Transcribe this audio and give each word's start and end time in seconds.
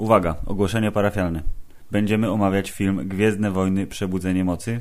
Uwaga, 0.00 0.34
ogłoszenie 0.46 0.92
parafialne. 0.92 1.42
Będziemy 1.90 2.30
omawiać 2.30 2.70
film 2.70 3.08
Gwiezdne 3.08 3.50
Wojny 3.50 3.86
Przebudzenie 3.86 4.44
Mocy. 4.44 4.80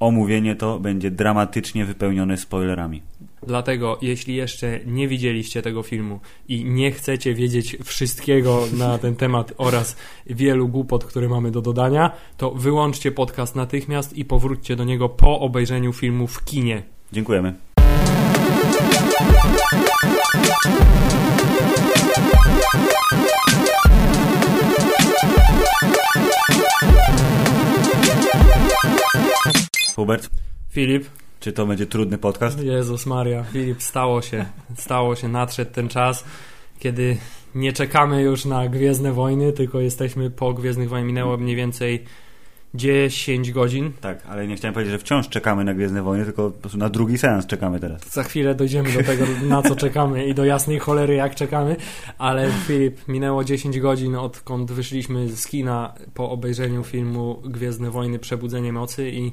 Omówienie 0.00 0.56
to 0.56 0.78
będzie 0.78 1.10
dramatycznie 1.10 1.84
wypełnione 1.84 2.36
spoilerami. 2.36 3.02
Dlatego, 3.46 3.98
jeśli 4.02 4.34
jeszcze 4.34 4.80
nie 4.86 5.08
widzieliście 5.08 5.62
tego 5.62 5.82
filmu 5.82 6.20
i 6.48 6.64
nie 6.64 6.92
chcecie 6.92 7.34
wiedzieć 7.34 7.76
wszystkiego 7.84 8.64
na 8.78 8.98
ten 8.98 9.16
temat 9.16 9.52
oraz 9.58 9.96
wielu 10.26 10.68
głupot, 10.68 11.04
które 11.04 11.28
mamy 11.28 11.50
do 11.50 11.62
dodania, 11.62 12.10
to 12.36 12.50
wyłączcie 12.50 13.12
podcast 13.12 13.56
natychmiast 13.56 14.18
i 14.18 14.24
powróćcie 14.24 14.76
do 14.76 14.84
niego 14.84 15.08
po 15.08 15.40
obejrzeniu 15.40 15.92
filmu 15.92 16.26
w 16.26 16.44
kinie. 16.44 16.82
Dziękujemy. 17.12 17.54
Hubert, 29.94 30.30
Filip, 30.70 31.06
czy 31.40 31.52
to 31.52 31.66
będzie 31.66 31.86
trudny 31.86 32.18
podcast? 32.18 32.62
Jezus 32.62 33.06
Maria, 33.06 33.44
Filip, 33.44 33.82
stało 33.82 34.22
się, 34.22 34.44
stało 34.76 35.16
się, 35.16 35.28
nadszedł 35.28 35.72
ten 35.72 35.88
czas, 35.88 36.24
kiedy 36.78 37.16
nie 37.54 37.72
czekamy 37.72 38.22
już 38.22 38.44
na 38.44 38.68
Gwiezdne 38.68 39.12
Wojny, 39.12 39.52
tylko 39.52 39.80
jesteśmy 39.80 40.30
po 40.30 40.54
Gwiezdnych 40.54 40.88
Wojnach, 40.88 41.06
minęło 41.06 41.36
mniej 41.36 41.56
więcej 41.56 42.04
10 42.74 43.52
godzin. 43.52 43.92
Tak, 44.00 44.26
ale 44.26 44.46
nie 44.46 44.56
chciałem 44.56 44.74
powiedzieć, 44.74 44.92
że 44.92 44.98
wciąż 44.98 45.28
czekamy 45.28 45.64
na 45.64 45.74
Gwiezdne 45.74 46.02
Wojny, 46.02 46.24
tylko 46.24 46.50
po 46.50 46.60
prostu 46.60 46.78
na 46.78 46.88
drugi 46.88 47.18
seans 47.18 47.46
czekamy 47.46 47.80
teraz. 47.80 48.10
Za 48.10 48.22
chwilę 48.22 48.54
dojdziemy 48.54 48.92
do 48.92 49.02
tego, 49.02 49.24
na 49.48 49.62
co 49.62 49.76
czekamy 49.76 50.26
i 50.26 50.34
do 50.34 50.44
jasnej 50.44 50.78
cholery, 50.78 51.14
jak 51.14 51.34
czekamy, 51.34 51.76
ale 52.18 52.50
Filip, 52.66 53.08
minęło 53.08 53.44
10 53.44 53.80
godzin, 53.80 54.16
odkąd 54.16 54.72
wyszliśmy 54.72 55.28
z 55.28 55.46
kina 55.46 55.94
po 56.14 56.30
obejrzeniu 56.30 56.84
filmu 56.84 57.42
Gwiezdne 57.44 57.90
Wojny 57.90 58.18
Przebudzenie 58.18 58.72
Mocy 58.72 59.10
i 59.10 59.32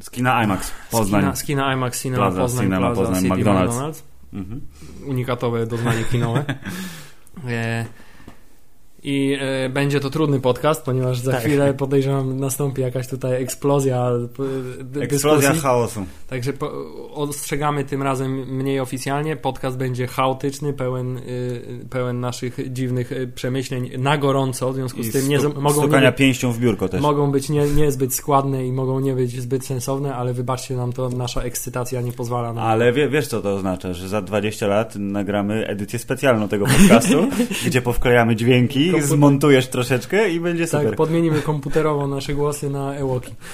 Z 0.00 0.10
kina 0.10 0.44
IMAX, 0.44 0.70
Poznań. 0.90 1.20
Z 1.20 1.24
kina, 1.24 1.36
z 1.36 1.42
kina 1.44 1.74
IMAX, 1.74 2.02
Cinema 2.02 2.22
Plaza, 2.22 2.40
Poznań, 2.40 2.64
Cinema 2.64 2.86
Plaza, 2.86 3.00
Poznań, 3.00 3.22
City 3.22 3.34
McDonald's. 3.34 3.68
McDonald's. 3.68 4.02
Mhm. 4.32 4.60
Unikatowe 5.06 5.66
doznanie 5.66 6.04
kinowe. 6.04 6.44
E, 7.48 7.84
I 9.08 9.36
e, 9.40 9.68
będzie 9.68 10.00
to 10.00 10.10
trudny 10.10 10.40
podcast, 10.40 10.82
ponieważ 10.84 11.18
za 11.18 11.32
Tak. 11.32 11.40
chwilę 11.40 11.74
podejrzewam 11.74 12.40
nastąpi 12.40 12.82
jakaś 12.82 13.08
tutaj 13.08 13.42
eksplozja 13.42 14.10
e, 14.80 14.84
d- 14.84 15.00
Eksplozja 15.00 15.38
dyskusji. 15.40 15.62
chaosu. 15.62 16.06
Także 16.28 16.52
po, 16.52 16.72
ostrzegamy 17.14 17.84
tym 17.84 18.02
razem 18.02 18.32
mniej 18.56 18.80
oficjalnie. 18.80 19.36
Podcast 19.36 19.76
będzie 19.76 20.06
chaotyczny, 20.06 20.72
pełen, 20.72 21.16
y, 21.18 21.86
pełen 21.90 22.20
naszych 22.20 22.72
dziwnych 22.72 23.12
przemyśleń 23.34 23.90
na 23.98 24.18
gorąco. 24.18 24.72
W 24.72 24.74
związku 24.74 25.02
z 25.02 25.06
I 25.08 25.12
tym 25.12 25.28
nie, 25.28 25.38
stu- 25.40 25.52
z- 25.52 25.56
mogą, 25.56 26.00
nie, 26.00 26.12
pięścią 26.12 26.52
w 26.52 26.58
biurko 26.58 26.88
też. 26.88 27.00
mogą 27.02 27.30
być 27.30 27.48
nie, 27.48 27.66
niezbyt 27.68 28.14
składne 28.14 28.66
i 28.66 28.72
mogą 28.72 29.00
nie 29.00 29.12
być 29.14 29.40
zbyt 29.42 29.66
sensowne, 29.66 30.14
ale 30.14 30.32
wybaczcie 30.32 30.76
nam 30.76 30.92
to, 30.92 31.08
nasza 31.08 31.42
ekscytacja 31.42 32.00
nie 32.00 32.12
pozwala 32.12 32.52
nam. 32.52 32.64
Ale 32.64 32.92
wie, 32.92 33.08
wiesz, 33.08 33.26
co 33.26 33.42
to 33.42 33.54
oznacza? 33.54 33.92
Że 33.92 34.08
za 34.08 34.22
20 34.22 34.66
lat 34.66 34.96
nagramy 34.96 35.66
edycję 35.66 35.98
specjalną 35.98 36.48
tego 36.48 36.66
podcastu, 36.66 37.28
gdzie 37.66 37.82
powklejamy 37.82 38.36
dźwięki, 38.36 38.95
Komputer- 39.02 39.16
zmontujesz 39.16 39.68
troszeczkę 39.68 40.30
i 40.30 40.40
będzie 40.40 40.66
super. 40.66 40.86
Tak, 40.86 40.96
podmienimy 40.96 41.42
komputerowo 41.42 42.06
nasze 42.06 42.34
głosy 42.34 42.70
na 42.70 42.94
Ewoki. 42.94 43.34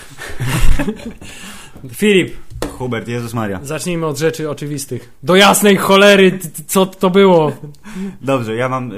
Filip, 1.95 2.35
Hubert, 2.79 3.09
Jezus 3.09 3.35
Maria. 3.35 3.61
zacznijmy 3.63 4.07
od 4.07 4.19
rzeczy 4.19 4.51
oczywistych. 4.51 5.13
Do 5.23 5.37
jasnej 5.37 5.77
cholery, 5.77 6.39
co 6.67 6.87
to 6.87 7.11
było? 7.11 7.53
Dobrze, 8.21 8.57
ja 8.57 8.69
mam... 8.69 8.93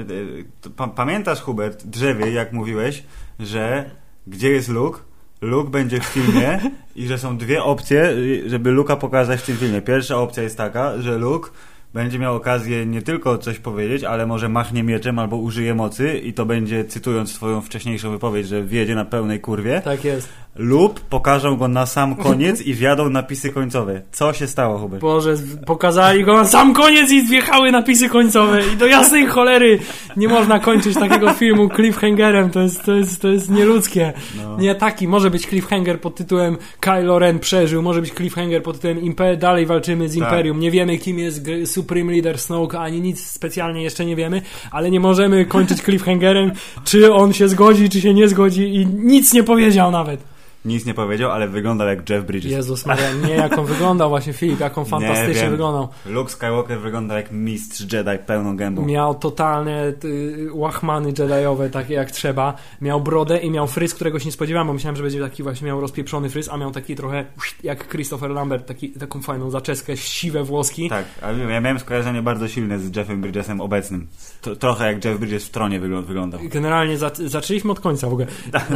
pa, 0.75 0.87
pamiętasz, 0.87 1.41
Hubert, 1.41 1.85
drzewie, 1.85 2.31
jak 2.31 2.53
mówiłeś, 2.53 3.03
że 3.39 3.89
gdzie 4.27 4.49
jest 4.49 4.69
Luke? 4.69 4.99
Luke 5.41 5.69
będzie 5.69 5.99
w 5.99 6.03
filmie 6.05 6.59
i 6.95 7.07
że 7.07 7.17
są 7.17 7.37
dwie 7.37 7.63
opcje, 7.63 8.13
żeby 8.47 8.71
Luka 8.71 8.95
pokazać 8.95 9.39
w 9.41 9.45
tym 9.45 9.57
filmie. 9.57 9.81
Pierwsza 9.81 10.17
opcja 10.17 10.43
jest 10.43 10.57
taka, 10.57 11.01
że 11.01 11.17
Luke 11.17 11.49
będzie 11.95 12.19
miał 12.19 12.35
okazję 12.35 12.85
nie 12.85 13.01
tylko 13.01 13.37
coś 13.37 13.59
powiedzieć, 13.59 14.03
ale 14.03 14.25
może 14.25 14.49
machnie 14.49 14.83
mieczem 14.83 15.19
albo 15.19 15.37
użyje 15.37 15.75
mocy 15.75 16.19
i 16.19 16.33
to 16.33 16.45
będzie, 16.45 16.85
cytując 16.85 17.33
twoją 17.33 17.61
wcześniejszą 17.61 18.11
wypowiedź, 18.11 18.47
że 18.47 18.63
wjedzie 18.63 18.95
na 18.95 19.05
pełnej 19.05 19.39
kurwie. 19.39 19.81
Tak 19.81 20.05
jest. 20.05 20.29
Lub 20.55 20.99
pokażą 20.99 21.55
go 21.55 21.67
na 21.67 21.85
sam 21.85 22.15
koniec 22.15 22.61
i 22.61 22.73
wjadą 22.73 23.09
napisy 23.09 23.49
końcowe. 23.49 24.01
Co 24.11 24.33
się 24.33 24.47
stało, 24.47 24.77
Hubert? 24.77 25.01
Boże, 25.01 25.35
pokazali 25.65 26.23
go 26.23 26.33
na 26.33 26.45
sam 26.45 26.73
koniec 26.73 27.11
i 27.11 27.23
wjechały 27.23 27.71
napisy 27.71 28.09
końcowe 28.09 28.61
i 28.73 28.77
do 28.77 28.85
jasnej 28.85 29.25
cholery 29.25 29.79
nie 30.17 30.27
można 30.27 30.59
kończyć 30.59 30.93
takiego 30.95 31.33
filmu 31.33 31.69
cliffhangerem, 31.75 32.49
to 32.49 32.61
jest, 32.61 32.83
to 32.83 32.93
jest, 32.93 33.21
to 33.21 33.27
jest 33.27 33.49
nieludzkie. 33.49 34.13
No. 34.37 34.57
Nie 34.57 34.75
taki, 34.75 35.07
może 35.07 35.31
być 35.31 35.47
cliffhanger 35.47 36.01
pod 36.01 36.15
tytułem 36.15 36.57
Kylo 36.79 37.19
Ren 37.19 37.39
przeżył, 37.39 37.81
może 37.81 38.01
być 38.01 38.13
cliffhanger 38.13 38.63
pod 38.63 38.75
tytułem 38.75 39.01
Imper 39.01 39.37
dalej 39.37 39.65
walczymy 39.65 40.09
z 40.09 40.13
Tak. 40.13 40.23
Imperium, 40.23 40.59
nie 40.59 40.71
wiemy 40.71 40.97
kim 40.97 41.19
jest 41.19 41.47
Supreme 41.65 42.11
Leader 42.11 42.39
Snoke, 42.39 42.79
ani 42.79 43.01
nic 43.01 43.25
specjalnie 43.25 43.83
jeszcze 43.83 44.05
nie 44.05 44.15
wiemy, 44.15 44.41
ale 44.71 44.91
nie 44.91 44.99
możemy 44.99 45.45
kończyć 45.45 45.81
cliffhangerem, 45.81 46.51
czy 46.83 47.13
on 47.13 47.33
się 47.33 47.47
zgodzi, 47.47 47.89
czy 47.89 48.01
się 48.01 48.13
nie 48.13 48.27
zgodzi 48.27 48.75
i 48.75 48.85
nic 48.85 49.33
nie 49.33 49.43
powiedział 49.43 49.91
nawet. 49.91 50.35
Nic 50.65 50.85
nie 50.85 50.93
powiedział, 50.93 51.31
ale 51.31 51.47
wyglądał 51.47 51.87
jak 51.87 52.09
Jeff 52.09 52.25
Bridges. 52.25 52.51
Jezus 52.51 52.85
Maria, 52.85 53.13
nie 53.27 53.35
jak 53.35 53.57
on 53.57 53.65
wyglądał 53.65 54.09
właśnie 54.09 54.33
Filip, 54.33 54.59
jak 54.59 54.77
on 54.77 54.83
Nie 54.85 54.89
fantastycznie 54.89 55.49
wyglądał. 55.49 55.87
Luke 56.05 56.31
Skywalker 56.31 56.79
wygląda 56.79 57.15
jak 57.15 57.31
mistrz 57.31 57.93
Jedi 57.93 58.17
pełną 58.25 58.57
gębą. 58.57 58.85
Miał 58.85 59.15
totalne 59.15 59.93
y, 60.03 60.47
łachmany 60.53 61.07
jediowe, 61.07 61.69
takie 61.69 61.93
jak 61.93 62.11
trzeba. 62.11 62.53
Miał 62.81 63.01
brodę 63.01 63.37
i 63.37 63.51
miał 63.51 63.67
fryz, 63.67 63.93
którego 63.93 64.19
się 64.19 64.25
nie 64.25 64.31
spodziewałem, 64.31 64.67
bo 64.67 64.73
myślałem, 64.73 64.95
że 64.95 65.03
będzie 65.03 65.19
taki 65.19 65.43
właśnie 65.43 65.67
miał 65.67 65.81
rozpieprzony 65.81 66.29
fryz, 66.29 66.49
a 66.49 66.57
miał 66.57 66.71
taki 66.71 66.95
trochę 66.95 67.25
jak 67.63 67.87
Christopher 67.89 68.31
Lambert, 68.31 68.67
taki, 68.67 68.89
taką 68.89 69.21
fajną 69.21 69.49
zaczeskę, 69.49 69.97
siwe 69.97 70.43
włoski. 70.43 70.89
Tak, 70.89 71.05
ale 71.21 71.37
ja 71.37 71.61
miałem 71.61 71.79
skojarzenie 71.79 72.21
bardzo 72.21 72.47
silne 72.47 72.79
z 72.79 72.95
Jeffem 72.95 73.21
Bridgesem 73.21 73.61
obecnym. 73.61 74.07
To, 74.41 74.55
trochę 74.55 74.93
jak 74.93 75.05
Jeff 75.05 75.19
Bridges 75.19 75.45
w 75.45 75.49
tronie 75.49 75.79
wyglą- 75.79 76.03
wyglądał. 76.03 76.39
Generalnie 76.43 76.97
za, 76.97 77.11
zaczęliśmy 77.25 77.71
od 77.71 77.79
końca 77.79 78.09
w 78.09 78.13
ogóle. 78.13 78.27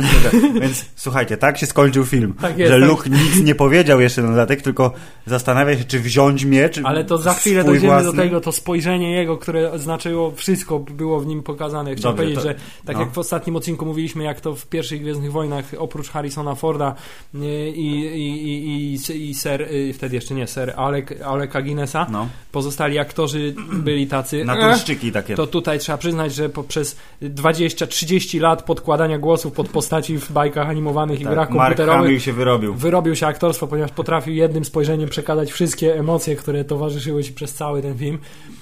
Więc 0.62 0.86
słuchajcie, 0.96 1.38
tak 1.38 1.58
się 1.58 1.68
skończył 1.80 2.06
film. 2.06 2.34
Tak 2.42 2.58
jest, 2.58 2.74
że 2.74 2.80
tak. 2.80 2.90
Luke 2.90 3.10
nic 3.10 3.44
nie 3.44 3.56
powiedział 3.56 4.02
jeszcze 4.02 4.22
na 4.22 4.30
dodatek, 4.30 4.62
tylko 4.62 4.92
zastanawia 5.26 5.78
się, 5.78 5.84
czy 5.84 6.00
wziąć 6.00 6.46
miecz. 6.46 6.80
Ale 6.84 7.04
to 7.04 7.18
za 7.18 7.34
chwilę 7.34 7.64
dojdziemy 7.64 7.94
własny. 7.94 8.12
do 8.12 8.18
tego, 8.18 8.42
to 8.42 8.52
spojrzenie 8.52 9.12
jego, 9.12 9.38
które 9.38 9.80
znaczyło 9.80 10.32
wszystko, 10.32 10.80
było 10.80 11.20
w 11.20 11.28
nim 11.28 11.44
pokazane. 11.44 11.96
Chciałem 11.96 12.18
Dobrze, 12.18 12.34
powiedzieć, 12.34 12.44
to- 12.44 12.50
że 12.50 12.86
tak 12.86 12.96
no. 12.96 13.02
jak 13.02 13.12
w 13.12 13.18
ostatnim 13.18 13.56
odcinku 13.56 13.86
mówiliśmy, 13.86 14.24
jak 14.24 14.42
to 14.42 14.56
w 14.56 14.68
pierwszych 14.68 15.02
Gwiezdnych 15.02 15.32
Wojnach, 15.32 15.66
oprócz 15.78 16.10
Harrisona 16.10 16.56
Forda 16.56 16.96
nie, 17.34 17.70
i, 17.70 18.00
i, 18.00 18.48
i, 18.50 18.94
i, 18.96 19.30
i 19.30 19.34
ser, 19.34 19.62
y, 19.62 19.94
wtedy 19.94 20.16
jeszcze 20.16 20.36
nie, 20.36 20.48
ser 20.48 20.74
Alec, 20.78 21.06
Aleka 21.26 21.62
Guinnessa, 21.62 22.08
No, 22.12 22.28
pozostali 22.52 23.00
aktorzy 23.00 23.56
byli 23.88 24.08
tacy... 24.08 24.46
na 24.46 24.56
kulszczyki 24.56 25.12
takie. 25.12 25.36
to 25.36 25.48
tutaj 25.48 25.80
trzeba 25.80 25.98
przyznać, 25.98 26.34
że 26.34 26.50
poprzez 26.50 26.98
20-30 27.22 28.42
lat 28.42 28.64
podkładania 28.64 29.18
głosów 29.20 29.54
pod 29.54 29.70
postaci 29.70 30.18
w 30.18 30.32
bajkach 30.32 30.70
animowanych 30.70 31.22
i 31.22 31.24
tak, 31.24 31.34
grach 31.34 31.50
Mark 31.50 31.69
komputerowych 31.69 32.06
Hamill 32.06 32.19
się 32.19 32.34
wyrobił. 32.34 32.74
wyrobił 32.74 33.16
się 33.16 33.28
aktorstwo, 33.28 33.68
ponieważ 33.68 33.91
potrafił 33.91 34.34
jednym 34.34 34.66
spojrzeniem 34.66 35.09
przekazać 35.09 35.52
wszystkie 35.52 36.00
emocje, 36.00 36.35
które 36.35 36.63
towarzyszyły 36.63 37.24
ci 37.24 37.34
przez 37.34 37.53
cały 37.53 37.81
ten 37.81 37.97
film. 37.97 38.18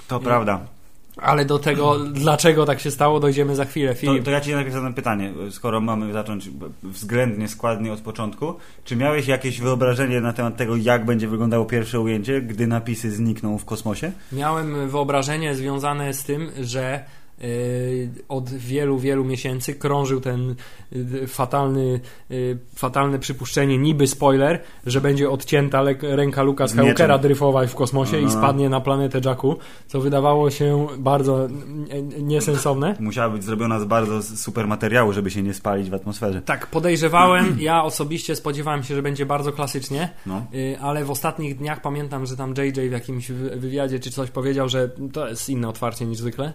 To 0.08 0.20
prawda. 0.20 0.60
Ale 1.22 1.44
do 1.44 1.58
tego, 1.58 1.98
dlaczego 1.98 2.66
tak 2.66 2.80
się 2.80 2.90
stało, 2.90 3.20
dojdziemy 3.20 3.56
za 3.56 3.64
chwilę. 3.64 3.94
To, 3.94 4.00
Filip, 4.00 4.24
to 4.24 4.30
ja 4.30 4.40
ci 4.40 4.52
najpierw 4.52 4.74
zadam 4.74 4.94
pytanie, 4.94 5.32
skoro 5.50 5.80
mamy 5.80 6.12
zacząć 6.12 6.50
względnie 6.82 7.48
składnie 7.48 7.92
od 7.92 8.00
początku. 8.00 8.54
Czy 8.84 8.96
miałeś 8.96 9.26
jakieś 9.26 9.60
wyobrażenie 9.60 10.20
na 10.20 10.32
temat 10.32 10.56
tego, 10.56 10.76
jak 10.76 11.04
będzie 11.04 11.28
wyglądało 11.28 11.64
pierwsze 11.64 12.00
ujęcie, 12.00 12.42
gdy 12.42 12.66
napisy 12.66 13.10
znikną 13.10 13.58
w 13.58 13.64
kosmosie? 13.64 14.12
miałem 14.32 14.88
wyobrażenie 14.88 15.54
związane 15.54 16.14
z 16.14 16.24
tym, 16.24 16.50
że 16.62 17.04
od 18.28 18.50
wielu, 18.50 18.98
wielu 18.98 19.24
miesięcy 19.24 19.74
krążył 19.74 20.20
ten 20.20 20.54
y, 20.92 21.26
fatalny, 21.26 22.00
y, 22.30 22.58
fatalne 22.74 23.18
przypuszczenie, 23.18 23.78
niby 23.78 24.06
spoiler, 24.06 24.60
że 24.86 25.00
będzie 25.00 25.30
odcięta 25.30 25.82
ręka 26.02 26.42
Luka 26.42 26.68
Skywalkera 26.68 27.18
dryfować 27.18 27.70
w 27.70 27.74
kosmosie 27.74 28.20
i 28.20 28.24
No. 28.24 28.30
spadnie 28.30 28.68
na 28.68 28.80
planetę 28.80 29.20
Jakku, 29.24 29.56
co 29.86 30.00
wydawało 30.00 30.50
się 30.50 30.86
bardzo 30.98 31.48
niesensowne. 32.22 32.96
Musiała 33.00 33.30
być 33.30 33.44
zrobiona 33.44 33.80
z 33.80 33.84
bardzo 33.84 34.22
super 34.22 34.66
materiału, 34.66 35.12
żeby 35.12 35.30
się 35.30 35.42
nie 35.42 35.54
spalić 35.54 35.90
w 35.90 35.94
atmosferze. 35.94 36.42
Tak, 36.42 36.66
podejrzewałem, 36.66 37.56
ja 37.60 37.84
osobiście 37.84 38.36
spodziewałem 38.36 38.82
się, 38.82 38.94
że 38.94 39.02
będzie 39.02 39.26
bardzo 39.26 39.52
klasycznie, 39.52 40.08
No. 40.26 40.46
ale 40.80 41.04
w 41.04 41.10
ostatnich 41.10 41.56
dniach 41.58 41.80
pamiętam, 41.80 42.26
że 42.26 42.36
tam 42.36 42.54
JJ 42.58 42.88
w 42.88 42.92
jakimś 42.92 43.30
wy- 43.30 43.56
wywiadzie 43.56 44.00
czy 44.00 44.10
coś 44.10 44.30
powiedział, 44.30 44.68
że 44.68 44.90
to 45.12 45.28
jest 45.28 45.48
inne 45.48 45.68
otwarcie 45.68 46.06
niż 46.06 46.18
zwykle. 46.18 46.52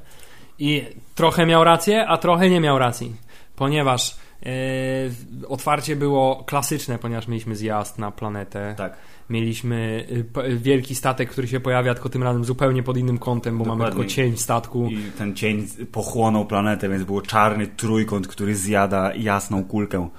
I 0.63 0.85
trochę 1.15 1.45
miał 1.45 1.63
rację, 1.63 2.07
a 2.07 2.17
trochę 2.17 2.49
nie 2.49 2.59
miał 2.59 2.79
racji, 2.79 3.15
ponieważ 3.55 4.15
E, 4.45 5.47
otwarcie 5.47 5.95
było 5.95 6.43
klasyczne, 6.45 6.99
ponieważ 6.99 7.27
mieliśmy 7.27 7.55
zjazd 7.55 7.99
na 7.99 8.11
planetę. 8.11 8.73
Tak. 8.77 8.97
Mieliśmy 9.29 10.07
y, 10.47 10.57
wielki 10.57 10.95
statek, 10.95 11.29
który 11.29 11.47
się 11.47 11.59
pojawia, 11.59 11.93
tylko 11.93 12.09
tym 12.09 12.23
razem 12.23 12.45
zupełnie 12.45 12.83
pod 12.83 12.97
innym 12.97 13.17
kątem, 13.17 13.57
bo 13.57 13.65
mamy 13.65 13.77
Dokładnie. 13.79 13.99
tylko 13.99 14.15
cień 14.15 14.37
statku. 14.37 14.87
I 14.91 14.97
ten 15.17 15.35
cień 15.35 15.67
pochłonął 15.91 16.45
planetę, 16.45 16.89
więc 16.89 17.03
był 17.03 17.21
czarny 17.21 17.67
trójkąt, 17.67 18.27
który 18.27 18.55
zjada 18.55 19.11
jasną 19.15 19.63
kulkę. 19.65 20.09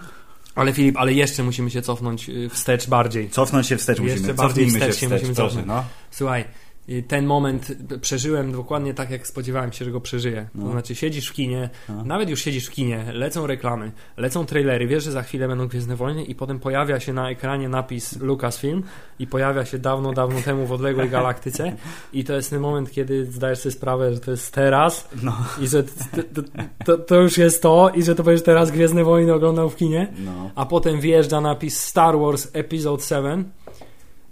Ale 0.55 0.73
Filip, 0.73 0.97
ale 0.97 1.13
jeszcze 1.13 1.43
musimy 1.43 1.71
się 1.71 1.83
cofnąć 1.83 2.29
y, 2.29 2.49
wstecz 2.49 2.89
bardziej. 2.89 3.31
Cofnąć 3.31 3.67
się 3.67 3.77
wstecz 3.77 3.99
Jeszcze 4.01 4.19
musimy. 4.21 4.35
bardziej 4.35 4.65
Cofnijmy 4.67 4.87
się 4.87 4.93
wstecz 4.93 5.01
się 5.01 5.07
wstecz, 5.07 5.21
musimy 5.21 5.35
proszę, 5.35 5.57
cofnąć. 5.57 5.67
no. 5.67 5.85
Słuchaj, 6.11 6.45
y, 6.89 7.03
ten 7.09 7.27
moment 7.27 7.73
przeżyłem 8.01 8.53
dokładnie 8.53 8.95
tak, 8.95 9.11
jak 9.11 9.27
spodziewałem 9.27 9.73
się, 9.73 9.85
że 9.85 9.91
go 9.91 10.01
przeżyję. 10.01 10.49
To 10.53 10.59
No. 10.65 10.71
znaczy, 10.73 10.95
siedzisz 10.95 11.29
w 11.29 11.33
kinie, 11.33 11.71
No. 11.89 12.05
nawet 12.05 12.31
już 12.31 12.41
siedzisz 12.41 12.67
w 12.67 12.71
kinie, 12.71 13.05
lecą 13.13 13.47
reklamy, 13.47 13.93
lecą 14.17 14.47
trailery, 14.47 14.87
wiesz, 14.87 15.05
że 15.05 15.13
za 15.13 15.23
chwilę 15.23 15.49
będą 15.49 15.69
Gwiezdne 15.69 15.97
Wojny 15.97 16.25
i 16.25 16.35
potem 16.35 16.61
pojawia 16.61 17.01
się 17.01 17.13
na 17.13 17.31
ekranie 17.31 17.69
napis 17.69 18.21
Lucasfilm 18.21 18.83
i 19.19 19.27
pojawia 19.27 19.65
się 19.65 19.79
dawno, 19.79 20.13
dawno 20.13 20.41
temu 20.41 20.67
w 20.67 20.73
odległej 20.73 21.11
galaktyce 21.11 21.73
i 22.13 22.25
to 22.25 22.33
jest 22.33 22.51
ten 22.51 22.61
moment, 22.61 22.91
kiedy 22.91 23.27
zdajesz 23.27 23.59
sobie 23.59 23.73
sprawę, 23.73 24.15
że 24.15 24.21
to 24.21 24.31
jest 24.31 24.53
teraz 24.55 25.09
No. 25.23 25.37
i 25.61 25.69
że 25.69 25.83
t- 25.85 26.23
t- 26.23 26.43
to, 26.85 26.99
to 26.99 27.21
już 27.21 27.39
jest 27.39 27.63
to 27.63 27.91
i 27.95 28.03
że 28.03 28.15
to 28.15 28.23
będziesz 28.23 28.45
teraz 28.45 28.71
Gwiezdne 28.71 29.05
Wojny 29.05 29.35
oglądał 29.35 29.71
w 29.71 29.77
kinie 29.77 30.13
No. 30.25 30.51
a 30.55 30.67
potem 30.67 31.01
wjeżdża 31.01 31.41
napis 31.41 31.81
Star 31.81 32.19
Wars 32.19 32.49
Episode 32.53 33.03
7 33.03 33.45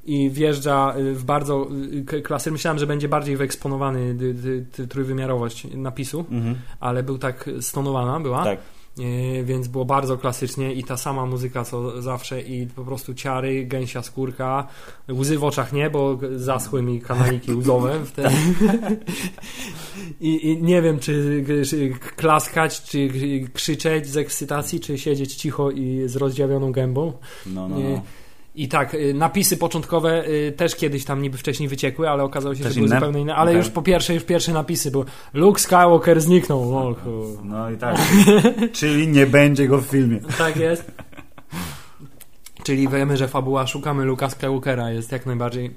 i 0.04 0.30
wjeżdża 0.30 0.94
y, 0.98 1.14
w 1.14 1.24
bardzo 1.24 1.66
klasy. 2.24 2.50
Myślałem, 2.50 2.78
że 2.78 2.86
będzie 2.86 3.08
bardziej 3.08 3.36
wyeksponowany 3.36 4.00
y, 4.00 4.24
y, 4.78 4.82
y, 4.82 4.86
trójwymiarowość 4.88 5.66
napisu, 5.74 6.24
Mhm. 6.30 6.54
ale 6.80 7.02
był 7.02 7.18
tak 7.18 7.50
stonowana 7.60 8.20
była, 8.20 8.44
Tak. 8.44 8.58
y, 8.98 9.44
więc 9.44 9.68
było 9.68 9.84
bardzo 9.84 10.18
klasycznie 10.18 10.72
i 10.74 10.84
ta 10.84 10.96
sama 10.96 11.26
muzyka 11.26 11.64
co 11.64 12.02
zawsze 12.02 12.40
i 12.42 12.66
po 12.66 12.84
prostu 12.84 13.14
ciary, 13.14 13.64
gęsia 13.66 14.02
skórka, 14.02 14.66
łzy 15.12 15.38
w 15.38 15.44
oczach 15.44 15.72
nie, 15.72 15.90
bo 15.90 16.18
zaschły 16.36 16.82
mi 16.82 17.00
kanaliki 17.00 17.54
łzowe 17.58 18.00
wtedy. 18.04 18.28
I, 20.20 20.50
I 20.50 20.62
nie 20.62 20.82
wiem, 20.82 20.98
czy, 20.98 21.44
czy 21.70 21.90
klaskać, 22.16 22.82
czy 22.82 23.08
krzyczeć 23.54 24.06
z 24.06 24.16
ekscytacji, 24.16 24.80
czy 24.80 24.98
siedzieć 24.98 25.34
cicho 25.34 25.70
i 25.70 26.02
z 26.06 26.16
rozdziawioną 26.16 26.72
gębą. 26.72 27.12
No, 27.46 27.68
no, 27.68 27.78
no. 27.78 28.02
I 28.54 28.68
tak, 28.68 28.94
y, 28.94 29.14
napisy 29.14 29.56
początkowe 29.56 30.28
y, 30.28 30.52
też 30.56 30.76
kiedyś 30.76 31.04
tam 31.04 31.22
niby 31.22 31.38
wcześniej 31.38 31.68
wyciekły, 31.68 32.08
ale 32.10 32.22
okazało 32.24 32.54
się, 32.54 32.62
Też 32.64 32.72
że 32.72 32.80
były 32.80 32.86
inne? 32.86 32.96
zupełnie 32.96 33.20
inne. 33.20 33.34
Ale 33.34 33.50
Okej. 33.50 33.58
już 33.58 33.70
po 33.70 33.82
pierwsze, 33.82 34.14
już 34.14 34.24
pierwsze 34.24 34.52
napisy 34.52 34.90
były 34.90 35.04
Luke 35.34 35.60
Skywalker 35.60 36.20
zniknął. 36.20 36.76
O, 36.78 36.92
chu- 36.94 37.36
No 37.44 37.70
i 37.70 37.76
tak. 37.76 37.96
Czyli 38.72 39.08
nie 39.08 39.26
będzie 39.26 39.68
go 39.68 39.78
w 39.78 39.84
filmie. 39.86 40.20
tak 40.38 40.56
jest. 40.56 40.92
Czyli 42.64 42.88
wiemy, 42.88 43.16
że 43.16 43.28
fabuła 43.28 43.66
Szukamy 43.66 44.04
Luka 44.04 44.30
Skywalkera 44.30 44.90
jest 44.90 45.12
jak 45.12 45.26
najbardziej 45.26 45.70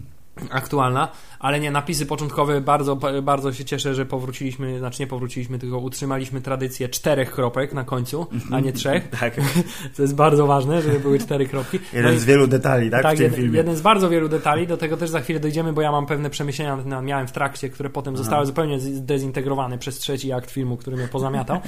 aktualna, 0.50 1.08
ale 1.40 1.60
nie, 1.60 1.70
napisy 1.70 2.06
początkowe 2.06 2.60
bardzo, 2.60 2.96
bardzo 3.22 3.52
się 3.52 3.64
cieszę, 3.64 3.94
że 3.94 4.06
powróciliśmy, 4.06 4.78
znaczy 4.78 5.02
nie 5.02 5.06
powróciliśmy, 5.06 5.58
tylko 5.58 5.78
utrzymaliśmy 5.78 6.40
tradycję 6.40 6.88
czterech 6.88 7.30
kropek 7.30 7.72
na 7.72 7.84
końcu, 7.84 8.26
a 8.52 8.60
nie 8.60 8.72
trzech. 8.72 9.08
Tak. 9.20 9.34
To 9.96 10.02
jest 10.02 10.14
bardzo 10.14 10.46
ważne, 10.46 10.82
żeby 10.82 11.00
były 11.00 11.18
cztery 11.18 11.46
kropki. 11.46 11.78
No 11.92 11.98
Jeden 11.98 12.14
i- 12.14 12.18
z 12.18 12.24
wielu 12.24 12.46
detali, 12.46 12.90
tak? 12.90 13.06
w 13.06 13.10
tym 13.16 13.22
jed, 13.22 13.34
filmie. 13.34 13.56
jeden 13.56 13.76
z 13.76 13.80
bardzo 13.80 14.08
wielu 14.10 14.28
detali, 14.28 14.66
do 14.66 14.76
tego 14.76 14.96
też 14.96 15.10
za 15.10 15.20
chwilę 15.20 15.40
dojdziemy, 15.40 15.72
bo 15.72 15.80
ja 15.82 15.92
mam 15.92 16.06
pewne 16.06 16.30
przemyślenia, 16.30 16.78
miałem 17.02 17.26
w 17.28 17.32
trakcie, 17.32 17.68
które 17.68 17.90
potem 17.90 18.14
Aha. 18.14 18.22
zostały 18.22 18.46
zupełnie 18.46 18.80
zdezintegrowane 18.80 19.78
przez 19.78 19.98
trzeci 19.98 20.32
akt 20.32 20.50
filmu, 20.50 20.76
który 20.76 20.96
mnie 20.96 21.08
pozamiatał, 21.08 21.60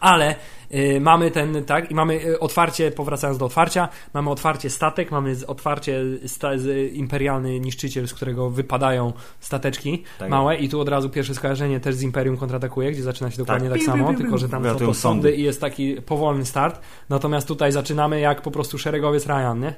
ale 0.00 0.34
y, 0.74 1.00
mamy 1.00 1.30
ten, 1.30 1.64
tak, 1.64 1.90
i 1.90 1.94
mamy 1.94 2.26
y, 2.26 2.40
otwarcie, 2.40 2.90
powracając 2.90 3.38
do 3.38 3.46
otwarcia, 3.46 3.88
mamy 4.14 4.30
otwarcie 4.30 4.70
statek, 4.70 5.10
mamy 5.10 5.36
otwarcie 5.46 6.00
sta, 6.26 6.50
imperialny 6.92 7.60
niszczyciel, 7.60 8.08
z 8.08 8.14
którego 8.14 8.50
wypadają 8.50 9.07
stateczki 9.40 10.04
Tak. 10.18 10.30
małe 10.30 10.56
i 10.56 10.68
tu 10.68 10.80
od 10.80 10.88
razu 10.88 11.10
pierwsze 11.10 11.34
skojarzenie 11.34 11.80
też 11.80 11.94
z 11.94 12.02
Imperium 12.02 12.36
kontratakuje, 12.36 12.92
gdzie 12.92 13.02
zaczyna 13.02 13.30
się 13.30 13.38
dokładnie 13.38 13.70
tak, 13.70 13.78
Piu, 13.78 13.84
samo, 13.84 14.14
tylko 14.14 14.38
że 14.38 14.48
tam 14.48 14.64
są 14.64 14.76
to 14.76 14.94
sądy 14.94 15.36
i 15.36 15.42
jest 15.42 15.60
taki 15.60 15.94
powolny 15.94 16.44
start, 16.44 16.80
natomiast 17.08 17.48
tutaj 17.48 17.72
zaczynamy 17.72 18.20
jak 18.20 18.42
po 18.42 18.50
prostu 18.50 18.78
szeregowiec 18.78 19.26
Ryan, 19.26 19.60
nie? 19.60 19.74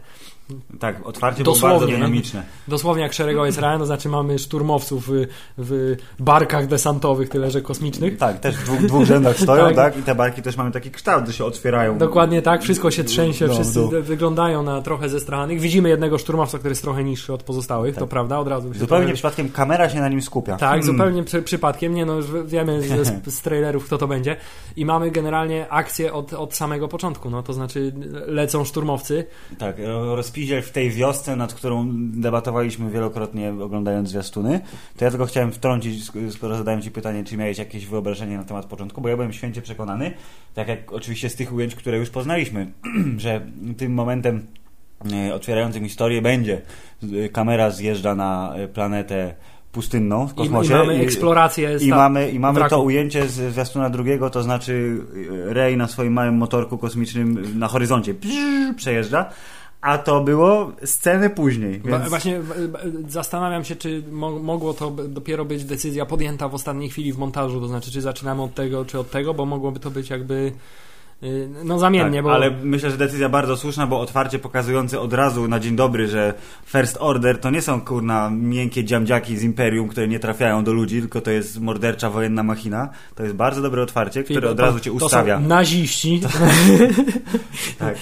Tak, 0.80 1.06
otwarcie 1.06 1.44
było 1.44 1.54
Dosłownie. 1.54 1.78
bardzo 1.78 1.92
dynamiczne. 1.92 2.42
Dosłownie 2.68 3.02
jak 3.02 3.12
szeregowiec 3.12 3.58
Ryan, 3.58 3.78
to 3.78 3.86
znaczy 3.86 4.08
mamy 4.08 4.38
szturmowców 4.38 5.08
w, 5.08 5.26
w 5.58 5.96
barkach 6.18 6.66
desantowych, 6.66 7.28
tyle 7.28 7.50
że 7.50 7.60
kosmicznych. 7.60 8.16
Tak, 8.18 8.40
też 8.40 8.56
w 8.56 8.64
dwóch, 8.64 8.80
dwóch 8.86 9.04
rzędach 9.04 9.36
stoją, 9.38 9.64
Tak. 9.66 9.74
tak. 9.76 9.96
I 9.98 10.02
te 10.02 10.14
barki 10.14 10.42
też 10.42 10.56
mają 10.56 10.72
taki 10.72 10.90
kształt, 10.90 11.26
że 11.26 11.32
się 11.32 11.44
otwierają. 11.44 11.98
Dokładnie 11.98 12.42
tak, 12.42 12.62
wszystko 12.62 12.90
się 12.90 13.04
trzęsie, 13.04 13.46
No, 13.46 13.54
wszyscy 13.54 13.74
dół. 13.74 13.90
wyglądają 14.02 14.62
na 14.62 14.82
trochę 14.82 15.08
zestranych. 15.08 15.60
Widzimy 15.60 15.88
jednego 15.88 16.18
szturmowca, 16.18 16.58
który 16.58 16.72
jest 16.72 16.82
trochę 16.82 17.04
niższy 17.04 17.32
od 17.32 17.42
pozostałych, 17.42 17.96
to 17.96 18.06
prawda, 18.06 18.38
od 18.38 18.48
razu 18.48 18.68
Zupełnie 18.74 18.86
trochę- 19.04 19.14
przypadkiem 19.14 19.48
kamera 19.50 19.88
się 19.88 20.00
na 20.00 20.08
nim 20.08 20.22
skupia. 20.22 20.52
Tak, 20.56 20.68
Hmm. 20.70 20.82
zupełnie 20.86 21.24
przy, 21.24 21.42
przypadkiem, 21.42 21.94
nie 21.94 22.06
no, 22.06 22.14
już 22.14 22.26
wiemy 22.46 22.82
z, 22.82 23.24
z, 23.34 23.40
trailerów 23.42 23.84
kto 23.86 23.98
to 23.98 24.08
będzie 24.08 24.36
i 24.76 24.84
mamy 24.84 25.10
generalnie 25.10 25.68
akcję 25.68 26.12
od, 26.12 26.32
od 26.32 26.54
samego 26.54 26.88
początku, 26.88 27.30
no 27.30 27.42
to 27.42 27.52
znaczy 27.52 27.92
lecą 28.26 28.64
szturmowcy, 28.64 29.26
Tak, 29.58 29.76
ro- 29.78 30.14
rozpiździel 30.40 30.62
w 30.62 30.70
tej 30.70 30.90
wiosce, 30.90 31.36
nad 31.36 31.54
którą 31.54 31.88
debatowaliśmy 32.12 32.90
wielokrotnie 32.90 33.52
oglądając 33.62 34.08
zwiastuny, 34.08 34.60
to 34.96 35.04
ja 35.04 35.10
tylko 35.10 35.26
chciałem 35.26 35.52
wtrącić, 35.52 36.04
sk- 36.04 36.30
skoro 36.30 36.56
zadałem 36.56 36.82
Ci 36.82 36.90
pytanie, 36.90 37.24
czy 37.24 37.36
miałeś 37.36 37.58
jakieś 37.58 37.86
wyobrażenie 37.86 38.36
na 38.36 38.44
temat 38.44 38.66
początku, 38.66 39.00
bo 39.00 39.08
ja 39.08 39.16
byłem 39.16 39.32
święcie 39.32 39.62
przekonany, 39.62 40.12
tak 40.54 40.68
jak 40.68 40.92
oczywiście 40.92 41.28
z 41.28 41.34
tych 41.34 41.52
ujęć, 41.52 41.74
które 41.74 41.98
już 41.98 42.10
poznaliśmy, 42.10 42.72
że 43.24 43.40
tym 43.76 43.94
momentem 43.94 44.46
e, 45.12 45.34
otwierającym 45.34 45.84
historię 45.84 46.22
będzie 46.22 46.62
e, 47.24 47.28
kamera 47.28 47.70
zjeżdża 47.70 48.14
na 48.14 48.54
e, 48.54 48.68
planetę 48.68 49.34
pustynną 49.72 50.26
w 50.26 50.30
i, 50.30 50.32
i 50.32 50.36
kosmosie 50.36 50.74
mamy 50.74 50.94
eksplorację 50.94 51.76
i 51.80 51.86
sta- 51.86 51.96
mamy, 51.96 52.30
i 52.30 52.38
mamy 52.38 52.68
to 52.68 52.82
ujęcie 52.82 53.28
z 53.28 53.52
zwiastuna 53.52 53.90
drugiego, 53.90 54.30
to 54.30 54.42
znaczy 54.42 54.98
Rey 55.46 55.76
na 55.76 55.88
swoim 55.88 56.12
małym 56.12 56.34
motorku 56.34 56.78
kosmicznym 56.78 57.58
na 57.58 57.68
horyzoncie. 57.68 58.14
Psz, 58.14 58.76
przejeżdża, 58.76 59.30
a 59.80 59.98
to 59.98 60.20
było 60.20 60.72
sceny 60.84 61.30
później. 61.30 61.80
Więc... 61.84 62.08
Właśnie 62.08 62.40
zastanawiam 63.08 63.64
się, 63.64 63.76
czy 63.76 64.02
mo 64.10 64.30
mogło 64.30 64.74
to 64.74 64.90
dopiero 64.90 65.44
być 65.44 65.64
decyzja 65.64 66.06
podjęta 66.06 66.48
w 66.48 66.54
ostatniej 66.54 66.90
chwili 66.90 67.12
w 67.12 67.18
montażu, 67.18 67.60
to 67.60 67.68
znaczy, 67.68 67.90
czy 67.90 68.00
zaczynamy 68.00 68.42
od 68.42 68.54
tego, 68.54 68.84
czy 68.84 68.98
od 68.98 69.10
tego, 69.10 69.34
bo 69.34 69.46
mogłoby 69.46 69.80
to 69.80 69.90
być 69.90 70.10
jakby 70.10 70.52
no 71.64 71.78
zamiennie, 71.78 72.18
tak, 72.18 72.24
bo 72.24 72.32
Ale 72.34 72.50
myślę, 72.62 72.90
że 72.90 72.96
decyzja 72.96 73.28
bardzo 73.28 73.56
słuszna, 73.56 73.86
bo 73.86 74.00
otwarcie 74.00 74.38
pokazujące 74.38 75.00
od 75.00 75.12
razu 75.12 75.48
na 75.48 75.60
dzień 75.60 75.76
dobry, 75.76 76.08
że 76.08 76.34
First 76.64 76.96
Order 77.00 77.38
to 77.40 77.50
nie 77.50 77.62
są 77.62 77.80
kurna 77.80 78.30
miękkie 78.30 78.84
dziamdziaki 78.84 79.36
z 79.36 79.42
Imperium, 79.42 79.88
które 79.88 80.08
nie 80.08 80.18
trafiają 80.20 80.64
do 80.64 80.72
ludzi, 80.72 81.00
tylko 81.00 81.20
to 81.20 81.30
jest 81.30 81.60
mordercza 81.60 82.10
wojenna 82.10 82.42
machina. 82.42 82.88
To 83.14 83.22
jest 83.22 83.34
bardzo 83.34 83.62
dobre 83.62 83.82
otwarcie, 83.82 84.24
które 84.24 84.50
od 84.50 84.56
to- 84.56 84.62
razu 84.62 84.80
cię 84.80 84.90
to 84.90 84.96
ustawia. 84.96 85.36
są 85.40 85.46
naziści. 85.48 86.20
Tak. 87.78 87.94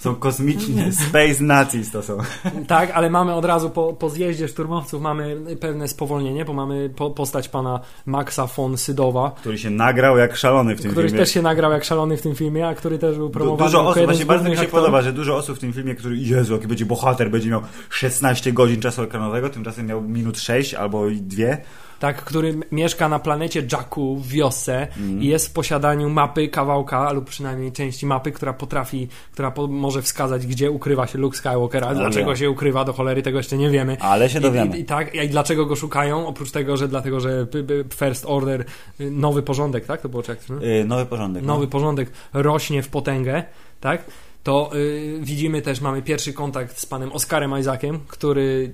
Są 0.00 0.14
kosmiczni 0.14 0.92
Space 0.92 1.44
Nazis 1.44 1.90
to 1.90 2.02
są. 2.02 2.18
Tak, 2.66 2.90
ale 2.90 3.10
mamy 3.10 3.34
od 3.34 3.44
razu 3.44 3.70
po, 3.70 3.92
po 3.92 4.10
zjeździe 4.10 4.48
szturmowców 4.48 5.02
mamy 5.02 5.36
pewne 5.60 5.88
spowolnienie, 5.88 6.44
bo 6.44 6.52
mamy 6.52 6.90
po, 6.96 7.10
postać 7.10 7.48
pana 7.48 7.80
Maxa 8.06 8.46
von 8.46 8.78
Sydowa, 8.78 9.30
Który 9.40 9.58
się 9.58 9.70
nagrał 9.70 10.16
jak 10.18 10.36
szalony 10.36 10.76
w 10.76 10.80
tym 10.82 10.90
który 10.90 11.06
filmie. 11.08 11.20
też 11.24 11.32
się 11.34 11.42
nagrał 11.42 11.72
jak 11.72 11.84
szalony 11.84 12.16
w 12.16 12.21
tym 12.22 12.34
filmie, 12.34 12.68
a 12.68 12.74
który 12.74 12.98
też 12.98 13.16
był 13.16 13.30
promowany 13.30 13.70
Dużo 13.70 13.88
osób, 13.88 14.04
właśnie 14.04 14.26
bardzo 14.26 14.48
mi 14.50 14.56
się 14.56 14.62
aktorów. 14.62 14.84
podoba, 14.84 15.02
że 15.02 15.12
dużo 15.12 15.36
osób 15.36 15.56
w 15.56 15.60
tym 15.60 15.72
filmie, 15.72 15.94
który 15.94 16.16
Jezu, 16.16 16.52
jaki 16.52 16.66
będzie 16.66 16.86
bohater, 16.86 17.30
będzie 17.30 17.50
miał 17.50 17.62
16 17.90 18.52
godzin 18.52 18.80
czasu 18.80 19.02
ekranowego, 19.02 19.48
tymczasem 19.48 19.86
miał 19.86 20.02
minut 20.02 20.38
6 20.40 20.74
albo 20.74 21.08
i 21.08 21.16
dwie. 21.16 21.58
Tak, 22.02 22.24
który 22.24 22.54
mieszka 22.72 23.08
na 23.08 23.18
planecie 23.18 23.62
Jakku 23.72 24.16
w 24.16 24.28
wiosce 24.28 24.80
Mhm. 24.82 25.22
i 25.22 25.26
jest 25.26 25.48
w 25.48 25.52
posiadaniu 25.52 26.10
mapy 26.10 26.48
kawałka, 26.48 27.12
lub 27.12 27.24
przynajmniej 27.24 27.72
części 27.72 28.06
mapy, 28.06 28.32
która 28.32 28.52
potrafi, 28.52 29.08
która 29.32 29.50
po, 29.50 29.66
może 29.66 30.02
wskazać, 30.02 30.46
gdzie 30.46 30.70
ukrywa 30.70 31.06
się 31.06 31.18
Luke 31.18 31.36
Skywalker, 31.36 31.84
a 31.84 31.90
O 31.90 31.94
dlaczego 31.94 32.30
ja. 32.30 32.36
się 32.36 32.50
ukrywa, 32.50 32.84
do 32.84 32.92
cholery 32.92 33.22
tego 33.22 33.38
jeszcze 33.38 33.56
nie 33.56 33.70
wiemy. 33.70 33.96
Ale 34.00 34.30
się 34.30 34.38
I, 34.38 34.42
dowiemy. 34.42 34.76
i, 34.78 34.80
I 34.80 34.84
tak, 34.84 35.14
i 35.14 35.28
dlaczego 35.28 35.66
go 35.66 35.76
szukają? 35.76 36.26
Oprócz 36.26 36.50
tego, 36.50 36.76
że 36.76 36.88
dlatego, 36.88 37.20
że 37.20 37.46
First 37.94 38.24
Order, 38.28 38.64
y, 39.00 39.10
nowy 39.10 39.42
porządek, 39.42 39.84
tak? 39.86 40.00
To 40.00 40.08
było 40.08 40.22
czy 40.22 40.30
jak 40.30 40.44
to? 40.44 40.54
Yy, 40.54 40.84
nowy 40.84 41.06
porządek. 41.06 41.44
nowy 41.44 41.64
no. 41.64 41.70
porządek 41.70 42.10
rośnie 42.32 42.82
w 42.82 42.88
potęgę, 42.88 43.42
tak? 43.80 44.04
To 44.42 44.70
y, 44.74 45.18
widzimy 45.20 45.62
też, 45.62 45.80
mamy 45.80 46.02
pierwszy 46.02 46.32
kontakt 46.32 46.78
z 46.78 46.86
panem 46.86 47.12
Oscarem 47.12 47.58
Isaaciem, 47.58 48.00
który 48.08 48.72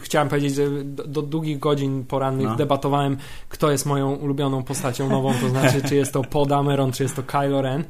chciałem 0.00 0.28
powiedzieć, 0.28 0.54
że 0.54 0.66
do, 0.84 1.22
długich 1.22 1.58
godzin 1.58 2.04
porannych 2.04 2.46
No. 2.46 2.56
debatowałem, 2.56 3.16
kto 3.48 3.70
jest 3.70 3.86
moją 3.86 4.14
ulubioną 4.14 4.62
postacią 4.62 5.08
nową, 5.08 5.32
to 5.40 5.48
znaczy, 5.48 5.82
czy 5.88 5.96
jest 5.96 6.12
to 6.12 6.22
Poe 6.22 6.46
Dameron, 6.46 6.92
czy 6.92 7.02
jest 7.02 7.16
to 7.16 7.22
Kylo 7.22 7.62
Ren. 7.62 7.84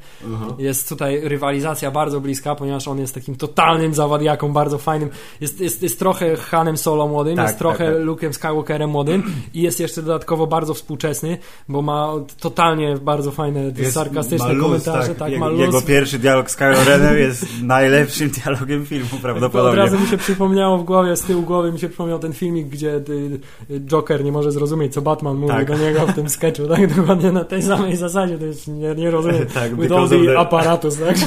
Jest 0.58 0.88
tutaj 0.88 1.20
rywalizacja 1.28 1.90
bardzo 1.90 2.20
bliska, 2.20 2.54
ponieważ 2.54 2.88
on 2.88 2.98
jest 2.98 3.14
takim 3.14 3.34
totalnym 3.36 3.94
zawadiaką, 3.94 4.52
bardzo 4.52 4.78
fajnym. 4.78 5.08
Jest, 5.40 5.60
jest, 5.60 5.82
jest 5.82 5.98
trochę 5.98 6.36
Hanem 6.36 6.76
Solo 6.76 7.08
młodym, 7.08 7.36
Tak, 7.36 7.46
jest 7.46 7.58
trochę 7.58 7.84
tak, 7.86 7.94
tak. 7.94 8.02
Luke'em 8.04 8.32
Skywalkerem 8.32 8.90
młodym 8.90 9.22
i 9.54 9.62
jest 9.62 9.80
jeszcze 9.80 10.02
dodatkowo 10.02 10.46
bardzo 10.46 10.74
współczesny, 10.74 11.38
bo 11.68 11.82
ma 11.82 12.12
totalnie 12.40 12.96
bardzo 12.96 13.30
fajne, 13.30 13.72
Jest- 13.76 13.92
sarkastyczne 13.94 14.52
luz, 14.52 14.66
komentarze. 14.66 15.14
Tak, 15.14 15.30
jego, 15.32 15.44
ma 15.44 15.50
luz. 15.50 15.60
jego 15.60 15.82
pierwszy 15.82 16.18
dialog 16.18 16.50
z 16.50 16.56
Kylo 16.56 16.84
Renem 16.84 17.18
jest 17.18 17.46
najlepszym 17.62 18.30
dialogiem 18.30 18.86
filmu 18.86 19.06
To 19.10 19.16
od 19.16 19.22
prawdopodobnie. 19.22 19.76
razu 19.82 19.98
mi 20.00 20.06
się 20.06 20.16
przypomniało 20.16 20.78
w 20.78 20.84
głowie, 20.84 21.05
z 21.14 21.22
tyłu 21.22 21.42
głowy 21.42 21.72
mi 21.72 21.78
się 21.78 21.88
przypomniał 21.88 22.18
ten 22.18 22.32
filmik, 22.32 22.66
gdzie 22.68 22.96
y, 22.96 23.40
y, 23.70 23.80
Joker 23.80 24.24
nie 24.24 24.32
może 24.32 24.52
zrozumieć, 24.52 24.92
co 24.94 25.02
Batman 25.02 25.36
mówi 25.36 25.52
Tak. 25.52 25.68
do 25.68 25.76
niego 25.78 26.06
w 26.06 26.14
tym 26.14 26.28
sketchu, 26.28 26.66
tak? 26.66 26.86
Dokładnie 26.96 27.32
na 27.32 27.44
tej 27.44 27.62
samej 27.62 27.96
zasadzie, 27.96 28.38
to 28.38 28.44
jest, 28.44 28.68
nie, 28.68 28.94
nie 28.94 29.10
rozumiem. 29.10 29.46
Tak, 29.54 29.76
With 29.76 29.92
all 29.92 30.08
the 30.08 30.18
the- 30.24 30.38
aparatus, 30.38 30.98
tak? 30.98 31.16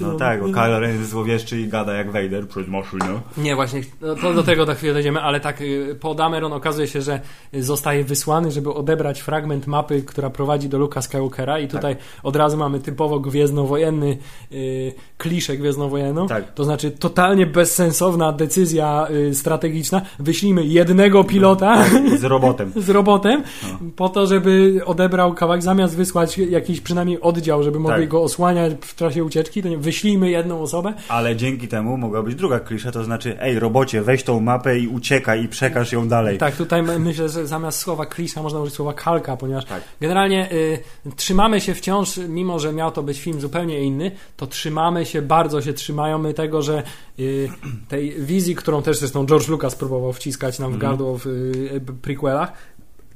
No 0.00 0.14
tak, 0.14 0.40
bo 0.40 0.46
Kylo 0.46 0.80
Ren 0.80 0.96
jest 0.98 1.10
złowieszczy 1.10 1.60
i 1.60 1.68
gada 1.68 1.92
jak 1.94 2.06
Vader 2.12 2.48
przez 2.48 2.68
maszynę. 2.68 3.20
Nie, 3.38 3.54
właśnie, 3.54 3.80
no 4.00 4.14
to 4.14 4.34
do 4.34 4.42
tego 4.42 4.66
za 4.66 4.74
chwilę 4.74 4.92
dojdziemy, 4.92 5.20
ale 5.20 5.40
tak, 5.40 5.60
y, 5.60 5.96
po 6.00 6.14
Dameron 6.14 6.52
okazuje 6.52 6.86
się, 6.88 7.02
że 7.02 7.20
zostaje 7.52 8.04
wysłany, 8.04 8.50
żeby 8.50 8.74
odebrać 8.74 9.20
fragment 9.20 9.66
mapy, 9.66 10.02
która 10.02 10.30
prowadzi 10.30 10.68
do 10.68 10.78
Luka 10.78 11.02
Skywalkera 11.02 11.58
i 11.58 11.68
tutaj 11.68 11.96
od 12.22 12.36
razu 12.36 12.56
mamy 12.56 12.80
typowo 12.80 13.20
gwiezdnowojenny 13.20 14.16
y, 14.52 14.92
kliszę 15.18 15.56
gwiezdnowojenną, 15.56 16.26
Tak. 16.28 16.54
to 16.54 16.64
znaczy 16.64 16.90
totalnie 16.90 17.46
bezsensowna 17.46 18.32
decyzja 18.32 19.06
y, 19.30 19.34
strategiczna, 19.34 20.02
wyślijmy 20.18 20.64
jednego 20.66 21.24
pilota 21.24 21.84
Z 22.18 22.24
robotem. 22.24 22.72
z 22.86 22.90
robotem 22.90 23.42
No. 23.62 23.78
po 23.96 24.08
to, 24.08 24.26
żeby 24.26 24.80
odebrał 24.84 25.34
kawałek, 25.34 25.62
zamiast 25.62 25.96
wysłać 25.96 26.38
jakiś 26.38 26.80
przynajmniej 26.80 27.20
oddział, 27.20 27.62
żeby 27.62 27.78
mogli 27.80 28.00
Tak. 28.00 28.08
go 28.08 28.22
osłaniać 28.22 28.72
w 28.80 28.94
czasie 28.96 29.25
ucieczki, 29.26 29.62
to 29.62 29.68
nie, 29.68 29.78
wyślijmy 29.78 30.30
jedną 30.30 30.60
osobę, 30.60 30.94
Ale 31.08 31.36
dzięki 31.36 31.68
temu 31.68 31.96
mogła 31.96 32.22
być 32.22 32.34
druga 32.34 32.60
klisza, 32.60 32.92
to 32.92 33.04
znaczy 33.04 33.40
ej 33.40 33.58
robocie, 33.58 34.02
weź 34.02 34.22
tą 34.22 34.40
mapę 34.40 34.78
i 34.78 34.88
uciekaj 34.88 35.44
i 35.44 35.48
przekaż 35.48 35.92
ją 35.92 36.08
dalej. 36.08 36.38
Tak, 36.38 36.56
tutaj 36.56 36.82
my- 36.82 36.98
myślę, 36.98 37.28
że 37.28 37.46
zamiast 37.46 37.78
słowa 37.78 38.06
klisza 38.06 38.42
można 38.42 38.60
użyć 38.60 38.74
słowa 38.74 38.92
kalka, 38.92 39.36
ponieważ 39.36 39.64
Tak. 39.64 39.82
generalnie 40.00 40.52
y, 40.52 40.78
trzymamy 41.16 41.60
się 41.60 41.74
wciąż, 41.74 42.16
mimo 42.16 42.58
że 42.58 42.72
miał 42.72 42.90
to 42.92 43.02
być 43.02 43.20
film 43.20 43.40
zupełnie 43.40 43.80
inny, 43.80 44.10
to 44.36 44.46
trzymamy 44.46 45.06
się, 45.06 45.22
bardzo 45.22 45.62
się 45.62 45.72
trzymają 45.72 46.18
my 46.18 46.34
tego, 46.34 46.62
że 46.62 46.82
y, 47.18 47.48
tej 47.88 48.10
wizji, 48.24 48.54
którą 48.54 48.82
też 48.82 48.98
zresztą 48.98 49.26
George 49.26 49.48
Lucas 49.48 49.74
próbował 49.74 50.12
wciskać 50.12 50.58
nam 50.58 50.70
w 50.70 50.74
Mhm. 50.74 50.90
gardło 50.90 51.18
w 51.18 51.26
y, 51.26 51.80
prequelach, 52.02 52.52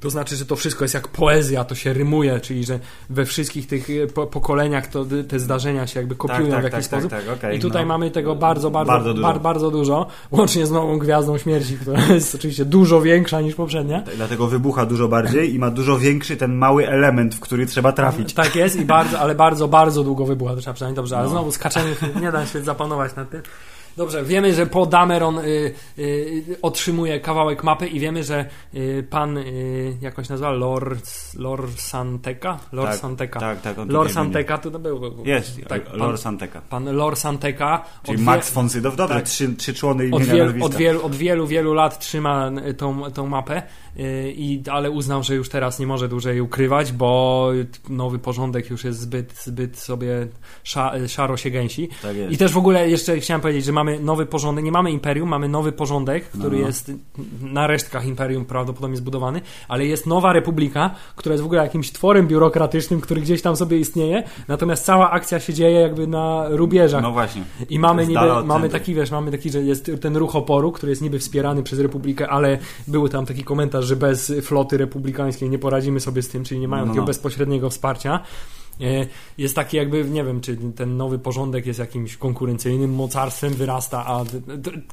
to 0.00 0.10
znaczy, 0.10 0.36
że 0.36 0.46
to 0.46 0.56
wszystko 0.56 0.84
jest 0.84 0.94
jak 0.94 1.08
poezja, 1.08 1.64
to 1.64 1.74
się 1.74 1.92
rymuje, 1.92 2.40
czyli 2.40 2.64
że 2.64 2.78
we 3.10 3.24
wszystkich 3.24 3.66
tych 3.66 3.88
po, 4.14 4.26
pokoleniach 4.26 4.86
to 4.86 5.06
te 5.28 5.40
zdarzenia 5.40 5.86
się 5.86 6.00
jakby 6.00 6.16
kopiują 6.16 6.50
tak, 6.50 6.60
w 6.60 6.64
jakiś 6.64 6.72
tak, 6.72 6.84
sposób. 6.84 7.10
Tak, 7.10 7.24
tak, 7.24 7.36
okej, 7.36 7.56
I 7.56 7.60
tutaj 7.60 7.82
no. 7.82 7.88
mamy 7.88 8.10
tego 8.10 8.36
bardzo, 8.36 8.70
bardzo, 8.70 8.92
Bardzo 8.92 9.14
dużo. 9.14 9.28
Bar, 9.28 9.40
bardzo 9.40 9.70
dużo, 9.70 10.06
łącznie 10.30 10.66
z 10.66 10.70
nową 10.70 10.98
Gwiazdą 10.98 11.38
Śmierci, 11.38 11.76
która 11.76 12.06
jest 12.14 12.34
oczywiście 12.34 12.64
dużo 12.64 13.00
większa 13.00 13.40
niż 13.40 13.54
poprzednia. 13.54 14.02
Tak, 14.02 14.16
Dlatego 14.16 14.46
wybucha 14.46 14.86
dużo 14.86 15.08
bardziej 15.08 15.54
i 15.54 15.58
ma 15.58 15.70
dużo 15.70 15.98
większy 15.98 16.36
ten 16.36 16.54
mały 16.54 16.88
element, 16.88 17.34
w 17.34 17.40
który 17.40 17.66
trzeba 17.66 17.92
trafić. 17.92 18.34
Tak 18.34 18.56
jest, 18.56 18.76
i 18.76 18.84
bardzo, 18.84 19.20
ale 19.20 19.34
bardzo, 19.34 19.68
bardzo 19.68 20.04
długo 20.04 20.26
wybucha, 20.26 20.54
to 20.54 20.60
trzeba 20.60 20.74
przynajmniej 20.74 20.96
dobrze, 20.96 21.16
ale 21.16 21.24
No. 21.24 21.30
znowu 21.30 21.52
skaczemy, 21.52 21.96
nie 22.20 22.32
da 22.32 22.46
się 22.46 22.62
zapanować 22.62 23.16
nad 23.16 23.30
tym. 23.30 23.42
Dobrze, 24.00 24.24
wiemy, 24.24 24.54
że 24.54 24.66
po 24.66 24.86
Dameron 24.86 25.38
y, 25.38 25.72
y, 25.98 26.56
otrzymuje 26.62 27.20
kawałek 27.20 27.64
mapy 27.64 27.88
i 27.88 28.00
wiemy, 28.00 28.24
że 28.24 28.44
y, 28.74 29.06
pan, 29.10 29.38
y, 29.38 29.96
jakoś 30.00 30.28
nazywa, 30.28 30.50
Lord, 30.50 31.10
Lord 31.38 31.80
Santeka? 31.80 32.58
Lord 32.72 32.90
tak, 32.90 33.00
Santeka. 33.00 33.40
Tak, 33.40 33.60
tak, 33.60 33.78
on 33.78 33.88
Lord 33.88 34.14
to 34.62 34.78
był. 34.78 35.22
Jest, 35.24 35.60
tak, 35.68 35.84
pan, 35.84 35.98
Lord 35.98 36.20
Santeka. 36.20 36.60
pan 36.60 36.96
Lord 36.96 37.18
Santeka. 37.18 37.84
Czyli 38.02 38.18
od 38.18 38.24
Max 38.24 38.52
von 38.52 38.68
Sydow, 38.68 38.96
dobrze, 38.96 39.14
tak. 39.14 39.24
trzy, 39.24 39.56
trzy 39.56 39.74
człony 39.74 40.04
od, 40.04 40.22
imienia 40.22 40.34
wielu, 40.34 40.44
nazwiska. 40.44 40.66
od, 40.66 40.74
wielu, 40.74 41.02
od 41.02 41.14
wielu, 41.14 41.46
wielu 41.46 41.74
lat 41.74 41.98
trzyma 41.98 42.50
y, 42.68 42.74
tą, 42.74 43.10
tą 43.10 43.26
mapę, 43.26 43.62
y, 43.96 44.32
i, 44.36 44.62
ale 44.70 44.90
uznał, 44.90 45.22
że 45.22 45.34
już 45.34 45.48
teraz 45.48 45.78
nie 45.78 45.86
może 45.86 46.08
dłużej 46.08 46.40
ukrywać, 46.40 46.92
bo 46.92 47.50
nowy 47.88 48.18
porządek 48.18 48.70
już 48.70 48.84
jest 48.84 49.00
zbyt, 49.00 49.38
zbyt 49.44 49.78
sobie 49.78 50.26
sza, 50.62 50.92
szaro 51.08 51.36
się 51.36 51.50
gęsi. 51.50 51.88
Tak 52.02 52.16
jest. 52.16 52.32
I 52.32 52.38
też 52.38 52.52
w 52.52 52.58
ogóle 52.58 52.90
jeszcze 52.90 53.18
chciałem 53.18 53.40
powiedzieć, 53.40 53.64
że 53.64 53.72
mamy 53.72 53.89
nowy 53.98 54.26
porządek, 54.26 54.64
nie 54.64 54.72
mamy 54.72 54.90
imperium, 54.90 55.28
mamy 55.28 55.48
nowy 55.48 55.72
porządek, 55.72 56.24
który 56.24 56.60
No. 56.60 56.66
jest 56.66 56.92
na 57.42 57.66
resztkach 57.66 58.06
imperium 58.06 58.44
prawdopodobnie 58.44 58.96
zbudowany, 58.96 59.40
ale 59.68 59.86
jest 59.86 60.06
nowa 60.06 60.32
republika, 60.32 60.90
która 61.16 61.32
jest 61.32 61.42
w 61.42 61.46
ogóle 61.46 61.62
jakimś 61.62 61.92
tworem 61.92 62.26
biurokratycznym, 62.28 63.00
który 63.00 63.20
gdzieś 63.20 63.42
tam 63.42 63.56
sobie 63.56 63.78
istnieje, 63.78 64.22
natomiast 64.48 64.84
cała 64.84 65.10
akcja 65.10 65.40
się 65.40 65.54
dzieje 65.54 65.80
jakby 65.80 66.06
na 66.06 66.44
rubieżach. 66.48 67.02
No 67.02 67.12
właśnie. 67.12 67.42
I 67.70 67.78
mamy 67.78 68.06
niby, 68.06 68.44
mamy 68.44 68.68
taki, 68.68 68.94
wiesz, 68.94 69.10
mamy 69.10 69.30
taki, 69.30 69.50
że 69.50 69.62
jest 69.62 69.90
ten 70.00 70.16
ruch 70.16 70.36
oporu, 70.36 70.72
który 70.72 70.90
jest 70.90 71.02
niby 71.02 71.18
wspierany 71.18 71.62
przez 71.62 71.78
Republikę, 71.78 72.28
ale 72.28 72.58
był 72.88 73.08
tam 73.08 73.26
taki 73.26 73.44
komentarz, 73.44 73.84
że 73.84 73.96
bez 73.96 74.32
floty 74.42 74.76
republikańskiej 74.78 75.50
nie 75.50 75.58
poradzimy 75.58 76.00
sobie 76.00 76.22
z 76.22 76.28
tym, 76.28 76.44
czyli 76.44 76.60
nie 76.60 76.68
mają 76.68 76.80
No, 76.82 76.86
no, 76.86 76.90
takiego 76.92 77.02
no. 77.02 77.06
bezpośredniego 77.06 77.70
wsparcia. 77.70 78.20
E, 78.82 79.06
Jest 79.38 79.54
taki 79.56 79.76
jakby, 79.76 80.04
nie 80.04 80.24
wiem, 80.24 80.40
czy 80.40 80.56
ten 80.76 80.96
nowy 80.96 81.18
porządek 81.18 81.66
jest 81.66 81.78
jakimś 81.78 82.16
konkurencyjnym 82.16 82.94
mocarstwem, 82.94 83.54
wyrasta, 83.54 84.06
a 84.06 84.24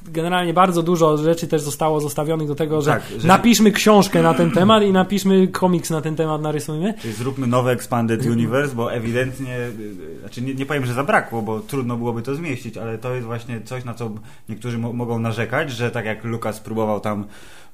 generalnie 0.04 0.54
bardzo 0.54 0.82
dużo 0.82 1.16
rzeczy 1.16 1.46
też 1.48 1.62
zostało 1.62 2.00
zostawionych 2.00 2.48
do 2.48 2.54
tego, 2.54 2.82
że, 2.82 2.90
Tak, 2.90 3.02
że- 3.18 3.28
napiszmy 3.28 3.72
książkę 3.72 4.22
na 4.22 4.34
ten 4.34 4.50
temat 4.50 4.82
i 4.82 4.92
napiszmy 4.92 5.48
komiks 5.48 5.90
na 5.90 6.00
ten 6.00 6.16
temat, 6.16 6.42
narysujmy. 6.42 6.94
Czyli 7.02 7.14
zróbmy 7.14 7.46
nowy 7.46 7.70
Expanded 7.70 8.26
Universe, 8.26 8.74
bo 8.74 8.92
ewidentnie, 8.92 9.56
y, 9.58 10.20
znaczy 10.20 10.42
nie, 10.42 10.54
nie 10.54 10.66
powiem, 10.66 10.86
że 10.86 10.94
zabrakło, 10.94 11.42
bo 11.42 11.60
trudno 11.60 11.96
byłoby 11.96 12.22
to 12.22 12.34
zmieścić, 12.34 12.76
ale 12.76 12.98
to 12.98 13.14
jest 13.14 13.26
właśnie 13.26 13.60
coś, 13.60 13.84
na 13.84 13.94
co 13.94 14.10
niektórzy 14.48 14.78
mo 14.78 14.92
mogą 14.92 15.18
narzekać, 15.18 15.70
że 15.70 15.90
tak 15.90 16.04
jak 16.04 16.24
Lukas 16.24 16.60
próbował 16.60 17.00
tam 17.00 17.24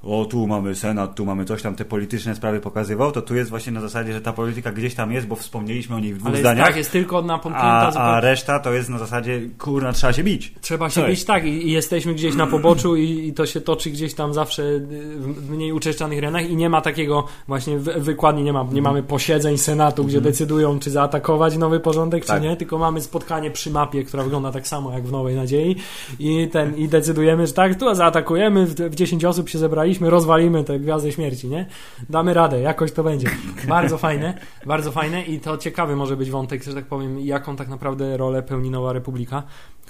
o 0.07 0.25
tu 0.25 0.47
mamy 0.47 0.75
Senat, 0.75 1.15
tu 1.15 1.25
mamy 1.25 1.45
coś 1.45 1.63
tam, 1.63 1.75
te 1.75 1.85
polityczne 1.85 2.35
sprawy 2.35 2.61
pokazywał, 2.61 3.13
to 3.13 3.23
tu 3.23 3.35
jest 3.35 3.51
właśnie 3.51 3.73
na 3.73 3.81
zasadzie, 3.81 4.13
że 4.13 4.21
ta 4.21 4.33
polityka 4.33 4.73
gdzieś 4.73 4.95
tam 4.95 5.13
jest, 5.13 5.27
bo 5.27 5.37
wspomnieliśmy 5.37 5.97
o 5.97 6.01
niej 6.01 6.15
w 6.15 6.19
dwóch 6.19 6.27
Ale 6.27 6.37
jest, 6.37 6.43
zdaniach, 6.43 6.67
tak, 6.67 6.77
jest 6.77 6.93
tylko 6.93 7.23
napomknięta 7.23 7.93
a, 7.95 8.17
a 8.17 8.21
reszta 8.21 8.59
to 8.59 8.73
jest 8.73 8.89
na 8.89 8.99
zasadzie, 8.99 9.41
kurna, 9.59 9.93
trzeba 9.93 10.13
się 10.13 10.25
bić. 10.25 10.55
Trzeba 10.61 10.91
się 10.91 10.95
Co 10.95 11.01
bić 11.01 11.11
jest? 11.11 11.27
tak 11.27 11.45
i, 11.45 11.69
i 11.69 11.73
jesteśmy 11.73 12.15
gdzieś 12.15 12.35
na 12.35 12.47
poboczu 12.47 12.97
i, 12.97 13.29
i 13.29 13.33
to 13.33 13.47
się 13.47 13.61
toczy 13.61 13.91
gdzieś 13.91 14.15
tam 14.15 14.35
zawsze 14.35 14.63
y, 14.63 14.81
w 15.19 15.51
mniej 15.51 15.73
uczęszczanych 15.73 16.21
renach 16.21 16.51
i 16.51 16.57
nie 16.57 16.71
ma 16.71 16.81
takiego 16.81 17.27
właśnie 17.49 17.79
wy, 17.79 18.01
wykładni, 18.01 18.43
nie, 18.43 18.53
ma, 18.53 18.67
nie 18.73 18.83
mamy 18.83 19.03
posiedzeń 19.03 19.59
Senatu, 19.59 20.05
gdzie 20.05 20.21
decydują 20.21 20.79
czy 20.79 20.91
zaatakować 20.91 21.57
nowy 21.57 21.81
porządek, 21.81 22.25
Tak. 22.25 22.37
czy 22.37 22.49
nie, 22.49 22.57
tylko 22.57 22.79
mamy 22.79 23.01
spotkanie 23.01 23.51
przy 23.51 23.71
mapie, 23.71 24.05
która 24.05 24.23
wygląda 24.23 24.53
tak 24.53 24.69
samo 24.69 24.93
jak 24.93 25.07
w 25.07 25.13
Nowej 25.13 25.37
Nadziei 25.37 25.77
i 26.19 26.49
ten 26.53 26.77
i 26.77 26.89
decydujemy, 26.89 27.47
że 27.47 27.53
tak, 27.53 27.79
tu 27.79 27.95
zaatakujemy, 27.95 28.67
w, 28.67 28.75
w 28.75 28.95
10 28.95 29.25
osób 29.25 29.49
się 29.49 29.59
zebraliśmy, 29.59 29.94
rozwalimy 30.01 30.65
te 30.65 30.79
gwiazdy 30.79 31.13
śmierci, 31.13 31.49
nie? 31.49 31.67
Damy 32.11 32.35
radę, 32.35 32.61
jakoś 32.61 32.93
to 32.93 33.05
będzie. 33.05 33.29
Bardzo 33.69 33.99
fajne, 33.99 34.39
bardzo 34.67 34.93
fajne 34.93 35.23
i 35.23 35.41
to 35.41 35.59
ciekawy 35.59 35.97
może 35.97 36.17
być 36.17 36.31
wątek, 36.31 36.63
że 36.63 36.75
tak 36.75 36.85
powiem, 36.85 37.21
jaką 37.21 37.57
tak 37.57 37.69
naprawdę 37.69 38.17
rolę 38.17 38.43
pełni 38.43 38.71
Nowa 38.71 38.93
Republika, 38.93 39.43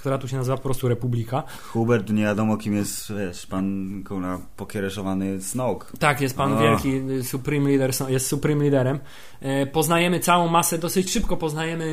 która 0.05 0.17
tu 0.17 0.27
się 0.27 0.37
nazywa 0.37 0.57
po 0.57 0.63
prostu 0.63 0.87
Republika. 0.87 1.43
Hubert, 1.73 2.09
nie 2.09 2.23
wiadomo 2.23 2.57
kim 2.57 2.73
jest, 2.75 3.13
wiesz, 3.13 3.45
pan 3.47 4.03
kurna 4.07 4.39
pokiereszowany 4.57 5.41
Snoke. 5.41 5.85
Tak, 5.99 6.21
jest 6.21 6.37
pan 6.37 6.53
A. 6.53 6.61
wielki 6.61 6.89
y, 7.11 7.23
Supreme 7.23 7.69
Leader, 7.69 7.91
jest 8.09 8.27
Supreme 8.27 8.63
Liderem. 8.63 8.99
E, 9.41 9.65
Poznajemy 9.65 10.19
całą 10.19 10.47
masę, 10.47 10.77
dosyć 10.77 11.11
szybko 11.11 11.37
poznajemy 11.37 11.85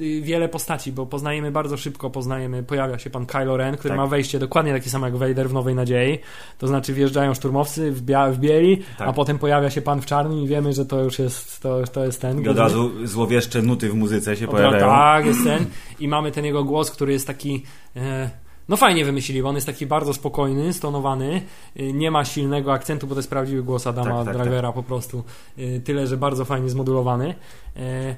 y, 0.00 0.20
wiele 0.22 0.48
postaci, 0.48 0.92
bo 0.92 1.06
poznajemy 1.06 1.50
bardzo 1.50 1.76
szybko, 1.76 2.10
poznajemy, 2.10 2.62
pojawia 2.62 2.98
się 2.98 3.10
pan 3.10 3.26
Kylo 3.26 3.56
Ren, 3.56 3.76
który 3.76 3.88
Tak. 3.92 3.98
ma 3.98 4.06
wejście 4.06 4.38
dokładnie 4.38 4.72
takie 4.72 4.90
samo 4.90 5.06
jak 5.06 5.16
Vader 5.16 5.48
w 5.48 5.52
Nowej 5.52 5.74
Nadziei. 5.74 6.18
To 6.58 6.66
znaczy 6.66 6.94
wjeżdżają 6.94 7.34
szturmowcy 7.34 7.92
w, 7.92 8.02
bia- 8.02 8.32
w 8.32 8.38
bieli, 8.38 8.82
Tak. 8.98 9.08
a 9.08 9.12
potem 9.12 9.38
pojawia 9.38 9.70
się 9.70 9.82
pan 9.82 10.00
w 10.02 10.06
czarnym 10.06 10.38
i 10.38 10.46
wiemy, 10.48 10.72
że 10.72 10.86
to 10.86 11.02
już 11.02 11.18
jest, 11.18 11.60
to, 11.62 11.82
to 11.92 12.04
jest 12.04 12.20
ten. 12.20 12.42
I 12.42 12.48
od 12.48 12.58
razu 12.58 13.06
złowieszcze 13.06 13.62
nuty 13.62 13.90
w 13.90 13.94
muzyce 13.94 14.36
się 14.36 14.48
pojawiają. 14.48 14.86
tak, 14.86 15.26
jest 15.26 15.44
ten. 15.44 15.64
I 16.00 16.08
mamy 16.08 16.32
ten 16.32 16.44
jego 16.44 16.64
głos, 16.64 16.90
który 16.90 17.12
jest 17.12 17.26
taki. 17.26 17.47
E, 17.96 18.30
no 18.68 18.76
fajnie 18.76 19.04
wymyślili, 19.04 19.42
bo 19.42 19.48
on 19.48 19.54
jest 19.54 19.66
taki 19.66 19.86
bardzo 19.86 20.14
spokojny, 20.14 20.72
stonowany, 20.72 21.42
y, 21.80 21.92
nie 21.92 22.10
ma 22.10 22.24
silnego 22.24 22.72
akcentu, 22.72 23.06
bo 23.06 23.14
to 23.14 23.18
jest 23.18 23.30
prawdziwy 23.30 23.62
głos 23.62 23.86
Adama 23.86 24.24
Tak, 24.24 24.34
tak, 24.34 24.42
Drivera 24.42 24.72
po 24.72 24.82
prostu. 24.82 25.24
Y, 25.58 25.80
Tyle, 25.84 26.06
że 26.06 26.16
bardzo 26.16 26.44
fajnie 26.44 26.68
zmodulowany. 26.70 27.34
E, 27.76 28.16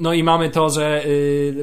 No 0.00 0.12
i 0.12 0.22
mamy 0.22 0.50
to, 0.50 0.70
że 0.70 1.04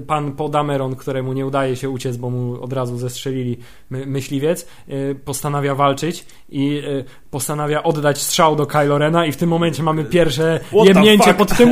pan 0.07 0.31
Podameron, 0.31 0.95
któremu 0.95 1.33
nie 1.33 1.45
udaje 1.45 1.75
się 1.75 1.89
uciec, 1.89 2.17
bo 2.17 2.29
mu 2.29 2.63
od 2.63 2.73
razu 2.73 2.97
zestrzelili 2.97 3.57
my, 3.89 4.05
myśliwiec, 4.05 4.67
postanawia 5.25 5.75
walczyć 5.75 6.25
i 6.49 6.81
postanawia 7.31 7.83
oddać 7.83 8.21
strzał 8.21 8.55
do 8.55 8.65
Kylo 8.65 8.97
Rena 8.97 9.25
i 9.25 9.31
w 9.31 9.37
tym 9.37 9.49
momencie 9.49 9.83
mamy 9.83 10.05
pierwsze 10.05 10.59
What 10.63 10.87
fuck? 11.23 11.37
pod 11.37 11.57
tym 11.57 11.69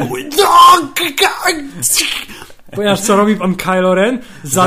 Ponieważ 2.75 3.01
co 3.01 3.15
robi 3.15 3.35
pan 3.35 3.55
Kylo 3.55 3.95
Ren? 3.95 4.19
Zatrzymuje, 4.43 4.63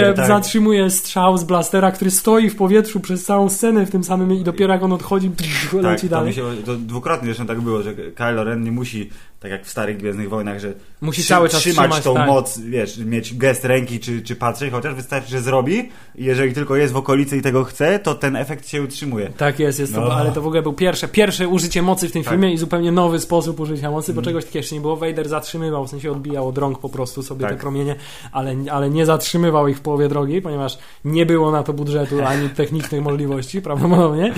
Zatrzymuje, 0.00 0.12
tak. 0.12 0.26
zatrzymuje 0.26 0.90
strzał 0.90 1.38
z 1.38 1.44
blastera, 1.44 1.92
który 1.92 2.10
stoi 2.10 2.50
w 2.50 2.56
powietrzu 2.56 3.00
przez 3.00 3.24
całą 3.24 3.48
scenę 3.48 3.86
w 3.86 3.90
tym 3.90 4.04
samym 4.04 4.32
i 4.32 4.44
dopiero 4.44 4.72
jak 4.74 4.82
on 4.82 4.92
odchodzi, 4.92 5.30
Tak, 5.30 5.82
leci 5.82 6.08
to, 6.08 6.14
dalej. 6.14 6.28
mi 6.28 6.34
się, 6.34 6.42
to 6.66 6.76
dwukrotnie 6.76 7.26
zresztą 7.26 7.46
tak 7.46 7.60
było, 7.60 7.82
że 7.82 7.94
Kylo 7.94 8.44
Ren 8.44 8.62
nie 8.62 8.72
musi, 8.72 9.10
tak 9.40 9.50
jak 9.50 9.64
w 9.64 9.70
starych 9.70 9.96
Gwiezdnych 9.96 10.28
Wojnach, 10.28 10.58
że 10.60 10.72
Musi 11.00 11.20
trzy- 11.22 11.28
cały 11.28 11.48
czas 11.48 11.60
trzymać, 11.60 11.76
trzymać, 11.90 12.04
tą 12.04 12.14
tak. 12.14 12.26
moc, 12.26 12.58
wiesz, 12.58 12.98
mieć 12.98 13.36
gest 13.36 13.64
ręki 13.64 14.00
czy, 14.00 14.22
czy 14.22 14.36
patrzeć, 14.36 14.70
chociaż 14.72 14.94
wystarczy, 14.94 15.30
że 15.30 15.40
zrobi 15.40 15.78
i 16.14 16.24
jeżeli 16.24 16.52
tylko 16.54 16.76
jest 16.76 16.92
w 16.92 16.96
okolicy 16.96 17.36
i 17.36 17.42
tego 17.42 17.64
chce, 17.64 17.98
to 17.98 18.14
ten 18.14 18.36
efekt 18.36 18.68
się 18.68 18.82
utrzymuje. 18.82 19.28
Tak 19.36 19.58
jest, 19.58 19.78
jest 19.80 19.94
to, 19.94 20.00
No. 20.00 20.12
ale 20.12 20.32
to 20.32 20.42
w 20.42 20.46
ogóle 20.46 20.62
był 20.62 20.72
pierwsze, 20.72 21.08
pierwsze 21.08 21.48
użycie 21.48 21.82
mocy 21.82 22.08
w 22.08 22.12
tym 22.12 22.22
Tak. 22.22 22.32
filmie 22.32 22.52
i 22.52 22.58
zupełnie 22.58 22.92
nowy 22.92 23.18
sposób 23.20 23.60
użycia 23.60 23.90
mocy, 23.90 24.12
bo 24.14 24.18
Mhm. 24.20 24.24
czegoś 24.24 24.44
takiego 24.44 24.58
jeszcze 24.58 24.74
nie 24.74 24.80
było. 24.80 24.96
Vader 24.96 25.28
zatrzymywał, 25.28 25.86
w 25.86 25.90
sensie 25.90 26.12
odbijał 26.12 26.48
od 26.48 26.58
rąk 26.58 26.78
po 26.78 26.88
prostu 26.88 27.22
sobie 27.22 27.40
Tak. 27.42 27.50
te 27.50 27.60
promienie, 27.60 27.96
ale, 28.32 28.56
ale 28.70 28.90
nie 28.90 29.06
zatrzymywał 29.06 29.68
ich 29.68 29.76
w 29.78 29.80
połowie 29.80 30.08
drogi, 30.08 30.42
ponieważ 30.42 30.78
nie 31.04 31.26
było 31.26 31.50
na 31.50 31.62
to 31.62 31.72
budżetu 31.72 32.22
ani 32.24 32.48
technicznych 32.48 33.02
możliwości, 33.02 33.62
prawdopodobnie. 33.70 34.34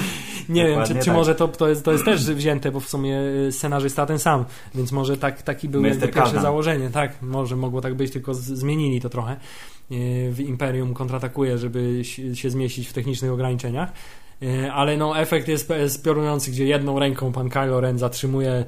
Nie 0.48 0.66
wiem, 0.66 0.84
czy, 0.86 0.94
czy 0.94 1.04
tak. 1.04 1.14
może 1.14 1.34
to, 1.34 1.48
to, 1.48 1.68
jest, 1.68 1.84
to 1.84 1.92
jest 1.92 2.04
też 2.04 2.24
wzięte, 2.24 2.70
bo 2.70 2.80
w 2.80 2.88
sumie 2.88 3.20
y, 3.48 3.52
scenarzysta 3.52 4.06
ten 4.06 4.18
sam, 4.18 4.44
więc 4.74 4.92
może 4.92 5.16
tak, 5.16 5.42
taki 5.42 5.68
był 5.68 5.84
jakby 5.84 6.06
Mr. 6.06 6.14
pierwsze 6.14 6.40
założenie. 6.40 6.90
Tak, 6.90 7.22
może 7.22 7.56
mogło 7.56 7.80
tak 7.80 7.94
być, 7.94 8.12
tylko 8.12 8.34
zmienili 8.34 9.00
to 9.00 9.08
trochę. 9.08 9.36
Y, 9.92 10.28
W 10.32 10.40
Imperium 10.40 10.94
kontratakuje, 10.94 11.58
żeby 11.58 12.02
się, 12.34 12.50
zmieścić 12.50 12.88
w 12.88 12.92
technicznych 12.92 13.32
ograniczeniach. 13.32 13.92
Y, 14.42 14.72
Ale 14.72 14.96
no, 14.96 15.18
efekt 15.18 15.48
jest, 15.48 15.72
piorunujący, 16.04 16.50
gdzie 16.50 16.66
jedną 16.66 16.98
ręką 16.98 17.32
pan 17.32 17.48
Kylo 17.50 17.80
Ren 17.80 17.98
zatrzymuje 17.98 18.64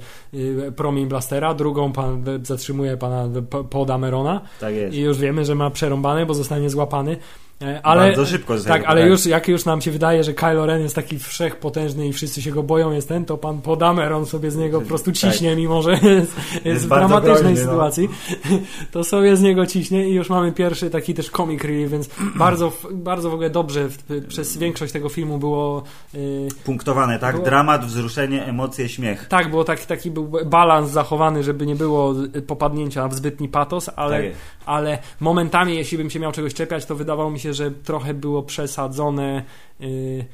promień 0.77 1.07
blastera, 1.07 1.55
drugą 1.55 1.93
pan 1.93 2.25
zatrzymuje 2.43 2.97
pana 2.97 3.29
Poda 3.71 3.99
Merona 3.99 4.41
Tak 4.61 4.75
jest. 4.75 4.97
i 4.97 5.01
już 5.01 5.19
wiemy, 5.19 5.45
że 5.45 5.55
ma 5.55 5.71
przerąbane, 5.71 6.27
bo 6.27 6.35
zostanie 6.35 6.71
złapany. 6.71 7.17
Y, 7.63 7.83
Ale, 7.83 8.03
Bardzo 8.03 8.27
szybko 8.27 8.55
tak, 8.59 8.71
ale 8.71 8.81
wybrany. 8.81 9.11
już 9.11 9.27
jak 9.27 9.49
już 9.49 9.65
nam 9.65 9.81
się 9.81 9.91
wydaje, 9.91 10.25
że 10.25 10.35
Kylo 10.35 10.67
Ren 10.67 10.83
jest 10.83 10.95
taki 10.95 11.19
wszechpotężny 11.19 12.09
i 12.09 12.13
wszyscy 12.13 12.43
się 12.43 12.51
go 12.51 12.63
boją, 12.63 12.93
jest 12.93 13.09
ten, 13.09 13.25
to 13.25 13.37
pan 13.39 13.61
Podameron 13.61 14.27
sobie 14.27 14.51
z 14.51 14.57
niego 14.57 14.81
po 14.81 14.87
prostu 14.87 15.13
ciśnie, 15.13 15.57
mimo 15.57 15.83
że 15.83 15.93
jest, 16.03 16.37
jest, 16.65 16.85
w 16.85 16.89
dramatycznej 16.89 17.35
groźny, 17.43 17.65
no. 17.65 17.71
sytuacji. 17.71 18.09
To 18.93 19.05
sobie 19.05 19.37
z 19.37 19.43
niego 19.43 19.67
ciśnie 19.67 20.09
i 20.09 20.15
już 20.15 20.31
mamy 20.31 20.53
pierwszy 20.53 20.91
taki 20.91 21.15
też 21.15 21.31
comic 21.31 21.63
relief, 21.65 21.91
więc 21.91 22.09
bardzo, 22.37 22.73
bardzo 22.93 23.31
w 23.31 23.35
ogóle 23.35 23.51
dobrze 23.51 23.89
w, 23.89 24.27
przez 24.29 24.57
większość 24.57 24.93
tego 24.93 25.09
filmu 25.09 25.39
było 25.39 25.83
y, 26.15 26.49
Punktowane, 26.65 27.19
tak? 27.19 27.35
Było- 27.35 27.45
Dramat, 27.45 27.85
wzruszenie, 27.87 28.47
emocje, 28.47 28.89
śmiech. 28.89 29.27
tak, 29.29 29.51
było 29.51 29.65
taki, 29.65 29.87
taki 29.87 30.11
był 30.11 30.33
balans 30.47 30.91
zachowany, 30.91 31.43
żeby 31.43 31.67
nie 31.67 31.77
było 31.77 32.15
popadnięcia 32.47 33.09
w 33.09 33.15
zbytni 33.15 33.49
patos, 33.49 33.91
ale, 33.97 34.23
Tak 34.23 34.33
ale 34.67 34.99
momentami, 35.21 35.77
jeśli 35.77 35.99
bym 35.99 36.11
się 36.11 36.21
miał 36.21 36.33
czegoś 36.33 36.55
czepiać, 36.55 36.87
to 36.87 36.95
wydawało 36.97 37.31
mi 37.31 37.41
się, 37.41 37.44
że 37.53 37.71
trochę 37.71 38.15
było 38.15 38.43
przesadzone 38.43 39.45
y, 39.81 40.25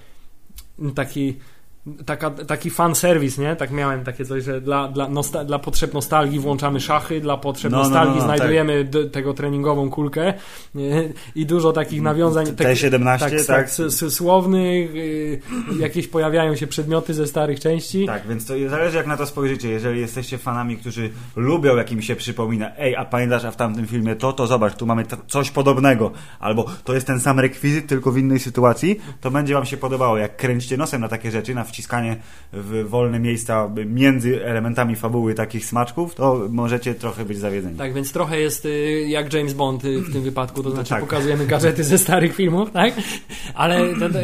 taki 0.95 1.37
taka, 2.07 2.31
taki 2.31 2.71
fan 2.71 2.95
serwis, 2.95 3.39
nie? 3.39 3.57
Tak 3.57 3.71
miałem 3.71 4.05
takie 4.05 4.25
coś, 4.25 4.45
że 4.45 4.61
dla, 4.61 4.89
dla, 4.89 5.09
nosta- 5.09 5.45
dla 5.45 5.59
potrzeb 5.59 5.95
nostalgii 5.95 6.39
włączamy 6.39 6.81
szachy, 6.81 7.21
dla 7.21 7.37
potrzeb 7.37 7.73
No, 7.73 7.79
no, 7.79 7.83
no, 7.83 7.89
nostalgii 7.89 8.19
no, 8.19 8.25
znajdujemy 8.25 8.85
d- 8.85 9.05
tego 9.11 9.35
treningową 9.35 9.91
kulkę 9.91 10.35
y, 10.77 11.13
i 11.35 11.47
dużo 11.47 11.73
takich 11.73 12.03
nawiązań. 12.03 12.47
tak- 12.47 12.67
T17, 12.69 13.19
tak, 13.19 13.31
tak? 13.31 13.47
tak, 13.47 13.67
s- 13.67 14.15
słownych, 14.15 14.91
y, 14.97 15.41
jakieś 15.81 16.09
pojawiają 16.09 16.57
się 16.57 16.67
przedmioty 16.67 17.15
ze 17.15 17.27
starych 17.27 17.61
części. 17.61 18.07
Tak, 18.07 18.29
więc 18.29 18.47
to 18.47 18.55
zależy 18.69 18.97
jak 18.97 19.07
na 19.07 19.17
to 19.17 19.27
spojrzycie. 19.27 19.69
Jeżeli 19.69 20.01
jesteście 20.01 20.39
fanami, 20.39 20.77
którzy 20.77 21.11
lubią, 21.37 21.77
jak 21.77 21.93
im 21.93 22.03
się 22.03 22.17
przypomina, 22.17 22.77
ej, 22.79 22.97
a 22.97 23.05
pamiętasz, 23.05 23.45
a 23.45 23.51
w 23.51 23.57
tamtym 23.57 23.87
filmie 23.87 24.17
to, 24.17 24.33
to 24.33 24.47
zobacz, 24.47 24.77
tu 24.77 24.87
mamy 24.87 25.05
t- 25.05 25.17
coś 25.27 25.51
podobnego, 25.51 26.11
albo 26.41 26.65
to 26.85 26.95
jest 26.95 27.07
ten 27.07 27.21
sam 27.21 27.41
rekwizyt, 27.41 27.87
tylko 27.87 28.13
w 28.13 28.19
innej 28.19 28.39
sytuacji, 28.39 29.01
to 29.21 29.31
będzie 29.31 29.55
wam 29.55 29.67
się 29.67 29.77
podobało. 29.77 30.17
Jak 30.19 30.37
kręcicie 30.37 30.77
nosem 30.77 31.01
na 31.01 31.09
takie 31.09 31.31
rzeczy, 31.31 31.55
na 31.55 31.65
wciskanie 31.81 32.17
w 32.53 32.89
wolne 32.89 33.21
miejsca 33.21 33.71
między 33.87 34.45
elementami 34.45 34.97
fabuły 34.97 35.35
takich 35.35 35.65
smaczków, 35.65 36.15
to 36.15 36.47
możecie 36.51 36.95
trochę 36.95 37.25
być 37.25 37.39
zawiedzeni. 37.39 37.79
Tak, 37.79 37.95
więc 37.95 38.13
trochę 38.13 38.41
jest 38.41 38.65
y, 38.65 39.05
jak 39.09 39.33
James 39.33 39.55
Bond 39.55 39.85
y, 39.85 40.01
w 40.01 40.13
tym 40.13 40.23
wypadku, 40.23 40.63
to 40.63 40.71
znaczy 40.71 40.91
tak. 40.91 41.01
pokazujemy 41.01 41.47
gadżety 41.47 41.85
ze 41.85 41.99
starych 41.99 42.37
filmów, 42.37 42.71
tak? 42.71 42.95
Ale 43.55 43.81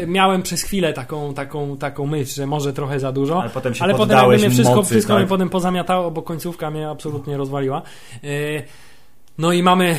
miałem 0.07 0.43
przez 0.43 0.63
chwilę 0.63 0.93
taką, 0.93 1.33
taką, 1.33 1.77
taką 1.77 2.05
myśl, 2.05 2.35
że 2.35 2.47
może 2.47 2.73
trochę 2.73 2.99
za 2.99 3.11
dużo. 3.11 3.41
Ale 3.41 3.49
potem 3.49 3.75
się 3.75 3.83
ale 3.83 3.95
potem 3.95 4.27
mnie 4.27 4.49
wszystko, 4.49 4.75
mocy, 4.75 4.89
wszystko 4.89 5.13
tak? 5.13 5.19
mnie 5.19 5.29
potem 5.29 5.49
pozamiatało, 5.49 6.11
bo 6.11 6.21
końcówka 6.21 6.71
mnie 6.71 6.89
absolutnie 6.89 7.37
rozwaliła. 7.37 7.81
Y, 8.23 8.63
No 9.39 9.53
i 9.53 9.63
mamy, 9.63 9.95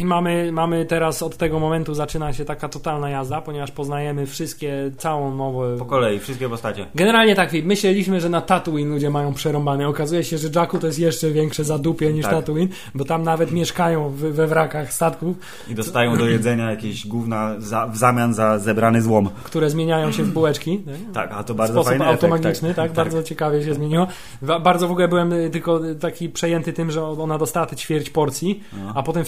i 0.00 0.04
mamy, 0.04 0.52
mamy 0.52 0.84
teraz 0.86 1.22
od 1.22 1.36
tego 1.36 1.58
momentu 1.60 1.94
zaczyna 1.94 2.32
się 2.32 2.44
taka 2.44 2.68
totalna 2.68 3.10
jazda, 3.10 3.40
ponieważ 3.40 3.70
poznajemy 3.70 4.26
wszystkie, 4.26 4.90
całą 4.98 5.34
nową 5.34 5.78
Po 5.78 5.84
kolei, 5.84 6.18
wszystkie 6.18 6.48
postacie. 6.48 6.86
Generalnie 6.94 7.34
tak, 7.34 7.50
myśleliśmy, 7.64 8.20
że 8.20 8.28
na 8.28 8.40
Tatooine 8.40 8.88
ludzie 8.90 9.10
mają 9.10 9.34
przerąbane. 9.34 9.88
Okazuje 9.88 10.24
się, 10.24 10.38
że 10.38 10.48
Jakku 10.56 10.78
to 10.78 10.86
jest 10.86 10.98
jeszcze 10.98 11.30
większe 11.30 11.64
zadupie 11.64 12.12
niż 12.12 12.24
Tak. 12.24 12.34
Tatooine, 12.34 12.68
bo 12.94 13.04
tam 13.04 13.22
nawet 13.22 13.52
mieszkają 13.52 14.08
w, 14.10 14.16
we 14.16 14.46
wrakach 14.46 14.92
statków, 14.92 15.36
I 15.68 15.74
dostają 15.74 16.16
do 16.16 16.26
jedzenia 16.28 16.70
jakieś 16.70 17.06
gówna 17.06 17.54
za, 17.58 17.86
w 17.86 17.96
zamian 17.96 18.34
za 18.34 18.58
zebrany 18.58 19.02
złom. 19.02 19.30
które 19.44 19.70
zmieniają 19.70 20.12
się 20.12 20.22
w 20.22 20.32
bułeczki. 20.32 20.70
nie? 20.70 21.12
Tak, 21.14 21.30
a 21.32 21.44
to 21.44 21.54
bardzo 21.54 21.72
sposób 21.74 21.88
fajny 21.88 22.04
efekt, 22.04 22.24
automagiczny, 22.24 22.74
tak, 22.74 22.92
Bardzo 22.92 23.22
ciekawie 23.22 23.64
się 23.64 23.74
zmieniło. 23.74 24.06
Bardzo 24.42 24.88
w 24.88 24.90
ogóle 24.90 25.08
byłem 25.08 25.32
y, 25.32 25.50
tylko 25.50 25.86
y, 25.88 25.94
taki 25.94 26.28
przejęty 26.28 26.72
tym, 26.72 26.90
że 26.90 27.04
ona 27.04 27.38
dostała 27.38 27.66
ćwierć 27.66 28.10
porcji, 28.10 28.62
No. 28.84 28.92
a 28.94 29.02
potem 29.02 29.24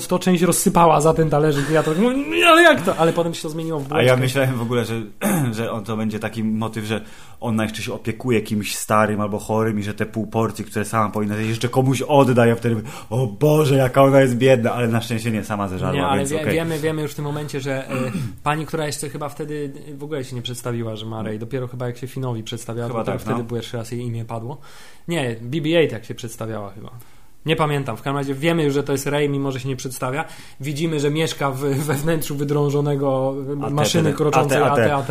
wsypując 0.00 0.06
to, 0.08 0.18
część 0.18 0.42
rozsypała 0.42 1.00
za 1.00 1.14
ten 1.14 1.30
talerzyk. 1.30 1.70
I 1.70 1.72
ja 1.72 1.82
to, 1.82 1.90
no, 1.98 2.08
ale 2.48 2.62
jak 2.62 2.82
to? 2.82 2.96
Ale 2.96 3.12
potem 3.12 3.34
się 3.34 3.42
to 3.42 3.48
zmieniło 3.48 3.80
w 3.80 3.84
A 3.84 3.88
bułeczkę. 3.88 4.06
ja 4.06 4.16
myślałem 4.16 4.56
w 4.58 4.62
ogóle, 4.62 4.84
że, 4.84 5.02
że 5.56 5.72
on 5.72 5.84
to 5.84 5.96
będzie 5.96 6.18
taki 6.18 6.44
motyw, 6.44 6.84
że 6.84 7.00
ona 7.40 7.62
jeszcze 7.62 7.82
się 7.82 7.92
opiekuje 7.92 8.40
kimś 8.42 8.76
starym 8.76 9.20
albo 9.20 9.38
chorym 9.38 9.78
i 9.80 9.82
że 9.82 9.94
te 9.94 10.06
pół 10.06 10.26
porcji, 10.26 10.64
które 10.64 10.84
sama 10.84 11.08
powinna 11.10 11.34
zjeść, 11.34 11.48
jeszcze 11.50 11.68
komuś 11.68 12.02
odda. 12.02 12.46
Ja 12.46 12.54
wtedy 12.56 12.82
o 13.10 13.26
Boże, 13.26 13.76
jaka 13.76 14.02
ona 14.02 14.20
jest 14.20 14.36
biedna, 14.36 14.72
ale 14.72 14.88
na 14.88 15.00
szczęście 15.00 15.30
nie 15.30 15.44
sama 15.44 15.68
zeżarła, 15.68 15.94
Nie, 16.00 16.06
ale 16.06 16.18
więc 16.18 16.30
wie, 16.30 16.40
okej. 16.40 16.54
wiemy, 16.54 16.78
wiemy 16.78 17.02
już 17.02 17.12
w 17.12 17.14
tym 17.14 17.24
momencie, 17.24 17.60
że 17.60 17.88
e, 17.88 17.94
pani, 18.42 18.66
która 18.66 18.86
jeszcze 18.86 19.08
chyba 19.08 19.28
wtedy 19.28 19.72
w 19.98 20.04
ogóle 20.04 20.24
się 20.24 20.36
nie 20.36 20.42
przedstawiła, 20.42 20.96
że 20.96 21.06
ma 21.06 21.22
Rey, 21.22 21.38
dopiero 21.38 21.68
chyba 21.68 21.86
jak 21.86 21.98
się 21.98 22.06
Finowi 22.06 22.42
przedstawiała, 22.42 22.88
Chyba 22.88 23.00
dopiero 23.00 23.18
tak, 23.18 23.26
wtedy 23.26 23.42
no. 23.42 23.54
pierwszy 23.56 23.76
raz 23.76 23.92
jej 23.92 24.00
imię 24.00 24.24
padło. 24.24 24.58
Nie, 25.08 25.36
BB-8 25.50 25.92
jak 25.92 26.04
się 26.04 26.14
przedstawiała 26.14 26.70
chyba. 26.70 26.90
Nie 27.46 27.56
pamiętam, 27.56 27.96
w 27.96 28.02
każdym 28.02 28.16
razie 28.16 28.34
wiemy 28.34 28.64
już, 28.64 28.74
że 28.74 28.82
to 28.82 28.92
jest 28.92 29.06
Rey, 29.06 29.28
mimo 29.28 29.52
że 29.52 29.60
się 29.60 29.68
nie 29.68 29.76
przedstawia. 29.76 30.24
Widzimy, 30.60 31.00
że 31.00 31.10
mieszka 31.10 31.50
w, 31.50 31.60
we 31.60 31.94
wnętrzu 31.94 32.36
wydrążonego 32.36 33.34
maszyny 33.70 34.12
kroczącej 34.12 34.62
AT, 34.62 34.78
AT, 34.78 35.10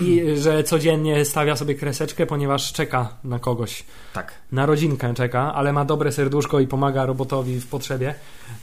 i 0.00 0.22
że 0.36 0.64
codziennie 0.64 1.24
stawia 1.24 1.56
sobie 1.56 1.74
kreseczkę, 1.74 2.26
ponieważ 2.26 2.72
czeka 2.72 3.08
na 3.24 3.38
kogoś 3.38 3.84
Tak. 4.12 4.32
na 4.52 4.66
rodzinkę 4.66 5.14
czeka, 5.14 5.54
ale 5.54 5.72
ma 5.72 5.84
dobre 5.84 6.12
serduszko 6.12 6.60
i 6.60 6.66
pomaga 6.66 7.06
robotowi 7.06 7.60
w 7.60 7.66
potrzebie. 7.66 8.14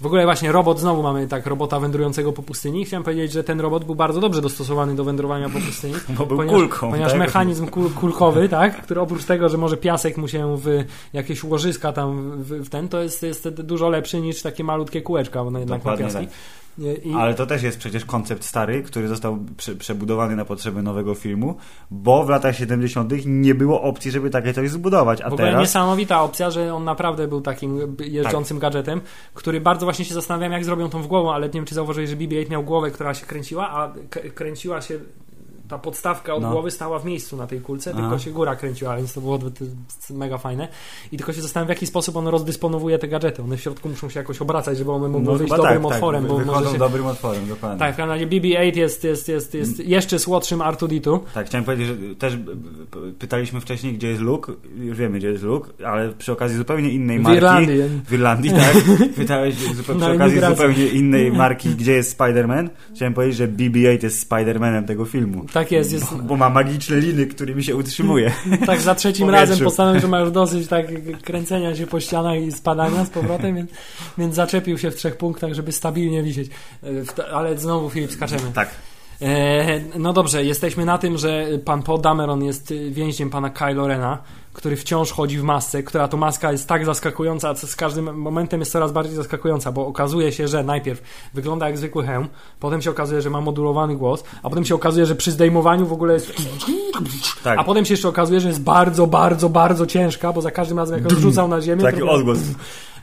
W 0.01 0.05
ogóle 0.05 0.25
właśnie 0.25 0.51
robot, 0.51 0.79
znowu 0.79 1.03
mamy 1.03 1.27
tak 1.27 1.45
robota 1.45 1.79
wędrującego 1.79 2.34
po 2.34 2.43
pustyni. 2.43 2.86
Chciałem 2.86 3.03
powiedzieć, 3.03 3.31
że 3.31 3.43
ten 3.43 3.60
robot 3.60 3.86
był 3.86 3.95
bardzo 3.95 4.19
dobrze 4.19 4.41
dostosowany 4.41 4.95
do 4.95 5.03
wędrowania 5.03 5.49
po 5.49 5.60
pustyni. 5.60 5.93
Bo 6.17 6.25
był 6.25 6.38
ponieważ, 6.38 6.60
kulką. 6.60 6.89
Ponieważ 6.89 7.12
tak? 7.12 7.19
mechanizm 7.19 7.67
kul, 7.67 7.89
kulkowy, 7.89 8.49
tak, 8.49 8.81
który 8.84 9.01
oprócz 9.01 9.25
tego, 9.25 9.49
że 9.49 9.57
może 9.57 9.77
piasek 9.77 10.17
mu 10.17 10.27
się 10.27 10.57
w 10.57 10.84
jakieś 11.13 11.43
łożyska 11.43 11.93
tam 11.93 12.31
w, 12.43 12.49
w 12.49 12.69
ten, 12.69 12.89
to 12.89 13.01
jest, 13.01 13.23
jest 13.23 13.49
dużo 13.49 13.89
lepszy 13.89 14.21
niż 14.21 14.41
takie 14.41 14.63
malutkie 14.63 15.01
kółeczka, 15.01 15.43
bo 15.43 15.60
jednak 15.60 15.86
ma 15.86 15.97
piaski. 15.97 16.19
tak. 16.19 16.36
I, 16.77 17.13
Ale 17.17 17.34
to 17.34 17.45
też 17.45 17.63
jest 17.63 17.77
przecież 17.77 18.05
koncept 18.05 18.43
stary, 18.43 18.84
który 18.84 19.07
został 19.07 19.38
prze, 19.57 19.75
przebudowany 19.75 20.36
na 20.36 20.45
potrzeby 20.45 20.81
nowego 20.84 21.15
filmu, 21.15 21.55
bo 21.91 22.23
w 22.25 22.29
latach 22.29 22.55
70. 22.55 23.13
nie 23.25 23.55
było 23.55 23.81
opcji, 23.81 24.12
żeby 24.12 24.29
takie 24.29 24.53
coś 24.53 24.69
zbudować. 24.69 25.21
A 25.21 25.29
W 25.29 25.34
ogóle 25.34 25.47
teraz. 25.47 25.62
niesamowita 25.62 26.21
opcja, 26.21 26.49
że 26.49 26.73
on 26.73 26.84
naprawdę 26.84 27.27
był 27.27 27.41
takim 27.41 27.95
jeżdżącym 27.99 28.57
Tak. 28.57 28.62
gadżetem, 28.62 29.01
który 29.34 29.62
bardzo 29.62 29.86
właśnie 29.86 30.05
się 30.05 30.13
zastanawiam, 30.13 30.51
jak 30.51 30.65
zrobią 30.65 30.89
tą 30.89 31.01
w 31.01 31.07
głową, 31.07 31.34
ale 31.34 31.47
nie 31.47 31.53
wiem, 31.53 31.65
czy 31.65 31.75
zauważyłeś, 31.75 32.10
że 32.10 32.15
BB-8 32.15 32.49
miał 32.49 32.63
głowę, 32.63 32.91
która 32.91 33.13
się 33.13 33.25
kręciła, 33.25 33.69
a 33.69 33.93
kręciła 34.36 34.81
się 34.81 34.99
ta 35.71 35.77
podstawka 35.77 36.34
od 36.34 36.41
No. 36.41 36.51
głowy 36.51 36.71
stała 36.71 36.99
w 36.99 37.05
miejscu 37.05 37.38
na 37.38 37.47
tej 37.47 37.62
kulce, 37.62 37.93
tylko 37.93 38.19
się 38.19 38.31
góra 38.31 38.55
kręciła, 38.55 38.97
więc 38.97 39.13
to 39.13 39.21
było 39.21 39.39
mega 40.10 40.38
fajne. 40.38 40.67
I 41.12 41.17
tylko 41.17 41.34
się 41.34 41.41
zastanawiam, 41.41 41.67
w 41.67 41.69
jaki 41.69 41.88
sposób 41.88 42.15
on 42.15 42.27
rozdysponowuje 42.27 42.99
te 42.99 43.07
gadżety. 43.07 43.41
One 43.41 43.57
w 43.57 43.62
środku 43.62 43.89
muszą 43.89 44.10
się 44.10 44.19
jakoś 44.19 44.41
obracać, 44.41 44.77
żeby 44.77 44.91
one 44.91 45.07
mogły 45.07 45.38
wyjść 45.38 45.53
chyba 45.53 45.63
dobrym 45.63 45.84
tak, 45.84 45.91
otworem, 45.91 46.23
tak, 46.23 46.31
bo 46.31 46.38
wychodzą 46.38 46.71
się... 46.71 46.77
dobrym 46.77 47.05
otworem, 47.05 47.47
dokładnie. 47.47 47.79
Tak, 47.79 47.95
w 47.95 47.99
razie 47.99 48.27
BB-8 48.27 48.77
jest, 48.77 49.03
jest, 49.03 49.27
jest, 49.27 49.53
jest 49.53 49.79
jeszcze 49.79 50.19
słodszym 50.19 50.60
R2-D2. 50.60 51.19
Tak, 51.34 51.47
chciałem 51.47 51.65
powiedzieć, 51.65 51.88
że 51.88 52.15
też 52.15 52.38
pytaliśmy 53.19 53.62
wcześniej, 53.62 53.93
gdzie 53.93 54.07
jest 54.07 54.21
Luke. 54.21 54.53
Już 54.75 54.97
wiemy, 54.97 55.19
gdzie 55.19 55.27
jest 55.27 55.43
Luke, 55.43 55.88
ale 55.88 56.10
przy 56.13 56.31
okazji 56.31 56.57
zupełnie 56.57 56.89
innej 56.89 57.19
W 57.19 57.21
marki. 57.21 57.38
Irlandii. 57.38 57.81
W 58.05 58.13
Irlandii, 58.13 58.51
tak. 58.51 58.75
Pytałeś 59.15 59.55
przy 59.55 60.13
okazji 60.13 60.39
zupełnie 60.39 60.88
innej 60.88 61.31
marki, 61.31 61.69
gdzie 61.69 61.93
jest 61.93 62.19
Spider-Man. 62.19 62.69
Chciałem 62.95 63.13
powiedzieć, 63.13 63.38
że 63.38 63.47
BB-8 63.47 64.03
jest 64.03 64.29
Spider-Manem 64.29 64.86
tego 64.86 65.05
filmu. 65.05 65.45
Tak 65.53 65.61
Tak 65.62 65.71
jest, 65.71 65.91
jest. 65.93 66.15
Bo, 66.15 66.24
bo 66.24 66.36
ma 66.36 66.50
magiczne 66.50 66.97
liny, 66.97 67.26
którymi 67.26 67.63
się 67.63 67.76
utrzymuje. 67.76 68.32
Tak 68.65 68.82
za 68.82 68.95
trzecim 68.95 69.30
razem 69.30 69.60
postanowił, 69.60 70.02
że 70.02 70.08
ma 70.08 70.19
już 70.19 70.32
dosyć 70.32 70.67
tak 70.67 70.86
kręcenia 71.24 71.76
się 71.76 71.88
po 71.88 72.00
ścianach 72.00 72.41
i 72.41 72.52
spadania 72.52 73.06
z 73.06 73.10
powrotem, 73.10 73.56
więc, 73.56 73.71
więc 74.17 74.36
zaczepił 74.36 74.78
się 74.78 74.91
w 74.91 74.95
trzech 74.95 75.17
punktach, 75.17 75.54
żeby 75.54 75.71
stabilnie 75.71 76.24
wisieć. 76.24 76.52
E, 77.19 77.34
Ale 77.34 77.58
znowu 77.58 77.89
Filip 77.89 78.12
skaczemy. 78.12 78.52
Tak. 78.54 78.69
E, 79.21 79.80
no 80.00 80.13
dobrze, 80.13 80.43
jesteśmy 80.45 80.86
na 80.86 80.97
tym, 80.97 81.17
że 81.17 81.47
pan 81.65 81.84
Paul 81.84 82.02
Dameron 82.02 82.43
jest 82.43 82.74
więźniem 82.91 83.30
pana 83.30 83.50
Kylo 83.50 83.88
Rena, 83.88 84.17
który 84.53 84.75
wciąż 84.75 85.11
chodzi 85.11 85.37
w 85.37 85.43
masce, 85.43 85.83
która 85.83 86.07
to 86.07 86.17
maska 86.17 86.51
jest 86.51 86.67
tak 86.67 86.85
zaskakująca, 86.85 87.49
a 87.49 87.53
co 87.53 87.67
z 87.67 87.75
każdym 87.75 88.17
momentem 88.17 88.59
jest 88.59 88.71
coraz 88.71 88.91
bardziej 88.91 89.15
zaskakująca, 89.15 89.71
bo 89.71 89.87
okazuje 89.87 90.31
się, 90.31 90.47
że 90.47 90.63
najpierw 90.63 91.01
wygląda 91.33 91.67
jak 91.67 91.77
zwykły 91.77 92.05
hełm, 92.05 92.27
potem 92.59 92.81
się 92.81 92.91
okazuje, 92.91 93.21
że 93.21 93.29
ma 93.29 93.41
modulowany 93.41 93.95
głos, 93.95 94.23
a 94.43 94.49
potem 94.49 94.65
się 94.65 94.75
okazuje, 94.75 95.05
że 95.05 95.15
przy 95.15 95.31
zdejmowaniu 95.31 95.85
w 95.85 95.93
ogóle 95.93 96.13
jest... 96.13 96.33
Tak. 97.43 97.59
A 97.59 97.63
potem 97.63 97.85
się 97.85 97.93
jeszcze 97.93 98.09
okazuje, 98.09 98.39
że 98.39 98.47
jest 98.47 98.61
bardzo, 98.61 99.07
bardzo, 99.07 99.49
bardzo 99.49 99.85
ciężka, 99.85 100.33
bo 100.33 100.41
za 100.41 100.51
każdym 100.51 100.77
razem 100.77 101.03
jak 101.03 101.11
ją 101.11 101.19
rzucał 101.19 101.47
na 101.47 101.61
ziemię... 101.61 101.83
Taki 101.83 101.99
to 101.99 102.11
odgłos. 102.11 102.37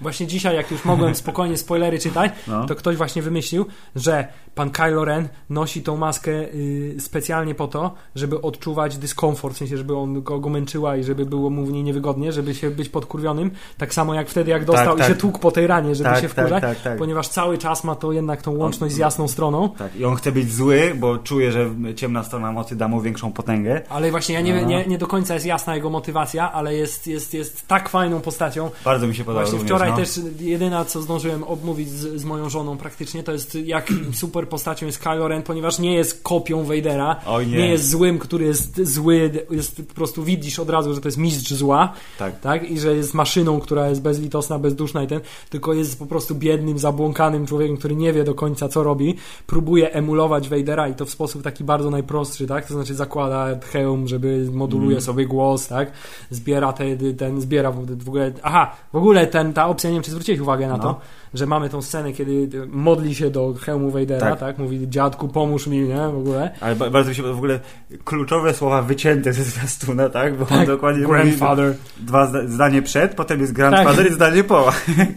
Właśnie 0.01 0.27
dzisiaj, 0.27 0.57
jak 0.57 0.71
już 0.71 0.85
mogłem 0.85 1.15
spokojnie 1.25 1.57
spoilery 1.57 1.99
czytać, 1.99 2.33
No. 2.49 2.67
to 2.67 2.75
ktoś 2.75 2.97
właśnie 2.97 3.23
wymyślił, 3.23 3.67
że 3.97 4.29
pan 4.55 4.71
Kylo 4.71 5.05
Ren 5.05 5.29
nosi 5.51 5.83
tą 5.83 5.97
maskę 5.97 6.31
y, 6.31 6.97
specjalnie 7.01 7.55
po 7.55 7.69
to, 7.69 7.95
żeby 8.15 8.41
odczuwać 8.43 8.97
dyskomfort, 8.99 9.55
w 9.55 9.59
sensie, 9.59 9.77
żeby 9.77 9.97
on 9.97 10.23
go, 10.23 10.39
go 10.41 10.49
męczyła 10.49 10.97
i 10.97 11.05
żeby 11.05 11.27
było 11.27 11.51
mu 11.51 11.65
w 11.65 11.73
niej 11.73 11.83
niewygodnie, 11.83 12.33
żeby 12.33 12.55
się 12.55 12.71
być 12.71 12.89
podkurwionym, 12.89 13.51
tak 13.79 13.95
samo 13.95 14.15
jak 14.15 14.29
wtedy, 14.29 14.51
jak 14.51 14.65
dostał 14.65 14.97
tak. 14.97 15.07
i 15.07 15.09
się 15.09 15.17
tłukł 15.17 15.39
po 15.39 15.51
tej 15.51 15.67
ranie, 15.67 15.95
żeby 15.95 16.11
Tak, 16.11 16.21
się 16.21 16.29
tak, 16.29 16.31
wkurzać, 16.47 16.63
tak, 16.63 16.81
tak. 16.81 16.99
ponieważ 16.99 17.29
cały 17.29 17.59
czas 17.59 17.85
ma 17.85 17.95
to 17.95 18.13
jednak 18.13 18.43
tą 18.43 18.57
łączność 18.57 18.95
z 18.95 18.99
jasną 18.99 19.29
stroną. 19.29 19.69
Tak. 19.79 19.97
I 19.97 20.05
on 20.05 20.17
chce 20.17 20.33
być 20.33 20.53
zły, 20.53 20.93
bo 20.97 21.19
czuje, 21.19 21.53
że 21.53 21.71
ciemna 21.97 22.25
strona 22.25 22.53
mocy 22.53 22.77
da 22.77 22.89
mu 22.89 23.01
większą 23.01 23.33
potęgę. 23.33 23.81
Ale 23.89 24.11
właśnie 24.11 24.35
ja 24.35 24.41
nie, 24.41 24.63
No. 24.63 24.69
nie, 24.69 24.87
nie 24.87 24.99
do 24.99 25.07
końca 25.07 25.35
jest 25.35 25.47
jasna 25.47 25.75
jego 25.75 25.91
motywacja, 25.91 26.53
ale 26.53 26.75
jest, 26.75 27.07
jest, 27.07 27.35
jest 27.35 27.69
tak 27.69 27.89
fajną 27.89 28.21
postacią, 28.21 28.71
Bardzo 28.85 29.07
mi 29.07 29.15
się 29.15 29.25
podoba 29.25 29.41
Właśnie 29.45 29.59
również, 29.59 29.73
wczoraj 29.89 30.07
no. 30.17 30.31
też 30.33 30.41
jedyna, 30.41 30.85
co 30.85 31.03
zdążyłem 31.03 31.45
obmówić 31.45 31.89
z, 31.89 32.21
z 32.21 32.25
moją 32.25 32.49
żoną 32.49 32.77
praktycznie, 32.77 33.23
to 33.23 33.33
jest 33.33 33.55
jak 33.55 33.89
super 34.13 34.49
postacią 34.49 34.87
jest 34.87 34.99
Kylo 34.99 35.29
Ren, 35.29 35.43
ponieważ 35.43 35.79
nie 35.79 35.95
jest 35.95 36.23
kopią 36.23 36.65
Vadera, 36.65 37.17
Oj, 37.27 37.47
nie. 37.47 37.69
jest 37.69 37.91
złym, 37.91 38.19
który 38.19 38.45
jest 38.45 38.87
zły, 38.87 39.31
jest 39.51 39.83
po 39.89 39.95
prostu 39.95 40.23
widzisz 40.23 40.59
od 40.59 40.71
razu, 40.71 40.95
że 40.95 41.01
to 41.01 41.09
jest 41.09 41.19
mistrz 41.19 41.53
zła, 41.55 41.93
Tak. 42.19 42.41
tak? 42.41 42.71
I 42.71 42.81
że 42.81 42.95
jest 42.95 43.15
maszyną, 43.15 43.61
która 43.61 43.89
jest 43.89 44.03
bezlitosna, 44.03 44.59
bezduszna 44.59 45.03
i 45.03 45.07
ten, 45.07 45.21
tylko 45.51 45.75
jest 45.75 45.99
po 45.99 46.07
prostu 46.07 46.35
biednym, 46.35 46.79
zabłąkanym 46.79 47.47
człowiekiem, 47.47 47.77
który 47.77 47.97
nie 47.97 48.13
wie 48.13 48.25
do 48.25 48.35
końca, 48.35 48.69
co 48.69 48.83
robi, 48.83 49.17
próbuje 49.47 49.93
emulować 49.93 50.49
Vadera 50.49 50.89
i 50.89 50.95
to 50.95 51.07
w 51.07 51.11
sposób 51.11 51.43
taki 51.43 51.65
bardzo 51.65 51.91
najprostszy, 51.91 52.47
tak? 52.47 52.67
To 52.67 52.75
znaczy 52.75 52.95
zakłada 52.95 53.47
hełm, 53.73 54.09
żeby 54.09 54.49
moduluje 54.53 54.89
Mm. 54.91 55.03
sobie 55.03 55.27
głos, 55.27 55.69
tak? 55.69 55.93
Zbiera 56.31 56.73
te, 56.73 56.85
ten, 57.19 57.41
zbiera 57.41 57.71
w 57.73 57.89
w 58.05 58.09
ogóle, 58.09 58.33
aha, 58.43 58.77
w 58.93 58.97
ogóle 58.97 59.27
ten, 59.27 59.53
ta 59.53 59.67
opcja, 59.79 59.91
nie 59.91 59.95
wiem, 59.97 60.03
czy 60.03 60.11
zwróciłeś 60.11 60.41
uwagę 60.41 60.69
na 60.69 60.77
No. 60.77 60.83
to, 60.83 61.01
że 61.35 61.47
mamy 61.47 61.69
tą 61.69 61.83
scenę, 61.83 62.13
kiedy 62.13 62.67
modli 62.67 63.15
się 63.15 63.31
do 63.31 63.55
hełmu 63.61 63.91
Vadera, 63.91 64.31
tak? 64.31 64.39
Tak. 64.41 64.59
Mówi, 64.59 64.89
dziadku, 64.89 65.29
pomóż 65.29 65.67
mi, 65.67 65.79
nie? 65.81 65.97
W 65.97 66.19
ogóle. 66.19 66.51
Ale 66.61 66.77
ba- 66.77 66.91
bardzo 66.91 67.09
mi 67.11 67.15
się 67.17 67.23
w 67.23 67.37
ogóle 67.37 67.61
kluczowe 68.05 68.55
słowa 68.55 68.83
wycięte 68.83 69.33
ze 69.33 69.45
zwiastuna, 69.45 70.09
tak? 70.09 70.37
Bo 70.37 70.43
on 70.43 70.49
Tak, 70.49 70.67
dokładnie 70.67 71.07
grandfather. 71.07 71.67
mówi 71.69 72.07
dwa 72.07 72.27
zda- 72.27 72.47
zdanie 72.49 72.83
przed, 72.83 73.15
potem 73.15 73.41
jest 73.41 73.53
grandfather 73.53 73.97
Tak. 74.05 74.11
i 74.11 74.15
zdanie 74.15 74.45
po. 74.45 74.73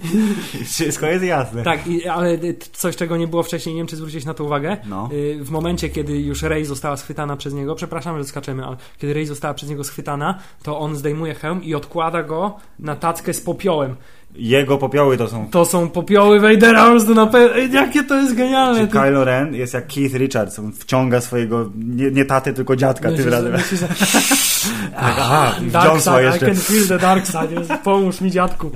Wszystko 0.73 1.05
jest 1.05 1.23
jasne. 1.25 1.63
Tak, 1.63 1.87
i, 1.87 2.07
ale 2.07 2.37
coś, 2.71 2.95
czego 2.95 3.17
nie 3.17 3.27
było 3.27 3.43
wcześniej, 3.43 3.75
nie 3.75 3.79
wiem, 3.81 3.87
czy 3.87 3.95
zwróciłeś 3.95 4.25
na 4.25 4.33
to 4.33 4.43
uwagę, 4.43 4.77
No. 4.85 5.09
Y, 5.13 5.39
w 5.43 5.49
momencie, 5.51 5.89
kiedy 5.89 6.19
już 6.21 6.41
Rey 6.43 6.65
została 6.65 6.97
schwytana 6.97 7.37
przez 7.37 7.53
niego, 7.53 7.75
przepraszam, 7.75 8.17
że 8.17 8.23
skaczemy, 8.23 8.65
ale 8.65 8.77
kiedy 8.97 9.13
Rey 9.13 9.25
została 9.25 9.53
przez 9.53 9.69
niego 9.69 9.83
schwytana, 9.83 10.39
to 10.63 10.79
on 10.79 10.95
zdejmuje 10.95 11.33
hełm 11.35 11.63
i 11.63 11.75
odkłada 11.75 12.23
go 12.23 12.55
na 12.79 12.95
tackę 12.95 13.33
z 13.33 13.41
popiołem. 13.41 13.95
Jego 14.35 14.77
popioły 14.77 15.17
to 15.17 15.27
są. 15.27 15.49
To 15.49 15.65
są 15.65 15.89
popioły 15.89 16.39
Vadera, 16.39 16.83
po 16.85 16.89
prostu 16.91 17.15
na 17.15 17.27
pe... 17.27 17.67
Jakie 17.71 18.03
to 18.03 18.15
jest 18.15 18.35
genialne! 18.35 18.79
Czy 18.79 18.87
Kylo 18.87 19.23
Ren 19.25 19.55
jest 19.55 19.73
jak 19.73 19.87
Keith 19.87 20.15
Richards, 20.15 20.59
on 20.59 20.71
wciąga 20.73 21.21
swojego, 21.21 21.69
nie, 21.75 22.11
nie 22.11 22.25
tatę, 22.25 22.53
tylko 22.53 22.75
dziadka 22.75 23.01
tym 23.09 23.11
Myślisz, 23.11 23.25
że- 23.25 23.31
razem. 23.31 23.51
myślisz, 23.53 23.79
że- 23.79 23.87
Aha, 24.97 25.55
i 25.67 25.71
Dark 25.71 26.01
side, 26.01 26.21
I 26.21 26.25
jeszcze. 26.25 26.45
can 26.45 26.55
feel 26.55 26.87
the 26.87 26.99
dark 26.99 27.25
side. 27.25 27.77
Pomóż 27.83 28.21
mi, 28.21 28.31
dziadku. 28.31 28.71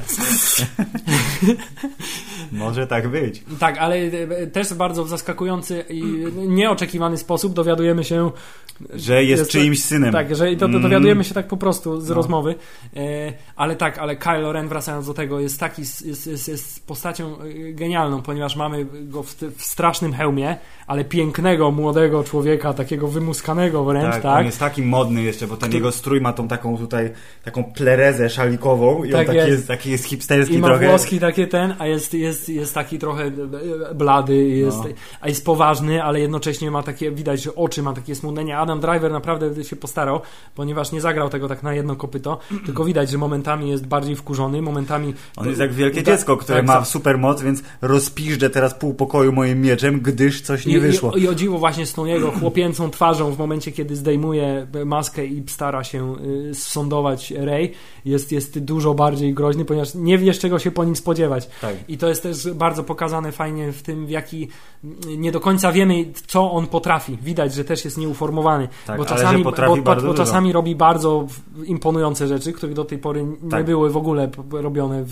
Może 2.58 2.88
tak 2.88 3.08
być. 3.08 3.44
Tak, 3.60 3.78
ale 3.78 3.96
e, 3.96 4.48
też 4.48 4.74
bardzo 4.74 5.04
w 5.04 5.10
zaskakujący 5.10 5.84
i 5.90 6.04
nieoczekiwany 6.48 7.18
sposób 7.18 7.54
dowiadujemy 7.54 8.04
się, 8.04 8.32
Że 8.94 9.24
jest, 9.24 9.40
Jest- 9.40 9.52
czyimś 9.52 9.84
synem. 9.84 10.12
tak, 10.12 10.36
że 10.36 10.52
to, 10.54 10.60
to 10.60 10.66
Mm. 10.66 10.82
dowiadujemy 10.82 11.24
się 11.24 11.34
tak 11.34 11.48
po 11.48 11.58
prostu 11.58 12.02
z 12.02 12.10
No. 12.10 12.16
rozmowy, 12.16 12.56
e, 12.96 13.00
ale 13.56 13.76
tak, 13.76 13.98
ale 13.98 14.16
Kylo 14.16 14.52
Ren 14.54 14.68
wracając 14.68 15.08
do 15.08 15.14
tego 15.14 15.40
jest 15.40 15.60
taki, 15.60 15.82
jest, 15.82 16.28
jest, 16.28 16.48
jest 16.48 16.88
postacią 16.88 17.40
e, 17.40 17.74
genialną, 17.74 18.22
ponieważ 18.22 18.56
mamy 18.56 18.86
go 18.86 19.24
w, 19.24 19.36
w 19.58 19.64
strasznym 19.64 20.14
hełmie, 20.14 20.56
ale 20.88 21.06
pięknego, 21.06 21.72
młodego 21.72 22.24
człowieka, 22.24 22.74
takiego 22.74 23.08
wymuskanego 23.08 23.84
wręcz, 23.84 24.14
Tak, 24.14 24.24
tak? 24.24 24.40
on 24.40 24.46
jest 24.46 24.60
taki 24.60 24.82
modny 24.82 25.22
jeszcze, 25.24 25.48
bo 25.48 25.58
ten 25.58 25.72
jego 25.74 25.92
strój 25.92 26.22
ma 26.22 26.34
tą 26.34 26.48
taką 26.48 26.78
tutaj, 26.78 27.12
taką 27.44 27.64
plerezę 27.64 28.30
szalikową 28.30 29.04
i 29.04 29.12
Tak 29.12 29.20
on 29.20 29.26
taki 29.26 29.38
jest. 29.38 29.50
jest. 29.50 29.68
taki 29.68 29.92
jest 29.92 30.06
hipsterski 30.06 30.56
I 30.56 30.60
ma 30.60 30.68
trochę. 30.68 30.88
włoski 30.88 31.20
takie 31.20 31.48
ten, 31.48 31.76
a 31.80 31.88
jest, 31.88 32.14
jest, 32.14 32.45
jest 32.50 32.74
taki 32.74 33.00
trochę 33.00 33.24
e, 33.24 33.96
blady, 33.96 34.48
jest, 34.48 34.78
No. 34.78 34.90
a 35.22 35.30
jest 35.30 35.46
poważny, 35.46 36.04
ale 36.04 36.20
jednocześnie 36.20 36.72
ma 36.72 36.84
takie, 36.84 37.12
widać, 37.12 37.44
że 37.44 37.56
oczy 37.56 37.84
ma 37.84 37.94
takie 37.94 38.16
smutnienie. 38.16 38.58
Adam 38.58 38.80
Driver 38.80 39.12
naprawdę 39.12 39.64
się 39.64 39.76
postarał, 39.76 40.22
ponieważ 40.56 40.92
nie 40.92 41.02
zagrał 41.02 41.30
tego 41.30 41.48
tak 41.48 41.64
na 41.64 41.74
jedno 41.74 41.96
kopyto, 41.96 42.40
tylko 42.66 42.84
widać, 42.86 43.10
że 43.10 43.18
momentami 43.18 43.70
jest 43.70 43.88
bardziej 43.88 44.16
wkurzony, 44.16 44.62
momentami... 44.62 45.14
On 45.38 45.48
jest 45.48 45.60
jak 45.60 45.74
wielkie 45.74 46.04
dziecko, 46.04 46.38
które 46.38 46.58
tak, 46.58 46.68
ma 46.68 46.78
tak. 46.78 46.88
super 46.88 47.18
moc, 47.18 47.42
więc 47.42 47.64
rozpiżdżę 47.82 48.50
teraz 48.50 48.74
pół 48.74 48.94
pokoju 48.94 49.32
moim 49.32 49.62
mieczem, 49.62 50.00
gdyż 50.00 50.42
coś 50.42 50.66
nie 50.66 50.78
I, 50.78 50.80
wyszło. 50.80 51.12
I, 51.12 51.22
I 51.22 51.28
o 51.28 51.36
dziwo 51.36 51.58
właśnie 51.58 51.86
z 51.86 51.94
tą 51.94 52.06
jego 52.06 52.32
chłopięcą 52.32 52.90
twarzą 52.92 53.32
w 53.32 53.38
momencie, 53.38 53.72
kiedy 53.72 53.96
zdejmuje 53.96 54.68
maskę 54.86 55.26
i 55.26 55.44
stara 55.48 55.84
się 55.84 56.16
y, 56.50 56.56
sądować 56.56 57.32
Rey, 57.32 57.72
jest, 58.06 58.32
jest 58.32 58.60
dużo 58.60 58.94
bardziej 58.94 59.34
groźny, 59.34 59.66
ponieważ 59.66 59.96
nie 59.96 60.18
wiesz, 60.18 60.40
czego 60.40 60.60
się 60.60 60.72
po 60.72 60.84
nim 60.84 60.96
spodziewać. 60.96 61.50
Tak. 61.62 61.76
I 61.88 61.98
to 61.98 62.08
jest 62.10 62.25
też 62.26 62.54
bardzo 62.54 62.84
pokazane 62.84 63.32
fajnie 63.32 63.72
w 63.72 63.82
tym, 63.82 64.06
w 64.06 64.10
jaki 64.10 64.48
nie 65.18 65.32
do 65.32 65.40
końca 65.40 65.72
wiemy, 65.72 66.06
co 66.28 66.52
on 66.52 66.68
potrafi. 66.68 67.18
Widać, 67.22 67.54
że 67.54 67.64
też 67.66 67.86
jest 67.86 67.98
nieuformowany. 67.98 68.68
Tak, 68.88 68.98
bo 68.98 69.06
czasami, 69.06 69.44
bo, 69.44 69.52
bo, 69.84 69.96
bo 69.96 70.14
czasami 70.14 70.54
robi 70.54 70.76
bardzo 70.76 71.28
imponujące 71.66 72.28
rzeczy, 72.28 72.54
których 72.54 72.76
do 72.76 72.86
tej 72.86 72.98
pory 72.98 73.24
nie 73.44 73.50
Tak. 73.52 73.66
były 73.66 73.90
w 73.90 73.98
ogóle 73.98 74.30
robione 74.52 75.04
w, 75.04 75.10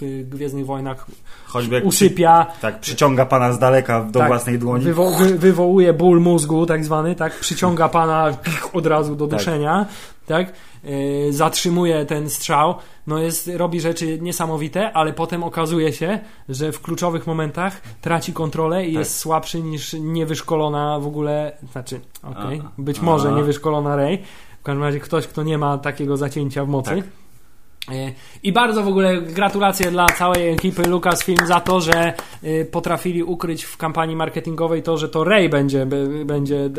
w 0.00 0.28
Gwiezdnych 0.28 0.66
Wojnach. 0.66 1.06
Choćby 1.46 1.82
Usypia, 1.84 2.46
tak, 2.60 2.80
przyciąga 2.80 3.26
pana 3.26 3.52
z 3.52 3.58
daleka 3.58 4.04
do 4.04 4.18
Tak. 4.18 4.28
własnej 4.28 4.58
dłoni. 4.58 4.84
wywo- 4.84 5.18
wy, 5.18 5.38
wywołuje 5.38 5.92
ból 5.92 6.20
mózgu, 6.20 6.66
tak 6.66 6.84
zwany, 6.84 7.14
tak? 7.14 7.38
Przyciąga 7.40 7.88
pana 7.88 8.36
od 8.72 8.86
razu 8.86 9.16
do 9.16 9.26
Tak. 9.26 9.38
duszenia, 9.38 9.86
tak? 10.26 10.52
Yy, 10.86 11.32
zatrzymuje 11.32 12.06
ten 12.06 12.30
strzał, 12.30 12.74
no 13.06 13.18
jest, 13.18 13.50
robi 13.54 13.80
rzeczy 13.80 14.18
niesamowite, 14.20 14.92
ale 14.92 15.12
potem 15.12 15.42
okazuje 15.42 15.92
się, 15.92 16.18
że 16.48 16.72
w 16.72 16.80
kluczowych 16.82 17.26
momentach 17.26 17.80
traci 18.00 18.32
kontrolę 18.32 18.84
i 18.86 18.92
Tak. 18.92 18.98
jest 18.98 19.16
słabszy 19.18 19.62
niż 19.62 19.92
niewyszkolona 20.00 20.98
w 21.00 21.06
ogóle, 21.06 21.56
znaczy, 21.72 22.00
okej, 22.22 22.62
A- 22.64 22.80
być 22.82 22.98
a- 22.98 23.02
może 23.02 23.32
niewyszkolona 23.32 23.96
Rey, 23.96 24.22
w 24.60 24.62
każdym 24.62 24.82
razie 24.84 25.00
ktoś, 25.00 25.26
kto 25.26 25.42
nie 25.42 25.58
ma 25.58 25.78
takiego 25.78 26.16
zacięcia 26.16 26.64
w 26.64 26.68
mocy. 26.68 26.90
Tak. 26.96 27.04
I 28.42 28.52
bardzo 28.52 28.82
w 28.82 28.88
ogóle 28.88 29.22
gratulacje 29.22 29.90
dla 29.90 30.06
całej 30.06 30.48
ekipy 30.52 30.82
Lucasfilm 30.88 31.46
za 31.46 31.60
to, 31.60 31.80
że 31.80 32.12
e, 32.42 32.64
potrafili 32.64 33.22
ukryć 33.22 33.64
w 33.64 33.76
kampanii 33.76 34.16
marketingowej 34.16 34.82
to, 34.82 34.98
że 34.98 35.08
to 35.08 35.24
Rey 35.24 35.48
będzie, 35.48 35.86
będzie 36.24 36.70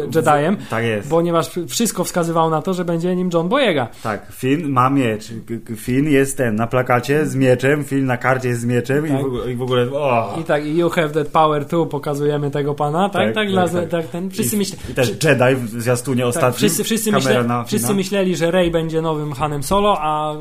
Jediem, 0.47 0.57
Tak 0.69 0.83
jest. 0.83 1.09
ponieważ 1.09 1.49
wszystko 1.67 2.03
wskazywało 2.03 2.49
na 2.49 2.61
to, 2.61 2.73
że 2.73 2.85
będzie 2.85 3.15
nim 3.15 3.29
John 3.33 3.49
Boyega. 3.49 3.87
Tak, 4.03 4.27
Finn 4.31 4.69
ma 4.69 4.89
miecz. 4.89 5.27
Finn 5.77 6.09
jest 6.09 6.37
ten 6.37 6.55
na 6.55 6.67
plakacie 6.67 7.25
z 7.25 7.35
mieczem, 7.35 7.83
Finn 7.83 8.05
na 8.05 8.17
karcie 8.17 8.47
jest 8.49 8.61
z 8.61 8.65
mieczem 8.65 9.07
Tak. 9.07 9.19
i, 9.19 9.23
w, 9.23 9.25
ogóle- 9.25 9.51
i 9.51 9.55
w 9.55 9.61
ogóle. 9.61 9.87
I 10.41 10.43
tak, 10.43 10.65
i 10.65 10.77
you 10.77 10.89
have 10.89 11.09
that 11.09 11.27
power 11.27 11.65
too, 11.65 11.85
pokazujemy 11.85 12.51
tego 12.51 12.73
pana, 12.73 13.09
tak? 13.09 13.33
Tak, 13.33 13.47
Tak, 13.55 13.71
tak, 13.71 13.81
tak, 13.81 13.89
tak. 13.89 14.05
ten. 14.07 14.29
Wszyscy, 14.29 14.55
I, 14.55 14.59
myśl, 14.59 14.75
I 14.91 14.93
też 14.93 15.09
Jedi 15.23 15.55
w 15.55 15.81
zwiastunie 15.81 16.21
tak, 16.21 16.29
ostatnim. 16.29 16.53
wszyscy, 16.57 16.83
wszyscy, 16.83 17.11
myśle, 17.11 17.45
wszyscy 17.67 17.93
myśleli, 17.93 18.35
że 18.35 18.51
Rey 18.51 18.71
będzie 18.71 19.01
nowym 19.01 19.33
Hanem 19.33 19.63
Solo, 19.63 19.97
a 20.01 20.33
y, 20.35 20.37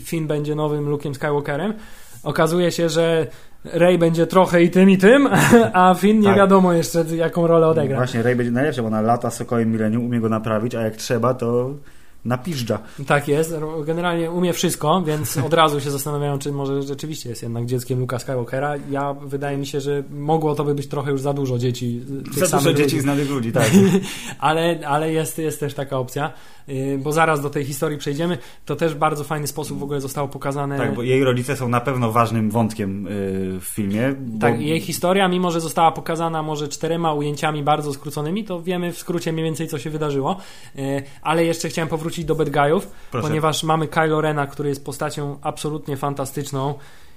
Finn 0.00 0.26
będzie 0.26 0.54
nowym 0.54 0.86
Luke'em 0.86 1.14
Skywalkerem. 1.14 1.74
Okazuje 2.22 2.72
się, 2.72 2.88
że 2.88 3.26
Rey 3.64 3.98
będzie 3.98 4.26
trochę 4.26 4.62
i 4.62 4.70
tym, 4.70 4.90
i 4.90 4.98
tym, 4.98 5.28
a 5.72 5.94
Finn 5.94 6.20
nie 6.20 6.28
Tak. 6.28 6.36
wiadomo 6.36 6.72
jeszcze, 6.72 7.04
jaką 7.16 7.46
rolę 7.46 7.66
odegra. 7.68 7.96
Właśnie, 7.96 8.22
Rey 8.22 8.36
będzie 8.36 8.52
najlepszy, 8.52 8.82
bo 8.82 8.88
ona 8.88 9.00
lata 9.00 9.30
sokołem 9.30 9.72
milenium, 9.72 10.04
umie 10.04 10.20
go 10.20 10.28
naprawić, 10.28 10.74
a 10.74 10.80
jak 10.82 10.96
trzeba, 10.96 11.34
to 11.34 11.70
napiżdża. 12.24 12.78
Tak 13.06 13.28
jest, 13.28 13.54
generalnie 13.84 14.30
umie 14.30 14.52
wszystko, 14.52 15.02
więc 15.02 15.36
od 15.46 15.54
razu 15.54 15.80
się 15.80 15.90
zastanawiają, 15.90 16.38
czy 16.38 16.52
może 16.52 16.82
rzeczywiście 16.82 17.28
jest 17.28 17.42
jednak 17.42 17.66
dzieckiem 17.66 18.00
Luka 18.00 18.18
Skywalkera. 18.18 18.74
Ja 18.90 19.14
wydaje 19.14 19.58
mi 19.58 19.66
się, 19.66 19.80
że 19.80 20.02
mogło 20.10 20.54
to 20.54 20.64
by 20.64 20.74
być 20.74 20.88
trochę 20.88 21.10
już 21.10 21.20
za 21.20 21.32
dużo 21.32 21.58
dzieci. 21.58 22.00
Za 22.06 22.14
dużo 22.14 22.46
samych 22.46 22.76
dzieci 22.76 22.82
ludzi. 22.82 23.00
znanych 23.00 23.30
ludzi, 23.30 23.52
tak. 23.52 23.70
ale 24.38 24.80
ale 24.86 25.12
jest, 25.12 25.38
jest 25.38 25.60
też 25.60 25.74
taka 25.74 25.98
opcja, 25.98 26.32
yy, 26.68 26.98
bo 26.98 27.12
zaraz 27.12 27.40
do 27.40 27.50
tej 27.50 27.64
historii 27.64 27.98
przejdziemy. 27.98 28.38
To 28.64 28.76
też 28.76 28.94
w 28.94 28.98
bardzo 28.98 29.24
fajny 29.24 29.46
sposób 29.46 29.78
w 29.78 29.82
ogóle 29.82 30.00
zostało 30.00 30.28
pokazane. 30.28 30.78
Tak, 30.78 30.94
bo 30.94 31.02
jej 31.02 31.24
rodzice 31.24 31.56
są 31.56 31.68
na 31.68 31.80
pewno 31.80 32.12
ważnym 32.12 32.50
wątkiem 32.50 33.06
y, 33.06 33.10
w 33.60 33.64
filmie. 33.64 34.14
Bo... 34.18 34.40
Tak, 34.40 34.60
jej 34.60 34.80
historia, 34.80 35.28
mimo 35.28 35.50
że 35.50 35.60
została 35.60 35.92
pokazana 35.92 36.42
może 36.42 36.68
czterema 36.68 37.12
ujęciami 37.12 37.62
bardzo 37.62 37.92
skróconymi, 37.92 38.44
to 38.44 38.62
wiemy 38.62 38.92
w 38.92 38.98
skrócie 38.98 39.32
mniej 39.32 39.44
więcej, 39.44 39.68
co 39.68 39.78
się 39.78 39.90
wydarzyło. 39.90 40.36
Yy, 40.74 41.02
Ale 41.22 41.44
jeszcze 41.44 41.68
chciałem 41.68 41.88
powrócić 41.88 42.07
do 42.24 42.34
Bad 42.34 42.50
Guyów, 42.50 42.90
ponieważ 43.10 43.62
mamy 43.62 43.88
Kylo 43.88 44.20
Rena, 44.20 44.46
który 44.46 44.68
jest 44.68 44.84
postacią 44.84 45.38
absolutnie 45.42 45.96
fantastyczną. 45.96 46.74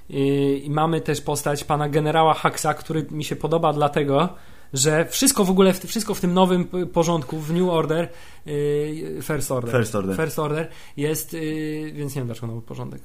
I 0.09 0.67
mamy 0.69 1.01
też 1.01 1.21
postać 1.21 1.63
pana 1.63 1.89
generała 1.89 2.33
Haxa, 2.33 2.73
który 2.79 3.05
mi 3.11 3.23
się 3.23 3.35
podoba 3.35 3.73
dlatego, 3.73 4.29
że 4.73 5.05
wszystko 5.05 5.45
w 5.45 5.49
ogóle, 5.49 5.73
wszystko 5.73 6.13
w 6.13 6.21
tym 6.21 6.33
nowym 6.33 6.67
porządku, 6.93 7.39
w 7.39 7.53
New 7.53 7.69
Order, 7.69 8.09
yy, 8.45 9.21
First 9.21 9.51
Order, 9.51 9.71
First 9.71 9.95
Order. 9.95 10.15
First 10.15 10.39
Order 10.39 10.69
jest, 10.97 11.33
yy, 11.33 11.91
więc 11.93 12.15
nie 12.15 12.19
wiem 12.19 12.27
dlaczego 12.27 12.47
nowy 12.47 12.61
porządek. 12.61 13.01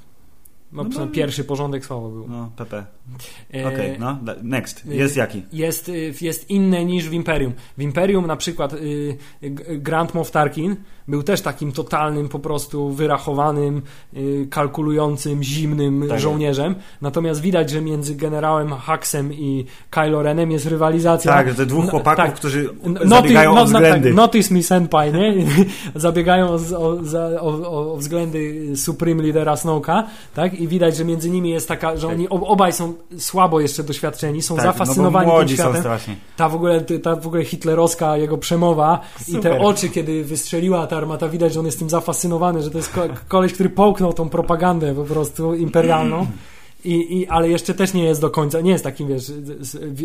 No, 0.73 0.85
No 0.85 0.91
bo- 0.91 1.07
pierwszy 1.07 1.45
porządek 1.45 1.87
słabo 1.87 2.09
był. 2.09 2.29
No, 2.29 2.51
PP. 2.57 2.85
Yy, 3.53 3.67
Okej, 3.67 3.97
no, 3.99 4.19
da- 4.23 4.35
next. 4.43 4.87
Jest 4.87 5.17
jaki? 5.17 5.43
jest, 5.53 5.89
y, 5.89 6.13
jest 6.21 6.51
inne 6.51 6.85
niż 6.85 7.09
w 7.09 7.13
Imperium. 7.13 7.53
W 7.79 7.83
Imperium 7.83 8.27
na 8.27 8.37
przykład 8.37 8.75
Grand 9.79 10.15
Moff 10.15 10.31
Tarkin 10.31 10.77
był 11.09 11.23
też 11.23 11.41
takim 11.41 11.73
totalnym, 11.73 12.29
po 12.29 12.39
prostu 12.39 12.91
wyrachowanym, 12.91 13.83
kalkulującym, 14.51 15.43
zimnym 15.43 16.05
Tak. 16.09 16.21
żołnierzem. 16.21 16.75
Natomiast 17.03 17.41
widać, 17.41 17.71
że 17.71 17.81
między 17.81 18.15
generałem 18.15 18.73
Haxem 18.73 19.33
i 19.33 19.67
Kylo 19.91 20.23
Renem 20.23 20.51
jest 20.51 20.67
rywalizacja. 20.67 21.33
Tak, 21.33 21.55
te 21.55 21.67
dwóch 21.67 21.85
No, 21.85 21.91
chłopaków, 21.91 22.25
tak. 22.25 22.35
którzy 22.35 22.69
N- 22.85 22.99
zabiegają 23.05 23.51
no- 23.55 23.61
o 23.61 23.65
no- 23.65 23.65
względy. 23.65 24.09
tak, 24.09 24.17
notice 24.17 24.55
me 24.55 24.63
senpai, 24.63 25.13
nie? 25.13 25.35
Zabiegają 25.95 26.49
o, 26.49 26.59
o, 26.79 26.99
o, 27.41 27.93
o 27.93 27.97
względy 27.97 28.73
Supreme 28.77 29.23
Lidera 29.23 29.57
Snowka, 29.57 30.07
tak? 30.35 30.56
I 30.63 30.69
widać, 30.69 30.97
że 30.97 31.05
między 31.05 31.31
nimi 31.31 31.51
jest 31.51 31.69
taka, 31.69 31.97
że 31.97 32.07
Tak. 32.07 32.17
oni 32.17 32.29
ob- 32.29 32.43
obaj 32.45 32.73
są 32.73 32.95
słabo 33.19 33.61
jeszcze 33.61 33.83
doświadczeni, 33.83 34.43
są 34.43 34.57
tak, 34.57 34.65
zafascynowani 34.65 35.27
no 35.33 35.39
tym 35.39 35.49
światem. 35.49 35.83
Ta 36.37 36.49
w 36.49 36.55
ogóle, 36.55 36.81
ta 36.81 37.17
w 37.17 37.27
ogóle 37.27 37.45
hitlerowska 37.45 38.17
jego 38.17 38.39
przemowa 38.39 39.01
i 39.29 39.33
Super. 39.33 39.43
te 39.43 39.59
oczy, 39.61 39.89
kiedy 39.89 40.25
wystrzeliła 40.25 40.87
ta 40.87 40.97
armata, 40.97 41.29
widać, 41.29 41.53
że 41.53 41.61
on 41.61 41.67
jest 41.67 41.79
tym 41.79 41.91
zafascynowany, 41.91 42.63
że 42.63 42.71
to 42.71 42.79
jest 42.79 42.93
ko- 42.93 43.01
koleś, 43.29 43.53
który 43.53 43.71
połknął 43.71 44.13
tą 44.13 44.29
propagandę 44.29 44.95
po 44.95 45.05
prostu 45.05 45.55
imperialną. 45.55 46.27
I, 46.87 47.19
I, 47.19 47.27
ale 47.29 47.49
jeszcze 47.49 47.75
też 47.75 47.95
nie 47.95 48.05
jest 48.05 48.21
do 48.21 48.31
końca, 48.31 48.61
nie 48.61 48.71
jest 48.71 48.85
takim, 48.85 49.09
wiesz, 49.09 49.33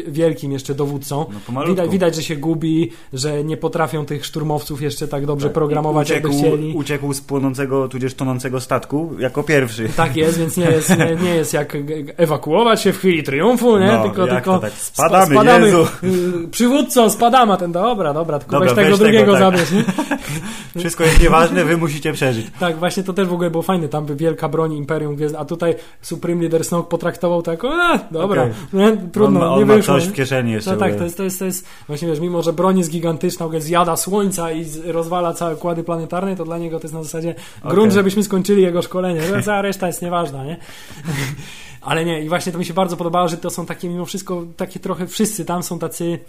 wielkim 0.08 0.52
jeszcze 0.52 0.76
dowódcą. 0.76 1.26
No, 1.54 1.66
widać, 1.66 1.90
widać, 1.92 2.16
że 2.16 2.24
się 2.24 2.36
gubi, 2.36 2.92
że 3.14 3.44
nie 3.44 3.58
potrafią 3.58 4.06
tych 4.06 4.26
szturmowców 4.26 4.82
jeszcze 4.82 5.08
tak 5.08 5.26
dobrze 5.26 5.48
Tak. 5.48 5.54
programować, 5.54 6.08
uciekł, 6.12 6.28
jakby 6.28 6.42
chcieli. 6.42 6.74
Uciekł 6.74 7.14
z 7.14 7.22
płonącego, 7.22 7.88
tudzież 7.88 8.14
tonącego 8.14 8.62
statku 8.62 9.12
jako 9.20 9.44
pierwszy. 9.44 9.90
Tak 9.96 10.16
jest, 10.16 10.38
więc 10.40 10.58
nie 10.58 10.66
jest, 10.66 10.90
nie, 10.98 11.18
nie 11.24 11.36
jest 11.36 11.54
jak 11.54 11.78
ewakuować 12.18 12.82
się 12.82 12.94
w 12.94 12.98
chwili 12.98 13.24
triumfu, 13.24 13.78
nie? 13.78 13.88
No, 13.88 14.04
tylko 14.04 14.28
tylko 14.28 14.60
tak? 14.60 14.74
Spadamy, 14.74 15.36
spa- 15.36 15.60
Jezu. 15.60 15.88
y, 16.04 16.48
Przywódco, 16.52 17.10
spadamy, 17.10 17.58
ten 17.58 17.72
dobra, 17.72 18.14
dobra, 18.14 18.40
tylko 18.40 18.52
Dobra, 18.60 18.68
weź 18.68 18.76
tego 18.76 18.90
weź 18.90 19.00
tego, 19.00 19.10
drugiego 19.12 19.32
tak. 19.32 19.40
zabierz? 19.42 19.86
Wszystko 20.80 21.04
jest 21.04 21.22
nieważne, 21.22 21.66
wy 21.66 21.78
musicie 21.78 22.14
przeżyć. 22.14 22.48
Tak, 22.60 22.78
właśnie 22.80 23.04
to 23.04 23.14
też 23.14 23.28
w 23.28 23.34
ogóle 23.34 23.50
było 23.50 23.64
fajne, 23.64 23.88
tam 23.88 24.06
by 24.06 24.16
wielka 24.16 24.50
broń 24.50 24.74
Imperium 24.74 25.16
Gwiezdne, 25.16 25.40
a 25.40 25.46
tutaj 25.46 25.76
Supreme 26.02 26.42
Leader 26.42 26.66
Snoke 26.72 26.90
potraktował 26.90 27.42
tak, 27.42 27.64
e, 27.66 28.00
dobra, 28.12 28.42
Okej. 28.42 28.54
nie, 28.74 28.98
trudno, 29.12 29.40
on 29.40 29.46
ma, 29.46 29.54
on 29.54 29.60
nie 29.60 29.66
ma 29.66 29.74
wyszło. 29.74 29.94
coś 29.94 30.08
w 30.08 30.14
kieszeni 30.14 30.52
jeszcze. 30.52 30.72
No 30.72 30.78
tak, 30.78 30.96
to 30.96 31.04
jest, 31.04 31.18
to, 31.18 31.24
jest, 31.24 31.40
to 31.40 31.46
jest, 31.46 31.68
właśnie 31.88 32.08
wiesz, 32.08 32.20
mimo 32.20 32.42
że 32.42 32.54
broń 32.54 32.78
jest 32.78 32.92
gigantyczna, 32.92 33.46
ogóle 33.46 33.62
zjada 33.62 33.98
słońca 33.98 34.52
i 34.52 34.66
rozwala 34.86 35.34
całe 35.34 35.56
układy 35.56 35.84
planetarne, 35.84 36.36
to 36.36 36.46
dla 36.46 36.58
niego 36.58 36.80
to 36.80 36.84
jest 36.84 36.94
na 36.94 37.04
zasadzie 37.04 37.36
grunt, 37.62 37.78
Okej. 37.78 37.92
żebyśmy 37.92 38.24
skończyli 38.24 38.62
jego 38.62 38.82
szkolenie, 38.82 39.22
no, 39.36 39.42
cała 39.42 39.62
reszta 39.62 39.88
jest 39.88 40.02
nieważna, 40.02 40.46
nie? 40.46 40.58
Ale 41.82 42.06
nie, 42.06 42.24
i 42.24 42.30
właśnie 42.30 42.52
to 42.52 42.58
mi 42.58 42.66
się 42.66 42.74
bardzo 42.74 42.98
podobało, 42.98 43.28
że 43.28 43.38
to 43.38 43.50
są 43.50 43.66
takie 43.66 43.90
mimo 43.90 44.06
wszystko, 44.06 44.44
takie 44.58 44.80
trochę 44.80 45.08
wszyscy 45.08 45.46
tam 45.46 45.64
są 45.64 45.80
tacy, 45.80 46.20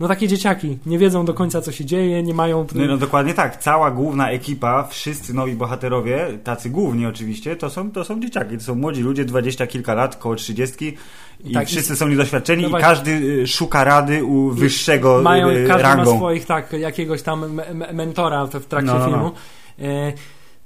no 0.00 0.08
takie 0.08 0.28
dzieciaki, 0.28 0.78
nie 0.86 0.98
wiedzą 0.98 1.24
do 1.24 1.34
końca 1.34 1.60
co 1.60 1.72
się 1.72 1.84
dzieje, 1.84 2.22
nie 2.22 2.34
mają... 2.34 2.66
No, 2.74 2.84
no 2.86 2.96
dokładnie 2.96 3.34
tak. 3.34 3.56
Cała 3.56 3.90
główna 3.90 4.30
ekipa, 4.30 4.82
wszyscy 4.90 5.34
nowi 5.34 5.52
bohaterowie, 5.52 6.26
tacy 6.44 6.70
główni 6.70 7.06
oczywiście, 7.06 7.56
to 7.56 7.70
są, 7.70 7.90
to 7.90 8.04
są 8.04 8.20
dzieciaki. 8.20 8.58
To 8.58 8.64
są 8.64 8.74
młodzi 8.74 9.02
ludzie, 9.02 9.24
dwadzieścia 9.24 9.66
kilka 9.66 9.94
lat, 9.94 10.16
koło 10.16 10.34
trzydziestki 10.34 10.96
i 11.44 11.52
Tak, 11.52 11.68
wszyscy 11.68 11.96
są 11.96 12.08
niedoświadczeni 12.08 12.62
no 12.70 12.78
i 12.78 12.80
każdy 12.80 13.10
y, 13.10 13.46
szuka 13.46 13.84
rady 13.84 14.24
u 14.24 14.50
wyższego 14.50 15.22
mają, 15.22 15.48
y, 15.48 15.64
każdy 15.68 15.82
rangą. 15.82 16.10
ma 16.12 16.16
swoich, 16.16 16.46
tak, 16.46 16.72
jakiegoś 16.72 17.22
tam 17.22 17.52
me- 17.54 17.74
me- 17.74 17.92
mentora 17.92 18.46
w, 18.46 18.50
w 18.54 18.66
trakcie 18.66 18.92
No, 18.92 18.98
no, 18.98 19.06
no. 19.06 19.12
filmu. 19.12 19.32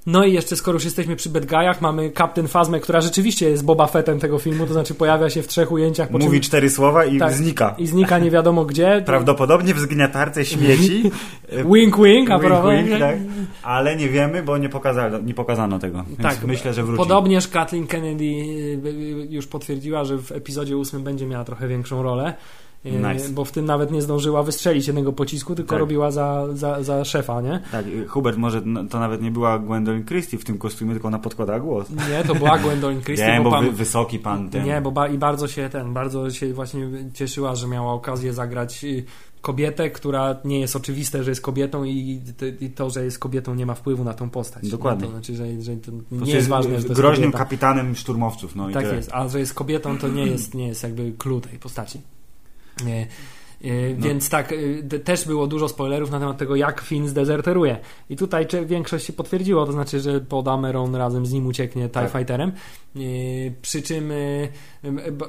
No 0.07 0.25
i 0.25 0.33
jeszcze 0.33 0.57
skoro 0.57 0.77
już 0.77 0.85
jesteśmy 0.85 1.17
przy 1.17 1.31
Bad 1.31 1.47
Guyach, 1.47 1.81
mamy 1.81 2.11
Captain 2.11 2.49
Phasmę, 2.49 2.81
która 2.81 3.01
rzeczywiście 3.01 3.51
jest 3.51 3.65
Boba 3.65 3.87
Fettem 3.87 4.19
tego 4.19 4.39
filmu, 4.39 4.67
to 4.67 4.73
znaczy 4.73 4.95
pojawia 4.95 5.31
się 5.31 5.43
w 5.43 5.47
trzech 5.49 5.73
ujęciach, 5.73 6.09
po 6.09 6.19
Mówi 6.19 6.31
czym 6.31 6.41
cztery 6.41 6.71
słowa 6.71 7.05
i 7.05 7.19
Tak. 7.19 7.33
znika. 7.33 7.75
i 7.79 7.87
znika 7.87 8.19
nie 8.19 8.31
wiadomo 8.31 8.65
gdzie. 8.65 9.03
Prawdopodobnie 9.07 9.75
w 9.75 9.79
zgniatarce 9.79 10.45
śmieci. 10.45 11.11
y, 11.53 11.65
Wink 11.73 11.97
wink, 12.03 12.31
a 12.31 12.39
wink, 12.39 12.55
wink, 12.87 13.01
tak. 13.01 13.17
Ale 13.63 13.97
nie 13.97 14.09
wiemy, 14.09 14.43
bo 14.43 14.59
nie 14.59 14.69
pokazano, 14.69 15.19
nie 15.19 15.35
pokazano 15.35 15.79
tego. 15.79 16.05
Tak, 16.23 16.45
myślę, 16.45 16.75
że 16.75 16.83
wróci. 16.83 16.99
Podobnież 16.99 17.49
Kathleen 17.49 17.87
Kennedy 17.87 18.25
y, 18.25 18.81
y, 18.87 19.27
już 19.31 19.47
potwierdziła, 19.47 20.05
że 20.05 20.19
w 20.19 20.33
epizodzie 20.33 20.77
ósmym 20.77 21.03
będzie 21.03 21.27
miała 21.27 21.45
trochę 21.45 21.69
większą 21.69 22.03
rolę. 22.03 22.35
Y, 22.87 22.91
Nice. 23.15 23.29
Bo 23.29 23.45
w 23.45 23.53
tym 23.53 23.65
nawet 23.65 23.91
nie 23.91 24.03
zdążyła 24.03 24.43
wystrzelić 24.43 24.87
jednego 24.87 25.13
pocisku, 25.13 25.55
tylko 25.55 25.71
Tak. 25.71 25.79
robiła 25.79 26.11
za, 26.11 26.47
za, 26.55 26.83
za 26.83 27.05
szefa, 27.05 27.41
nie? 27.41 27.61
Tak, 27.73 27.85
Hubert, 28.09 28.39
może 28.39 28.63
to 28.91 29.01
nawet 29.01 29.23
nie 29.23 29.31
była 29.31 29.59
Gwendolyn 29.59 30.05
Christie 30.05 30.39
w 30.39 30.45
tym 30.45 30.59
kostiumie, 30.59 30.93
tylko 30.93 31.09
ona 31.09 31.19
podkładała 31.19 31.61
głos. 31.61 31.91
Nie, 31.91 32.25
to 32.25 32.35
była 32.35 32.59
Gwendolyn 32.59 33.03
Christie, 33.05 33.27
Nie, 33.33 33.41
bo 33.41 33.51
pan, 33.51 33.65
wy, 33.65 33.73
wysoki 33.73 34.19
pan 34.19 34.51
ten. 34.51 34.65
Nie, 34.65 34.81
bo 34.81 34.91
ba- 34.93 35.09
i 35.09 35.19
bardzo 35.19 35.49
się 35.49 35.69
ten, 35.69 35.93
bardzo 35.95 36.31
się 36.31 36.53
właśnie 36.55 36.89
cieszyła, 37.15 37.55
że 37.55 37.67
miała 37.69 37.93
okazję 37.93 38.33
zagrać 38.33 38.85
y, 38.85 39.05
kobietę, 39.41 39.91
która 39.91 40.37
nie 40.45 40.61
jest 40.61 40.77
oczywiste, 40.77 41.25
że 41.25 41.31
jest 41.31 41.41
kobietą 41.43 41.85
i, 41.85 42.21
i 42.61 42.71
to, 42.71 42.91
że 42.91 43.05
jest 43.05 43.19
kobietą 43.19 43.55
nie 43.55 43.67
ma 43.67 43.75
wpływu 43.75 44.05
na 44.05 44.15
tą 44.15 44.31
postać. 44.31 44.69
Dokładnie. 44.71 45.05
To 45.07 45.13
znaczy, 45.13 45.35
że, 45.37 45.63
że 45.63 45.77
to 45.77 45.93
nie 46.11 46.33
jest 46.33 46.49
ważne, 46.49 46.77
że 46.77 46.83
to 46.83 46.89
jest 46.89 47.01
groźnym 47.01 47.31
kobieta. 47.33 47.39
kapitanem 47.45 47.95
szturmowców. 47.97 48.57
No 48.57 48.71
Tak 48.71 48.85
jest, 48.93 49.11
a 49.13 49.29
że 49.29 49.39
jest 49.39 49.55
kobietą, 49.55 49.99
to 49.99 50.09
nie 50.09 50.27
jest, 50.27 50.55
nie 50.55 50.69
jest 50.69 50.83
jakby 50.83 51.13
clue 51.19 51.41
tej 51.41 51.59
postaci. 51.59 52.01
Nie. 52.85 53.07
E, 53.65 53.95
No. 53.99 54.07
Więc 54.07 54.29
tak, 54.29 54.53
e, 54.93 54.99
też 54.99 55.25
było 55.27 55.47
dużo 55.47 55.69
spoilerów 55.69 56.11
na 56.11 56.21
temat 56.21 56.39
tego, 56.39 56.57
jak 56.57 56.81
Finn 56.81 57.09
zdezerteruje. 57.09 57.79
I 58.11 58.17
tutaj 58.17 58.47
większość 58.67 59.07
się 59.07 59.13
potwierdziło, 59.13 59.67
to 59.67 59.73
znaczy, 59.73 60.01
że 60.01 60.21
Paul 60.21 60.45
Dameron 60.45 60.95
razem 60.95 61.27
z 61.27 61.33
nim 61.33 61.47
ucieknie 61.47 61.83
TIE 61.83 61.89
Tak. 61.91 62.13
Fighterem. 62.13 62.53
E, 62.97 63.01
Przy 63.63 63.83
czym 63.83 64.11
e, 64.13 64.15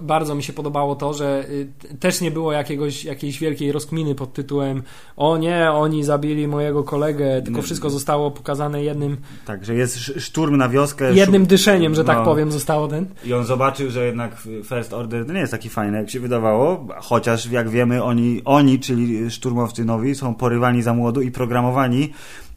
bardzo 0.02 0.36
mi 0.36 0.44
się 0.44 0.54
podobało 0.54 0.96
to, 0.96 1.14
że 1.14 1.46
t- 1.80 1.88
też 1.98 2.22
nie 2.22 2.32
było 2.32 2.52
jakiegoś, 2.52 3.06
jakiejś 3.06 3.40
wielkiej 3.40 3.72
rozkminy 3.72 4.16
pod 4.16 4.34
tytułem 4.34 4.84
o 5.18 5.38
nie, 5.38 5.72
oni 5.72 6.04
zabili 6.04 6.48
mojego 6.48 6.84
kolegę, 6.84 7.42
tylko 7.42 7.58
Nie. 7.60 7.64
wszystko 7.64 7.90
zostało 7.90 8.32
pokazane 8.32 8.84
jednym, 8.84 9.18
Tak, 9.46 9.66
że 9.66 9.76
jest 9.76 9.96
sz- 9.98 10.24
szturm 10.24 10.58
na 10.58 10.70
wioskę. 10.70 11.14
jednym 11.14 11.46
dyszeniem, 11.46 11.96
że 11.96 12.04
tak 12.04 12.18
no. 12.18 12.24
powiem, 12.26 12.52
zostało 12.52 12.88
ten. 12.88 13.06
I 13.26 13.34
on 13.34 13.46
zobaczył, 13.46 13.90
że 13.90 14.06
jednak 14.06 14.36
First 14.64 14.94
Order 14.94 15.28
nie 15.34 15.40
jest 15.40 15.52
taki 15.52 15.70
fajny, 15.70 15.98
jak 15.98 16.10
się 16.10 16.20
wydawało, 16.20 16.88
chociaż 17.02 17.52
jak 17.52 17.70
wiemy, 17.70 18.04
oni, 18.04 18.42
oni 18.46 18.80
czyli 18.80 19.32
szturmowcy 19.32 19.86
nowi, 19.86 20.16
są 20.16 20.36
porywani 20.36 20.82
za 20.82 20.94
młodu 20.94 21.22
i 21.22 21.32
programowani 21.32 22.14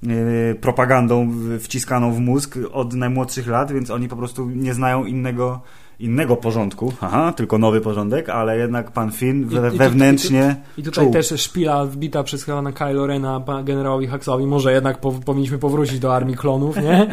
e, 0.06 0.54
propagandą 0.54 1.30
wciskaną 1.60 2.12
w 2.12 2.18
mózg 2.18 2.58
od 2.72 2.94
najmłodszych 2.94 3.48
lat, 3.48 3.72
więc 3.72 3.90
oni 3.90 4.08
po 4.08 4.16
prostu 4.16 4.50
nie 4.50 4.74
znają 4.74 5.04
innego, 5.04 5.60
innego 6.00 6.36
porządku. 6.36 6.92
Aha, 7.00 7.32
tylko 7.36 7.58
nowy 7.58 7.80
porządek, 7.80 8.28
ale 8.28 8.58
jednak 8.58 8.90
pan 8.90 9.12
Finn 9.12 9.42
I- 9.42 9.44
we, 9.44 9.74
i 9.74 9.78
wewnętrznie 9.78 10.56
I 10.78 10.82
tutaj 10.82 11.04
czuł. 11.04 11.12
też 11.12 11.34
szpila 11.42 11.84
wbita 11.84 12.22
przez 12.22 12.44
chyba 12.44 12.62
na 12.62 12.72
Kylo 12.72 13.06
Rena 13.06 13.42
generałowi 13.64 14.06
Haxowi. 14.06 14.46
Może 14.46 14.72
jednak 14.72 15.00
po, 15.00 15.12
powinniśmy 15.12 15.58
powrócić 15.58 15.98
do 15.98 16.14
armii 16.16 16.36
klonów, 16.36 16.76
nie? 16.76 17.06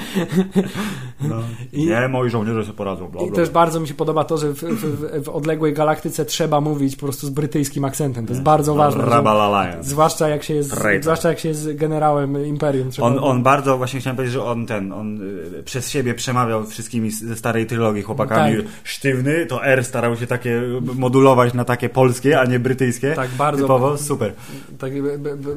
No. 1.21 1.36
I- 1.73 1.86
Nie, 1.86 2.08
moi 2.08 2.30
żołnierze 2.30 2.63
sobie 2.63 2.78
poradzą. 2.78 3.08
Bla, 3.08 3.21
I 3.21 3.26
bla, 3.28 3.36
też 3.36 3.50
bla. 3.50 3.54
bardzo 3.62 3.80
mi 3.80 3.88
się 3.88 3.93
podoba 3.93 4.23
to, 4.23 4.38
że 4.38 4.54
w, 4.54 4.63
w, 4.63 5.23
w 5.26 5.30
odległej 5.30 5.73
galaktyce 5.73 6.26
trzeba 6.26 6.62
mówić 6.62 6.95
po 6.95 7.06
prostu 7.06 7.28
z 7.28 7.30
brytyjskim 7.30 7.86
akcentem. 7.86 8.26
To 8.26 8.34
jest 8.34 8.43
bardzo 8.43 8.76
ważne. 8.76 9.04
że- 9.04 9.10
Rabalalaja. 9.10 9.84
Zwłaszcza 9.84 10.30
jak 10.30 10.43
się 10.43 10.54
jest, 10.54 10.71
Traitor. 10.78 11.04
zwłaszcza 11.04 11.30
jak 11.30 11.39
się 11.39 11.50
jest 11.50 11.76
generałem 11.76 12.45
Imperium. 12.45 12.89
On, 13.02 13.19
on 13.21 13.43
bardzo, 13.43 13.78
właśnie 13.78 14.00
chciałem 14.00 14.15
powiedzieć, 14.15 14.34
że 14.34 14.43
on 14.43 14.65
ten, 14.65 14.91
on 14.93 15.21
y, 15.60 15.63
przez 15.63 15.89
siebie 15.89 16.13
przemawiał 16.13 16.65
wszystkimi 16.65 17.12
ze 17.12 17.36
starej 17.36 17.65
trylogii 17.65 18.02
chłopakami. 18.04 18.56
Tak. 18.58 18.65
Sztywny, 18.83 19.45
to 19.45 19.65
R 19.65 19.85
starał 19.85 20.15
się 20.15 20.27
takie 20.27 20.61
modulować 20.95 21.53
na 21.53 21.65
takie 21.65 21.89
polskie, 21.89 22.39
a 22.39 22.45
nie 22.45 22.59
brytyjskie. 22.59 23.13
Tak, 23.13 23.29
bardzo. 23.29 23.61
Typowo, 23.61 23.97
super. 23.97 24.33
Tak, 24.79 24.91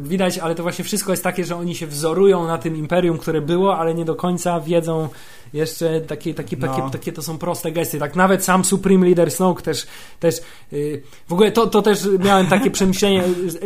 widać, 0.03 0.39
ale 0.39 0.55
to 0.55 0.63
właśnie 0.63 0.85
wszystko 0.85 1.13
jest 1.13 1.25
takie, 1.25 1.45
że 1.45 1.57
oni 1.57 1.75
się 1.75 1.87
wzorują 1.87 2.47
na 2.47 2.59
tym 2.59 2.77
imperium, 2.77 3.19
które 3.19 3.41
było, 3.41 3.77
ale 3.79 3.95
nie 3.95 4.05
do 4.05 4.15
końca 4.15 4.61
wiedzą 4.61 5.09
jeszcze 5.53 6.01
takie, 6.01 6.35
takie, 6.35 6.57
No. 6.57 6.69
takie, 6.69 6.91
takie 6.91 7.13
to 7.13 7.23
są 7.23 7.39
proste 7.39 7.73
gesty. 7.73 7.99
Tak 7.99 8.17
nawet 8.17 8.45
sam 8.45 8.65
Supreme 8.65 9.07
Leader 9.07 9.31
Snoke 9.31 9.63
też, 9.63 9.87
też 10.21 10.37
yy, 10.73 11.03
w 11.29 11.33
ogóle 11.33 11.53
to, 11.53 11.67
to 11.67 11.83
też 11.83 12.09
miałem 12.25 12.47
takie 12.47 12.71
przemyślenie, 12.71 13.23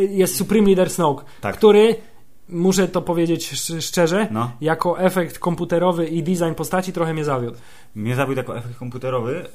jest 0.09 0.35
Supreme 0.35 0.67
Leader 0.67 0.89
Snoke, 0.89 1.23
Tak. 1.41 1.57
który 1.57 1.95
muszę 2.49 2.87
to 2.87 3.01
powiedzieć 3.01 3.53
sz- 3.53 3.83
szczerze, 3.85 4.27
No. 4.31 4.51
jako 4.61 4.99
efekt 4.99 5.39
komputerowy 5.39 6.07
i 6.07 6.23
design 6.23 6.53
postaci 6.55 6.93
trochę 6.93 7.13
mnie 7.13 7.25
zawiódł. 7.25 7.57
Mnie 7.95 8.15
zawiódł 8.15 8.37
jako 8.37 8.57
efekt 8.57 8.77
komputerowy. 8.77 9.45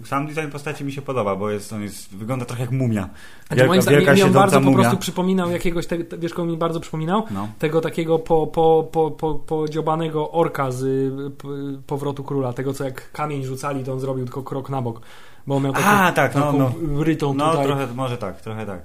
Yy, 0.00 0.06
Sam 0.06 0.26
design 0.26 0.48
postaci 0.52 0.84
mi 0.84 0.92
się 0.92 1.02
podoba, 1.02 1.36
bo 1.36 1.50
jest, 1.50 1.72
on 1.72 1.82
jest, 1.82 2.16
wygląda 2.16 2.44
trochę 2.44 2.62
jak 2.62 2.70
mumia. 2.70 3.08
Znaczy, 3.48 3.66
moim 3.66 3.82
zdaniem 3.82 4.00
wielka 4.00 4.14
mi 4.14 4.22
on 4.22 4.32
bardzo 4.32 4.56
po 4.56 4.64
mumia. 4.64 4.76
prostu 4.76 4.96
przypominał 4.96 5.50
jakiegoś, 5.50 5.86
te, 5.86 5.96
wiesz 6.18 6.34
kogo 6.34 6.50
mi 6.50 6.56
bardzo 6.56 6.80
przypominał? 6.80 7.22
No. 7.30 7.48
Tego 7.58 7.80
takiego 7.80 8.18
po, 8.18 8.46
po, 8.46 8.88
po, 8.92 9.10
po, 9.10 9.34
podziobanego 9.34 10.30
orka 10.30 10.70
z 10.70 10.82
y, 10.82 11.82
Powrotu 11.86 12.24
Króla, 12.24 12.52
tego 12.52 12.72
co 12.74 12.84
jak 12.84 13.12
kamień 13.12 13.44
rzucali, 13.44 13.84
to 13.84 13.92
on 13.92 14.00
zrobił 14.00 14.24
tylko 14.24 14.42
krok 14.42 14.70
na 14.70 14.82
bok, 14.82 15.00
bo 15.46 15.56
on 15.56 15.62
miał 15.62 15.72
taką, 15.72 15.86
A, 15.86 16.12
tak, 16.12 16.34
no, 16.34 16.40
taką 16.40 16.58
no. 16.58 17.04
rytą 17.04 17.34
No, 17.34 17.50
tutaj. 17.50 17.66
trochę, 17.66 17.86
może 17.94 18.16
tak, 18.16 18.40
trochę 18.40 18.66
tak. 18.66 18.82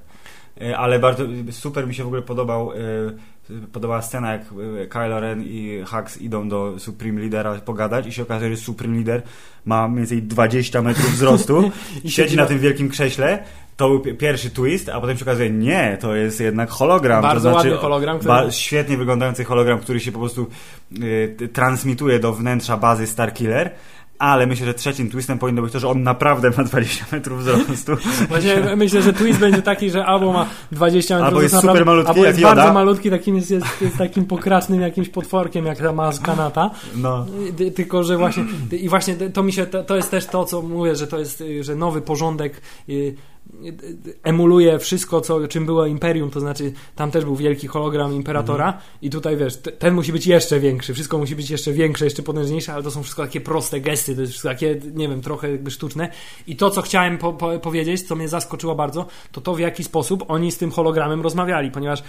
E, 0.62 0.78
Ale 0.78 1.00
bardzo 1.00 1.24
super 1.52 1.88
mi 1.88 1.96
się 1.96 2.04
w 2.04 2.08
ogóle 2.08 2.22
podobał, 2.22 2.72
e, 2.72 2.76
podobała 3.74 4.02
scena, 4.02 4.32
jak 4.32 4.42
e, 4.42 4.88
Kylo 4.88 5.20
Ren 5.20 5.44
i 5.44 5.84
Hux 5.88 6.22
idą 6.22 6.50
do 6.50 6.80
Supreme 6.80 7.22
Leadera 7.22 7.56
pogadać 7.56 8.08
i 8.08 8.12
się 8.12 8.22
okazuje, 8.22 8.56
że 8.56 8.58
Supreme 8.62 8.96
Leader 8.96 9.22
ma 9.66 9.88
mniej 9.88 9.98
więcej 10.00 10.24
20 10.24 10.82
metrów 10.82 11.12
wzrostu 11.12 11.72
I 12.04 12.12
siedzi 12.12 12.38
na 12.38 12.46
tym 12.46 12.60
wielkim 12.60 12.90
krześle. 12.90 13.44
To 13.78 13.88
był 13.90 14.00
pi- 14.00 14.14
pierwszy 14.14 14.50
twist, 14.50 14.90
a 14.90 15.02
potem 15.02 15.18
się 15.18 15.26
okazuje, 15.26 15.50
nie, 15.50 15.98
to 16.02 16.16
jest 16.16 16.40
jednak 16.40 16.70
hologram. 16.70 17.22
Bardzo 17.22 17.50
to 17.50 17.54
znaczy, 17.54 17.70
ładny 17.70 17.82
hologram, 17.82 18.20
który- 18.20 18.52
świetnie 18.52 18.98
wyglądający 18.98 19.44
hologram, 19.44 19.80
który 19.80 20.00
się 20.00 20.12
po 20.12 20.20
prostu 20.20 20.48
t- 21.38 21.48
transmituje 21.48 22.20
do 22.20 22.34
wnętrza 22.34 22.78
bazy 22.78 23.08
Starkiller. 23.08 23.72
Ale 24.20 24.48
myślę, 24.48 24.66
że 24.66 24.74
trzecim 24.74 25.10
twistem 25.10 25.40
powinno 25.40 25.62
być 25.62 25.74
to, 25.74 25.80
że 25.80 25.88
on 25.88 26.04
naprawdę 26.04 26.52
ma 26.58 26.64
20 26.64 27.06
metrów 27.12 27.40
wzrostu. 27.40 27.96
Właśnie 28.30 28.56
myślę, 28.78 29.02
że 29.02 29.14
twist 29.14 29.40
będzie 29.40 29.62
taki, 29.62 29.90
że 29.90 30.06
albo 30.06 30.34
ma 30.34 30.46
20 30.72 31.16
metrów 31.16 31.28
Albo 31.28 31.42
jest 31.42 31.52
wzrostu, 31.56 31.68
super 31.68 31.86
malutki 31.86 32.10
albo 32.10 32.26
jest 32.26 32.40
Yoda. 32.40 32.56
bardzo 32.56 32.74
malutki, 32.74 33.10
takim 33.10 33.36
jest, 33.36 33.52
jest, 33.52 33.82
jest 33.82 33.98
takim 33.98 34.26
pokracznym 34.26 34.82
jakimś 34.82 35.10
potworkiem, 35.10 35.66
jak 35.66 35.78
ta 35.78 35.94
maska 35.94 36.36
Nata. 36.36 36.72
No. 36.96 37.26
Ty- 37.58 37.72
Tylko, 37.72 38.04
że 38.04 38.18
właśnie 38.18 38.44
i 38.72 38.90
właśnie 38.90 39.16
to 39.16 39.44
mi 39.44 39.54
się, 39.54 39.66
to, 39.66 39.84
to 39.84 39.96
jest 39.96 40.12
też 40.12 40.26
to, 40.26 40.46
co 40.46 40.62
mówię, 40.62 40.96
że 40.96 41.08
to 41.08 41.20
jest, 41.20 41.44
że 41.62 41.76
nowy 41.76 42.02
porządek 42.02 42.62
y, 42.90 43.16
emuluje 44.24 44.80
wszystko, 44.80 45.22
co, 45.22 45.48
czym 45.48 45.66
było 45.66 45.86
Imperium, 45.86 46.30
to 46.32 46.40
znaczy 46.40 46.74
tam 46.96 47.12
też 47.12 47.24
był 47.26 47.36
wielki 47.36 47.68
hologram 47.68 48.14
Imperatora 48.14 48.78
i 49.02 49.10
tutaj 49.10 49.38
wiesz, 49.38 49.58
te- 49.58 49.72
ten 49.72 49.94
musi 49.94 50.12
być 50.12 50.28
jeszcze 50.28 50.60
większy, 50.60 50.94
wszystko 50.94 51.18
musi 51.18 51.36
być 51.36 51.50
jeszcze 51.50 51.72
większe, 51.74 52.06
jeszcze 52.06 52.24
potężniejsze, 52.24 52.74
ale 52.74 52.84
to 52.84 52.92
są 52.92 53.04
wszystko 53.04 53.24
takie 53.24 53.42
proste 53.42 53.82
gesty, 53.82 54.16
to 54.16 54.22
jest 54.22 54.32
wszystko 54.32 54.50
takie, 54.50 54.76
nie 54.94 55.10
wiem, 55.10 55.22
trochę 55.22 55.52
jakby 55.52 55.72
sztuczne 55.72 56.10
i 56.48 56.56
to, 56.56 56.70
co 56.70 56.82
chciałem 56.82 57.18
po, 57.18 57.34
po, 57.34 57.60
powiedzieć, 57.60 58.02
co 58.08 58.16
mnie 58.16 58.30
zaskoczyło 58.30 58.76
bardzo, 58.76 59.06
to 59.32 59.42
to 59.42 59.56
w 59.56 59.60
jaki 59.60 59.84
sposób 59.84 60.24
oni 60.28 60.52
z 60.52 60.58
tym 60.58 60.72
hologramem 60.72 61.22
rozmawiali, 61.22 61.72
ponieważ 61.72 62.04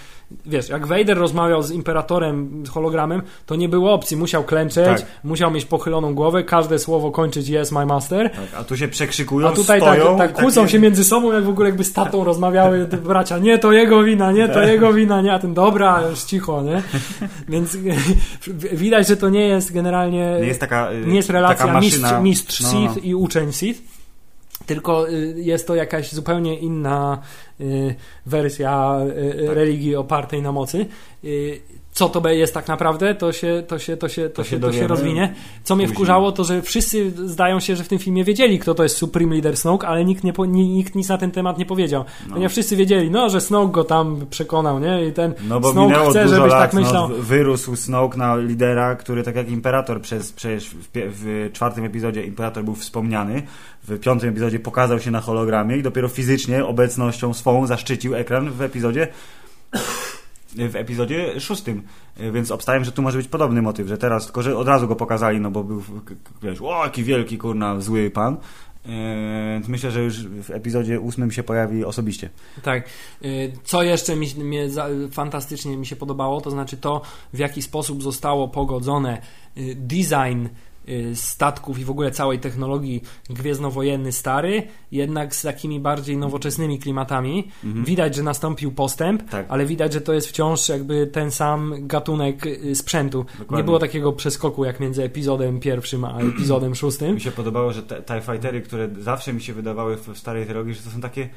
wiesz, 0.47 0.69
jak 0.69 0.87
Vader 0.87 1.19
rozmawiał 1.19 1.63
z 1.63 1.71
Imperatorem, 1.71 2.67
z 2.67 2.69
hologramem, 2.69 3.23
to 3.47 3.57
nie 3.57 3.69
było 3.69 3.93
opcji, 3.93 4.17
musiał 4.17 4.45
klęczeć, 4.45 4.85
Tak. 5.01 5.07
musiał 5.25 5.51
mieć 5.51 5.65
pochyloną 5.65 6.15
głowę, 6.15 6.45
każde 6.45 6.79
słowo 6.79 7.11
kończyć 7.11 7.49
yes, 7.51 7.73
my 7.73 7.87
master, 7.87 8.31
Tak, 8.31 8.61
a 8.61 8.65
tu 8.65 8.77
się 8.77 8.89
przekrzykują, 8.89 9.49
a 9.49 9.53
tutaj 9.53 9.81
tak, 9.81 9.99
stoją. 10.01 10.19
tak 10.19 10.33
kłócą 10.33 10.61
takie- 10.61 10.73
się 10.73 10.79
między 10.79 11.05
sobą, 11.05 11.26
jak 11.33 11.45
w 11.45 11.49
ogóle 11.49 11.69
jakby 11.69 11.85
z 11.85 11.93
tatą 11.93 12.25
rozmawiały 12.25 12.87
te 12.87 12.97
bracia. 12.97 13.39
Nie, 13.39 13.59
to 13.59 13.73
jego 13.73 14.03
wina, 14.03 14.33
nie, 14.33 14.49
to 14.49 14.63
jego 14.63 14.93
wina, 14.93 15.23
nie, 15.23 15.33
a 15.33 15.39
ten 15.39 15.55
dobra, 15.55 16.03
już 16.11 16.23
cicho, 16.23 16.63
nie? 16.63 16.83
Więc 17.49 17.77
widać, 18.73 19.09
że 19.09 19.17
to 19.17 19.29
nie 19.29 19.49
jest 19.49 19.73
generalnie, 19.73 20.37
Nie 20.41 20.47
jest 20.47 20.61
taka, 20.61 20.93
y, 20.93 21.07
nie 21.07 21.17
jest 21.17 21.31
relacja 21.31 21.67
maszyna. 21.67 22.21
mistrz, 22.21 22.23
mistrz 22.23 22.61
No, 22.63 22.69
Sith 22.69 22.97
no. 22.97 23.03
i 23.03 23.15
uczeń 23.15 23.53
Sith, 23.53 23.81
tylko 24.67 25.09
y, 25.11 25.35
jest 25.37 25.67
to 25.67 25.75
jakaś 25.75 26.13
zupełnie 26.13 26.59
inna 26.59 27.19
y, 27.61 27.95
wersja 28.27 28.97
y, 29.17 29.55
religii 29.55 29.97
opartej 29.97 30.43
na 30.43 30.53
mocy. 30.53 30.87
Co 31.97 32.09
to 32.09 32.29
jest 32.29 32.55
tak 32.55 32.69
naprawdę, 32.69 33.15
to 33.15 33.33
się, 33.33 33.63
to 33.69 33.79
się, 33.79 33.97
to 33.97 34.09
się, 34.09 34.29
to 34.29 34.35
To 34.43 34.45
się, 34.45 34.61
to 34.61 34.73
się 34.73 34.87
rozwinie. 34.87 35.35
Co 35.65 35.77
mnie 35.77 35.89
wkurzało, 35.89 36.33
to 36.33 36.45
że 36.45 36.63
wszyscy 36.63 37.11
zdają 37.11 37.61
się, 37.61 37.77
że 37.77 37.85
w 37.85 37.89
tym 37.89 37.99
filmie 37.99 38.25
wiedzieli, 38.25 38.59
kto 38.59 38.75
to 38.75 38.83
jest 38.83 38.97
Supreme 38.97 39.33
Leader 39.35 39.57
Snoke, 39.57 39.89
ale 39.89 40.05
nikt, 40.05 40.25
nie, 40.25 40.33
nikt 40.49 40.95
nic 40.95 41.09
na 41.09 41.19
ten 41.19 41.31
temat 41.31 41.59
nie 41.59 41.67
powiedział. 41.67 42.05
No. 42.27 42.33
Ponieważ 42.35 42.53
wszyscy 42.53 42.77
wiedzieli, 42.77 43.11
no, 43.11 43.31
że 43.31 43.41
Snoke 43.41 43.73
go 43.73 43.85
tam 43.85 44.27
przekonał, 44.31 44.81
nie? 44.81 45.07
I 45.07 45.13
ten 45.13 45.35
No 45.49 45.61
bo 45.61 45.73
Snoke 45.73 45.89
minęło 45.89 46.11
chce, 46.11 46.23
dużo 46.25 46.37
żebyś 46.37 46.51
lat, 46.53 46.61
tak 46.61 46.73
myślał. 46.73 47.09
no, 47.09 47.15
wyrósł 47.15 47.77
Snoke 47.77 48.19
na 48.19 48.37
lidera, 48.37 48.97
który 48.97 49.23
tak 49.23 49.37
jak 49.37 49.51
Imperator 49.51 50.01
przez, 50.01 50.33
przecież 50.33 50.69
w, 50.71 50.89
w 50.95 51.51
czwartym 51.53 51.85
epizodzie 51.85 52.23
Imperator 52.25 52.65
był 52.65 52.75
wspomniany, 52.75 53.43
w 53.89 53.99
piątym 54.01 54.31
epizodzie 54.31 54.59
pokazał 54.59 55.01
się 55.01 55.11
na 55.11 55.21
hologramie 55.21 55.77
i 55.77 55.83
dopiero 55.83 56.09
fizycznie 56.09 56.65
obecnością 56.65 57.35
swą 57.35 57.67
zaszczycił 57.67 58.15
ekran 58.15 58.51
w 58.51 58.63
epizodzie 58.63 59.09
w 60.57 60.77
epizodzie 60.77 61.41
szóstym, 61.41 61.83
więc 62.33 62.51
obstawiam, 62.51 62.85
że 62.85 62.93
tu 62.93 63.03
może 63.03 63.19
być 63.19 63.29
podobny 63.29 63.63
motyw, 63.63 63.89
że 63.89 63.99
teraz, 63.99 64.25
tylko 64.25 64.43
że 64.43 64.57
od 64.57 64.69
razu 64.69 64.89
go 64.89 64.97
pokazali, 64.97 65.41
no 65.41 65.51
bo 65.51 65.65
był, 65.65 65.83
wiesz, 66.43 66.63
o 66.63 66.85
jaki 66.85 67.05
wielki, 67.05 67.39
kurna, 67.39 67.81
zły 67.81 68.11
pan, 68.11 68.37
Więc 69.55 69.69
myślę, 69.69 69.91
że 69.91 70.03
już 70.03 70.27
w 70.27 70.51
epizodzie 70.51 71.01
ósmym 71.01 71.31
się 71.31 71.43
pojawi 71.43 71.85
osobiście. 71.85 72.31
Tak. 72.63 72.89
Y, 73.25 73.53
Co 73.65 73.83
jeszcze 73.83 74.17
mi, 74.17 74.27
mnie 74.39 74.69
fantastycznie 75.11 75.77
mi 75.77 75.87
się 75.87 75.97
podobało, 75.97 76.41
to 76.41 76.51
znaczy 76.51 76.77
to, 76.77 77.03
w 77.33 77.39
jaki 77.39 77.63
sposób 77.63 78.03
zostało 78.03 78.49
pogodzone 78.49 79.23
design 79.75 80.47
statków 81.15 81.79
i 81.79 81.85
w 81.85 81.91
ogóle 81.91 82.11
całej 82.11 82.39
technologii 82.39 83.03
gwiezdnowojenny 83.31 84.13
stary, 84.13 84.63
jednak 84.93 85.35
z 85.35 85.43
takimi 85.43 85.81
bardziej 85.81 86.17
nowoczesnymi 86.17 86.79
klimatami. 86.79 87.49
Mhm. 87.65 87.85
Widać, 87.85 88.15
że 88.15 88.23
nastąpił 88.23 88.73
postęp, 88.73 89.31
Tak. 89.31 89.47
ale 89.49 89.67
widać, 89.67 89.93
że 89.93 90.01
to 90.01 90.13
jest 90.13 90.29
wciąż 90.29 90.69
jakby 90.69 91.07
ten 91.07 91.31
sam 91.31 91.75
gatunek 91.81 92.47
y, 92.47 92.75
sprzętu. 92.75 93.27
Dokładnie. 93.39 93.57
Nie 93.57 93.65
było 93.65 93.79
takiego 93.79 94.13
przeskoku 94.13 94.65
jak 94.65 94.81
między 94.81 95.03
epizodem 95.03 95.61
pierwszym 95.61 96.05
a 96.05 96.21
epizodem 96.35 96.75
szóstym. 96.75 97.15
Mi 97.15 97.21
się 97.21 97.31
podobało, 97.31 97.73
że 97.73 97.83
te 97.83 98.03
TIE 98.03 98.21
Fightery, 98.21 98.63
które 98.63 98.89
zawsze 98.99 99.33
mi 99.33 99.41
się 99.41 99.53
wydawały 99.53 99.97
w, 99.97 100.19
starej 100.19 100.47
trylogii, 100.47 100.75
że 100.75 100.83
to 100.83 100.91
są 100.91 101.01
takie 101.01 101.29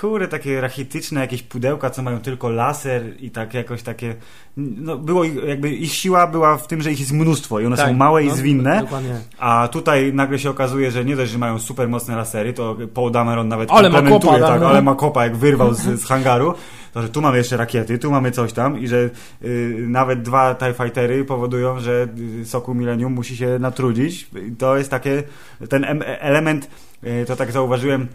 kurde, 0.00 0.28
takie 0.28 0.60
rachityczne 0.60 1.20
jakieś 1.20 1.42
pudełka, 1.42 1.90
co 1.90 2.02
mają 2.02 2.20
tylko 2.20 2.50
laser 2.50 3.02
i 3.20 3.30
tak 3.30 3.54
jakoś 3.54 3.82
takie 3.82 4.14
no 4.56 4.96
było 4.98 5.24
ich- 5.24 5.44
jakby 5.44 5.70
ich 5.70 5.92
siła 5.92 6.26
była 6.26 6.56
w 6.56 6.66
tym, 6.66 6.82
że 6.82 6.92
ich 6.92 7.00
jest 7.00 7.12
mnóstwo 7.12 7.60
i 7.60 7.66
one 7.66 7.76
są 7.76 7.92
małe 7.92 8.24
i 8.24 8.28
no, 8.28 8.34
zwinne, 8.36 8.80
Dokładnie. 8.80 9.20
a 9.38 9.68
tutaj 9.72 10.12
nagle 10.14 10.38
się 10.38 10.50
okazuje, 10.50 10.90
że 10.90 11.04
nie 11.04 11.16
dość, 11.16 11.32
że 11.32 11.38
mają 11.38 11.58
super 11.58 11.88
mocne 11.88 12.16
lasery, 12.16 12.52
to 12.52 12.76
Paul 12.94 13.12
Dameron 13.12 13.48
nawet 13.48 13.70
Ale 13.70 13.90
ma 13.90 13.94
komplementuje, 13.98 14.32
kopa, 14.40 14.48
tak, 14.48 14.60
no. 14.60 14.68
ale 14.68 14.82
ma 14.82 14.94
kopa, 14.94 15.24
jak 15.24 15.36
wyrwał 15.36 15.74
z, 15.74 15.80
z 16.02 16.04
hangaru, 16.04 16.54
to 16.92 17.02
że 17.02 17.08
tu 17.08 17.22
mamy 17.22 17.38
jeszcze 17.38 17.56
rakiety, 17.56 17.98
tu 17.98 18.10
mamy 18.10 18.30
coś 18.30 18.52
tam 18.52 18.78
i 18.78 18.88
że 18.88 19.10
y, 19.44 19.84
nawet 19.88 20.22
dwa 20.22 20.54
TIE 20.54 20.72
Fightery 20.74 21.24
powodują, 21.24 21.80
że 21.80 22.08
y, 22.40 22.44
Soku 22.44 22.74
Millennium 22.74 23.12
musi 23.12 23.36
się 23.36 23.58
natrudzić. 23.60 24.28
I 24.48 24.52
To 24.52 24.76
jest 24.76 24.90
takie, 24.90 25.22
ten 25.68 25.84
em, 25.84 26.02
element, 26.06 26.70
y, 27.04 27.24
to 27.26 27.36
tak 27.36 27.52
zauważyłem, 27.52 28.08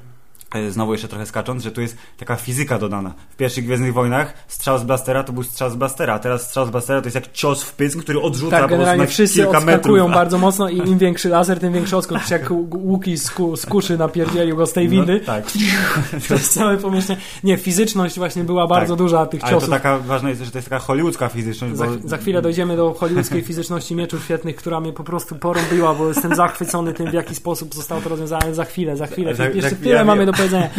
Znowu 0.69 0.91
jeszcze 0.91 1.07
trochę 1.07 1.25
skacząc, 1.25 1.63
że 1.63 1.71
tu 1.71 1.81
jest 1.81 1.97
taka 2.17 2.35
fizyka 2.35 2.79
dodana. 2.79 3.13
W 3.29 3.35
pierwszych 3.35 3.65
Gwiezdnych 3.65 3.93
Wojnach 3.93 4.33
strzał 4.47 4.77
z 4.79 4.83
blastera 4.83 5.23
to 5.23 5.33
był 5.33 5.43
strzał 5.43 5.69
z 5.69 5.75
blastera, 5.75 6.13
a 6.13 6.19
teraz 6.19 6.41
strzał 6.47 6.65
z 6.65 6.69
blastera 6.69 7.01
to 7.01 7.05
jest 7.05 7.15
jak 7.15 7.31
cios 7.31 7.63
w 7.63 7.73
pysk, 7.75 7.99
który 7.99 8.21
odrzuca 8.21 8.59
Tak, 8.59 8.69
generalnie 8.69 9.07
wszyscy 9.07 9.35
kilka 9.35 9.57
odskakują 9.57 10.03
metrów. 10.07 10.15
bardzo 10.21 10.37
mocno 10.37 10.69
i 10.69 10.77
im 10.77 10.97
większy 10.97 11.29
laser, 11.29 11.59
tym 11.59 11.73
większy 11.73 11.97
odskok. 11.97 12.29
Jak 12.29 12.51
Łuki 12.75 13.17
z, 13.17 13.31
ku, 13.31 13.57
z 13.57 13.65
kuszy 13.65 13.97
napierdzielił 13.97 14.55
go 14.57 14.65
z 14.65 14.73
tej 14.73 14.89
windy. 14.89 15.19
No, 15.19 15.25
tak. 15.25 15.43
To 16.27 16.33
jest 16.33 16.53
całe 16.53 16.77
pomieszczenie. 16.77 17.19
Nie, 17.43 17.57
fizyczność 17.57 18.17
właśnie 18.17 18.43
była 18.43 18.67
bardzo 18.67 18.93
Tak. 18.93 18.97
duża 18.97 19.25
tych 19.25 19.43
Ale 19.43 19.51
to 19.51 19.57
ciosów. 19.57 19.69
taka 19.69 19.97
ważna 19.97 20.29
jest, 20.29 20.41
że 20.41 20.51
to 20.51 20.57
jest 20.57 20.69
taka 20.69 20.79
hollywoodzka 20.79 21.29
fizyczność. 21.29 21.75
Za, 21.77 21.85
bo... 21.85 21.91
za 22.05 22.17
chwilę 22.17 22.41
dojdziemy 22.41 22.77
do 22.77 22.93
hollywoodzkiej 22.93 23.41
fizyczności 23.41 23.95
mieczów 23.95 24.23
świetnych, 24.23 24.55
która 24.55 24.79
mnie 24.79 24.93
po 24.93 25.03
prostu 25.03 25.35
porąbiła, 25.35 25.93
bo 25.95 26.07
jestem 26.07 26.35
zachwycony 26.35 26.93
tym, 26.93 27.11
w 27.11 27.13
jaki 27.13 27.35
sposób 27.35 27.73
zostało 27.75 28.01
to 28.01 28.09
rozwiązane. 28.09 28.55
Za 28.55 28.65
chwilę, 28.65 28.97
za 28.97 29.07
chwilę. 29.07 29.35
Za- 29.35 29.45
Jeszcze 29.49 29.69
za- 29.69 29.75
tyle 29.75 29.95
ja 29.95 30.03
mamy 30.05 30.25
do 30.25 30.33
powiedzenia. 30.41 30.69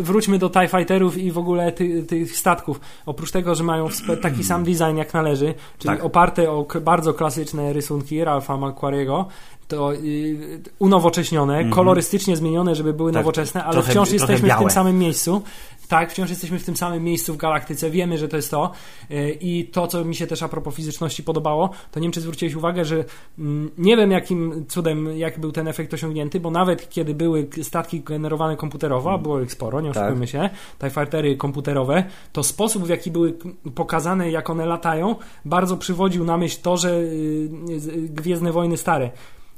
Wróćmy 0.00 0.38
do 0.38 0.50
TIE 0.50 0.68
Fighterów 0.68 1.18
i 1.18 1.32
w 1.32 1.38
ogóle 1.38 1.72
ty, 1.72 2.02
tych 2.02 2.36
statków. 2.36 2.80
Oprócz 3.06 3.30
tego, 3.30 3.54
że 3.54 3.64
mają 3.64 3.88
taki 4.22 4.44
sam 4.44 4.64
design 4.64 4.96
jak 4.96 5.14
należy, 5.14 5.54
czyli 5.78 5.94
Tak. 5.96 6.04
oparte 6.04 6.50
o 6.50 6.66
bardzo 6.80 7.14
klasyczne 7.14 7.72
rysunki 7.72 8.24
Ralpha 8.24 8.56
Macquariego, 8.56 9.26
to 9.68 9.94
y, 9.94 10.60
unowocześnione, 10.78 11.54
Mhm. 11.54 11.70
kolorystycznie 11.74 12.36
zmienione, 12.36 12.74
żeby 12.74 12.92
były 12.92 13.12
Tak, 13.12 13.22
nowoczesne, 13.22 13.64
ale 13.64 13.72
trochę- 13.72 13.90
wciąż 13.90 14.10
jesteśmy 14.10 14.36
w 14.36 14.40
tym 14.40 14.48
białe. 14.48 14.70
samym 14.70 14.98
miejscu. 14.98 15.42
Tak, 15.90 16.10
wciąż 16.10 16.30
jesteśmy 16.30 16.58
w 16.58 16.64
tym 16.64 16.76
samym 16.76 17.04
miejscu 17.04 17.34
w 17.34 17.36
galaktyce, 17.36 17.90
wiemy, 17.90 18.18
że 18.18 18.28
to 18.28 18.36
jest 18.36 18.50
to. 18.50 18.72
Y, 19.10 19.38
I 19.40 19.64
to, 19.64 19.86
co 19.86 20.04
mi 20.04 20.14
się 20.14 20.26
też 20.26 20.42
a 20.42 20.48
propos 20.48 20.74
fizyczności 20.74 21.22
podobało, 21.22 21.70
to 21.90 22.00
nie 22.00 22.04
wiem, 22.04 22.12
czy 22.12 22.20
zwróciłeś 22.20 22.54
uwagę, 22.54 22.84
że 22.84 23.04
mm, 23.38 23.70
nie 23.78 23.96
wiem, 23.96 24.10
jakim 24.10 24.66
cudem, 24.68 25.18
jak 25.18 25.40
był 25.40 25.52
ten 25.52 25.68
efekt 25.68 25.94
osiągnięty, 25.94 26.40
bo 26.40 26.50
nawet 26.50 26.88
kiedy 26.88 27.14
były 27.14 27.48
statki 27.62 28.00
generowane 28.00 28.56
komputerowo, 28.56 29.12
a 29.12 29.18
było 29.18 29.40
ich 29.40 29.52
sporo, 29.52 29.80
nie 29.80 29.92
Tak. 29.92 30.02
oszukujmy 30.02 30.26
się, 30.26 30.50
TIE 30.78 30.90
Fightery 30.90 31.36
komputerowe, 31.36 32.04
to 32.32 32.42
sposób, 32.42 32.84
w 32.84 32.88
jaki 32.88 33.10
były 33.10 33.34
pokazane, 33.74 34.30
jak 34.30 34.50
one 34.50 34.66
latają, 34.66 35.16
bardzo 35.44 35.76
przywodził 35.76 36.24
na 36.24 36.36
myśl 36.36 36.58
to, 36.62 36.76
że 36.76 36.90
y, 36.90 37.48
y, 37.70 38.08
Gwiezdne 38.08 38.52
Wojny 38.52 38.76
stare. 38.76 39.10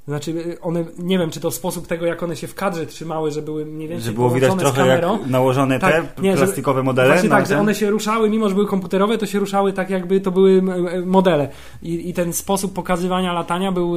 Znaczy, 0.09 0.31
y, 0.31 0.61
one, 0.61 0.85
nie 0.99 1.19
wiem, 1.19 1.31
czy 1.31 1.41
to 1.41 1.51
sposób 1.51 1.87
tego, 1.87 2.07
jak 2.07 2.23
one 2.23 2.37
się 2.37 2.47
w 2.47 2.55
kadrze 2.55 2.87
trzymały, 2.87 3.31
że 3.31 3.43
były 3.43 3.67
mniej 3.67 3.89
więcej 3.89 4.07
Że 4.07 4.13
było 4.13 4.31
widać 4.31 4.53
trochę 4.59 4.87
jak 4.87 5.05
nałożone 5.27 5.79
Tak, 5.79 6.15
te 6.17 6.23
nie, 6.23 6.37
że- 6.37 6.45
plastikowe 6.45 6.83
modele. 6.83 7.09
Właśnie 7.09 7.29
tak, 7.29 7.45
że 7.45 7.49
ten- 7.51 7.59
one 7.61 7.75
się 7.75 7.91
ruszały, 7.91 8.31
mimo 8.31 8.49
że 8.49 8.55
były 8.55 8.67
komputerowe, 8.67 9.19
to 9.19 9.27
się 9.27 9.39
ruszały 9.39 9.73
tak, 9.73 9.91
jakby 9.91 10.21
to 10.21 10.31
były 10.31 10.63
modele. 11.07 11.49
I, 11.83 12.09
i 12.11 12.15
ten 12.15 12.33
sposób 12.33 12.73
pokazywania 12.75 13.33
latania 13.33 13.73
był 13.73 13.95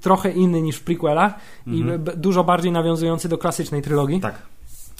trochę 0.00 0.30
inny 0.30 0.62
niż 0.62 0.76
w 0.76 0.82
prequelach 0.84 1.34
i 1.66 1.80
Mhm. 1.80 2.02
b, 2.04 2.12
dużo 2.16 2.44
bardziej 2.44 2.72
nawiązujący 2.72 3.28
do 3.28 3.38
klasycznej 3.38 3.82
trylogii. 3.82 4.20
Tak. 4.20 4.34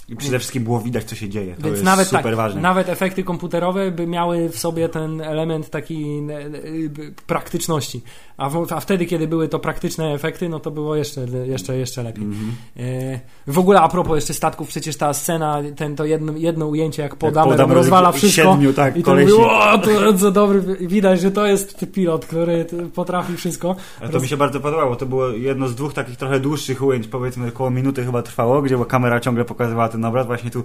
I 0.09 0.15
przede 0.15 0.39
wszystkim 0.39 0.63
było 0.63 0.79
widać, 0.79 1.03
co 1.03 1.15
się 1.15 1.29
dzieje. 1.29 1.55
To 1.55 1.61
Więc 1.61 1.71
jest 1.71 1.83
nawet 1.83 2.07
super 2.07 2.23
tak, 2.23 2.35
ważne. 2.35 2.61
nawet 2.61 2.89
efekty 2.89 3.23
komputerowe 3.23 3.91
by 3.91 4.07
miały 4.07 4.49
w 4.49 4.57
sobie 4.57 4.89
ten 4.89 5.21
element 5.21 5.69
takiej 5.69 6.19
e, 6.19 6.49
praktyczności. 7.27 8.01
A, 8.37 8.49
w, 8.49 8.71
a 8.71 8.79
wtedy, 8.79 9.05
kiedy 9.05 9.27
były 9.27 9.47
to 9.47 9.59
praktyczne 9.59 10.13
efekty, 10.13 10.49
no 10.49 10.59
to 10.59 10.71
było 10.71 10.95
jeszcze, 10.95 11.21
jeszcze, 11.45 11.77
jeszcze 11.77 12.03
lepiej. 12.03 12.23
Mhm. 12.23 12.51
E, 12.77 13.19
W 13.47 13.59
ogóle 13.59 13.81
a 13.81 13.89
propos 13.89 14.15
jeszcze 14.15 14.33
statków, 14.33 14.67
przecież 14.67 14.97
ta 14.97 15.13
scena, 15.13 15.61
ten, 15.75 15.95
to 15.95 16.05
jedno, 16.05 16.33
jedno 16.35 16.67
ujęcie, 16.67 17.01
jak 17.01 17.11
Jak 17.11 17.19
podamy, 17.19 17.51
podamy 17.51 17.73
rozwala 17.73 18.11
wszystko. 18.11 18.51
Siedmiu, 18.51 18.73
tak, 18.73 18.97
I 18.97 19.03
to 19.03 19.15
mówi, 19.15 19.33
o, 19.33 19.77
to 19.77 20.13
co 20.13 20.31
dobry, 20.31 20.61
widać, 20.81 21.21
że 21.21 21.31
to 21.31 21.45
jest 21.45 21.85
pilot, 21.93 22.25
który 22.25 22.65
potrafi 22.93 23.37
wszystko. 23.37 23.75
Ale 24.01 24.09
to 24.09 24.19
mi 24.19 24.27
się 24.27 24.37
bardzo 24.37 24.59
podobało. 24.59 24.95
To 24.95 25.05
było 25.05 25.27
jedno 25.27 25.67
z 25.67 25.75
dwóch 25.75 25.93
takich 25.93 26.17
trochę 26.17 26.39
dłuższych 26.39 26.81
ujęć, 26.81 27.07
powiedzmy 27.07 27.47
około 27.47 27.69
minuty 27.69 28.05
chyba 28.05 28.21
trwało, 28.21 28.61
gdzie 28.61 28.77
kamera 28.85 29.19
ciągle 29.19 29.45
pokazywała 29.45 29.89
ten 29.89 30.05
obraz, 30.05 30.27
właśnie 30.27 30.51
tu 30.51 30.63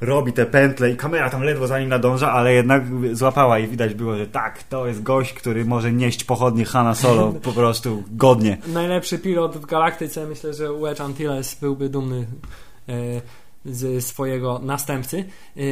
robi 0.00 0.32
te 0.32 0.46
pętle 0.46 0.90
i 0.90 0.96
kamera 0.96 1.30
tam 1.30 1.42
ledwo 1.42 1.66
za 1.66 1.80
nim 1.80 1.88
nadąża, 1.88 2.32
ale 2.32 2.52
jednak 2.52 2.82
złapała 3.12 3.58
i 3.58 3.68
widać 3.68 3.94
było, 3.94 4.16
że 4.16 4.26
tak, 4.26 4.62
to 4.62 4.86
jest 4.86 5.02
gość, 5.02 5.32
który 5.32 5.64
może 5.64 5.92
nieść 5.92 6.24
pochodnie 6.24 6.64
Hanna 6.64 6.94
Solo 6.94 7.32
po 7.32 7.52
prostu 7.52 8.02
godnie. 8.10 8.58
Najlepszy 8.66 9.18
pilot 9.18 9.56
w 9.56 9.66
galaktyce, 9.66 10.26
myślę, 10.26 10.54
że 10.54 10.72
Wedge 10.72 11.00
Antilles 11.00 11.54
byłby 11.54 11.88
dumny 11.88 12.26
e, 12.88 12.92
z 13.64 14.04
swojego 14.04 14.60
następcy. 14.62 15.24
E, 15.56 15.62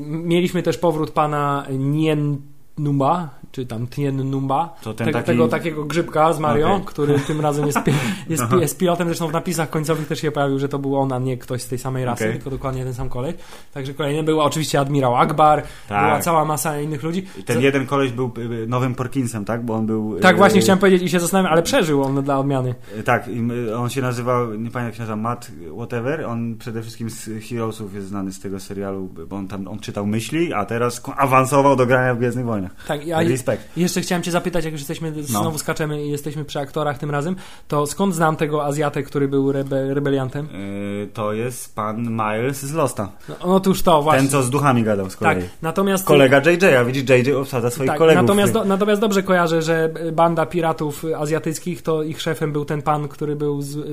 mieliśmy 0.00 0.62
też 0.62 0.78
powrót 0.78 1.10
pana 1.10 1.66
Nien 1.70 2.36
Numba, 2.78 3.30
czy 3.54 3.66
tam 3.66 3.86
Tien 3.86 4.30
Numba, 4.30 4.74
ten 4.84 4.94
tego, 4.94 5.12
taki... 5.12 5.26
tego 5.26 5.48
takiego 5.48 5.84
grzybka 5.84 6.32
z 6.32 6.38
Mario, 6.38 6.72
Okej. 6.72 6.86
który 6.86 7.18
tym 7.20 7.40
razem 7.40 7.66
jest, 7.66 7.82
pi- 7.82 7.92
jest, 8.32 8.48
pi- 8.48 8.60
jest 8.60 8.78
pilotem, 8.78 9.06
zresztą 9.08 9.28
w 9.28 9.32
napisach 9.32 9.70
końcowych 9.70 10.08
też 10.08 10.20
się 10.20 10.30
pojawił, 10.32 10.58
że 10.58 10.68
to 10.68 10.78
był 10.78 10.96
on, 10.96 11.12
a 11.12 11.18
nie 11.18 11.36
ktoś 11.38 11.62
z 11.62 11.68
tej 11.68 11.78
samej 11.78 12.04
rasy, 12.04 12.24
Okej. 12.24 12.34
tylko 12.36 12.50
dokładnie 12.50 12.84
ten 12.84 12.94
sam 12.94 13.08
kolej. 13.08 13.34
Także 13.74 13.94
kolejny 13.94 14.22
był 14.22 14.40
oczywiście 14.40 14.80
admirał 14.80 15.16
Akbar, 15.16 15.62
Tak. 15.88 16.04
była 16.04 16.20
cała 16.20 16.44
masa 16.44 16.80
innych 16.80 17.02
ludzi. 17.02 17.26
I 17.38 17.42
Ten 17.44 17.60
jeden 17.60 17.86
koleś 17.86 18.12
był 18.12 18.30
y, 18.38 18.66
nowym 18.66 18.94
Porkinsem, 18.94 19.44
tak? 19.44 19.64
Bo 19.64 19.74
on 19.74 19.86
był... 19.86 20.18
tak 20.20 20.34
y, 20.34 20.38
właśnie 20.38 20.60
chciałem 20.60 20.78
powiedzieć 20.78 21.02
i 21.02 21.08
się 21.08 21.20
zastanawiam, 21.20 21.52
ale 21.52 21.62
przeżył 21.62 22.02
on 22.02 22.22
dla 22.22 22.38
odmiany. 22.38 22.74
y, 22.98 23.02
Tak, 23.02 23.28
on 23.76 23.90
się 23.90 24.02
nazywał, 24.02 24.46
nie 24.46 24.54
pamiętam 24.54 24.84
jak 24.84 24.94
się 24.94 25.00
nazywa, 25.00 25.16
Matt 25.16 25.50
whatever. 25.76 26.24
On 26.26 26.56
przede 26.58 26.82
wszystkim 26.82 27.10
z 27.10 27.30
Heroesów 27.48 27.94
jest 27.94 28.06
znany 28.08 28.32
z 28.32 28.40
tego 28.40 28.60
serialu, 28.60 29.08
bo 29.28 29.36
on 29.36 29.48
tam 29.48 29.68
on 29.68 29.78
czytał 29.78 30.06
myśli, 30.06 30.52
a 30.52 30.64
teraz 30.64 31.02
awansował 31.16 31.76
do 31.76 31.86
grania 31.86 32.14
w 32.14 32.18
Gwiezdnych 32.18 32.46
Wojnach. 32.46 32.70
Tak, 32.88 33.06
ja, 33.06 33.22
Respekt. 33.46 33.76
Jeszcze 33.76 34.00
chciałem 34.00 34.22
Cię 34.22 34.30
zapytać, 34.30 34.64
jak 34.64 34.72
już 34.72 34.80
jesteśmy, 34.80 35.10
No. 35.16 35.22
znowu 35.22 35.58
skaczemy 35.58 36.04
i 36.06 36.10
jesteśmy 36.10 36.44
przy 36.44 36.58
aktorach 36.60 36.98
tym 36.98 37.10
razem, 37.10 37.36
to 37.68 37.86
skąd 37.86 38.14
znam 38.14 38.36
tego 38.36 38.64
Azjatę, 38.64 39.02
który 39.02 39.28
był 39.28 39.52
rebe, 39.52 39.94
rebeliantem? 39.94 40.46
Y, 40.46 41.08
To 41.14 41.32
jest 41.32 41.74
pan 41.74 42.10
Miles 42.10 42.62
z 42.62 42.72
Losta. 42.72 43.08
No, 43.28 43.36
otóż 43.40 43.82
to, 43.82 44.02
właśnie. 44.02 44.20
Ten, 44.22 44.30
co 44.30 44.42
z 44.42 44.50
duchami 44.50 44.82
gadał 44.82 45.10
z 45.10 45.16
kolei. 45.16 45.34
tak, 45.42 45.50
natomiast... 45.62 46.04
Kolega 46.04 46.38
JJ, 46.50 46.86
widzisz, 46.86 47.04
JJ 47.08 47.32
obsadza 47.32 47.70
swoich 47.70 47.88
tak, 47.88 47.98
kolegów. 47.98 48.22
natomiast, 48.22 48.52
do, 48.52 48.64
natomiast 48.64 49.00
dobrze 49.00 49.22
kojarzę, 49.22 49.62
że 49.62 49.90
banda 50.12 50.46
piratów 50.46 51.04
azjatyckich, 51.16 51.82
to 51.82 52.02
ich 52.02 52.20
szefem 52.22 52.52
był 52.52 52.64
ten 52.64 52.82
pan, 52.82 53.08
który 53.08 53.36
był 53.36 53.62
z, 53.62 53.74
yy, 53.74 53.84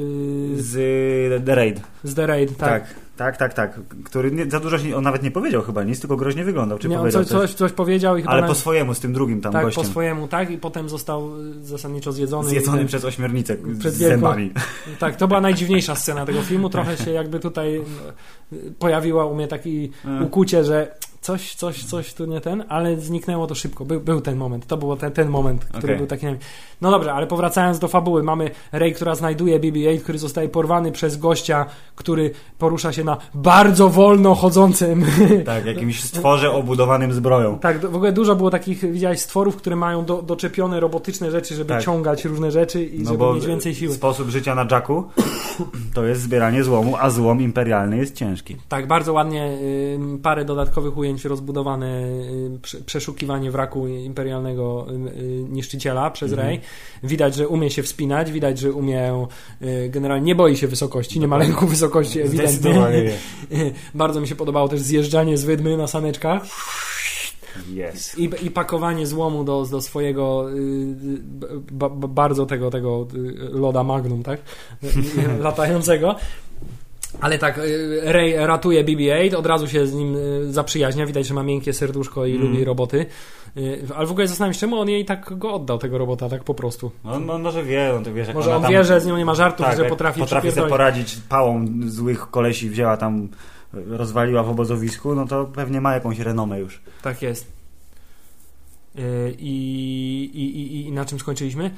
z 0.61 1.45
The 1.45 1.55
Raid. 1.55 1.81
z 2.03 2.15
The 2.15 2.27
Raid, 2.27 2.57
tak? 2.57 2.69
Tak, 2.69 2.95
tak, 3.17 3.37
tak, 3.37 3.53
tak. 3.53 3.79
Który 4.03 4.31
nie, 4.31 4.51
za 4.51 4.59
dużo 4.59 4.79
się, 4.79 4.95
on 4.97 5.03
nawet 5.03 5.23
nie 5.23 5.31
powiedział 5.31 5.61
chyba 5.61 5.83
nic, 5.83 5.99
tylko 5.99 6.17
groźnie 6.17 6.43
wyglądał. 6.43 6.77
Czy 6.79 6.89
Nie, 6.89 6.97
powiedział 6.97 7.23
coś, 7.25 7.31
coś, 7.41 7.53
coś 7.53 7.71
powiedział 7.71 8.17
i 8.17 8.21
chyba 8.21 8.31
Ale 8.31 8.41
na- 8.41 8.47
po 8.47 8.55
swojemu, 8.55 8.93
z 8.93 8.99
tym 8.99 9.13
drugim 9.13 9.41
tam 9.41 9.53
tak, 9.53 9.65
gościem. 9.65 9.83
po 9.83 9.89
swojemu, 9.89 10.27
tak? 10.27 10.51
I 10.51 10.57
potem 10.57 10.89
został 10.89 11.39
y, 11.41 11.65
zasadniczo 11.65 12.11
zjedzony. 12.11 12.49
Zjedzony 12.49 12.83
I 12.83 12.85
przez 12.85 13.05
ośmiornicę 13.05 13.55
Przed 13.79 13.93
z 13.93 13.97
wielką- 13.99 14.09
zębami. 14.09 14.51
Tak, 14.99 15.15
to 15.15 15.27
była 15.27 15.41
najdziwniejsza 15.41 15.95
scena 15.95 16.25
tego 16.25 16.41
filmu. 16.41 16.69
Trochę 16.69 16.97
się 16.97 17.11
jakby 17.11 17.39
tutaj 17.39 17.81
y, 18.53 18.73
pojawiła 18.79 19.25
u 19.25 19.35
mnie 19.35 19.47
taki 19.47 19.91
E. 20.05 20.23
ukucie, 20.23 20.63
że 20.63 20.95
coś, 21.21 21.55
coś, 21.55 21.83
coś 21.83 22.13
tu 22.13 22.25
nie 22.25 22.41
ten, 22.41 22.63
ale 22.69 22.97
zniknęło 22.97 23.47
to 23.47 23.55
szybko. 23.55 23.85
Był, 23.85 23.99
był 23.99 24.21
ten 24.21 24.37
moment, 24.37 24.67
to 24.67 24.77
był 24.77 24.95
ten, 24.95 25.11
ten 25.11 25.29
moment, 25.29 25.65
który 25.65 25.83
Okej. 25.83 25.97
był 25.97 26.07
taki. 26.07 26.25
No 26.81 26.91
dobrze, 26.91 27.13
ale 27.13 27.27
powracając 27.27 27.79
do 27.79 27.87
fabuły, 27.87 28.23
mamy 28.23 28.49
Rey, 28.71 28.93
która 28.93 29.15
znajduje 29.15 29.59
BB-8, 29.59 29.99
który 30.01 30.17
zostaje 30.19 30.49
porwany 30.49 30.91
przez 30.91 31.17
gościa, 31.17 31.65
który 31.95 32.31
porusza 32.57 32.93
się 32.93 33.03
na 33.03 33.17
bardzo 33.33 33.89
wolno 33.89 34.35
chodzącym. 34.35 35.05
Tak, 35.45 35.65
jakimś 35.65 36.03
stworze 36.03 36.51
obudowanym 36.51 37.13
zbroją. 37.13 37.59
tak, 37.59 37.85
w 37.91 37.95
ogóle 37.95 38.11
dużo 38.11 38.35
było 38.35 38.49
takich, 38.49 38.91
widziałeś, 38.91 39.19
stworów, 39.19 39.55
które 39.55 39.75
mają 39.75 40.05
do, 40.05 40.21
doczepione 40.21 40.79
robotyczne 40.79 41.31
rzeczy, 41.31 41.55
żeby 41.55 41.69
Tak. 41.69 41.83
ciągać 41.83 42.25
różne 42.25 42.51
rzeczy 42.51 42.85
i 42.85 42.99
No 43.03 43.11
żeby 43.11 43.33
mieć 43.33 43.45
więcej 43.45 43.75
siły. 43.75 43.93
sposób 43.93 44.29
życia 44.29 44.55
na 44.55 44.67
Jacku 44.71 45.03
to 45.95 46.05
jest 46.05 46.21
zbieranie 46.21 46.63
złomu, 46.63 46.95
a 46.99 47.09
złom 47.09 47.41
imperialny 47.41 47.97
jest 47.97 48.15
ciężki. 48.15 48.55
Tak, 48.69 48.87
bardzo 48.87 49.13
ładnie 49.13 49.45
y, 49.45 49.99
parę 50.23 50.45
dodatkowych 50.45 50.97
ujęć 50.97 51.10
rozbudowane, 51.29 52.03
y, 52.05 52.59
prze- 52.61 52.83
przeszukiwanie 52.83 53.51
wraku 53.51 53.87
imperialnego 53.87 54.87
y, 54.89 54.93
y, 55.21 55.45
niszczyciela 55.49 56.11
przez 56.11 56.31
Mhm. 56.31 56.47
Rey. 56.49 56.59
Widać, 57.03 57.35
że 57.35 57.47
umie 57.47 57.69
się 57.69 57.83
wspinać, 57.83 58.31
widać, 58.31 58.59
że 58.59 58.71
umie, 58.71 59.11
generalnie 59.89 60.25
nie 60.25 60.35
boi 60.35 60.57
się 60.57 60.67
wysokości, 60.67 61.19
nie 61.19 61.27
ma 61.27 61.37
lęku 61.37 61.67
wysokości 61.67 62.21
ewidentnie. 62.21 62.75
Bardzo 63.93 64.21
mi 64.21 64.27
się 64.27 64.35
podobało 64.35 64.67
też 64.67 64.79
zjeżdżanie 64.79 65.37
z 65.37 65.43
wydmy 65.43 65.77
na 65.77 65.87
saneczkach 65.87 66.43
Yes. 67.93 68.17
i, 68.19 68.29
i 68.41 68.51
pakowanie 68.51 69.07
złomu 69.07 69.43
do, 69.43 69.65
do 69.71 69.81
swojego 69.81 70.51
y, 70.51 70.95
ba, 71.71 71.89
ba, 71.89 72.07
bardzo 72.07 72.45
tego, 72.45 72.69
tego 72.71 73.07
loda 73.51 73.83
magnum, 73.83 74.23
tak? 74.23 74.39
Latającego. 75.39 76.15
Ale 77.21 77.37
tak, 77.37 77.57
y, 77.57 77.99
Ray 78.03 78.35
ratuje 78.35 78.83
BB-8, 78.83 79.35
od 79.35 79.45
razu 79.45 79.67
się 79.67 79.87
z 79.87 79.93
nim 79.93 80.15
y, 80.15 80.53
zaprzyjaźnia, 80.53 81.05
widać, 81.05 81.27
że 81.27 81.33
ma 81.33 81.43
miękkie 81.43 81.73
serduszko 81.73 82.25
i 82.25 82.35
Mm. 82.35 82.47
lubi 82.47 82.63
roboty. 82.65 83.05
Y, 83.57 83.81
Ale 83.95 84.07
w 84.07 84.11
ogóle 84.11 84.27
zastanawiam 84.27 84.53
się, 84.53 84.59
czemu 84.59 84.79
on 84.79 84.89
jej 84.89 85.05
tak 85.05 85.37
go 85.37 85.53
oddał, 85.53 85.77
tego 85.77 85.97
robota, 85.97 86.29
tak 86.29 86.43
po 86.43 86.53
prostu. 86.53 86.91
No, 87.03 87.13
on 87.13 87.41
może 87.41 87.63
wie, 87.63 87.93
on 87.95 88.03
to 88.03 88.13
wiesz, 88.13 88.27
jak 88.27 88.35
Może 88.35 88.55
on 88.55 88.61
tam, 88.61 88.71
wie, 88.71 88.83
że 88.83 89.01
z 89.01 89.05
nią 89.05 89.17
nie 89.17 89.25
ma 89.25 89.35
żartów, 89.35 89.65
tak, 89.65 89.77
że 89.77 89.85
potrafi, 89.85 90.19
potrafi 90.19 90.51
sobie 90.51 90.69
poradzić 90.69 91.15
pałą 91.29 91.65
złych 91.85 92.29
kolesi 92.29 92.69
wzięła 92.69 92.97
tam, 92.97 93.27
rozwaliła 93.73 94.43
w 94.43 94.49
obozowisku, 94.49 95.15
no 95.15 95.27
to 95.27 95.45
pewnie 95.45 95.81
ma 95.81 95.93
jakąś 95.93 96.19
renomę 96.19 96.59
już. 96.59 96.81
Tak 97.01 97.21
jest. 97.21 97.51
I, 99.39 100.29
i, 100.33 100.59
i, 100.61 100.87
I 100.87 100.91
na 100.91 101.05
czym 101.05 101.19
skończyliśmy? 101.19 101.71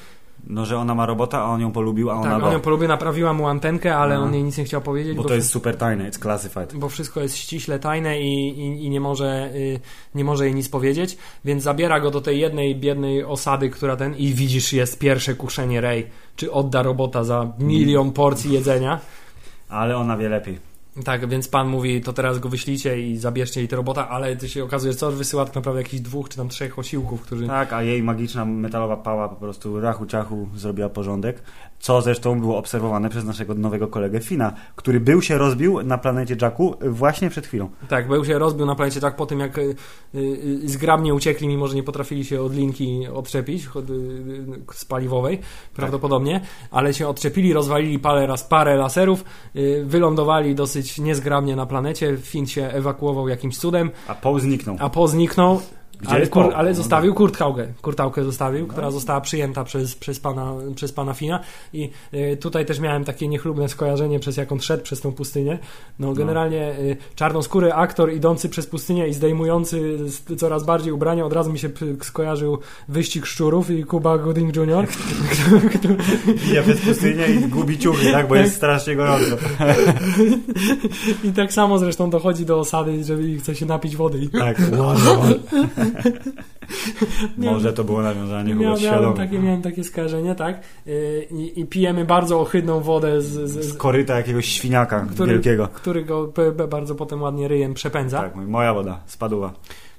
No, 0.47 0.65
że 0.65 0.77
ona 0.77 0.95
ma 0.95 1.05
robota, 1.05 1.39
a 1.39 1.43
on 1.45 1.61
ją 1.61 1.71
polubił, 1.71 2.09
a 2.11 2.13
ona 2.13 2.31
tak, 2.31 2.43
on 2.43 2.53
ją 2.53 2.59
polubił, 2.59 2.87
naprawiła 2.87 3.33
mu 3.33 3.47
antenkę, 3.47 3.95
ale 3.97 4.15
No. 4.15 4.23
on 4.23 4.33
jej 4.33 4.43
nic 4.43 4.57
nie 4.57 4.63
chciał 4.63 4.81
powiedzieć. 4.81 5.17
Bo 5.17 5.23
to 5.23 5.33
jest 5.33 5.49
super 5.49 5.77
tajne, 5.77 6.09
it's 6.11 6.19
classified. 6.21 6.75
bo 6.75 6.89
wszystko 6.89 7.21
jest 7.21 7.37
ściśle 7.37 7.79
tajne 7.79 8.21
i, 8.21 8.59
i, 8.59 8.85
i 8.85 8.89
nie, 8.89 8.99
może, 9.01 9.49
y, 9.55 9.79
nie 10.15 10.23
może 10.23 10.45
jej 10.45 10.55
nic 10.55 10.69
powiedzieć, 10.69 11.17
więc 11.45 11.63
zabiera 11.63 11.99
go 11.99 12.11
do 12.11 12.21
tej 12.21 12.39
jednej 12.39 12.75
biednej 12.75 13.23
osady, 13.23 13.69
która 13.69 13.95
ten 13.95 14.15
i 14.15 14.33
widzisz 14.33 14.73
jest 14.73 14.99
pierwsze 14.99 15.33
kuszenie 15.35 15.81
Rey, 15.81 16.07
czy 16.35 16.51
odda 16.51 16.83
robota 16.83 17.23
za 17.23 17.47
milion 17.59 18.11
porcji 18.11 18.53
jedzenia. 18.53 18.99
Ale 19.69 19.97
ona 19.97 20.17
wie 20.17 20.29
lepiej. 20.29 20.72
Tak, 21.05 21.29
więc 21.29 21.47
pan 21.47 21.67
mówi, 21.67 22.01
to 22.01 22.13
teraz 22.13 22.39
go 22.39 22.49
wyślijcie 22.49 23.01
i 23.01 23.17
zabierzcie 23.17 23.63
i 23.63 23.67
te 23.67 23.75
robota, 23.75 24.09
ale 24.09 24.35
to 24.35 24.47
się 24.47 24.63
okazuje, 24.63 24.93
co 24.93 25.11
wysyła 25.11 25.45
tak 25.45 25.55
naprawdę 25.55 25.81
jakichś 25.81 26.03
dwóch 26.03 26.29
czy 26.29 26.37
tam 26.37 26.49
trzech 26.49 26.79
osiłków, 26.79 27.21
którzy... 27.21 27.47
Tak, 27.47 27.73
a 27.73 27.83
jej 27.83 28.03
magiczna 28.03 28.45
metalowa 28.45 28.97
pała 28.97 29.29
po 29.29 29.35
prostu 29.35 29.79
rachu 29.79 30.05
ciachu 30.05 30.49
zrobiła 30.55 30.89
porządek, 30.89 31.41
co 31.83 32.01
zresztą 32.01 32.39
było 32.39 32.57
obserwowane 32.57 33.09
przez 33.09 33.25
naszego 33.25 33.53
nowego 33.53 33.87
kolegę 33.87 34.19
Fina, 34.19 34.53
który 34.75 34.99
był 34.99 35.21
się 35.21 35.37
rozbił 35.37 35.83
na 35.83 35.97
planecie 35.97 36.35
Jacku 36.41 36.75
właśnie 36.81 37.29
przed 37.29 37.47
chwilą. 37.47 37.69
Tak, 37.89 38.07
był 38.07 38.25
się 38.25 38.39
rozbił 38.39 38.65
na 38.65 38.75
planecie 38.75 38.99
Jack 39.03 39.15
po 39.15 39.25
tym, 39.25 39.39
jak 39.39 39.57
y, 39.57 39.75
y, 40.15 40.69
zgrabnie 40.69 41.13
uciekli, 41.13 41.47
mimo 41.47 41.67
że 41.67 41.75
nie 41.75 41.83
potrafili 41.83 42.25
się 42.25 42.41
od 42.41 42.53
linki 42.53 43.07
odczepić 43.13 43.67
od, 43.67 43.89
y, 43.89 43.93
y, 43.93 44.73
spaliwowej, 44.73 45.39
prawdopodobnie, 45.75 46.41
ale 46.71 46.93
się 46.93 47.07
odczepili, 47.07 47.53
rozwalili 47.53 47.99
parę, 47.99 48.27
raz 48.27 48.43
parę 48.43 48.75
laserów, 48.75 49.25
y, 49.55 49.83
wylądowali 49.85 50.55
dosyć 50.55 50.99
niezgrabnie 50.99 51.55
na 51.55 51.65
planecie, 51.65 52.17
Finn 52.17 52.47
się 52.47 52.65
ewakuował 52.65 53.27
jakimś 53.27 53.57
cudem, 53.57 53.91
A 54.07 54.15
Paul 54.15 54.39
zniknął. 54.39 54.77
a 54.79 54.89
Po 54.89 55.07
zniknął, 55.07 55.61
Gdzie 56.03 56.11
ale, 56.11 56.27
kur, 56.27 56.51
ale 56.55 56.69
No 56.69 56.75
zostawił 56.75 57.13
kurtałkę. 57.13 57.67
Kurtałkę 57.81 58.23
zostawił, 58.23 58.67
która 58.67 58.91
została 58.91 59.21
przyjęta 59.21 59.63
przez, 59.63 59.95
przez, 59.95 60.19
pana, 60.19 60.53
przez 60.75 60.91
pana 60.91 61.13
Fina. 61.13 61.39
I 61.73 61.89
y, 62.13 62.37
tutaj 62.37 62.65
też 62.65 62.79
miałem 62.79 63.03
takie 63.03 63.27
niechlubne 63.27 63.69
skojarzenie, 63.69 64.19
przez 64.19 64.37
jak 64.37 64.51
on 64.51 64.59
szedł 64.59 64.83
przez 64.83 65.01
tą 65.01 65.11
pustynię. 65.11 65.59
No, 65.99 66.13
generalnie 66.13 66.79
y, 66.79 66.97
czarnoskóry 67.15 67.73
aktor 67.73 68.13
idący 68.13 68.49
przez 68.49 68.67
pustynię 68.67 69.07
i 69.07 69.13
zdejmujący 69.13 69.97
coraz 70.37 70.63
bardziej 70.63 70.93
ubrania, 70.93 71.25
od 71.25 71.33
razu 71.33 71.53
mi 71.53 71.59
się 71.59 71.69
skojarzył 72.01 72.57
wyścig 72.87 73.25
szczurów 73.25 73.69
i 73.69 73.83
Kuba 73.83 74.17
Gooding 74.17 74.55
Jr. 74.55 74.87
Idzie 76.45 76.63
przez 76.67 76.81
pustynię 76.81 77.27
i 77.27 77.47
gubi 77.47 77.77
ciuchy, 77.77 78.11
tak, 78.11 78.27
bo 78.27 78.35
jest 78.35 78.55
strasznie 78.55 78.95
gorąco. 78.95 79.37
I 81.23 81.31
tak 81.31 81.53
samo 81.53 81.79
zresztą 81.79 82.09
dochodzi 82.09 82.45
do 82.45 82.59
osady, 82.59 83.03
że 83.03 83.17
chce 83.39 83.55
się 83.55 83.65
napić 83.65 83.95
wody. 83.95 84.29
Tak. 84.39 84.57
Może 87.37 87.73
to 87.73 87.83
było 87.83 88.01
nawiązanie, 88.01 88.55
Miał, 88.55 88.75
miałem, 88.79 89.13
takie, 89.13 89.39
miałem 89.39 89.61
takie 89.61 89.83
skojarzenie, 89.83 90.35
tak? 90.35 90.61
Y, 90.87 91.27
I, 91.31 91.59
I 91.59 91.65
pijemy 91.65 92.05
bardzo 92.05 92.41
ohydną 92.41 92.79
wodę, 92.79 93.21
z, 93.21 93.25
z, 93.25 93.65
Z 93.65 93.77
koryta 93.77 94.17
jakiegoś 94.17 94.45
świniaka 94.45 95.07
który, 95.11 95.33
wielkiego. 95.33 95.67
który 95.67 96.03
go 96.05 96.33
bardzo 96.69 96.95
potem 96.95 97.21
ładnie 97.21 97.47
ryjem 97.47 97.73
przepędza. 97.73 98.21
Tak, 98.21 98.35
moja 98.35 98.73
woda, 98.73 98.99
spadła. 99.05 99.53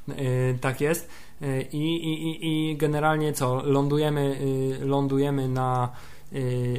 Y, 0.08 0.58
tak 0.60 0.80
jest. 0.80 1.08
Y, 1.42 1.66
I, 1.72 1.94
i, 1.94 2.46
i, 2.46 2.76
generalnie 2.76 3.32
co? 3.32 3.62
Lądujemy, 3.64 4.38
lądujemy 4.80 5.48
na, 5.48 5.88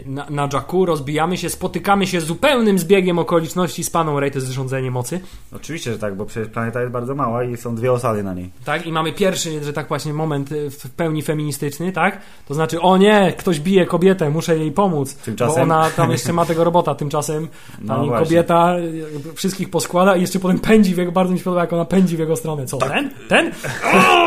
na, 0.06 0.26
na 0.30 0.50
Jakku, 0.54 0.86
rozbijamy 0.86 1.38
się, 1.38 1.50
spotykamy 1.50 2.08
się 2.08 2.22
z 2.22 2.26
zupełnym 2.26 2.80
zbiegiem 2.80 3.20
okoliczności 3.20 3.84
z 3.84 3.90
paną 3.90 4.20
Ray, 4.20 4.32
to 4.32 4.38
jest 4.38 4.48
zrządzenie 4.48 4.92
mocy. 4.92 5.20
Oczywiście, 5.56 5.92
że 5.92 6.00
tak, 6.00 6.16
bo 6.16 6.26
przecież 6.26 6.50
planeta 6.50 6.82
jest 6.82 6.92
bardzo 6.94 7.16
mała 7.16 7.44
i 7.44 7.58
są 7.58 7.76
dwie 7.76 7.92
osady 7.92 8.24
na 8.24 8.34
niej. 8.34 8.50
Tak, 8.66 8.86
i 8.88 8.92
mamy 8.92 9.14
pierwszy, 9.14 9.64
że 9.64 9.74
tak 9.74 9.88
właśnie, 9.88 10.14
moment 10.14 10.52
y, 10.52 10.70
w 10.70 10.90
pełni 10.90 11.22
feministyczny, 11.22 11.92
tak? 11.92 12.22
To 12.48 12.54
znaczy, 12.54 12.82
o 12.82 12.98
nie, 12.98 13.34
ktoś 13.38 13.60
bije 13.60 13.86
kobietę, 13.86 14.30
muszę 14.30 14.58
jej 14.58 14.72
pomóc. 14.72 15.14
Tymczasem- 15.26 15.56
Bo 15.56 15.62
ona 15.62 15.90
tam 15.90 16.12
jeszcze 16.12 16.34
ma 16.34 16.46
tego 16.46 16.64
robota, 16.64 16.96
tymczasem 16.96 17.48
No 17.82 17.96
pani 17.96 18.08
właśnie. 18.08 18.26
kobieta 18.26 18.76
y, 18.80 19.34
wszystkich 19.36 19.70
poskłada 19.70 20.16
i 20.16 20.22
jeszcze 20.22 20.40
potem 20.40 20.60
pędzi 20.60 20.96
w 20.96 20.98
jego, 20.98 21.12
bardzo 21.12 21.34
mi 21.34 21.40
się 21.40 21.44
podoba, 21.44 21.62
jak 21.62 21.74
ona 21.74 21.86
pędzi 21.86 22.18
w 22.18 22.20
jego 22.20 22.36
stronę. 22.36 22.66
Co, 22.66 22.78
ten? 22.78 23.10
Ten? 23.30 23.52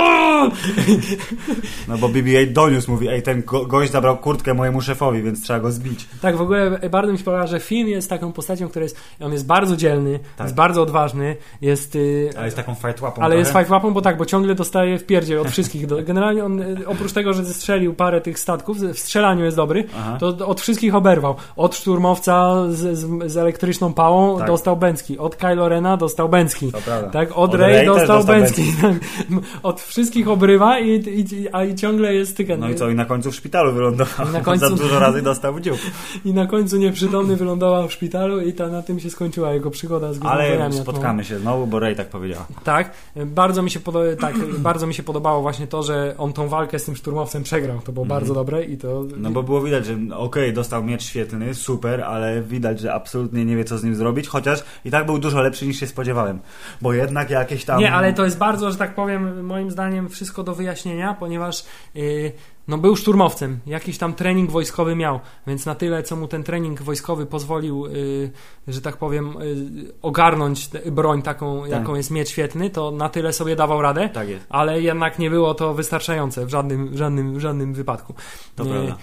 No 1.89 1.99
bo 1.99 2.09
BB-8 2.09 2.53
doniósł, 2.53 2.91
mówi, 2.91 3.09
ej, 3.09 3.23
ten 3.23 3.43
go 3.43 3.67
gość 3.67 3.93
zabrał 3.93 4.19
kurtkę 4.19 4.55
mojemu 4.55 4.81
szefowi, 4.81 5.23
więc 5.23 5.43
trzeba 5.43 5.61
go 5.61 5.73
zbić. 5.73 6.09
Tak, 6.23 6.37
w 6.37 6.41
ogóle 6.41 6.79
bardzo 6.91 7.13
mi 7.13 7.19
się 7.19 7.25
podoba, 7.25 7.47
że 7.47 7.61
Finn 7.61 7.89
jest 7.89 8.11
taką 8.11 8.33
postacią, 8.33 8.69
która 8.69 8.83
jest, 8.83 8.97
on 9.21 9.33
jest 9.33 9.47
bardzo 9.47 9.77
dzielny, 9.77 10.19
Tak. 10.37 10.47
jest 10.47 10.55
bardzo 10.57 10.83
odważny, 10.83 11.37
jest... 11.61 11.97
y, 11.97 12.31
Ale 12.37 12.45
jest 12.45 12.57
taką 12.57 12.75
fight 12.75 13.01
łapą 13.03 13.23
Ale 13.23 13.37
jest 13.37 13.51
trochę. 13.51 13.65
five 13.65 13.71
łapą, 13.73 13.93
bo 13.95 14.01
tak, 14.01 14.17
bo 14.17 14.27
ciągle 14.27 14.55
dostaje 14.55 14.99
w 14.99 15.05
pierdzie 15.07 15.41
od 15.41 15.51
wszystkich. 15.51 15.87
Generalnie 16.05 16.45
on, 16.45 16.61
y, 16.61 16.87
oprócz 16.87 17.13
tego, 17.13 17.33
że 17.33 17.45
zestrzelił 17.45 17.95
parę 17.95 18.21
tych 18.21 18.39
statków, 18.39 18.79
w 18.79 18.99
strzelaniu 18.99 19.45
jest 19.45 19.57
dobry, 19.57 19.85
Aha. 19.99 20.17
to 20.21 20.47
od 20.47 20.61
wszystkich 20.61 20.95
oberwał. 20.95 21.35
Od 21.57 21.77
szturmowca 21.77 22.55
z, 22.71 22.99
z, 22.99 23.33
z 23.33 23.37
elektryczną 23.37 23.93
pałą 23.93 24.39
Tak. 24.39 24.47
dostał 24.47 24.77
Bęcki. 24.77 25.19
Od 25.19 25.37
Kylo 25.37 25.69
Rena 25.69 25.97
dostał 25.97 26.29
Bęcki. 26.29 26.73
Tak, 27.13 27.31
od, 27.31 27.37
Od 27.37 27.55
Rey 27.55 27.87
dostał 27.87 28.07
dostał 28.19 28.37
Bęcki. 28.37 28.63
Od 29.63 29.81
wszystkich 29.81 30.29
obrywa 30.39 30.79
i, 30.79 30.91
i, 30.91 31.49
a 31.53 31.65
i 31.65 31.75
ciągle 31.75 32.15
jest 32.15 32.37
tyken. 32.37 32.61
No 32.61 32.69
i 32.71 32.75
co, 32.75 32.91
i 32.91 32.95
na 32.95 33.05
końcu 33.05 33.31
w 33.31 33.35
szpitalu 33.35 33.73
wylądował. 33.73 34.29
I 34.29 34.33
na 34.33 34.41
końcu- 34.49 34.69
Za 34.69 34.77
dużo 34.77 34.99
razy 35.01 35.23
dostał 35.23 35.55
w 35.55 35.61
dziób. 35.61 35.79
I 36.25 36.33
na 36.35 36.47
końcu 36.47 36.77
nieprzytomny 36.77 37.37
wylądował 37.37 37.89
w 37.89 37.93
szpitalu 37.93 38.41
i 38.41 38.53
ta, 38.53 38.69
na 38.69 38.83
tym 38.83 39.01
się 39.01 39.11
skończyła 39.11 39.53
jego 39.53 39.71
przygoda 39.71 40.13
z 40.13 40.19
Ale 40.23 40.43
gównobraniami 40.45 40.83
spotkamy 40.83 41.25
się 41.25 41.39
znowu, 41.39 41.67
bo 41.67 41.79
Rey 41.79 41.97
tak 41.97 42.09
powiedziała. 42.09 42.47
Tak, 42.65 42.91
bardzo 43.27 43.63
mi 43.63 43.71
się, 43.71 43.81
podo- 43.81 44.17
tak, 44.21 44.35
bardzo 44.69 44.87
mi 44.87 44.95
się 44.95 45.03
podobało 45.03 45.43
właśnie 45.43 45.67
to, 45.67 45.83
że 45.83 46.15
on 46.19 46.33
tą 46.33 46.49
walkę 46.49 46.79
z 46.79 46.85
tym 46.85 46.97
szturmowcem 46.97 47.43
przegrał. 47.43 47.81
To 47.81 47.93
było 47.93 48.07
bardzo 48.07 48.35
dobre 48.35 48.65
i 48.65 48.77
to. 48.77 49.05
No 49.17 49.31
bo 49.31 49.43
było 49.43 49.61
widać, 49.63 49.87
że 49.87 49.97
okej, 50.17 50.53
dostał 50.53 50.85
miecz 50.85 51.03
świetlny, 51.03 51.55
super, 51.55 52.01
ale 52.01 52.43
widać, 52.43 52.81
że 52.81 52.95
absolutnie 52.95 53.45
nie 53.45 53.57
wie, 53.57 53.65
co 53.65 53.79
z 53.79 53.85
nim 53.85 53.95
zrobić, 53.95 54.29
chociaż 54.29 54.65
i 54.85 54.91
tak 54.91 55.07
był 55.07 55.19
dużo 55.19 55.43
lepszy 55.43 55.67
niż 55.67 55.81
się 55.81 55.87
spodziewałem. 55.87 56.39
Bo 56.83 56.93
jednak 56.93 57.31
jakieś 57.31 57.65
tam... 57.65 57.79
Nie, 57.81 57.93
ale 57.93 58.13
to 58.13 58.25
jest 58.25 58.39
bardzo, 58.39 58.71
że 58.71 58.77
tak 58.77 58.95
powiem, 58.95 59.47
moim 59.47 59.71
zdaniem 59.71 60.09
wszystko 60.19 60.43
do 60.43 60.55
wyjaśnienia, 60.55 61.15
ponieważ 61.15 61.65
yy, 61.95 62.33
no 62.69 62.79
był 62.79 62.97
szturmowcem, 62.97 63.59
jakiś 63.67 63.99
tam 63.99 64.15
trening 64.15 64.51
wojskowy 64.51 64.97
miał, 64.97 65.21
więc 65.47 65.67
na 65.67 65.75
tyle, 65.75 66.03
co 66.03 66.17
mu 66.17 66.29
ten 66.29 66.43
trening 66.45 66.83
wojskowy 66.83 67.27
pozwolił, 67.27 67.87
yy, 67.87 68.31
że 68.69 68.81
tak 68.81 68.97
powiem, 68.97 69.35
yy, 69.41 69.93
ogarnąć 70.03 70.69
broń 70.93 71.23
taką, 71.23 71.63
Tak. 71.63 71.71
jaką 71.71 71.95
jest 71.95 72.11
miecz 72.11 72.29
świetny, 72.29 72.71
to 72.71 72.91
na 72.91 73.09
tyle 73.09 73.33
sobie 73.33 73.57
dawał 73.57 73.83
radę. 73.83 74.09
Tak 74.09 74.29
Ale 74.49 74.83
jednak 74.83 75.19
nie 75.19 75.31
było 75.31 75.55
to 75.55 75.75
wystarczające 75.75 76.47
w 76.47 76.51
żadnym, 76.51 76.97
żadnym, 76.97 77.41
żadnym 77.41 77.75
wypadku. 77.75 78.15
to 78.57 78.65
prawda. 78.65 78.97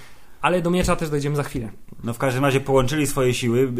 Ale 0.45 0.61
do 0.61 0.71
miecza 0.71 0.95
też 0.95 1.09
dojdziemy 1.09 1.35
za 1.35 1.43
chwilę. 1.43 1.69
No 2.03 2.13
w 2.13 2.17
każdym 2.17 2.45
razie 2.45 2.59
połączyli 2.59 3.07
swoje 3.07 3.33
siły, 3.33 3.71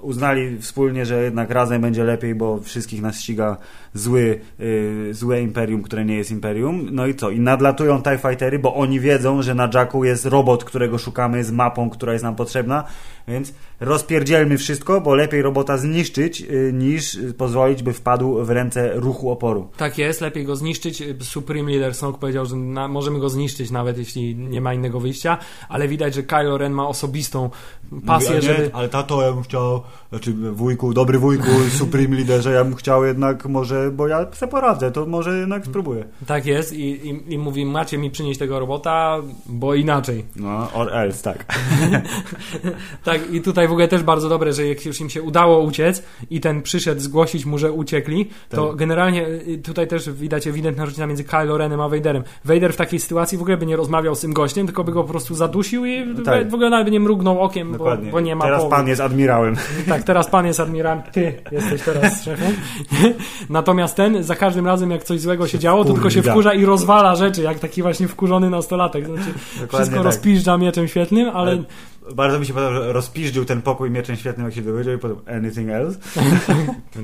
uznali 0.00 0.58
wspólnie, 0.58 1.06
że 1.06 1.22
jednak 1.22 1.50
razem 1.50 1.82
będzie 1.82 2.04
lepiej, 2.04 2.34
bo 2.34 2.60
wszystkich 2.60 3.02
nas 3.02 3.20
ściga 3.20 3.56
zły, 3.94 4.40
y, 4.60 5.08
złe 5.14 5.42
imperium, 5.42 5.82
które 5.82 6.04
nie 6.04 6.16
jest 6.16 6.30
imperium. 6.30 6.88
No 6.90 7.06
i 7.06 7.14
co? 7.14 7.30
I 7.30 7.40
nadlatują 7.40 8.02
TIE 8.02 8.18
Fightery, 8.18 8.58
bo 8.58 8.74
oni 8.74 9.00
wiedzą, 9.00 9.42
że 9.42 9.54
na 9.54 9.70
Jacku 9.74 10.04
jest 10.04 10.26
robot, 10.26 10.64
którego 10.64 10.98
szukamy 10.98 11.44
z 11.44 11.50
mapą, 11.50 11.90
która 11.90 12.12
jest 12.12 12.24
nam 12.24 12.36
potrzebna, 12.36 12.84
więc 13.28 13.52
rozpierdzielmy 13.80 14.58
wszystko, 14.58 15.00
bo 15.00 15.14
lepiej 15.14 15.42
robota 15.42 15.78
zniszczyć, 15.78 16.40
y, 16.42 16.70
niż 16.74 17.18
pozwolić, 17.38 17.82
by 17.82 17.92
wpadł 17.92 18.44
w 18.44 18.50
ręce 18.50 18.92
ruchu 18.94 19.30
oporu. 19.30 19.68
Tak 19.76 19.98
jest, 19.98 20.20
lepiej 20.20 20.44
go 20.44 20.56
zniszczyć. 20.56 21.02
Supreme 21.20 21.70
Leader 21.70 21.94
Snoke 21.94 22.18
powiedział, 22.18 22.46
że 22.46 22.56
na, 22.56 22.88
możemy 22.88 23.18
go 23.18 23.28
zniszczyć 23.28 23.70
nawet 23.70 23.98
jeśli 23.98 24.36
nie 24.36 24.60
ma 24.60 24.74
innego 24.74 25.00
wyjścia, 25.00 25.38
ale 25.68 25.88
widać, 25.88 26.14
że 26.14 26.22
Kylo 26.22 26.58
Ren 26.58 26.72
ma 26.72 26.88
osobistą 26.88 27.50
pasję, 28.06 28.34
Mówi, 28.36 28.46
nie, 28.46 28.54
żeby... 28.54 28.70
Ale 28.72 28.88
tato, 28.88 29.22
ja 29.22 29.32
bym 29.32 29.42
chciał, 29.42 29.82
znaczy 30.10 30.32
wujku, 30.32 30.94
dobry 30.94 31.18
wujku, 31.18 31.50
Supreme 31.78 32.16
Leaderze, 32.16 32.52
ja 32.52 32.64
bym 32.64 32.74
chciał 32.74 33.04
jednak 33.04 33.46
może, 33.46 33.90
bo 33.90 34.08
ja 34.08 34.26
se 34.32 34.48
poradzę, 34.48 34.90
to 34.90 35.06
może 35.06 35.38
jednak 35.38 35.66
spróbuję. 35.66 36.04
Tak 36.26 36.46
jest 36.46 36.72
i, 36.72 37.08
i, 37.08 37.34
i 37.34 37.38
mówi, 37.38 37.66
macie 37.66 37.98
mi 37.98 38.10
przynieść 38.10 38.38
tego 38.38 38.60
robota, 38.60 39.16
bo 39.46 39.74
inaczej. 39.74 40.24
No, 40.36 40.72
or 40.72 40.94
else, 40.94 41.22
tak. 41.22 41.44
Tak, 43.04 43.17
i 43.32 43.40
tutaj 43.40 43.68
w 43.68 43.72
ogóle 43.72 43.88
też 43.88 44.02
bardzo 44.02 44.28
dobre, 44.28 44.52
że 44.52 44.66
jak 44.66 44.86
już 44.86 45.00
im 45.00 45.10
się 45.10 45.22
udało 45.22 45.60
uciec 45.60 46.02
i 46.30 46.40
ten 46.40 46.62
przyszedł 46.62 47.00
zgłosić 47.00 47.46
mu, 47.46 47.58
że 47.58 47.72
uciekli, 47.72 48.28
to 48.48 48.66
Tak. 48.66 48.76
generalnie 48.76 49.26
y, 49.28 49.58
tutaj 49.64 49.86
też 49.88 50.10
widać 50.10 50.46
ewidentna 50.46 50.84
różnica 50.84 51.06
między 51.06 51.24
Kylo 51.24 51.58
Renem 51.58 51.80
a 51.80 51.88
Vaderem. 51.88 52.22
Vader 52.44 52.72
w 52.72 52.76
takiej 52.76 53.00
sytuacji 53.00 53.38
w 53.38 53.42
ogóle 53.42 53.56
by 53.56 53.66
nie 53.66 53.76
rozmawiał 53.76 54.14
z 54.14 54.20
tym 54.20 54.32
gościem, 54.32 54.66
tylko 54.66 54.84
by 54.84 54.92
go 54.92 55.02
po 55.02 55.10
prostu 55.10 55.34
zadusił 55.34 55.84
i 55.84 56.14
Tak. 56.24 56.50
w 56.50 56.54
ogóle 56.54 56.70
nawet 56.70 56.84
by 56.86 56.90
nie 56.90 57.00
mrugnął 57.00 57.40
okiem, 57.40 57.72
bo, 57.72 57.96
bo 58.12 58.20
nie 58.20 58.36
ma 58.36 58.44
Teraz 58.44 58.64
pan 58.70 58.88
jest 58.88 59.00
admirałem. 59.00 59.56
Tak, 59.88 60.02
teraz 60.02 60.30
pan 60.30 60.46
jest 60.46 60.60
admirałem, 60.60 61.02
ty 61.12 61.32
jesteś 61.52 61.82
teraz 61.82 62.22
szefem. 62.24 62.52
Natomiast 63.50 63.96
ten, 63.96 64.22
za 64.22 64.36
każdym 64.36 64.66
razem 64.66 64.90
jak 64.90 65.04
coś 65.04 65.20
złego 65.20 65.46
się 65.46 65.58
działo, 65.58 65.84
to 65.84 65.92
tylko 65.92 66.10
się 66.10 66.22
wkurza 66.22 66.54
i 66.54 66.64
rozwala 66.64 67.14
rzeczy, 67.14 67.42
jak 67.42 67.58
taki 67.58 67.82
właśnie 67.82 68.08
wkurzony 68.08 68.50
nastolatek. 68.50 69.06
Znaczy, 69.06 69.34
wszystko 69.68 69.96
tak. 69.96 70.04
rozpiżdża 70.04 70.58
mieczem 70.58 70.88
świetnym, 70.88 71.28
ale... 71.28 71.50
Ale 71.50 71.64
bardzo 72.14 72.40
mi 72.40 72.46
się 72.46 72.54
podoba, 72.54 72.74
że 72.74 72.92
rozpiżdził 72.92 73.44
ten 73.44 73.62
pokój 73.62 73.90
mieczem 73.90 74.16
świetnym, 74.16 74.46
jak 74.46 74.54
się 74.54 74.62
dowiedział 74.62 74.94
i 74.94 74.98
potem 74.98 75.16
anything 75.36 75.70
else? 75.70 75.98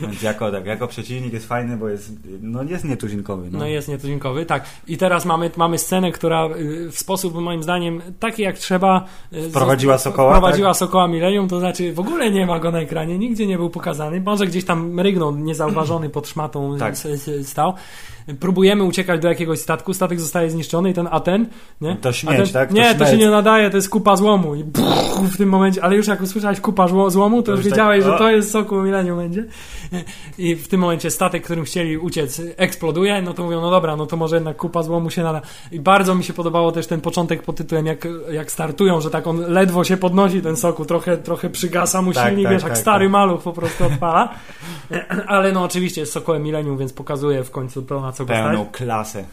Więc 0.00 0.22
jako, 0.22 0.52
tak, 0.52 0.66
jako 0.66 0.88
przeciwnik 0.88 1.32
jest 1.32 1.48
fajny, 1.48 1.76
bo 1.76 1.88
jest, 1.88 2.12
no 2.40 2.62
jest 2.62 2.84
nietuzinkowy. 2.84 3.48
No, 3.52 3.58
No 3.58 3.66
jest 3.66 3.88
nietuzinkowy, 3.88 4.46
tak. 4.46 4.64
I 4.88 4.96
teraz 4.98 5.24
mamy, 5.24 5.50
mamy 5.56 5.78
scenę, 5.78 6.12
która 6.12 6.46
y, 6.56 6.90
w 6.90 6.98
sposób 6.98 7.34
moim 7.34 7.62
zdaniem 7.62 8.02
taki 8.20 8.42
jak 8.42 8.58
trzeba 8.58 9.04
y, 9.32 9.50
Wprowadziła 9.50 9.96
zos- 9.96 10.02
Sokoła, 10.02 10.30
Wprowadziła 10.32 10.70
tak? 10.70 10.76
Sokoła 10.78 11.08
Millennium, 11.08 11.48
to 11.48 11.60
znaczy 11.60 11.92
w 11.92 12.00
ogóle 12.00 12.30
nie 12.30 12.46
ma 12.46 12.58
go 12.60 12.70
na 12.70 12.80
ekranie, 12.80 13.18
nigdzie 13.18 13.46
nie 13.46 13.56
był 13.56 13.70
pokazany. 13.70 14.20
Może 14.20 14.46
gdzieś 14.46 14.64
tam 14.64 14.90
mrygnął 14.90 15.36
niezauważony 15.36 16.08
pod 16.10 16.28
szmatą 16.28 16.76
Tak. 16.78 16.94
s- 16.94 17.30
stał. 17.48 17.74
Próbujemy 18.40 18.84
uciekać 18.84 19.20
do 19.20 19.28
jakiegoś 19.28 19.58
statku, 19.58 19.94
statek 19.94 20.20
zostaje 20.20 20.50
zniszczony 20.50 20.90
i 20.90 20.94
ten 20.94 21.08
Aten, 21.10 21.46
nie? 21.80 21.96
To 21.96 22.12
śmieć, 22.12 22.34
Aten, 22.40 22.52
tak? 22.52 22.68
To 22.68 22.74
Nie, 22.74 22.94
to 22.94 23.04
się 23.04 23.10
śmieć. 23.10 23.20
nie 23.20 23.30
nadaje, 23.30 23.70
to 23.70 23.76
jest 23.76 23.90
kupa 23.90 24.16
złomu. 24.16 24.54
I 24.54 24.64
w 25.32 25.36
tym 25.36 25.48
momencie, 25.48 25.84
ale 25.84 25.96
już 25.96 26.06
jak 26.06 26.20
usłyszałeś 26.22 26.60
kupa 26.60 26.88
złomu, 27.08 27.42
to, 27.42 27.46
To 27.46 27.52
już 27.52 27.60
tak, 27.60 27.70
wiedziałeś, 27.72 28.04
że 28.04 28.14
o. 28.14 28.18
to 28.18 28.30
jest 28.30 28.50
Sokół 28.50 28.82
Millennium 28.82 29.18
będzie. 29.18 29.44
I 30.38 30.54
w 30.56 30.68
tym 30.68 30.80
momencie 30.80 31.10
statek, 31.10 31.44
którym 31.44 31.64
chcieli 31.64 31.98
uciec, 31.98 32.42
eksploduje, 32.56 33.22
no 33.22 33.34
to 33.34 33.44
mówią, 33.44 33.60
no 33.60 33.70
dobra, 33.70 33.96
no 33.96 34.06
to 34.06 34.16
może 34.16 34.36
jednak 34.36 34.56
kupa 34.56 34.82
złomu 34.82 35.10
się 35.10 35.22
nada. 35.22 35.40
I 35.72 35.80
bardzo 35.80 36.14
mi 36.14 36.24
się 36.24 36.32
podobało 36.32 36.72
też 36.72 36.86
ten 36.86 37.00
początek 37.00 37.42
pod 37.42 37.56
tytułem, 37.56 37.86
jak, 37.86 38.08
jak 38.32 38.52
startują, 38.52 39.00
że 39.00 39.10
tak 39.10 39.26
on 39.26 39.40
ledwo 39.52 39.84
się 39.84 39.96
podnosi, 39.96 40.42
ten 40.42 40.56
soku, 40.56 40.84
trochę, 40.84 41.16
trochę 41.16 41.50
przygasa 41.50 42.02
mu 42.02 42.12
Tak, 42.12 42.28
silnik, 42.28 42.44
tak, 42.44 42.52
wiesz, 42.52 42.62
jak 42.62 42.72
tak, 42.72 42.78
stary 42.80 43.04
tak. 43.04 43.12
maluch 43.12 43.42
po 43.42 43.52
prostu 43.52 43.84
odpala. 43.84 44.34
Ale 45.26 45.52
no 45.52 45.64
oczywiście 45.64 46.00
jest 46.00 46.12
Sokołem 46.12 46.42
Millennium, 46.42 46.78
więc 46.78 46.92
pokazuje 46.92 47.44
w 47.44 47.50
końcu 47.50 47.82
to, 47.82 48.00
na 48.00 48.12
co 48.16 48.24
go 48.24 48.32
stać. 48.34 48.44
Pełną 48.44 48.66
klasę. 48.72 49.24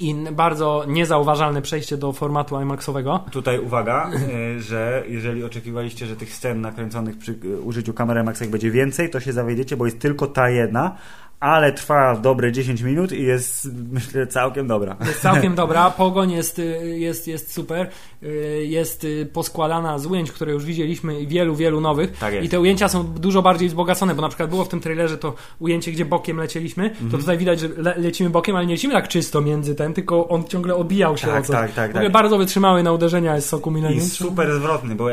I 0.00 0.14
bardzo 0.32 0.84
niezauważalne 0.88 1.62
przejście 1.62 1.96
do 1.96 2.12
formatu 2.12 2.60
IMAXowego. 2.60 3.24
Tutaj 3.30 3.58
uwaga, 3.58 4.10
y, 4.56 4.60
że 4.60 5.04
jeżeli 5.08 5.44
oczekiwaliście, 5.44 6.06
że 6.06 6.16
tych 6.16 6.34
scen 6.34 6.60
nakręconych 6.60 7.18
przy 7.18 7.32
y, 7.44 7.60
użyciu 7.60 7.94
kamery 7.94 8.24
Maxek 8.24 8.50
będzie 8.50 8.70
więcej, 8.70 9.10
to 9.10 9.20
się 9.20 9.32
zawiedziecie, 9.32 9.76
bo 9.76 9.84
jest 9.84 9.98
tylko 9.98 10.26
ta 10.26 10.50
jedna, 10.50 10.96
ale 11.42 11.72
trwa 11.72 12.16
dobre 12.16 12.52
10 12.52 12.80
minut 12.82 13.12
i 13.12 13.22
jest, 13.22 13.68
myślę, 13.92 14.26
całkiem 14.26 14.66
dobra. 14.66 14.96
Jest 15.06 15.20
całkiem 15.20 15.54
dobra, 15.54 15.90
pogoń 15.90 16.32
jest, 16.32 16.58
y, 16.58 16.62
jest, 16.98 17.28
jest 17.28 17.52
super, 17.54 17.88
y, 18.22 18.66
jest 18.66 19.04
y, 19.04 19.26
poskładana 19.32 19.98
z 19.98 20.06
ujęć, 20.06 20.32
które 20.32 20.52
już 20.52 20.64
widzieliśmy 20.64 21.20
i 21.20 21.26
wielu, 21.26 21.54
wielu 21.54 21.80
nowych 21.80 22.18
Tak 22.18 22.44
i 22.44 22.48
te 22.48 22.60
ujęcia 22.60 22.88
są 22.88 23.04
dużo 23.04 23.42
bardziej 23.42 23.68
wzbogacone, 23.68 24.14
bo 24.14 24.22
na 24.22 24.28
przykład 24.28 24.50
było 24.50 24.64
w 24.64 24.68
tym 24.68 24.80
trailerze 24.80 25.18
to 25.18 25.34
ujęcie, 25.58 25.92
gdzie 25.92 26.04
bokiem 26.04 26.36
lecieliśmy, 26.36 26.84
Mhm. 26.90 27.10
to 27.10 27.18
tutaj 27.18 27.38
widać, 27.38 27.60
że 27.60 27.68
le 27.76 27.94
lecimy 27.98 28.30
bokiem, 28.30 28.56
ale 28.56 28.66
nie 28.66 28.74
lecimy 28.74 28.94
tak 28.94 29.08
czysto 29.08 29.40
między 29.40 29.74
ten, 29.74 29.94
tylko 29.94 30.28
on 30.28 30.44
ciągle 30.44 30.74
obijał 30.74 31.16
się 31.16 31.26
Tak, 31.26 31.42
o 31.44 31.46
coś. 31.46 31.56
tak, 31.56 31.72
tak, 31.72 31.92
tak. 31.92 32.12
bardzo 32.12 32.38
wytrzymały 32.38 32.82
na 32.82 32.92
uderzenia 32.92 33.34
jest 33.36 33.48
Soku 33.48 33.70
I 33.70 33.74
Millennium. 33.74 34.00
super 34.06 34.54
zwrotny, 34.54 34.94
bo 34.94 35.08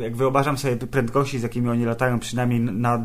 jak 0.00 0.16
wyobrażam 0.16 0.58
sobie 0.58 0.76
prędkości, 0.76 1.38
z 1.38 1.42
jakimi 1.42 1.68
oni 1.68 1.84
latają, 1.84 2.18
przynajmniej 2.20 2.60
nad, 2.60 3.00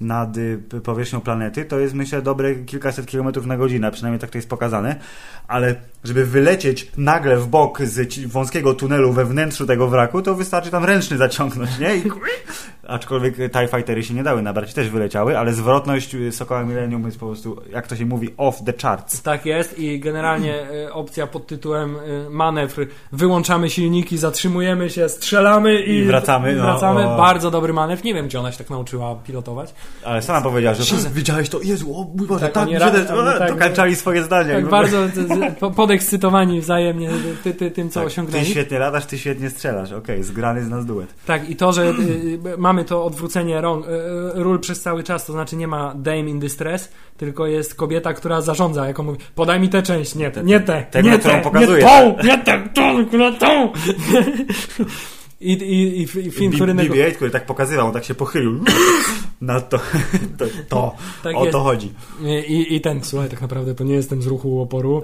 nad 0.00 0.36
powierzchnią 0.84 1.20
planety, 1.20 1.64
to 1.64 1.78
jest 1.78 1.94
myślę 2.00 2.22
dobre 2.22 2.54
kilkaset 2.54 3.06
kilometrów 3.06 3.46
na 3.46 3.56
godzinę, 3.56 3.90
przynajmniej 3.90 4.20
tak 4.20 4.30
to 4.30 4.38
jest 4.38 4.48
pokazane, 4.48 4.96
ale 5.48 5.74
żeby 6.04 6.26
wylecieć 6.26 6.90
nagle 6.96 7.36
w 7.36 7.46
bok 7.46 7.82
z 7.82 8.26
wąskiego 8.26 8.74
tunelu 8.74 9.12
we 9.12 9.24
wnętrzu 9.24 9.66
tego 9.66 9.88
wraku, 9.88 10.22
to 10.22 10.34
wystarczy 10.34 10.70
tam 10.70 10.84
ręczny 10.84 11.16
zaciągnąć, 11.16 11.78
nie? 11.78 11.96
I, 11.96 12.02
aczkolwiek 12.88 13.36
TIE 13.36 13.68
Fightery 13.68 14.02
się 14.02 14.14
nie 14.14 14.22
dały 14.22 14.42
nabrać, 14.42 14.74
też 14.74 14.90
wyleciały, 14.90 15.38
ale 15.38 15.52
zwrotność 15.52 16.16
Sokoła 16.30 16.62
Millennium 16.64 17.04
jest 17.04 17.18
po 17.20 17.26
prostu, 17.26 17.60
jak 17.72 17.86
to 17.86 17.96
się 17.96 18.06
mówi, 18.06 18.28
off 18.36 18.64
the 18.64 18.72
charts. 18.82 19.22
Tak 19.22 19.46
jest 19.46 19.78
i 19.78 20.00
generalnie 20.00 20.70
e, 20.86 20.92
opcja 20.92 21.26
pod 21.26 21.46
tytułem 21.46 21.96
e, 21.96 22.30
manewr, 22.30 22.86
wyłączamy 23.12 23.70
silniki, 23.70 24.18
zatrzymujemy 24.18 24.90
się, 24.90 25.08
strzelamy 25.08 25.80
i, 25.82 25.96
I 25.96 26.04
wracamy, 26.04 26.54
no, 26.56 26.62
wracamy. 26.62 27.08
o. 27.08 27.16
Bardzo 27.16 27.50
dobry 27.50 27.72
manewr. 27.72 28.04
Nie 28.04 28.14
wiem, 28.14 28.26
gdzie 28.26 28.40
ona 28.40 28.52
się 28.52 28.58
tak 28.58 28.70
nauczyła 28.70 29.14
pilotować. 29.14 29.74
Ale 30.04 30.22
sama 30.22 30.40
powiedziała, 30.42 30.74
że 30.74 30.96
widziałeś 31.10 31.48
to? 31.48 31.60
Jezu, 31.62 31.96
o 32.00 32.06
mój 32.16 32.26
Boże, 32.26 32.48
Tak, 32.48 32.52
tak, 32.52 32.68
tak, 32.78 33.38
tak- 33.38 33.48
dokańczali 33.52 33.96
swoje 33.96 34.22
zdania. 34.22 34.54
Tak 34.54 34.68
bardzo 34.68 35.08
z- 35.08 35.14
z- 35.54 35.58
po- 35.58 35.70
podekscytowani 35.94 36.60
wzajemnie 36.60 37.10
ty, 37.44 37.54
ty, 37.54 37.70
tym, 37.70 37.88
co 37.90 37.94
Tak, 37.94 38.02
Ty 38.02 38.06
osiągnęli. 38.06 38.44
świetnie 38.46 38.78
latasz, 38.78 39.06
ty 39.06 39.18
świetnie 39.18 39.50
strzelasz. 39.50 39.92
Okej, 39.92 40.22
zgrany 40.22 40.64
z 40.64 40.68
nas 40.68 40.86
duet. 40.86 41.14
Tak, 41.26 41.50
i 41.50 41.56
to, 41.56 41.72
że 41.72 41.82
y, 41.82 41.88
y, 42.54 42.58
mamy 42.58 42.84
to 42.84 43.04
odwrócenie 43.04 43.60
rąk, 43.60 43.86
y, 43.86 43.88
ról 44.34 44.60
przez 44.60 44.82
cały 44.82 45.02
czas, 45.02 45.26
to 45.26 45.32
znaczy 45.32 45.56
nie 45.56 45.68
ma 45.68 45.94
dame 45.94 46.18
in 46.20 46.38
distress, 46.38 46.92
tylko 47.16 47.46
jest 47.46 47.74
kobieta, 47.74 48.12
która 48.14 48.40
zarządza, 48.40 48.86
jaką 48.86 49.02
mówi, 49.02 49.18
podaj 49.34 49.60
mi 49.60 49.68
tę 49.68 49.82
część, 49.82 50.14
nie, 50.14 50.30
Te- 50.30 50.44
nie 50.44 50.60
tę, 50.60 50.76
nie 50.76 50.84
tę, 50.84 51.02
nie 51.02 51.18
tą, 51.18 52.16
nie 52.24 52.38
tę, 52.38 52.68
tą, 52.74 53.06
kurwa, 53.06 53.32
tą. 53.32 53.66
I, 53.66 53.70
i, 55.40 55.52
i, 55.52 56.02
i 56.02 56.06
film, 56.06 56.52
który... 56.52 56.74
nego- 56.74 56.94
BB-8, 56.94 57.12
który 57.14 57.30
tak 57.30 57.46
pokazywał, 57.46 57.86
on 57.86 57.92
tak 57.92 58.04
się 58.04 58.14
pochylił. 58.14 58.60
Na 59.40 59.60
to, 59.60 59.78
to, 60.38 60.44
to 60.68 60.94
Tak 61.22 61.36
o 61.36 61.40
jest. 61.40 61.52
to 61.52 61.60
chodzi. 61.60 61.92
I, 62.48 62.74
I 62.74 62.80
ten, 62.80 63.04
słuchaj, 63.04 63.28
tak 63.28 63.40
naprawdę 63.40 63.74
to 63.74 63.84
nie 63.84 63.94
jestem 63.94 64.22
z 64.22 64.26
ruchu 64.26 64.60
oporu, 64.62 65.02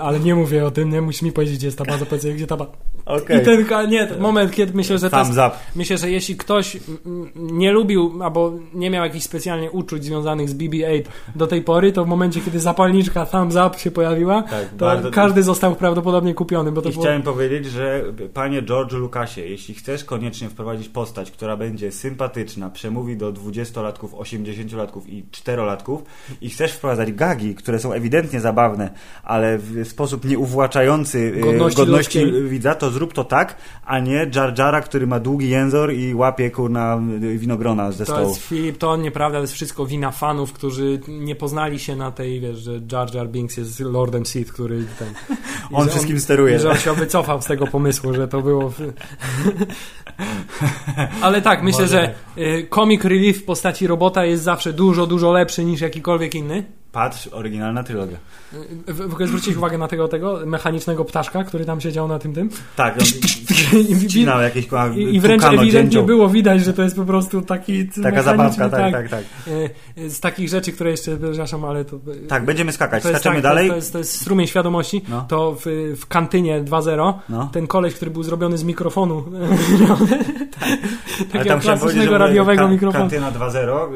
ale 0.00 0.20
nie 0.20 0.34
mówię 0.34 0.66
o 0.66 0.70
tym, 0.70 0.90
nie 0.90 1.00
musisz 1.02 1.22
mi 1.22 1.32
powiedzieć, 1.32 1.56
gdzie 1.58 1.66
jest 1.66 1.78
ta 1.78 1.84
baza, 1.84 2.06
powiedz, 2.06 2.26
gdzie 2.26 2.46
ta 2.46 2.56
baza. 2.56 2.70
Okej. 3.08 3.42
I 3.42 3.44
ten, 3.44 3.90
nie, 3.90 4.06
ten 4.06 4.20
moment, 4.20 4.52
kiedy 4.52 4.72
myślę, 4.74 4.98
że 4.98 5.10
Thumbs 5.10 5.30
up. 5.30 5.50
myślę, 5.76 5.98
że 5.98 6.10
jeśli 6.10 6.36
ktoś 6.36 6.76
nie 7.36 7.72
lubił, 7.72 8.22
albo 8.22 8.52
nie 8.74 8.90
miał 8.90 9.04
jakichś 9.04 9.24
specjalnie 9.24 9.70
uczuć 9.70 10.04
związanych 10.04 10.48
z 10.48 10.54
BB-8 10.54 11.02
do 11.36 11.46
tej 11.46 11.62
pory, 11.62 11.92
to 11.92 12.04
w 12.04 12.08
momencie, 12.08 12.40
kiedy 12.40 12.60
zapalniczka 12.60 13.26
thumbs 13.26 13.56
up 13.66 13.78
się 13.78 13.90
pojawiła, 13.90 14.42
Tak, 14.42 14.68
to 14.68 14.76
bardzo- 14.76 15.10
każdy 15.10 15.42
został 15.42 15.74
prawdopodobnie 15.74 16.34
kupiony, 16.34 16.72
bo 16.72 16.82
to 16.82 16.88
I 16.88 16.92
było... 16.92 17.04
chciałem 17.04 17.22
powiedzieć, 17.22 17.66
że 17.66 18.04
panie 18.34 18.62
George 18.62 18.92
Lucasie, 18.92 19.40
jeśli 19.40 19.74
chcesz 19.74 20.04
koniecznie 20.04 20.48
wprowadzić 20.48 20.88
postać, 20.88 21.30
która 21.30 21.56
będzie 21.56 21.92
sympatyczna, 21.92 22.70
przemówi 22.70 23.16
do 23.16 23.32
20-latków, 23.32 24.08
80-latków 24.10 25.00
i 25.08 25.24
4-latków 25.32 25.98
i 26.40 26.50
chcesz 26.50 26.72
wprowadzać 26.72 27.12
gagi, 27.12 27.54
które 27.54 27.78
są 27.78 27.92
ewidentnie 27.92 28.40
zabawne, 28.40 28.90
ale 29.22 29.58
w 29.58 29.88
sposób 29.88 30.24
nieuwłaczający 30.24 31.32
e, 31.36 31.40
Godności 31.40 31.76
godności 31.76 32.32
widza, 32.48 32.74
to 32.74 32.90
zrób 32.98 33.12
to 33.12 33.24
tak, 33.24 33.56
a 33.84 33.98
nie 33.98 34.30
Jar 34.34 34.58
Jara, 34.58 34.80
który 34.80 35.06
ma 35.06 35.20
długi 35.20 35.48
jęzor 35.48 35.92
i 35.94 36.14
łapie 36.14 36.50
kurna 36.50 37.00
winogrona 37.36 37.92
ze 37.92 38.06
To 38.06 38.12
stołu. 38.12 38.28
jest 38.28 38.40
Filip, 38.42 38.78
to 38.78 38.96
nieprawda, 38.96 39.38
to 39.38 39.42
jest 39.42 39.54
wszystko 39.54 39.86
wina 39.86 40.10
fanów, 40.10 40.52
którzy 40.52 41.00
nie 41.08 41.34
poznali 41.34 41.78
się 41.78 41.96
na 41.96 42.10
tej, 42.10 42.40
wiesz, 42.40 42.58
że 42.58 42.72
Jar 42.92 43.14
Jar 43.14 43.28
Binks 43.28 43.56
jest 43.56 43.80
Lordem 43.80 44.26
Sith, 44.26 44.52
który 44.52 44.84
ten... 44.98 45.08
On 45.78 45.88
wszystkim 45.88 46.20
steruje. 46.20 46.56
I 46.56 46.58
że 46.58 46.70
on 46.70 46.76
się 46.76 46.92
wycofał 46.92 47.42
z 47.42 47.46
tego 47.46 47.66
pomysłu, 47.66 48.14
że 48.14 48.28
to 48.28 48.42
było... 48.42 48.70
W... 48.70 48.80
Ale 51.22 51.42
tak, 51.42 51.62
myślę, 51.62 51.88
że 51.88 52.14
y, 52.38 52.66
comic 52.74 53.04
relief 53.04 53.38
w 53.38 53.44
postaci 53.44 53.86
robota 53.86 54.24
jest 54.24 54.42
zawsze 54.42 54.72
dużo, 54.72 55.06
dużo 55.06 55.32
lepszy 55.32 55.64
niż 55.64 55.80
jakikolwiek 55.80 56.34
inny. 56.34 56.64
Patrz, 56.92 57.28
oryginalna 57.32 57.82
trylogia. 57.82 58.18
W, 58.86 59.08
w 59.08 59.12
ogóle 59.12 59.26
zwróciłeś 59.26 59.56
uwagę 59.56 59.78
na 59.78 59.88
tego, 59.88 60.08
tego 60.08 60.40
mechanicznego 60.46 61.04
ptaszka, 61.04 61.44
który 61.44 61.64
tam 61.64 61.80
siedział 61.80 62.08
na 62.08 62.18
tym 62.18 62.34
tym. 62.34 62.50
Tak, 62.76 62.96
on 62.96 64.00
wcinał 64.08 64.40
jakieś 64.40 64.68
i, 64.96 65.14
i 65.14 65.20
wręcz 65.20 65.44
ewidentnie 65.44 66.02
było 66.02 66.28
widać, 66.28 66.64
że 66.64 66.72
to 66.72 66.82
jest 66.82 66.96
po 66.96 67.04
prostu 67.04 67.42
taki 67.42 67.88
Taka 68.02 68.22
zabawka, 68.22 68.68
tak, 68.68 68.92
tak, 68.92 69.08
tak. 69.08 69.24
Y, 69.98 70.10
Z 70.10 70.20
takich 70.20 70.48
rzeczy, 70.48 70.72
które 70.72 70.90
jeszcze, 70.90 71.16
przepraszam, 71.16 71.64
ale 71.64 71.84
to... 71.84 71.98
Tak, 72.28 72.44
będziemy 72.44 72.72
skakać. 72.72 73.02
To 73.02 73.08
jest, 73.08 73.20
Skaczemy 73.20 73.36
tak, 73.36 73.42
dalej. 73.42 73.68
To 73.68 73.76
jest, 73.76 73.92
to 73.92 73.98
jest 73.98 74.20
strumień 74.20 74.46
świadomości. 74.46 75.02
No. 75.08 75.24
To 75.28 75.56
w, 75.64 75.94
w 76.00 76.06
kantynie 76.06 76.62
2.0 76.62 77.14
No. 77.28 77.50
ten 77.52 77.66
koleś, 77.66 77.94
który 77.94 78.10
był 78.10 78.22
zrobiony 78.22 78.58
z 78.58 78.64
mikrofonu. 78.64 79.24
Ale 81.34 81.44
takiego 81.44 81.58
klasycznego 81.58 82.18
radiowego 82.18 82.68
mikrofonu. 82.68 83.02
Kantyna 83.02 83.32
2.0, 83.32 83.94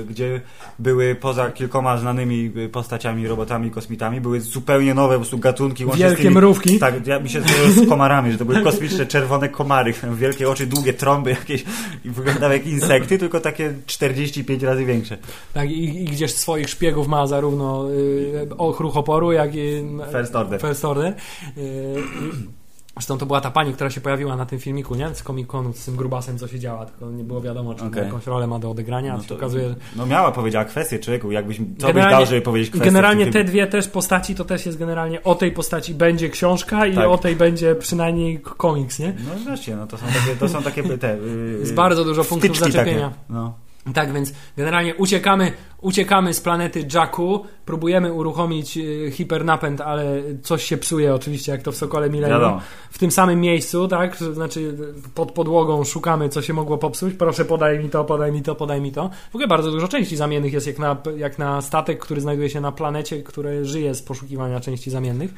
e, 0.00 0.04
gdzie 0.04 0.40
były 0.78 1.14
poza 1.14 1.50
kilkoma 1.50 1.98
znanymi 1.98 2.15
e, 2.22 2.68
postaciami, 2.68 3.26
robotami, 3.28 3.70
kosmitami, 3.70 4.20
były 4.20 4.40
zupełnie 4.40 4.94
nowe 4.94 5.14
po 5.14 5.20
prostu 5.20 5.38
gatunki. 5.38 5.84
Wielkie 5.96 6.22
tymi- 6.22 6.34
mrówki. 6.34 6.78
Tak, 6.78 7.06
ja 7.06 7.20
mi 7.20 7.28
się 7.28 7.40
z 7.70 7.88
komarami, 7.88 8.32
że 8.32 8.38
to 8.38 8.44
były 8.44 8.62
kosmiczne 8.62 9.06
czerwone 9.06 9.48
komary, 9.48 9.94
wielkie 10.18 10.50
oczy, 10.50 10.66
długie 10.66 10.92
trąby 10.92 11.30
jakieś 11.30 11.64
i 12.04 12.10
wyglądały 12.10 12.52
jak 12.54 12.66
insekty, 12.66 13.18
tylko 13.18 13.40
takie 13.40 13.74
45 13.86 14.62
razy 14.62 14.84
większe. 14.84 15.18
Tak, 15.54 15.70
i, 15.70 15.84
i 16.02 16.04
gdzieś 16.04 16.34
swoich 16.34 16.68
szpiegów 16.70 17.08
ma 17.08 17.26
zarówno 17.26 17.90
y, 17.90 18.48
ochruch 18.58 18.96
oporu, 18.96 19.32
jak 19.32 19.54
i 19.54 19.82
First 20.12 20.36
Order. 20.36 20.60
First 20.60 20.84
Order. 20.84 21.14
Y, 21.56 21.60
i- 21.60 22.55
Zresztą 22.98 23.18
to 23.18 23.26
była 23.26 23.40
ta 23.40 23.50
pani, 23.50 23.72
która 23.72 23.90
się 23.90 24.00
pojawiła 24.00 24.36
na 24.36 24.46
tym 24.46 24.58
filmiku, 24.58 24.94
nie? 24.94 25.14
Z 25.14 25.22
Comic-Conu, 25.24 25.72
z 25.72 25.84
tym 25.84 25.96
grubasem, 25.96 26.38
co 26.38 26.48
się 26.48 26.58
działa, 26.58 26.86
tylko 26.86 27.10
nie 27.10 27.24
było 27.24 27.40
wiadomo, 27.40 27.74
czy 27.74 27.84
Okej. 27.84 28.04
jakąś 28.04 28.26
rolę 28.26 28.46
ma 28.46 28.58
do 28.58 28.70
odegrania, 28.70 29.16
No 29.16 29.22
to- 29.28 29.34
okazuje, 29.34 29.74
No 29.96 30.06
miała 30.06 30.32
powiedziała 30.32 30.64
kwestię, 30.64 30.98
człowieku, 30.98 31.32
jakbyś, 31.32 31.56
co 31.78 31.92
byś 31.92 32.02
dał, 32.04 32.26
żeby 32.26 32.40
powiedzieć 32.40 32.70
kwestię. 32.70 32.84
generalnie 32.84 33.24
w 33.24 33.32
te 33.32 33.32
tym 33.32 33.46
dwie 33.46 33.66
też 33.66 33.88
postaci, 33.88 34.34
to 34.34 34.44
też 34.44 34.66
jest 34.66 34.78
generalnie 34.78 35.22
o 35.22 35.34
tej 35.34 35.52
postaci 35.52 35.94
będzie 35.94 36.28
książka 36.30 36.86
i 36.86 36.94
Tak. 36.94 37.08
o 37.08 37.18
tej 37.18 37.36
będzie 37.36 37.74
przynajmniej 37.74 38.40
komiks, 38.40 38.98
nie? 38.98 39.14
No 39.24 39.44
właśnie, 39.44 39.76
no 39.76 39.86
to 39.86 39.96
są 39.98 40.06
takie, 40.06 40.36
to 40.40 40.48
są 40.48 40.62
takie 40.62 40.82
te... 40.82 41.16
Yy, 41.16 41.56
Jest 41.60 41.74
bardzo 41.74 42.04
dużo 42.04 42.24
punktów 42.24 42.58
zaczepienia. 42.58 43.08
Takie. 43.08 43.20
No. 43.30 43.54
Tak 43.94 44.12
więc 44.12 44.32
generalnie 44.56 44.94
uciekamy, 44.94 45.52
uciekamy 45.80 46.34
z 46.34 46.40
planety 46.40 46.86
Jakku, 46.94 47.46
próbujemy 47.64 48.12
uruchomić 48.12 48.76
y, 48.76 49.10
hipernapęd, 49.10 49.80
ale 49.80 50.22
coś 50.42 50.64
się 50.64 50.76
psuje 50.76 51.14
oczywiście, 51.14 51.52
jak 51.52 51.62
to 51.62 51.72
w 51.72 51.76
Sokole 51.76 52.10
Millennium. 52.10 52.40
Wiadomo. 52.40 52.60
W 52.90 52.98
tym 52.98 53.10
samym 53.10 53.40
miejscu, 53.40 53.88
tak? 53.88 54.16
Znaczy 54.16 54.60
y, 55.06 55.10
pod 55.14 55.32
podłogą 55.32 55.84
szukamy, 55.84 56.28
co 56.28 56.42
się 56.42 56.52
mogło 56.52 56.78
popsuć. 56.78 57.14
Proszę 57.14 57.44
podaj 57.44 57.78
mi 57.78 57.90
to, 57.90 58.04
podaj 58.04 58.32
mi 58.32 58.42
to, 58.42 58.54
podaj 58.54 58.80
mi 58.80 58.92
to. 58.92 59.10
W 59.30 59.34
ogóle 59.34 59.48
bardzo 59.48 59.70
dużo 59.70 59.88
części 59.88 60.16
zamiennych 60.16 60.52
jest 60.52 60.66
jak 60.66 60.78
na, 60.78 60.96
jak 61.16 61.38
na 61.38 61.62
statek, 61.62 61.98
który 61.98 62.20
znajduje 62.20 62.50
się 62.50 62.60
na 62.60 62.72
planecie, 62.72 63.22
który 63.22 63.64
żyje 63.64 63.94
z 63.94 64.02
poszukiwania 64.02 64.60
części 64.60 64.90
zamiennych. 64.90 65.30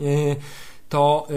Y, 0.00 0.36
To... 0.88 1.26
y, 1.30 1.34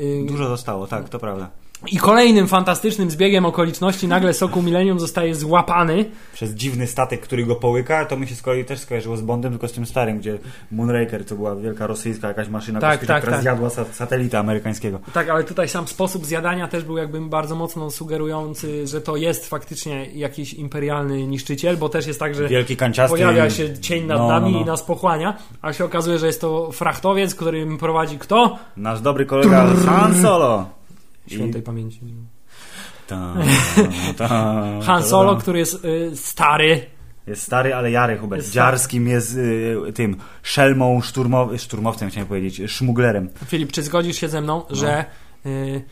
y, 0.00 0.26
Dużo 0.28 0.48
zostało, 0.48 0.86
tak, 0.86 1.08
to 1.08 1.18
prawda. 1.18 1.50
I 1.86 1.96
kolejnym 1.98 2.48
fantastycznym 2.48 3.10
zbiegiem 3.10 3.44
okoliczności 3.46 4.08
nagle 4.08 4.34
Sokół 4.34 4.62
Millennium 4.62 5.00
zostaje 5.00 5.34
złapany 5.34 6.04
Przez 6.32 6.50
dziwny 6.54 6.86
statek, 6.86 7.20
który 7.20 7.46
go 7.46 7.56
połyka, 7.56 8.04
to 8.04 8.16
mi 8.16 8.26
się 8.28 8.34
z 8.34 8.42
kolei 8.42 8.64
też 8.64 8.78
skojarzyło 8.78 9.16
z 9.16 9.20
Bondem, 9.20 9.52
tylko 9.52 9.68
z 9.68 9.72
tym 9.72 9.86
starym, 9.86 10.18
gdzie 10.18 10.38
Moonraker 10.72 11.24
to 11.24 11.34
była 11.34 11.56
wielka 11.56 11.86
rosyjska 11.86 12.28
jakaś 12.28 12.48
maszyna, 12.48 12.80
Tak, 12.80 13.06
tak, 13.06 13.18
która 13.20 13.32
tak. 13.32 13.42
zjadła 13.42 13.68
sa- 13.68 13.84
satelita 13.92 14.38
amerykańskiego. 14.38 14.98
Tak, 15.12 15.28
ale 15.28 15.44
tutaj 15.44 15.68
sam 15.68 15.88
sposób 15.88 16.26
zjadania 16.26 16.68
też 16.68 16.84
był 16.84 16.96
jakby 16.98 17.20
bardzo 17.20 17.54
mocno 17.54 17.90
sugerujący, 17.90 18.86
że 18.86 19.00
to 19.00 19.16
jest 19.16 19.48
faktycznie 19.48 20.06
jakiś 20.06 20.54
imperialny 20.54 21.26
niszczyciel, 21.26 21.76
bo 21.76 21.88
też 21.88 22.06
jest 22.06 22.20
tak, 22.20 22.34
że 22.34 22.48
Wielki 22.48 22.76
kanciasty. 22.76 23.16
pojawia 23.16 23.50
się 23.50 23.78
cień 23.78 24.06
nad 24.06 24.18
No, 24.18 24.28
nami 24.28 24.52
no, 24.52 24.58
no. 24.58 24.64
i 24.64 24.66
nas 24.66 24.82
pochłania, 24.82 25.36
a 25.62 25.72
się 25.72 25.84
okazuje, 25.84 26.18
że 26.18 26.26
jest 26.26 26.40
to 26.40 26.72
frachtowiec, 26.72 27.34
którym 27.34 27.78
prowadzi 27.78 28.18
kto? 28.18 28.58
Nasz 28.76 29.00
dobry 29.00 29.26
kolega 29.26 29.66
Han 29.86 30.14
Solo. 30.22 30.77
I- 31.30 31.34
Świętej 31.34 31.62
pamięci. 31.62 32.00
Ta, 33.06 33.34
ta, 34.16 34.28
Han 34.82 35.02
ta, 35.02 35.02
Solo, 35.02 35.34
ta. 35.34 35.40
który 35.40 35.58
jest 35.58 35.84
y, 35.84 36.16
stary, 36.16 36.86
Jest 37.26 37.42
stary, 37.42 37.74
ale 37.74 37.90
jary 37.90 38.18
Hubert. 38.18 38.42
Jest 38.42 38.52
Dziarskim 38.54 39.08
jest 39.08 39.36
y, 39.36 39.76
tym 39.94 40.16
szelmą 40.42 41.00
szturmow- 41.00 41.58
szturmowcem, 41.58 42.10
chciałem 42.10 42.26
powiedzieć, 42.28 42.70
szmuglerem. 42.70 43.28
Filip, 43.46 43.72
czy 43.72 43.82
zgodzisz 43.82 44.16
się 44.16 44.28
ze 44.28 44.40
No. 44.40 44.44
mną, 44.44 44.62
że 44.76 45.04
y, 45.46 45.84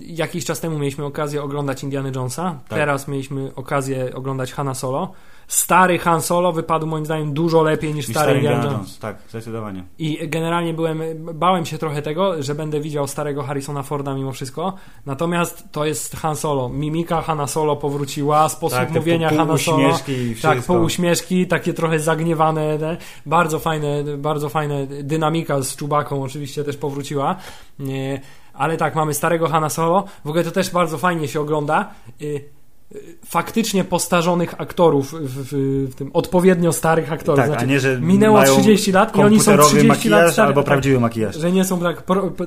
jakiś 0.00 0.44
czas 0.44 0.60
temu 0.60 0.78
mieliśmy 0.78 1.04
okazję 1.04 1.42
oglądać 1.42 1.82
Indiana 1.82 2.08
Jonesa, 2.14 2.60
Tak. 2.68 2.78
teraz 2.78 3.08
mieliśmy 3.08 3.54
okazję 3.54 4.14
oglądać 4.14 4.52
Hanna 4.52 4.74
Solo. 4.74 5.12
Stary 5.48 5.98
Han 5.98 6.22
Solo 6.22 6.52
wypadł 6.52 6.86
moim 6.86 7.04
zdaniem 7.04 7.34
dużo 7.34 7.62
lepiej 7.62 7.94
niż 7.94 8.08
Niż 8.08 8.16
stary 8.16 8.26
stary 8.26 8.38
Indiana 8.38 8.64
Jones. 8.64 8.78
Jones. 8.78 8.98
Tak, 8.98 9.16
zdecydowanie. 9.28 9.84
I 9.98 10.28
generalnie 10.28 10.74
byłem, 10.74 11.02
bałem 11.34 11.66
się 11.66 11.78
trochę 11.78 12.02
tego, 12.02 12.42
że 12.42 12.54
będę 12.54 12.80
widział 12.80 13.06
starego 13.06 13.42
Harrisona 13.42 13.82
Forda 13.82 14.14
mimo 14.14 14.32
wszystko. 14.32 14.72
Natomiast 15.06 15.64
to 15.72 15.84
jest 15.84 16.16
Han 16.16 16.36
Solo. 16.36 16.68
Mimika 16.68 17.22
Hanna 17.22 17.46
Solo 17.46 17.76
powróciła, 17.76 18.48
sposób 18.48 18.78
Tak, 18.78 18.90
mówienia 18.90 19.28
Hanna 19.30 19.58
Solo. 19.58 19.90
Tak, 19.92 20.04
wszystko. 20.36 20.74
półuśmieszki, 20.74 21.46
takie 21.46 21.74
trochę 21.74 21.98
zagniewane, 21.98 22.78
ne? 22.78 22.96
bardzo 23.26 23.58
fajne, 23.58 24.04
bardzo 24.18 24.48
fajne. 24.48 24.86
Dynamika 24.86 25.62
z 25.62 25.76
Czubaką 25.76 26.22
oczywiście 26.22 26.64
też 26.64 26.76
powróciła. 26.76 27.36
Nie, 27.78 28.20
ale 28.54 28.76
tak, 28.76 28.94
mamy 28.94 29.14
starego 29.14 29.48
Hanna 29.48 29.68
Solo. 29.68 30.04
W 30.24 30.28
ogóle 30.28 30.44
to 30.44 30.50
też 30.50 30.70
bardzo 30.70 30.98
fajnie 30.98 31.28
się 31.28 31.40
ogląda. 31.40 31.90
Y, 32.22 32.57
Faktycznie 33.24 33.84
postarzonych 33.84 34.60
aktorów, 34.60 35.12
w, 35.12 35.52
w, 35.52 35.52
w 35.90 35.94
tym 35.94 36.10
odpowiednio 36.12 36.72
starych 36.72 37.12
aktorów. 37.12 37.38
Tak, 37.38 37.46
Znaczy, 37.46 37.62
a 37.62 37.66
nie, 37.66 37.80
że 37.80 38.00
minęło 38.00 38.38
mają 38.38 38.52
30 38.52 38.92
lat 38.92 39.16
i 39.16 39.20
oni 39.20 39.40
są 39.40 39.44
komputerowy 39.44 39.68
30 39.68 39.88
makijaż 39.88 40.22
lat 40.22 40.32
stary, 40.32 40.46
albo 40.48 40.60
tak, 40.60 40.66
prawdziwy 40.66 41.00
makijaż. 41.00 41.36
że 41.36 41.52
nie 41.52 41.64
są 41.64 41.80
tak 41.80 42.02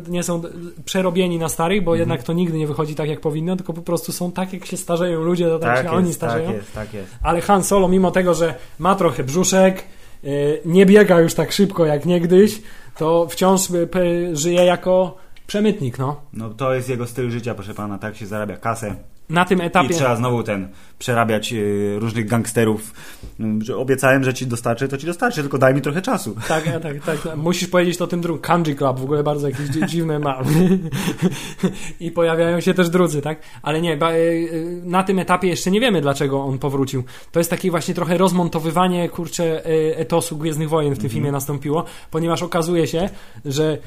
nie 0.08 0.24
są 0.24 0.42
przerobieni 0.86 1.40
na 1.40 1.50
starych, 1.50 1.84
bo 1.84 1.96
jednak 1.96 2.24
to 2.24 2.34
nigdy 2.34 2.58
nie 2.58 2.68
wychodzi 2.68 2.96
tak 2.96 3.10
jak 3.10 3.22
powinno, 3.22 3.56
tylko 3.56 3.74
po 3.74 3.82
prostu 3.82 4.12
są 4.12 4.32
tak 4.32 4.54
jak 4.54 4.66
się 4.66 4.78
starzeją 4.78 5.22
ludzie, 5.22 5.46
to 5.48 5.60
tak, 5.60 5.76
Tak 5.76 5.86
się 5.86 5.92
oni 5.92 6.08
jest, 6.08 6.20
starzeją. 6.20 6.46
tak 6.46 6.56
jest, 6.56 6.74
tak 6.74 6.94
jest. 6.94 7.16
Ale 7.24 7.42
Han 7.42 7.64
Solo, 7.64 7.88
mimo 7.88 8.12
tego, 8.12 8.34
że 8.34 8.56
ma 8.80 8.96
trochę 8.96 9.24
brzuszek, 9.24 9.84
y, 10.24 10.62
nie 10.66 10.86
biega 10.86 11.20
już 11.20 11.34
tak 11.34 11.52
szybko 11.52 11.86
jak 11.86 12.06
niegdyś, 12.06 12.62
to 12.98 13.28
wciąż 13.30 13.70
y, 13.70 14.36
żyje 14.36 14.66
jako 14.66 15.18
przemytnik, 15.48 16.00
no. 16.00 16.22
No 16.34 16.50
to 16.50 16.74
jest 16.74 16.90
jego 16.90 17.08
styl 17.08 17.32
życia, 17.32 17.54
proszę 17.54 17.74
pana, 17.74 17.98
tak 17.98 18.16
się 18.16 18.26
zarabia 18.26 18.58
kasę. 18.58 18.96
Na 19.32 19.46
tym 19.46 19.60
I 19.60 19.62
etapie... 19.62 19.90
trzeba 19.90 20.16
znowu 20.16 20.44
ten 20.44 20.68
przerabiać 21.00 21.54
y, 21.54 21.96
różnych 22.00 22.28
gangsterów. 22.28 22.94
Y, 23.40 23.44
Że 23.66 23.78
obiecałem, 23.78 24.24
że 24.24 24.34
ci 24.34 24.48
dostarczę, 24.48 24.88
to 24.88 24.98
ci 24.98 25.06
dostarczę, 25.06 25.42
tylko 25.42 25.58
daj 25.58 25.74
mi 25.74 25.82
trochę 25.82 26.02
czasu. 26.02 26.36
Tak, 26.48 26.64
tak, 26.82 27.04
tak. 27.06 27.38
Musisz 27.38 27.68
powiedzieć 27.70 27.98
to 27.98 28.08
tym 28.08 28.22
drugim. 28.22 28.42
Kanji 28.42 28.76
Club 28.76 29.00
w 29.00 29.04
ogóle 29.04 29.24
bardzo 29.24 29.48
jakieś 29.50 29.70
dzi- 29.70 29.86
dziwne 29.86 30.20
ma. 30.20 30.42
I 32.00 32.12
pojawiają 32.12 32.60
się 32.60 32.74
też 32.74 32.90
drudzy, 32.90 33.22
tak? 33.22 33.40
Ale 33.62 33.82
nie, 33.82 33.94
y, 33.94 34.16
y, 34.16 34.82
na 34.84 35.04
tym 35.04 35.20
etapie 35.20 35.48
jeszcze 35.48 35.72
nie 35.72 35.80
wiemy, 35.80 36.02
dlaczego 36.02 36.44
on 36.44 36.60
powrócił. 36.60 37.04
To 37.32 37.40
jest 37.40 37.50
takie 37.50 37.72
właśnie 37.72 37.94
trochę 37.94 38.18
rozmontowywanie, 38.18 39.10
kurczę, 39.10 39.66
etosu 39.96 40.38
Gwiezdnych 40.38 40.70
Wojen 40.70 40.94
w 40.96 41.00
tym 41.00 41.10
filmie 41.10 41.32
nastąpiło, 41.32 41.86
ponieważ 42.12 42.44
okazuje 42.44 42.88
się, 42.88 43.10
że 43.46 43.78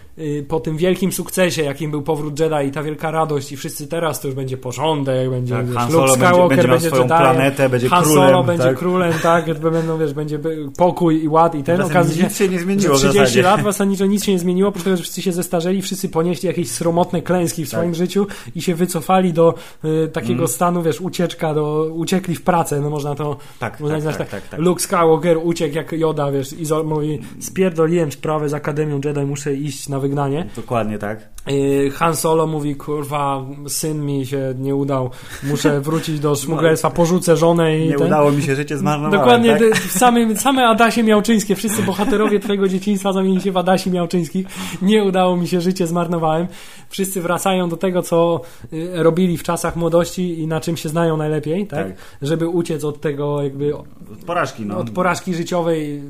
po 0.49 0.61
tym 0.61 0.77
wielkim 0.77 1.13
sukcesie, 1.13 1.63
jakim 1.63 1.91
był 1.91 2.03
powrót 2.03 2.41
Jedi 2.41 2.69
i 2.69 2.73
ta 2.73 2.83
wielka 2.83 3.11
radość 3.11 3.53
i 3.53 3.57
wszyscy 3.57 3.87
teraz 3.87 4.21
to 4.21 4.29
już 4.29 4.35
będzie 4.35 4.57
porządek, 4.57 5.31
będzie 5.35 5.55
Tak, 5.55 5.66
wiesz, 5.66 5.76
Han 5.76 5.93
Luke 5.93 5.99
Solo 6.09 6.12
będzie- 6.16 6.26
Skywalker 6.26 6.57
będzie 6.57 6.68
miał 6.68 6.80
swoją 6.80 7.03
Jediem, 7.03 7.18
planetę, 7.18 7.68
będzie 7.68 7.89
Han 7.89 8.05
królem, 8.05 8.26
Solo 8.28 8.45
będzie 8.45 8.64
tak? 8.64 8.78
królem, 8.78 9.12
tak, 9.22 9.59
będą, 9.61 9.99
wiesz, 9.99 10.14
będzie 10.14 10.39
pokój 10.76 11.22
i 11.24 11.28
ład 11.28 11.55
i 11.55 11.62
ten, 11.62 11.80
okazuje 11.80 12.16
się, 12.18 12.24
nic 12.24 12.37
się 12.37 12.49
nie 12.49 12.59
zmieniło 12.59 12.95
w 12.95 12.99
30 12.99 13.18
zasadzie. 13.18 13.43
lat 13.43 13.62
zasadniczo 13.64 14.07
nic 14.07 14.24
się 14.24 14.32
nie 14.32 14.39
zmieniło, 14.39 14.68
oprócz 14.68 14.85
tego, 14.85 14.97
że 14.97 15.03
wszyscy 15.03 15.22
się 15.22 15.32
zestarzeli, 15.32 15.82
wszyscy 15.82 16.09
ponieśli 16.09 16.47
jakieś 16.47 16.70
sromotne 16.70 17.22
klęski 17.22 17.64
w 17.64 17.68
swoim 17.68 17.91
Tak. 17.91 17.95
życiu 17.95 18.26
i 18.55 18.62
się 18.62 18.74
wycofali 18.74 19.32
do 19.32 19.55
y, 19.85 20.09
takiego 20.09 20.35
Mm. 20.35 20.49
stanu, 20.49 20.82
wiesz, 20.82 21.01
ucieczka, 21.01 21.55
do, 21.55 21.85
uciekli 21.95 22.35
w 22.35 22.43
pracę, 22.43 22.80
no 22.80 22.91
można 22.91 23.14
to 23.14 23.37
Tak, 23.59 23.80
można 23.80 23.97
tak, 23.97 24.03
znać 24.03 24.16
tak, 24.16 24.28
tak, 24.28 24.49
tak. 24.49 24.61
Luke 24.61 24.82
Skywalker 24.82 25.39
uciekł 25.43 25.74
jak 25.76 25.93
Yoda, 25.93 26.30
wiesz, 26.32 26.53
i 26.53 26.64
mówi, 26.85 27.20
spierdoliłem 27.41 28.12
sprawę 28.12 28.49
z 28.49 28.55
Akademią 28.55 29.01
Jedi, 29.05 29.20
muszę 29.20 29.55
iść 29.55 29.89
na 29.89 29.99
wygnanie. 30.01 30.47
Dokładnie 30.57 30.99
tak. 30.99 31.28
Y, 31.51 31.91
Han 31.95 32.16
Solo 32.16 32.47
mówi, 32.47 32.76
kurwa, 32.76 33.45
syn 33.68 34.07
mi 34.07 34.26
się 34.26 34.55
nie 34.59 34.74
udał, 34.74 35.11
muszę 35.43 35.81
wrócić 35.87 36.20
do 36.20 36.35
szmuglerstwa, 36.37 36.91
porzucę 36.91 37.37
żonę 37.37 37.79
i 37.79 37.89
Nie 37.89 37.95
ten... 37.95 38.07
udało 38.07 38.33
mi 38.33 38.43
się, 38.43 38.57
życie 38.57 38.79
zmarnowałem. 38.79 39.20
Dokładnie, 39.20 39.59
tak? 39.59 40.41
same 40.41 40.68
Adasie 40.68 41.03
Miałczyńskie, 41.03 41.57
wszyscy 41.57 41.83
bohaterowie 41.83 42.41
twojego 42.41 42.68
dzieciństwa 42.68 43.12
zamienili 43.12 43.43
się 43.43 43.53
w 43.53 43.57
Adasi 43.57 43.91
Miałczyńskich. 43.91 44.47
Nie 44.83 45.05
udało 45.05 45.37
mi 45.37 45.49
się, 45.49 45.61
życie 45.61 45.87
zmarnowałem. 45.87 46.47
Wszyscy 46.89 47.20
wracają 47.20 47.68
do 47.68 47.77
tego, 47.77 48.03
co 48.03 48.41
y, 48.72 48.91
robili 48.93 49.39
w 49.39 49.43
czasach 49.43 49.77
młodości 49.77 50.41
i 50.41 50.47
na 50.47 50.61
czym 50.61 50.77
się 50.77 50.89
znają 50.89 51.16
najlepiej, 51.16 51.66
tak? 51.66 51.87
Tak. 51.87 51.97
Żeby 52.22 52.49
uciec 52.49 52.85
od 52.85 53.01
tego 53.01 53.43
jakby 53.43 53.77
Od 53.77 53.87
porażki, 54.27 54.66
no. 54.66 54.79
od 54.79 54.91
porażki 54.91 55.35
życiowej 55.35 56.03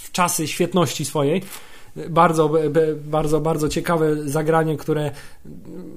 w 0.00 0.12
czasy 0.12 0.48
świetności 0.48 1.04
swojej. 1.04 1.42
Bardzo, 2.10 2.50
bardzo, 3.04 3.40
bardzo 3.40 3.68
ciekawe 3.68 4.16
zagranie, 4.28 4.76
które 4.76 5.10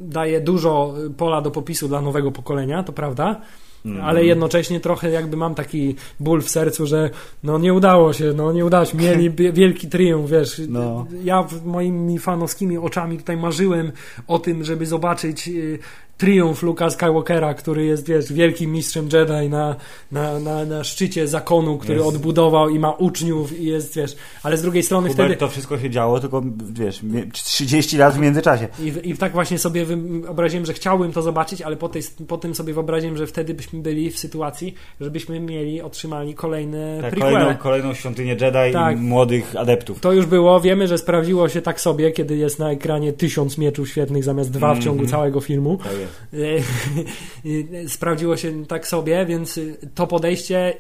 daje 0.01 0.41
dużo 0.41 0.93
pola 1.17 1.41
do 1.41 1.51
popisu 1.51 1.87
dla 1.87 2.01
nowego 2.01 2.31
pokolenia, 2.31 2.83
to 2.83 2.93
prawda. 2.93 3.41
Mm. 3.85 4.05
Ale 4.05 4.25
jednocześnie 4.25 4.79
trochę 4.79 5.09
jakby 5.09 5.37
mam 5.37 5.55
taki 5.55 5.95
ból 6.19 6.41
w 6.41 6.49
sercu, 6.49 6.87
że 6.87 7.09
no 7.43 7.57
nie 7.57 7.73
udało 7.73 8.13
się, 8.13 8.33
no 8.35 8.53
nie 8.53 8.65
udało 8.65 8.85
się. 8.85 8.97
Mieli 8.97 9.29
wielki 9.61 9.87
triumf, 9.87 10.29
wiesz. 10.29 10.61
No. 10.69 11.05
Ja 11.23 11.43
w 11.43 11.65
moimi 11.65 12.19
fanowskimi 12.19 12.77
oczami 12.77 13.17
tutaj 13.17 13.37
marzyłem 13.37 13.91
o 14.27 14.39
tym, 14.39 14.63
żeby 14.63 14.85
zobaczyć 14.85 15.47
y, 15.47 15.79
triumf 16.17 16.63
Luka 16.63 16.89
Skywalkera, 16.89 17.53
który 17.53 17.85
jest, 17.85 18.07
wiesz, 18.07 18.33
wielkim 18.33 18.71
mistrzem 18.71 19.09
Jedi 19.13 19.49
na, 19.49 19.75
na, 20.11 20.39
na, 20.39 20.65
na 20.65 20.83
szczycie 20.83 21.27
zakonu, 21.27 21.77
który 21.77 21.97
Jest. 21.97 22.07
odbudował 22.09 22.69
i 22.69 22.79
ma 22.79 22.91
uczniów 22.91 23.59
i 23.59 23.65
jest, 23.65 23.95
wiesz, 23.95 24.15
ale 24.43 24.57
z 24.57 24.61
drugiej 24.61 24.83
strony 24.83 25.09
Hubert, 25.09 25.27
wtedy... 25.27 25.39
to 25.39 25.49
wszystko 25.49 25.79
się 25.79 25.89
działo, 25.89 26.19
tylko 26.19 26.43
wiesz, 26.73 27.03
mie- 27.03 27.31
30 27.31 27.97
lat 27.97 28.15
w 28.15 28.19
międzyczasie. 28.19 28.67
I, 28.83 29.09
I 29.09 29.17
tak 29.17 29.31
właśnie 29.33 29.57
sobie 29.59 29.85
wyobraziłem, 29.85 30.65
że 30.65 30.73
chciałbym 30.73 31.11
to 31.13 31.21
zobaczyć, 31.21 31.61
ale 31.61 31.75
po, 31.75 31.89
tej, 31.89 32.01
po 32.27 32.37
tym 32.37 32.55
sobie 32.55 32.73
wyobraziłem, 32.73 33.17
że 33.17 33.27
wtedy 33.27 33.53
byśmy 33.53 33.79
byli 33.81 34.11
w 34.11 34.19
sytuacji, 34.19 34.73
żebyśmy 35.01 35.39
mieli, 35.39 35.81
otrzymali 35.81 36.33
kolejne 36.33 36.99
Tak, 37.01 37.19
kolejną, 37.19 37.57
kolejną 37.57 37.93
świątynię 37.93 38.31
Jedi 38.31 38.73
Tak. 38.73 38.97
i 38.97 38.99
młodych 39.01 39.55
adeptów. 39.55 39.99
To 39.99 40.11
już 40.11 40.25
było, 40.25 40.61
wiemy, 40.61 40.87
że 40.87 40.97
sprawdziło 40.97 41.49
się 41.49 41.61
tak 41.61 41.81
sobie, 41.81 42.11
kiedy 42.11 42.37
jest 42.37 42.59
na 42.59 42.71
ekranie 42.71 43.13
tysiąc 43.13 43.57
mieczów 43.57 43.89
świetnych 43.89 44.23
zamiast 44.23 44.51
dwa 44.51 44.75
w 44.75 44.79
ciągu 44.79 45.03
Mhm. 45.03 45.09
całego 45.09 45.41
filmu. 45.41 45.77
Tak 45.83 45.93
jest. 46.33 47.93
Sprawdziło 47.93 48.37
się 48.37 48.65
tak 48.65 48.87
sobie, 48.87 49.25
więc 49.25 49.59
to 49.95 50.07
podejście 50.07 50.73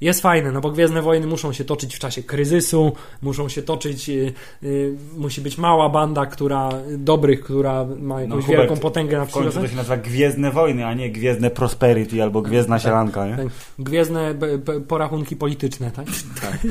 jest 0.00 0.20
fajne, 0.20 0.52
no 0.52 0.60
bo 0.60 0.70
Gwiezdne 0.70 1.02
Wojny 1.02 1.26
muszą 1.26 1.52
się 1.52 1.64
toczyć 1.64 1.96
w 1.96 1.98
czasie 1.98 2.22
kryzysu, 2.22 2.92
muszą 3.22 3.48
się 3.48 3.62
toczyć, 3.62 4.08
y, 4.08 4.32
y, 4.62 4.94
musi 5.16 5.40
być 5.40 5.58
mała 5.58 5.88
banda, 5.88 6.26
która 6.26 6.68
dobrych, 6.98 7.40
która 7.40 7.86
ma 8.00 8.20
jakąś 8.20 8.36
No, 8.36 8.42
Hubert, 8.42 8.60
wielką 8.60 8.76
potęgę 8.76 9.18
na 9.18 9.24
W 9.24 9.32
końcu 9.32 9.60
to 9.60 9.68
się 9.68 9.76
nazywa 9.76 9.96
Gwiezdne 9.96 10.50
Wojny, 10.50 10.86
a 10.86 10.94
nie 10.94 11.10
Gwiezdne 11.10 11.50
Prosperity 11.50 12.22
albo 12.22 12.42
Gwiezdna 12.42 12.78
Sielanka, 12.78 13.26
nie? 13.26 13.36
Tak, 13.36 13.46
gwiezdne 13.78 14.34
porachunki 14.88 15.36
polityczne, 15.36 15.90
tak? 15.90 16.06
Tak. 16.40 16.58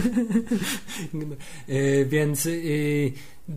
Y, 1.70 2.06
Więc 2.10 2.46
y, 2.46 3.14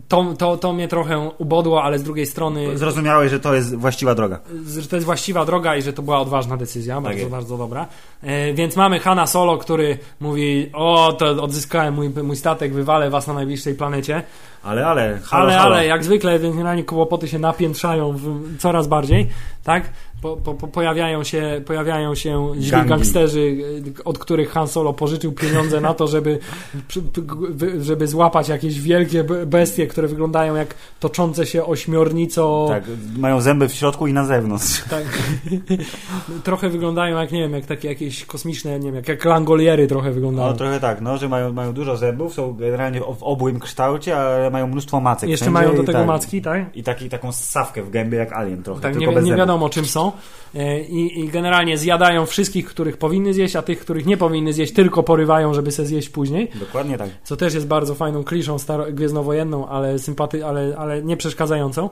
to, 0.07 0.33
to, 0.37 0.57
to 0.57 0.73
mnie 0.73 0.87
trochę 0.87 1.29
ubodło, 1.37 1.83
ale 1.83 1.99
z 1.99 2.03
drugiej 2.03 2.25
strony 2.25 2.77
Zrozumiałeś, 2.77 3.31
że 3.31 3.39
to 3.39 3.53
jest 3.53 3.75
właściwa 3.75 4.15
droga. 4.15 4.39
że 4.79 4.87
to 4.87 4.95
jest 4.95 5.05
właściwa 5.05 5.45
droga 5.45 5.75
i 5.75 5.81
że 5.81 5.93
to 5.93 6.01
była 6.01 6.19
odważna 6.19 6.57
decyzja, 6.57 7.01
bardzo, 7.01 7.19
jest. 7.19 7.31
bardzo 7.31 7.57
dobra. 7.57 7.87
E, 8.21 8.53
więc 8.53 8.75
mamy 8.75 8.99
Hanna 8.99 9.27
Solo, 9.27 9.57
który 9.57 9.97
mówi, 10.19 10.69
o, 10.73 11.13
to 11.19 11.43
odzyskałem 11.43 11.93
mój, 11.93 12.09
mój 12.09 12.35
statek, 12.35 12.73
wywalę 12.73 13.09
was 13.09 13.27
na 13.27 13.33
najbliższej 13.33 13.75
planecie. 13.75 14.23
Ale, 14.63 14.87
ale, 14.87 15.19
halo, 15.23 15.43
ale, 15.43 15.53
halo. 15.53 15.75
ale, 15.75 15.85
jak 15.85 16.03
zwykle 16.03 16.39
generalnie 16.39 16.83
kłopoty 16.83 17.27
się 17.27 17.39
napiętrzają 17.39 18.13
w, 18.17 18.57
coraz 18.57 18.87
bardziej, 18.87 19.27
tak? 19.63 19.89
Po, 20.21 20.37
po, 20.37 20.53
po, 20.53 20.67
pojawiają 20.67 21.23
się, 21.23 21.61
pojawiają 21.65 22.15
się 22.15 22.53
źli 22.59 22.71
Gangi. 22.71 22.89
gangsterzy, 22.89 23.39
y, 23.39 24.03
od 24.05 24.19
których 24.19 24.49
Han 24.51 24.67
Solo 24.67 24.93
pożyczył 24.93 25.31
pieniądze 25.31 25.81
na 25.81 25.93
to, 25.93 26.07
żeby, 26.07 26.39
żeby 27.79 28.07
złapać 28.07 28.49
jakieś 28.49 28.81
wielkie 28.81 29.23
bestie, 29.23 29.87
które 29.87 30.07
wyglądają 30.07 30.55
jak 30.55 30.75
toczące 30.99 31.45
się 31.45 31.65
ośmiornico. 31.65 32.65
Tak, 32.69 32.83
mają 33.17 33.41
zęby 33.41 33.69
w 33.69 33.73
środku 33.73 34.07
i 34.07 34.13
na 34.13 34.25
zewnątrz. 34.25 34.83
Tak. 34.89 35.03
trochę 36.43 36.69
wyglądają 36.69 37.19
jak, 37.19 37.31
nie 37.31 37.39
wiem, 37.39 37.53
jak 37.53 37.65
takie 37.65 37.87
jakieś 37.87 38.25
kosmiczne, 38.25 38.79
nie 38.79 38.85
wiem, 38.85 38.95
jak, 38.95 39.07
jak 39.07 39.25
langoliery 39.25 39.87
trochę 39.87 40.11
wyglądają. 40.11 40.47
No 40.47 40.53
trochę 40.53 40.79
tak, 40.79 41.01
no, 41.01 41.17
że 41.17 41.29
mają, 41.29 41.53
mają 41.53 41.73
dużo 41.73 41.97
zębów, 41.97 42.33
są 42.33 42.53
generalnie 42.53 43.01
w 43.01 43.21
w 43.21 43.23
obłym 43.23 43.59
kształcie, 43.59 44.17
ale 44.17 44.50
mają 44.51 44.67
mnóstwo 44.67 44.99
macek. 44.99 45.29
Jeszcze 45.29 45.45
wszędzie 45.45 45.53
mają 45.53 45.75
do 45.75 45.83
tego 45.83 45.99
tak. 45.99 46.07
macki, 46.07 46.41
tak? 46.41 46.77
I 46.77 46.83
taki, 46.83 47.09
taką 47.09 47.31
ssawkę 47.31 47.83
w 47.83 47.89
gębie 47.89 48.17
jak 48.17 48.33
alien 48.33 48.63
trochę, 48.63 48.81
Tak, 48.81 48.95
nie, 48.95 49.07
nie 49.07 49.35
wiadomo 49.35 49.69
czym 49.69 49.85
są. 49.85 50.11
E, 50.55 50.81
I, 50.81 51.19
I 51.19 51.29
generalnie 51.29 51.77
zjadają 51.77 52.25
wszystkich, 52.25 52.65
których 52.65 52.97
powinny 52.97 53.33
zjeść, 53.33 53.55
a 53.55 53.61
tych, 53.61 53.79
których 53.79 54.05
nie 54.05 54.17
powinny 54.17 54.53
zjeść, 54.53 54.73
tylko 54.73 55.03
porywają, 55.03 55.53
żeby 55.53 55.71
se 55.71 55.85
zjeść 55.85 56.09
później. 56.09 56.51
Dokładnie 56.59 56.97
tak. 56.97 57.09
Co 57.23 57.37
też 57.37 57.53
jest 57.53 57.67
bardzo 57.67 57.95
fajną 57.95 58.23
kliszą 58.23 58.55
staro- 58.55 58.93
gwiezdnowojenną, 58.93 59.67
ale 59.67 59.99
sympaty, 59.99 60.45
ale, 60.45 60.75
ale 60.77 61.03
nie 61.03 61.17
przeszkadzającą. 61.17 61.89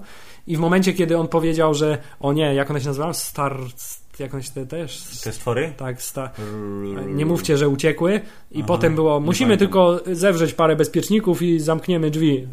I 0.47 0.57
w 0.57 0.59
momencie, 0.59 0.93
kiedy 0.93 1.17
on 1.17 1.27
powiedział, 1.27 1.73
że 1.73 1.97
o 2.19 2.33
nie, 2.33 2.53
jak 2.53 2.69
one 2.69 2.81
się 2.81 2.87
nazywają? 2.87 3.13
Star... 3.13 3.57
Jak 4.19 4.33
one 4.33 4.43
się 4.43 4.51
te, 4.51 4.65
też? 4.65 5.03
Te 5.23 5.31
stwory? 5.31 5.73
Tak, 5.77 6.01
sta... 6.01 6.29
nie 7.07 7.25
mówcie, 7.25 7.57
że 7.57 7.69
uciekły. 7.69 8.21
I 8.51 8.57
Aha, 8.57 8.67
potem 8.67 8.95
było, 8.95 9.19
musimy 9.19 9.57
tylko 9.57 9.99
zewrzeć 10.11 10.53
parę 10.53 10.75
bezpieczników 10.75 11.41
i 11.41 11.59
zamkniemy 11.59 12.11
drzwi. 12.11 12.47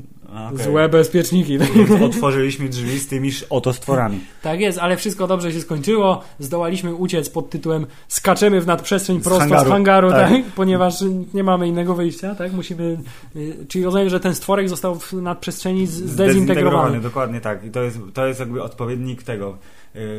Okej. 0.52 0.64
Złe 0.64 0.88
bezpieczniki. 0.88 1.58
Otworzyliśmy 2.04 2.68
drzwi 2.68 2.98
z 2.98 3.08
tymi 3.08 3.30
oto 3.50 3.72
stworami. 3.72 4.20
Tak 4.42 4.60
jest, 4.60 4.78
ale 4.78 4.96
wszystko 4.96 5.26
dobrze 5.26 5.52
się 5.52 5.60
skończyło. 5.60 6.22
Zdołaliśmy 6.38 6.94
uciec 6.94 7.30
pod 7.30 7.50
tytułem 7.50 7.86
Skaczemy 8.08 8.60
w 8.60 8.66
nadprzestrzeń 8.66 9.20
Z 9.20 9.24
prosto 9.24 9.40
hangaru. 9.40 9.66
z 9.66 9.68
hangaru, 9.72 10.10
tak. 10.10 10.30
Tak. 10.30 10.42
ponieważ 10.56 10.94
nie 11.34 11.44
mamy 11.44 11.68
innego 11.68 11.94
wyjścia, 11.94 12.34
tak? 12.34 12.52
Musimy. 12.52 12.98
y, 13.36 13.66
Czyli 13.68 13.84
rozumiem, 13.84 14.08
że 14.08 14.20
ten 14.20 14.34
stworek 14.34 14.68
został 14.68 14.94
w 14.98 15.12
nadprzestrzeni 15.12 15.86
z- 15.86 15.90
zdezintegrowany. 15.92 17.00
Dokładnie 17.00 17.40
tak. 17.40 17.64
I 17.64 17.70
to 17.70 17.82
jest, 17.82 17.98
to 18.14 18.26
jest 18.26 18.40
jakby 18.40 18.62
odpowiednik 18.62 19.22
tego 19.22 19.58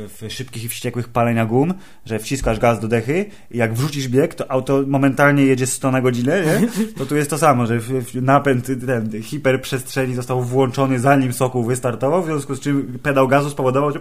w 0.07 0.25
szybkich 0.29 0.63
i 0.63 0.69
wściekłych 0.69 1.09
palenia 1.09 1.45
gum, 1.45 1.73
że 2.05 2.19
wciskasz 2.19 2.59
gaz 2.59 2.79
do 2.79 2.87
dechy 2.87 3.25
i 3.51 3.57
jak 3.57 3.73
wrzucisz 3.73 4.07
bieg, 4.07 4.35
to 4.35 4.51
auto 4.51 4.83
momentalnie 4.87 5.45
jedzie 5.45 5.67
100 5.67 5.91
na 5.91 6.01
godzinę, 6.01 6.43
nie? 6.45 6.67
To 6.97 7.05
tu 7.09 7.15
jest 7.15 7.29
to 7.29 7.37
samo, 7.37 7.65
że 7.65 7.79
napęd 8.13 8.67
ten 8.85 9.23
hiperprzestrzeni 9.23 10.15
został 10.15 10.43
włączony 10.43 10.99
zanim 10.99 11.33
Sokół 11.33 11.63
wystartował, 11.63 12.23
w 12.23 12.25
związku 12.25 12.55
z 12.55 12.59
czym 12.59 12.99
pedał 13.03 13.27
gazu 13.27 13.49
spowodował, 13.49 13.91
że 13.91 13.99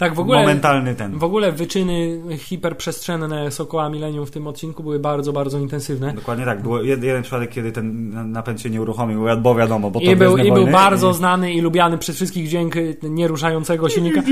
Tak, 0.00 0.14
w 0.14 0.18
ogóle. 0.20 0.40
momentalny 0.40 0.94
ten. 0.94 1.18
W 1.18 1.24
ogóle 1.24 1.52
wyczyny 1.52 2.20
hiperprzestrzenne 2.38 3.50
Sokoła 3.50 3.90
Millennium 3.90 4.26
w 4.26 4.30
tym 4.30 4.46
odcinku 4.46 4.82
były 4.82 4.98
bardzo, 4.98 5.32
bardzo 5.32 5.58
intensywne. 5.58 6.12
Dokładnie 6.12 6.44
tak. 6.44 6.58
Jed, 6.82 7.02
jeden 7.02 7.22
przypadek, 7.22 7.50
kiedy 7.50 7.72
ten 7.72 8.10
na- 8.10 8.24
napęd 8.24 8.60
się 8.60 8.70
nie 8.70 8.82
uruchomił, 8.82 9.24
bo 9.42 9.54
wiadomo, 9.54 9.90
bo 9.90 10.00
to 10.00 10.06
I 10.06 10.16
był, 10.16 10.36
I 10.36 10.52
był 10.52 10.66
bardzo 10.66 11.10
i- 11.10 11.14
znany 11.14 11.52
i 11.52 11.60
lubiany 11.60 11.98
przez 11.98 12.16
wszystkich 12.16 12.48
dźwięk 12.48 12.74
nieruszającego 13.02 13.88
silnika. 13.88 14.22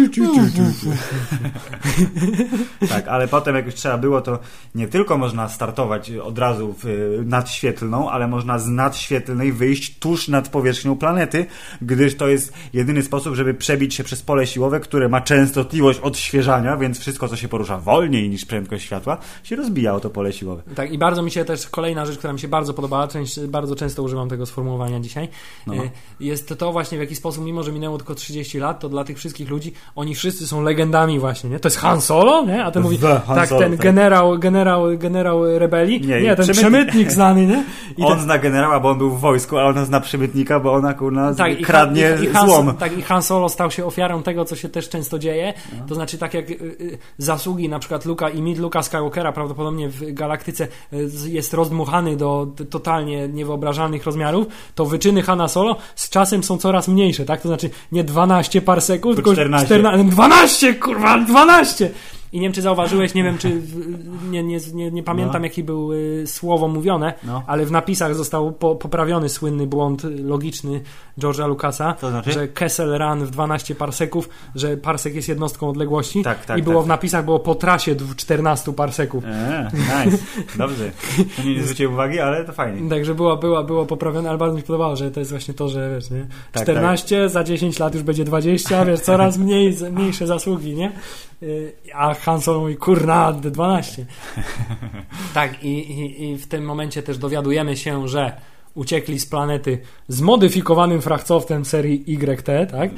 Tak, 2.89 3.09
ale 3.09 3.29
potem 3.29 3.57
jak 3.57 3.67
już 3.67 3.75
trzeba 3.75 3.99
było, 3.99 4.21
to 4.21 4.39
nie 4.75 4.89
tylko 4.89 5.19
można 5.19 5.49
startować 5.49 6.11
od 6.13 6.39
razu 6.39 6.75
w 6.79 6.85
y, 6.87 7.23
nadświetlną, 7.25 8.11
ale 8.11 8.29
można 8.29 8.59
z 8.59 8.69
nadświetlnej 8.69 9.53
wyjść 9.53 9.99
tuż 9.99 10.29
nad 10.29 10.49
powierzchnią 10.49 10.97
planety, 10.97 11.47
gdyż 11.83 12.17
to 12.17 12.29
jest 12.29 12.53
jedyny 12.73 13.03
sposób, 13.03 13.35
żeby 13.35 13.55
przebić 13.55 13.95
się 13.95 14.05
przez 14.05 14.23
pole 14.23 14.47
siłowe, 14.47 14.81
które 14.81 15.09
ma 15.09 15.21
częstotliwość 15.63 16.01
odświeżania, 16.01 16.77
więc 16.77 16.99
wszystko, 17.01 17.29
co 17.29 17.37
się 17.37 17.49
porusza 17.49 17.79
wolniej 17.79 18.29
niż 18.31 18.45
prędkość 18.45 18.85
światła, 18.85 19.19
się 19.43 19.57
rozbija 19.57 19.95
o 19.95 20.01
to 20.01 20.11
pole 20.11 20.33
siłowe. 20.33 20.63
Tak, 20.75 20.93
i 20.93 20.99
bardzo 20.99 21.23
mi 21.23 21.31
się 21.31 21.45
też 21.45 21.69
kolejna 21.69 22.07
rzecz, 22.07 22.19
która 22.19 22.33
mi 22.33 22.41
się 22.41 22.49
bardzo 22.49 22.75
podobała, 22.75 23.09
część, 23.09 23.41
bardzo 23.41 23.77
często 23.77 24.03
używam 24.03 24.29
tego 24.29 24.47
sformułowania 24.47 25.01
dzisiaj, 25.01 25.29
No. 25.67 25.75
y, 25.75 25.91
jest 26.21 26.55
to 26.59 26.73
właśnie 26.73 26.99
w 26.99 27.01
jaki 27.01 27.15
sposób, 27.17 27.45
mimo 27.45 27.63
że 27.63 27.73
minęło 27.73 27.99
tylko 27.99 28.15
30 28.15 28.59
lat, 28.59 28.81
to 28.81 28.89
dla 28.89 29.05
tych 29.05 29.19
wszystkich 29.19 29.51
ludzi, 29.51 29.73
oni 29.97 30.15
wszyscy 30.15 30.47
są 30.47 30.63
legendami 30.63 31.19
właśnie, 31.19 31.51
nie? 31.51 31.61
To 31.61 31.69
jest 31.69 31.79
Han 31.79 32.01
Solo, 32.01 32.45
nie? 32.47 32.65
A 32.65 32.71
ten 32.71 32.83
mówi, 32.83 32.99
tak, 32.99 33.49
Solo, 33.49 33.61
ten 33.61 33.73
tak. 33.73 33.81
generał, 33.81 34.39
generał, 34.39 34.83
generał 34.99 35.59
rebelii, 35.59 36.01
Nie, 36.01 36.21
nie, 36.21 36.37
ten 36.37 36.45
przemytnik. 36.45 36.57
przemytnik 36.57 37.13
znany, 37.13 37.47
nie? 37.47 37.65
I 37.97 38.03
on 38.05 38.13
ten, 38.13 38.21
zna 38.21 38.39
generała, 38.39 38.81
bo 38.81 38.91
on 38.91 38.99
był 38.99 39.11
w 39.11 39.21
wojsku, 39.21 39.59
a 39.59 39.65
ona 39.65 39.85
zna 39.85 40.01
przemytnika, 40.01 40.61
bo 40.61 40.73
ona 40.73 40.95
kurna 40.95 41.35
tak, 41.35 41.61
i 41.61 41.65
kradnie 41.65 42.09
Han- 42.09 42.25
i, 42.25 42.27
i 42.27 42.31
Han, 42.31 42.47
złom. 42.49 42.77
Tak, 42.77 42.99
i 42.99 43.03
Han 43.03 43.23
Solo 43.23 43.49
stał 43.49 43.71
się 43.71 43.85
ofiarą 43.85 44.23
tego, 44.23 44.45
co 44.45 44.57
się 44.57 44.69
też 44.69 44.89
często 44.89 45.19
dzieje. 45.19 45.48
No. 45.79 45.87
To 45.87 45.95
znaczy, 45.95 46.19
tak 46.19 46.35
jak 46.35 46.51
y, 46.51 46.55
y, 46.55 46.99
zasługi 47.19 47.69
na 47.69 47.79
przykład 47.79 48.05
Luka 48.05 48.29
i 48.29 48.43
Mid 48.43 48.59
Luka 48.59 48.83
Skywalkera 48.83 49.33
prawdopodobnie 49.33 49.89
w 49.89 50.13
galaktyce 50.13 50.69
y, 50.93 51.09
jest 51.27 51.55
rozdmuchany 51.55 52.17
do 52.17 52.47
totalnie 52.71 53.29
niewyobrażalnych 53.29 54.05
rozmiarów, 54.05 54.47
to 54.75 54.87
wyczyny 54.87 55.23
Hana 55.23 55.49
Solo 55.49 55.77
z 55.95 56.11
czasem 56.11 56.45
są 56.45 56.59
coraz 56.59 56.89
mniejsze, 56.89 57.25
tak? 57.25 57.41
To 57.41 57.49
znaczy 57.49 57.71
nie 57.93 58.05
12 58.05 58.63
parseków, 58.63 59.17
Tylko 59.17 59.31
tylko 59.31 59.43
14. 59.43 59.67
14. 59.67 60.11
12, 60.11 60.75
kurwa, 60.75 61.19
12! 61.19 61.91
I 62.33 62.37
nie 62.41 62.47
wiem, 62.47 62.53
czy 62.53 62.63
zauważyłeś, 62.63 63.15
nie 63.15 63.25
wiem, 63.25 63.39
czy 63.39 63.63
nie, 64.31 64.43
nie, 64.43 64.59
nie, 64.75 64.91
nie 64.91 65.03
pamiętam, 65.03 65.43
No. 65.43 65.47
jaki 65.47 65.63
był 65.65 65.93
y, 65.93 66.25
słowo 66.27 66.69
mówione, 66.69 67.15
No. 67.25 67.43
ale 67.47 67.67
w 67.67 67.71
napisach 67.71 68.15
został 68.15 68.53
po, 68.53 68.75
poprawiony 68.77 69.29
słynny 69.29 69.67
błąd 69.67 70.03
logiczny 70.25 70.81
George'a 71.21 71.49
Lucasa, 71.49 71.93
To 71.93 72.11
znaczy? 72.11 72.33
że 72.33 72.49
Kessel 72.49 72.99
Run 72.99 73.25
w 73.25 73.31
12 73.31 73.75
parseków, 73.75 74.29
że 74.55 74.77
parsek 74.77 75.15
jest 75.15 75.29
jednostką 75.29 75.69
odległości 75.69 76.23
Tak, 76.23 76.45
tak, 76.47 76.59
i 76.59 76.63
było 76.63 76.77
tak, 76.77 76.85
w 76.85 76.89
napisach 76.89 77.25
było 77.25 77.41
po 77.41 77.55
trasie 77.55 77.95
dw- 77.95 78.17
14 78.17 78.73
parseków. 78.73 79.25
Eee, 79.25 79.65
nice. 80.07 80.19
Dobrze. 80.59 80.91
To 81.37 81.43
nie 81.43 81.63
zwróciłem 81.63 81.93
uwagi, 81.95 82.21
ale 82.21 82.45
to 82.45 82.53
fajnie. 82.53 82.89
Także 82.91 83.15
było, 83.15 83.37
było, 83.37 83.65
było 83.65 83.87
poprawione, 83.87 84.29
ale 84.29 84.39
bardzo 84.39 84.55
mi 84.55 84.61
się 84.61 84.67
podobało, 84.67 84.97
że 84.97 85.11
to 85.11 85.21
jest 85.21 85.31
właśnie 85.33 85.55
to, 85.55 85.69
że 85.69 85.91
wiesz, 85.95 86.11
nie? 86.11 86.27
Tak, 86.53 86.63
14, 86.63 87.29
za 87.29 87.45
10 87.45 87.79
lat 87.79 87.95
już 87.95 88.03
będzie 88.03 88.25
20, 88.25 88.85
wiesz, 88.85 89.01
coraz 89.01 89.39
mniej, 89.39 89.77
mniejsze 89.93 90.27
zasługi, 90.27 90.75
nie? 90.75 90.93
Y, 91.43 91.73
A 92.19 92.25
Han 92.25 92.41
Solo 92.41 92.61
mówi, 92.61 92.77
kurna, 92.77 93.33
12. 93.33 94.07
Tak, 95.35 95.65
i, 95.65 95.69
i, 95.69 96.31
i 96.31 96.37
w 96.37 96.47
tym 96.47 96.65
momencie 96.65 97.03
też 97.03 97.19
dowiadujemy 97.19 97.77
się, 97.77 98.09
że 98.09 98.33
uciekli 98.75 99.21
z 99.21 99.27
planety 99.27 99.79
zmodyfikowanym 100.09 101.03
frachcowcem 101.03 101.65
serii 101.65 102.05
YT, 102.07 102.47
tak? 102.71 102.91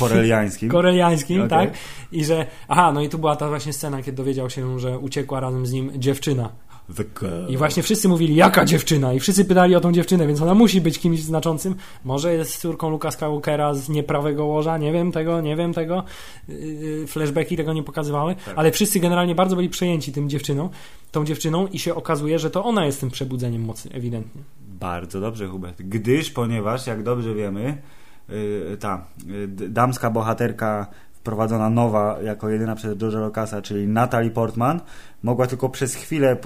Koreliańskim. 0.00 0.70
Koreliańskim, 0.76 1.42
Okej. 1.42 1.50
tak? 1.50 1.78
I 2.12 2.24
że, 2.24 2.46
aha, 2.68 2.92
no 2.92 3.00
i 3.00 3.08
tu 3.08 3.18
była 3.18 3.36
ta 3.36 3.48
właśnie 3.48 3.72
scena, 3.72 4.02
kiedy 4.02 4.16
dowiedział 4.16 4.50
się, 4.50 4.78
że 4.78 4.98
uciekła 4.98 5.40
razem 5.40 5.66
z 5.66 5.72
nim 5.72 5.92
dziewczyna. 5.94 6.48
The 6.94 7.04
girl. 7.20 7.48
I 7.48 7.56
właśnie 7.56 7.82
wszyscy 7.82 8.08
mówili, 8.08 8.34
jaka 8.34 8.64
dziewczyna? 8.64 9.12
I 9.12 9.20
wszyscy 9.20 9.44
pytali 9.44 9.74
o 9.76 9.80
tą 9.80 9.92
dziewczynę, 9.92 10.26
więc 10.26 10.42
ona 10.42 10.54
musi 10.54 10.80
być 10.80 10.98
kimś 10.98 11.20
znaczącym. 11.20 11.74
Może 12.04 12.34
jest 12.34 12.56
córką 12.60 12.90
Luka 12.90 13.10
Skywalkera 13.10 13.74
z 13.74 13.88
nieprawego 13.88 14.46
łoża, 14.46 14.78
nie 14.78 14.92
wiem 14.92 15.12
tego, 15.12 15.40
nie 15.40 15.56
wiem 15.56 15.72
tego. 15.72 16.04
Yy, 16.48 17.06
Flashbacki 17.06 17.56
tego 17.56 17.72
nie 17.72 17.82
pokazywały, 17.82 18.34
Tak. 18.44 18.54
ale 18.58 18.70
wszyscy 18.72 19.00
generalnie 19.00 19.34
bardzo 19.34 19.56
byli 19.56 19.68
przejęci 19.68 20.12
tym 20.12 20.28
dziewczyną, 20.28 20.70
tą 21.12 21.24
dziewczyną 21.24 21.66
i 21.66 21.78
się 21.78 21.94
okazuje, 21.94 22.38
że 22.38 22.50
to 22.50 22.64
ona 22.64 22.86
jest 22.86 23.00
tym 23.00 23.10
przebudzeniem 23.10 23.64
mocy, 23.64 23.88
ewidentnie. 23.92 24.42
Bardzo 24.68 25.20
dobrze, 25.20 25.48
Hubert. 25.48 25.82
Gdyż, 25.82 26.30
ponieważ, 26.30 26.86
jak 26.86 27.02
dobrze 27.02 27.34
wiemy, 27.34 27.82
yy, 28.28 28.76
ta 28.80 29.06
yy, 29.26 29.68
damska 29.68 30.10
bohaterka 30.10 30.86
wprowadzona 31.26 31.70
nowa 31.70 32.16
jako 32.22 32.48
jedyna 32.48 32.74
przez 32.74 32.96
George'a 32.96 33.24
Lucasa, 33.24 33.62
czyli 33.62 33.88
Natalie 33.88 34.30
Portman, 34.30 34.80
mogła 35.22 35.46
tylko 35.46 35.68
przez 35.68 35.94
chwilę 35.94 36.36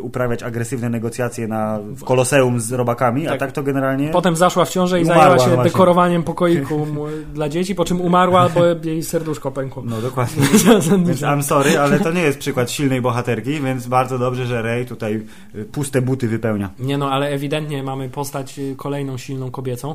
uprawiać 0.00 0.42
agresywne 0.42 0.90
negocjacje 0.90 1.48
na, 1.48 1.78
w 1.82 2.04
koloseum 2.04 2.60
z 2.60 2.72
robakami, 2.72 3.24
Tak. 3.24 3.34
a 3.34 3.38
tak 3.38 3.52
to 3.52 3.62
generalnie... 3.62 4.08
Potem 4.08 4.36
zaszła 4.36 4.64
w 4.64 4.70
ciążę 4.70 5.00
i 5.00 5.04
Umarła 5.04 5.22
zajęła 5.22 5.38
się 5.38 5.50
właśnie. 5.54 5.64
dekorowaniem 5.64 6.22
pokoiku 6.22 6.86
dla 7.34 7.48
dzieci, 7.48 7.74
po 7.74 7.84
czym 7.84 8.00
umarła, 8.00 8.48
bo 8.48 8.60
jej 8.84 9.02
serduszko 9.02 9.50
pękło. 9.50 9.82
No 9.86 10.00
dokładnie. 10.00 10.42
Więc 11.06 11.20
I'm 11.20 11.42
sorry, 11.42 11.78
ale 11.78 12.00
to 12.00 12.12
nie 12.12 12.22
jest 12.22 12.38
przykład 12.38 12.70
silnej 12.70 13.00
bohaterki, 13.00 13.60
więc 13.60 13.86
bardzo 13.86 14.18
dobrze, 14.18 14.46
że 14.46 14.62
Rey 14.62 14.86
tutaj 14.86 15.22
yy, 15.54 15.64
puste 15.64 16.02
buty 16.02 16.28
wypełnia. 16.28 16.70
Nie 16.78 16.98
no, 16.98 17.10
ale 17.10 17.28
ewidentnie 17.28 17.82
mamy 17.82 18.08
postać 18.08 18.58
y, 18.58 18.74
kolejną 18.76 19.18
silną 19.18 19.50
kobiecą, 19.50 19.94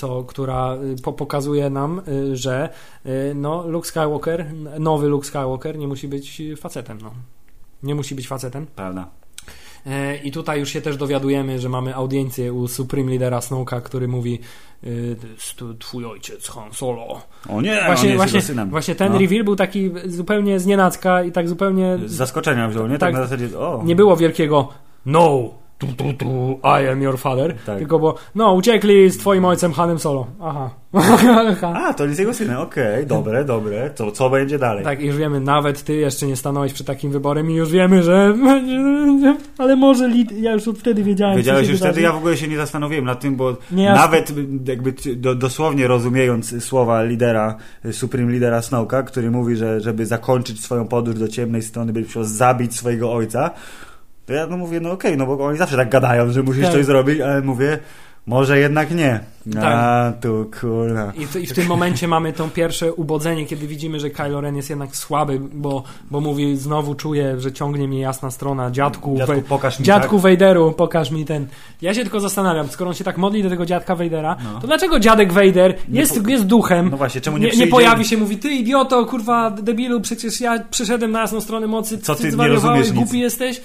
co, 0.00 0.24
która 0.24 0.74
y, 0.98 1.02
po, 1.02 1.12
pokazuje 1.12 1.70
nam, 1.70 2.02
y, 2.08 2.36
że 2.36 2.68
y, 3.06 3.32
no, 3.34 3.66
Luke 3.68 3.88
Skywalker, 3.88 4.46
nowy 4.78 5.08
Luke 5.08 5.26
Skywalker 5.26 5.78
nie 5.78 5.88
musi 5.88 6.08
być 6.08 6.42
facetem. 6.56 6.98
No. 7.02 7.10
Nie 7.82 7.94
musi 7.94 8.14
być 8.14 8.28
facetem. 8.28 8.66
Prawda. 8.66 9.06
E, 9.86 10.16
I 10.16 10.32
tutaj 10.32 10.60
już 10.60 10.68
się 10.70 10.80
też 10.80 10.96
dowiadujemy, 10.96 11.58
że 11.58 11.68
mamy 11.68 11.94
audiencję 11.94 12.52
u 12.52 12.68
Supreme 12.68 13.10
Leadera 13.10 13.40
Snowka, 13.40 13.80
który 13.80 14.08
mówi 14.08 14.38
twój 15.78 16.04
ojciec 16.04 16.48
Han 16.48 16.72
Solo. 16.72 17.22
O 17.48 17.60
nie, 17.62 17.82
Właśnie, 17.86 18.16
właśnie, 18.16 18.42
synem. 18.42 18.70
właśnie 18.70 18.94
ten 18.94 19.12
No. 19.12 19.18
reveal 19.18 19.44
był 19.44 19.56
taki 19.56 19.90
zupełnie 20.06 20.60
znienacka 20.60 21.22
i 21.22 21.32
tak 21.32 21.48
zupełnie 21.48 21.98
Z 22.06 22.12
zaskoczenia 22.12 22.68
wziął, 22.68 22.86
nie? 22.88 22.98
Tak, 22.98 23.00
Tak. 23.00 23.14
na 23.14 23.22
zasadzie, 23.22 23.58
o. 23.58 23.82
nie 23.84 23.96
było 23.96 24.16
wielkiego 24.16 24.68
no, 25.06 25.50
tu, 25.80 25.86
tu, 25.86 26.12
tu, 26.12 26.60
I 26.62 26.88
am 26.88 27.02
your 27.02 27.18
father, 27.18 27.54
Tak. 27.66 27.78
tylko 27.78 27.98
było 27.98 28.14
no, 28.34 28.52
uciekli 28.52 29.10
z 29.10 29.18
twoim 29.18 29.44
ojcem 29.44 29.72
Hanem 29.72 29.98
Solo. 29.98 30.26
Aha. 30.40 30.70
A, 31.62 31.94
to 31.94 32.06
jest 32.06 32.18
jego 32.18 32.34
synem, 32.34 32.56
okej, 32.56 33.06
dobre, 33.06 33.44
dobre. 33.44 33.90
Co, 33.94 34.12
co 34.12 34.30
będzie 34.30 34.58
dalej? 34.58 34.84
Tak, 34.84 35.00
już 35.02 35.16
wiemy, 35.16 35.40
nawet 35.40 35.82
ty 35.82 35.94
jeszcze 35.94 36.26
nie 36.26 36.36
stanąłeś 36.36 36.72
przed 36.72 36.86
takim 36.86 37.10
wyborem 37.10 37.50
i 37.50 37.54
już 37.54 37.70
wiemy, 37.70 38.02
że 38.02 38.34
ale 39.58 39.76
może 39.76 40.08
Lid... 40.08 40.32
ja 40.32 40.52
już 40.52 40.68
od 40.68 40.78
wtedy 40.78 41.02
wiedziałem, 41.02 41.36
Wiedziałeś 41.36 41.68
już 41.68 41.78
wtedy, 41.78 42.00
ja 42.00 42.12
w 42.12 42.16
ogóle 42.16 42.36
się 42.36 42.48
nie 42.48 42.56
zastanowiłem 42.56 43.04
nad 43.04 43.20
tym, 43.20 43.36
bo 43.36 43.56
Nie, 43.72 43.92
nawet 43.92 44.32
jakby 44.68 44.94
do, 45.16 45.34
dosłownie 45.34 45.86
rozumiejąc 45.86 46.64
słowa 46.64 47.02
lidera, 47.02 47.56
Supreme 47.92 48.32
lidera 48.32 48.62
Snowka, 48.62 49.02
który 49.02 49.30
mówi, 49.30 49.56
że 49.56 49.80
żeby 49.80 50.06
zakończyć 50.06 50.64
swoją 50.64 50.88
podróż 50.88 51.18
do 51.18 51.28
ciemnej 51.28 51.62
strony, 51.62 51.92
będzie 51.92 52.06
musiał 52.06 52.24
zabić 52.24 52.76
swojego 52.76 53.12
ojca, 53.12 53.50
to 54.30 54.34
ja 54.34 54.46
no 54.46 54.56
mówię, 54.56 54.80
no 54.80 54.90
okej, 54.92 55.16
no 55.16 55.26
bo 55.26 55.46
oni 55.46 55.58
zawsze 55.58 55.76
tak 55.76 55.88
gadają, 55.90 56.32
że 56.32 56.42
musisz 56.42 56.62
Tak. 56.64 56.72
coś 56.72 56.84
zrobić, 56.84 57.20
ale 57.20 57.40
mówię, 57.42 57.78
może 58.26 58.58
jednak 58.58 58.90
nie. 58.90 59.20
Tak. 59.54 59.62
A, 59.64 60.12
tu 60.22 60.50
kurna. 60.60 61.12
I, 61.16 61.26
w- 61.26 61.36
I 61.36 61.46
w 61.46 61.52
tym 61.52 61.66
momencie 61.66 62.08
mamy 62.08 62.32
to 62.32 62.48
pierwsze 62.48 62.92
ubodzenie, 62.92 63.46
kiedy 63.46 63.66
widzimy, 63.66 64.00
że 64.00 64.10
Kylo 64.10 64.40
Ren 64.40 64.56
jest 64.56 64.70
jednak 64.70 64.96
słaby, 64.96 65.40
bo, 65.54 65.82
bo 66.10 66.20
mówi, 66.20 66.56
znowu 66.56 66.94
czuję, 66.94 67.40
że 67.40 67.52
ciągnie 67.52 67.88
mnie 67.88 68.00
jasna 68.00 68.30
strona. 68.30 68.70
Dziadku, 68.70 69.14
Dziadku, 69.16 69.32
Wej- 69.32 69.42
pokaż 69.42 69.78
mi, 69.78 69.84
dziadku 69.86 70.16
tak? 70.16 70.22
Vaderu, 70.22 70.72
pokaż 70.72 71.10
mi 71.10 71.24
ten. 71.24 71.46
Ja 71.82 71.94
się 71.94 72.02
tylko 72.02 72.20
zastanawiam, 72.20 72.68
skoro 72.68 72.88
on 72.90 72.94
się 72.94 73.04
tak 73.04 73.18
modli 73.18 73.42
do 73.42 73.48
tego 73.50 73.66
dziadka 73.66 73.94
Vadera, 73.96 74.36
No. 74.54 74.60
to 74.60 74.66
dlaczego 74.66 75.00
dziadek 75.00 75.32
Nie 75.88 76.00
jest, 76.00 76.22
po- 76.22 76.30
jest 76.30 76.44
duchem? 76.46 76.88
No 76.90 76.96
właśnie, 76.96 77.20
czemu 77.20 77.38
nie 77.38 77.50
nie, 77.50 77.56
nie 77.58 77.66
pojawi 77.66 78.04
się, 78.04 78.16
mówi, 78.16 78.36
ty 78.36 78.48
idioto, 78.50 79.06
kurwa, 79.06 79.50
debilu, 79.50 80.00
przecież 80.00 80.40
ja 80.40 80.58
przyszedłem 80.70 81.10
na 81.10 81.20
jasną 81.20 81.40
stronę 81.40 81.66
mocy, 81.66 81.98
Co 81.98 82.14
ty 82.14 82.32
nie 82.36 82.48
rozumiesz 82.48 82.86
nic? 82.90 82.96
głupi 82.96 83.20
jesteś. 83.20 83.60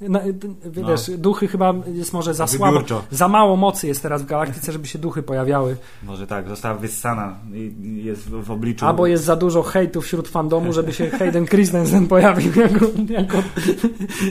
Na, 0.00 0.20
wiesz, 0.64 1.10
duchy 1.18 1.48
chyba 1.48 1.74
jest 1.86 2.12
może 2.12 2.34
za 2.34 2.46
słabo, 2.46 2.82
za 3.10 3.28
mało 3.28 3.56
mocy 3.56 3.86
jest 3.86 4.02
teraz 4.02 4.22
w 4.22 4.26
galaktyce, 4.26 4.72
żeby 4.72 4.86
się 4.86 4.98
duchy 4.98 5.22
pojawiały. 5.22 5.76
Może 6.02 6.26
tak, 6.26 6.48
została 6.48 6.74
wyssana 6.74 7.38
i 7.54 8.04
jest 8.04 8.22
w, 8.22 8.44
w 8.44 8.50
obliczu... 8.50 8.86
Albo 8.86 9.06
jest 9.06 9.24
za 9.24 9.36
dużo 9.36 9.62
hejtu 9.62 10.00
wśród 10.00 10.28
fandomu, 10.28 10.72
żeby 10.72 10.92
się 10.92 11.10
Hayden 11.10 11.46
Christensen 11.46 12.08
pojawił 12.08 12.52
jako, 12.62 12.86
jako, 13.08 13.42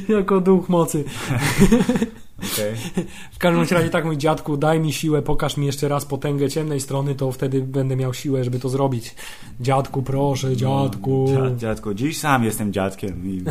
jako 0.10 0.40
duch 0.40 0.70
mocy. 0.70 1.04
Okej. 2.38 2.76
W 3.36 3.38
każdym 3.38 3.78
razie 3.78 3.90
tak, 3.90 4.06
mój 4.06 4.18
dziadku, 4.18 4.58
daj 4.58 4.80
mi 4.80 4.94
siłę, 4.94 5.22
pokaż 5.22 5.58
mi 5.58 5.66
jeszcze 5.66 5.88
raz 5.88 6.06
potęgę 6.06 6.50
ciemnej 6.50 6.80
strony, 6.80 7.16
to 7.16 7.32
wtedy 7.32 7.62
będę 7.62 7.96
miał 7.96 8.14
siłę, 8.14 8.44
żeby 8.44 8.60
to 8.60 8.70
zrobić. 8.70 9.16
Dziadku, 9.60 10.04
proszę, 10.04 10.58
dziadku. 10.58 11.26
Dziad, 11.28 11.58
dziadku, 11.58 11.94
dziś 11.94 12.20
sam 12.20 12.44
jestem 12.44 12.74
dziadkiem 12.74 13.30
i... 13.30 13.44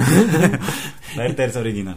Werther 1.16 1.58
oryginal. 1.58 1.94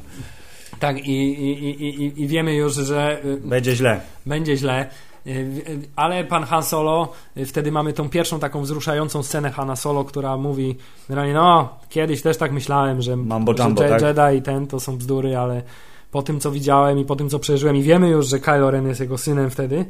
Tak, 0.79 1.07
i, 1.07 1.11
i, 1.11 1.69
i, 1.83 2.21
i, 2.21 2.27
wiemy 2.27 2.55
już, 2.55 2.73
że 2.73 3.25
y, 3.25 3.37
Będzie 3.37 3.75
źle. 3.75 4.01
będzie 4.25 4.57
źle. 4.57 4.89
Y, 5.27 5.63
Ale 5.95 6.23
pan 6.23 6.43
Han 6.43 6.63
Solo, 6.63 7.13
y, 7.37 7.45
wtedy 7.45 7.71
mamy 7.71 7.93
tą 7.93 8.09
pierwszą 8.09 8.39
taką 8.39 8.61
wzruszającą 8.61 9.23
scenę 9.23 9.51
Hana 9.51 9.75
Solo, 9.75 10.03
która 10.03 10.37
mówi 10.37 10.75
generalnie, 11.09 11.33
no, 11.33 11.79
kiedyś 11.89 12.21
też 12.21 12.37
tak 12.37 12.51
myślałem, 12.51 13.01
że, 13.01 13.15
Mambo 13.15 13.57
że 13.57 13.63
jumbo, 13.63 13.81
tak? 13.81 14.01
Jedi 14.01 14.37
i 14.37 14.41
ten 14.41 14.67
to 14.67 14.79
są 14.79 14.97
bzdury, 14.97 15.37
ale 15.37 15.61
po 16.11 16.21
tym, 16.21 16.39
co 16.39 16.51
widziałem 16.51 16.99
i 16.99 17.05
po 17.05 17.15
tym, 17.15 17.29
co 17.29 17.39
przeżyłem 17.39 17.75
i 17.75 17.81
wiemy 17.83 18.09
już, 18.09 18.27
że 18.27 18.39
Kylo 18.39 18.71
Ren 18.71 18.87
jest 18.87 18.99
jego 18.99 19.17
synem 19.17 19.49
wtedy, 19.49 19.85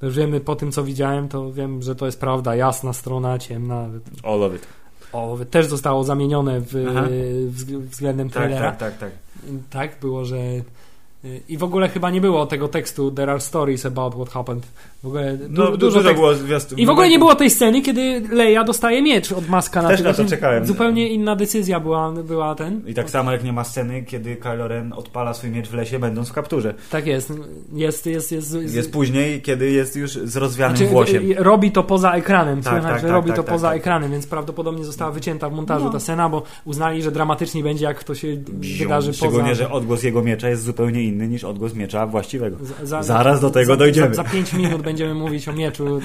to 0.00 0.06
już 0.06 0.16
wiemy 0.16 0.40
po 0.40 0.56
tym, 0.56 0.72
co 0.72 0.84
widziałem, 0.84 1.28
to 1.28 1.52
wiem, 1.52 1.82
że 1.82 1.94
to 1.94 2.06
jest 2.06 2.20
prawda, 2.20 2.56
jasna 2.56 2.92
strona, 2.92 3.38
ciemna. 3.38 3.88
All 4.22 4.42
of 4.42 4.54
it. 4.54 4.66
O, 5.12 5.38
też 5.50 5.66
zostało 5.66 6.04
zamienione 6.04 6.60
w, 6.60 6.86
Aha. 6.90 7.02
wz- 7.50 7.78
względem 7.80 8.28
Tak, 8.30 8.34
trailera. 8.42 8.72
tak, 8.72 8.78
tak, 8.78 8.98
tak. 8.98 9.10
Tak, 9.70 10.00
było, 10.00 10.24
że. 10.24 10.36
I 11.48 11.58
w 11.58 11.62
ogóle 11.64 11.88
chyba 11.88 12.10
nie 12.10 12.20
było 12.20 12.46
tego 12.46 12.68
tekstu 12.68 13.10
There 13.10 13.32
are 13.32 13.40
stories 13.40 13.86
about 13.86 14.14
what 14.14 14.28
happened. 14.30 14.66
W 15.02 15.06
ogóle 15.06 15.36
du- 15.36 15.46
No, 15.50 15.76
dużo, 15.76 16.02
dużo, 16.02 16.14
było 16.14 16.34
zwiastun. 16.34 16.78
I 16.78 16.86
w 16.86 16.90
ogóle 16.90 17.08
nie 17.08 17.18
było 17.18 17.34
tej 17.34 17.50
sceny, 17.50 17.82
kiedy 17.82 18.22
Leia 18.32 18.64
dostaje 18.64 19.02
miecz 19.02 19.32
od 19.32 19.48
Maska 19.48 19.82
na 19.82 19.88
Też 19.88 20.02
na 20.02 20.12
to 20.14 20.24
czekałem. 20.24 20.66
Zupełnie 20.66 21.08
inna 21.08 21.36
decyzja 21.36 21.80
była, 21.80 22.12
była 22.12 22.54
ten. 22.54 22.82
I 22.86 22.94
tak 22.94 23.10
samo 23.10 23.32
jak 23.32 23.44
nie 23.44 23.52
ma 23.52 23.64
sceny, 23.64 24.02
kiedy 24.02 24.36
Kylo 24.36 24.68
Ren 24.68 24.92
odpala 24.92 25.34
swój 25.34 25.50
miecz 25.50 25.68
w 25.68 25.74
lesie, 25.74 25.98
będąc 25.98 26.28
w 26.28 26.32
kapturze. 26.32 26.74
Tak 26.90 27.06
jest. 27.06 27.32
Jest, 27.72 28.06
jest, 28.06 28.32
jest. 28.32 28.54
Jest 28.74 28.92
później, 28.92 29.42
kiedy 29.42 29.70
jest 29.70 29.96
już 29.96 30.10
z 30.12 30.36
rozwianym 30.36 30.76
Znaczy, 30.76 30.92
włosiem. 30.92 31.30
y, 31.32 31.34
robi 31.38 31.72
to 31.72 31.82
poza 31.82 32.12
ekranem, 32.12 32.62
Tak, 32.62 32.72
słychać, 32.72 32.90
tak, 32.92 33.00
że 33.00 33.06
tak, 33.06 33.16
robi 33.16 33.28
tak, 33.28 33.36
to 33.36 33.42
tak, 33.42 33.52
poza 33.54 33.68
tak. 33.68 33.76
ekranem, 33.76 34.10
więc 34.10 34.26
prawdopodobnie 34.26 34.84
została 34.84 35.10
wycięta 35.10 35.48
w 35.48 35.52
montażu 35.52 35.84
No. 35.84 35.90
ta 35.90 36.00
scena, 36.00 36.28
bo 36.28 36.42
uznali, 36.64 37.02
że 37.02 37.10
dramatycznie 37.10 37.62
będzie, 37.62 37.84
jak 37.84 38.04
to 38.04 38.14
się 38.14 38.36
wydarzy 38.78 39.14
Szczególnie, 39.14 39.48
poza... 39.48 39.54
że 39.54 39.70
odgłos 39.70 40.02
jego 40.02 40.22
miecza 40.22 40.48
jest 40.48 40.62
zupełnie 40.62 41.02
inny 41.02 41.13
niż 41.14 41.44
odgłos 41.44 41.74
miecza 41.74 42.06
właściwego. 42.06 42.56
Za- 42.60 42.86
za- 42.86 43.02
Zaraz 43.02 43.40
do 43.40 43.50
tego 43.50 43.66
za, 43.72 43.76
dojdziemy. 43.76 44.14
Za, 44.14 44.24
pięć 44.24 44.52
minut 44.52 44.82
będziemy 44.82 45.14
mówić 45.14 45.48
o 45.48 45.52
mieczu, 45.52 45.96
y, 45.98 46.00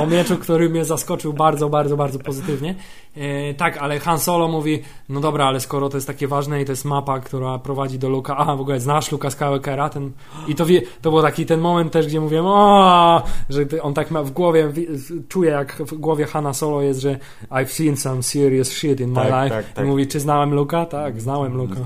o 0.00 0.06
mieczu, 0.06 0.36
który 0.36 0.68
mnie 0.70 0.84
zaskoczył 0.84 1.32
bardzo, 1.32 1.68
bardzo, 1.68 1.96
bardzo 1.96 2.18
pozytywnie. 2.18 2.74
E, 3.16 3.54
tak, 3.54 3.76
ale 3.76 4.00
Han 4.00 4.18
Solo 4.18 4.48
mówi, 4.48 4.82
no 5.08 5.20
dobra, 5.20 5.44
ale 5.46 5.60
skoro 5.60 5.88
to 5.88 5.96
jest 5.96 6.06
takie 6.06 6.28
ważne 6.28 6.62
i 6.62 6.64
to 6.64 6.72
jest 6.72 6.84
mapa, 6.84 7.20
która 7.20 7.58
prowadzi 7.58 7.98
do 7.98 8.08
Luka, 8.08 8.36
aha, 8.36 8.56
w 8.56 8.60
ogóle 8.60 8.80
znasz 8.80 9.12
Luka 9.12 9.30
Skywalkera, 9.30 9.88
ten, 9.88 10.12
i 10.48 10.54
to, 10.54 10.66
wie, 10.66 10.82
to 11.02 11.10
był 11.10 11.22
taki 11.22 11.46
ten 11.46 11.60
moment 11.60 11.92
też, 11.92 12.06
gdzie 12.06 12.20
mówiłem, 12.20 12.44
o, 12.46 13.22
że 13.50 13.64
on 13.82 13.94
tak 13.94 14.10
ma 14.10 14.22
w 14.22 14.30
głowie, 14.30 14.68
wi- 14.68 14.86
czuje 15.28 15.50
jak 15.50 15.76
w 15.86 15.94
głowie 15.94 16.26
Hanna 16.26 16.52
Solo 16.52 16.82
jest, 16.82 17.00
że 17.00 17.18
I've 17.50 17.66
seen 17.66 17.96
some 17.96 18.22
serious 18.22 18.68
shit 18.72 19.00
in 19.00 19.08
my 19.08 19.14
Tak, 19.14 19.24
life. 19.44 19.56
tak, 19.56 19.72
tak. 19.72 19.84
I 19.84 19.88
mówi, 19.88 20.06
czy 20.06 20.20
znałem 20.20 20.54
Luka? 20.54 20.86
Tak, 20.86 21.20
znałem 21.20 21.54
Luka. 21.56 21.80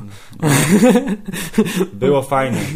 Było 1.93 2.23
fajnie. 2.29 2.59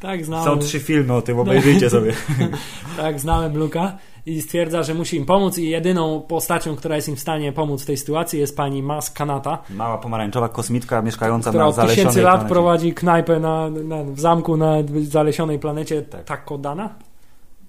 Tak. 0.00 0.20
Są 0.24 0.58
trzy 0.58 0.80
filmy 0.80 1.14
o 1.14 1.22
tym, 1.22 1.38
obejrzyjcie 1.38 1.90
sobie. 1.90 2.12
Tak, 2.96 3.20
znałem 3.20 3.56
Luka 3.58 3.98
i 4.26 4.42
stwierdza, 4.42 4.82
że 4.82 4.94
musi 4.94 5.16
im 5.16 5.26
pomóc 5.26 5.58
i 5.58 5.68
jedyną 5.68 6.20
postacią, 6.20 6.76
która 6.76 6.96
jest 6.96 7.08
im 7.08 7.16
w 7.16 7.20
stanie 7.20 7.52
pomóc 7.52 7.82
w 7.82 7.86
tej 7.86 7.96
sytuacji 7.96 8.40
jest 8.40 8.56
pani 8.56 8.82
Mas 8.82 9.10
Kanata, 9.10 9.58
Mała 9.70 9.98
pomarańczowa 9.98 10.48
kosmitka 10.48 11.02
mieszkająca 11.02 11.52
na 11.52 11.66
od 11.66 11.74
zalesionej 11.74 11.96
tysięcy 12.06 12.22
lat 12.22 12.34
planecie. 12.34 12.54
prowadzi 12.54 12.94
knajpę 12.94 13.40
na, 13.40 13.70
na, 13.70 14.04
w 14.04 14.20
zamku 14.20 14.56
na 14.56 14.74
zalesionej 15.02 15.58
planecie 15.58 16.02
Tak. 16.02 16.24
Takodana? 16.24 16.94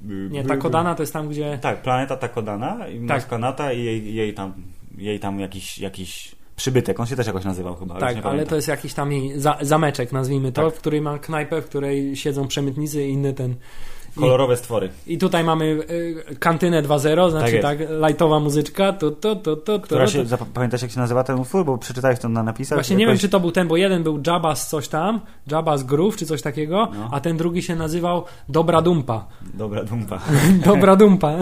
Nie, 0.06 0.44
Takodana 0.44 0.96
to 0.96 1.04
jest 1.04 1.14
tam, 1.14 1.30
gdzie... 1.30 1.60
Tak, 1.62 1.82
planeta 1.82 2.18
Takodana 2.18 2.88
i 2.88 3.00
Tak. 3.00 3.18
Maskanata 3.18 3.74
i 3.74 3.84
jej, 3.84 4.14
jej 4.16 4.34
tam, 4.34 4.54
jej 4.98 5.20
tam 5.20 5.40
jakiś, 5.40 5.80
jakiś 5.80 6.36
przybytek. 6.60 7.00
On 7.00 7.06
się 7.06 7.16
też 7.16 7.28
jakoś 7.28 7.46
nazywał 7.46 7.76
chyba. 7.76 7.94
Tak, 8.00 8.04
ale 8.14 8.22
pamiętam. 8.22 8.48
to 8.50 8.56
jest 8.56 8.68
jakiś 8.68 8.94
tam 8.94 9.12
za, 9.36 9.58
zameczek, 9.62 10.12
nazwijmy 10.12 10.52
to, 10.52 10.66
Tak. 10.66 10.76
w 10.76 10.78
której 10.78 11.02
ma 11.02 11.20
knajpę, 11.20 11.62
w 11.62 11.66
której 11.66 12.16
siedzą 12.16 12.48
przemytnicy 12.48 13.04
i 13.06 13.10
inny 13.10 13.34
ten... 13.34 13.56
Kolorowe 14.16 14.58
stwory. 14.58 14.90
I 15.08 15.18
tutaj 15.18 15.44
mamy 15.44 15.66
y, 15.66 16.36
kantynę 16.40 16.84
2.0, 16.84 17.32
znaczy 17.32 17.60
Tak 17.62 17.78
tak, 17.78 17.88
lightowa 18.08 18.40
muzyczka, 18.40 18.94
to, 18.94 19.12
to, 19.12 19.36
to, 19.36 19.56
to, 19.56 19.80
Która 19.80 20.08
się, 20.08 20.26
pamiętasz 20.54 20.82
jak 20.82 20.92
się 20.92 21.00
nazywa 21.00 21.24
ten 21.24 21.40
utwór? 21.40 21.66
Bo 21.66 21.78
przeczytałeś 21.78 22.20
to 22.20 22.30
na 22.30 22.44
napisach. 22.44 22.78
Właśnie 22.78 22.96
nie 22.96 23.08
wiem, 23.08 23.18
czy 23.18 23.30
to 23.30 23.40
był 23.40 23.52
ten, 23.52 23.68
bo 23.68 23.78
jeden 23.78 24.04
był 24.04 24.18
Jabba's 24.18 24.70
coś 24.70 24.88
tam, 24.88 25.20
Jabba's 25.48 25.84
Groove, 25.84 26.18
czy 26.18 26.26
coś 26.26 26.42
takiego, 26.42 26.88
No. 26.94 27.10
a 27.12 27.20
ten 27.20 27.38
drugi 27.38 27.62
się 27.62 27.76
nazywał 27.76 28.24
Dobra 28.50 28.82
Dumpa. 28.82 29.26
Dobra 29.54 29.84
dumpa. 29.84 30.20
Dobra 30.66 30.96
Dumpa. 30.96 31.34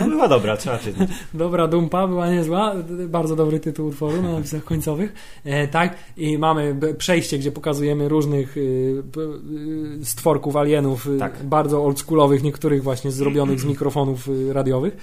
No 0.00 0.08
była 0.08 0.28
dobra, 0.28 0.56
trzeba 0.56 0.78
czytać. 0.78 1.08
Dobra 1.34 1.68
Dumpa 1.68 2.06
była 2.06 2.30
niezła, 2.30 2.72
bardzo 3.08 3.36
dobry 3.36 3.60
tytuł 3.60 3.86
utworu 3.86 4.22
na 4.22 4.32
napisach 4.32 4.64
końcowych. 4.64 5.14
E, 5.44 5.68
tak, 5.68 5.96
i 6.16 6.38
mamy 6.38 6.76
przejście, 6.98 7.38
gdzie 7.38 7.52
pokazujemy 7.52 8.08
różnych 8.08 8.56
y, 8.56 8.60
y, 10.00 10.04
stworków 10.04 10.56
alienów, 10.56 11.08
Tak. 11.18 11.42
bardzo 11.42 11.79
oldschoolowych, 11.84 12.42
niektórych 12.42 12.82
właśnie 12.82 13.10
zrobionych 13.10 13.60
z 13.60 13.64
mikrofonów 13.64 14.28
y, 14.28 14.52
radiowych. 14.52 14.96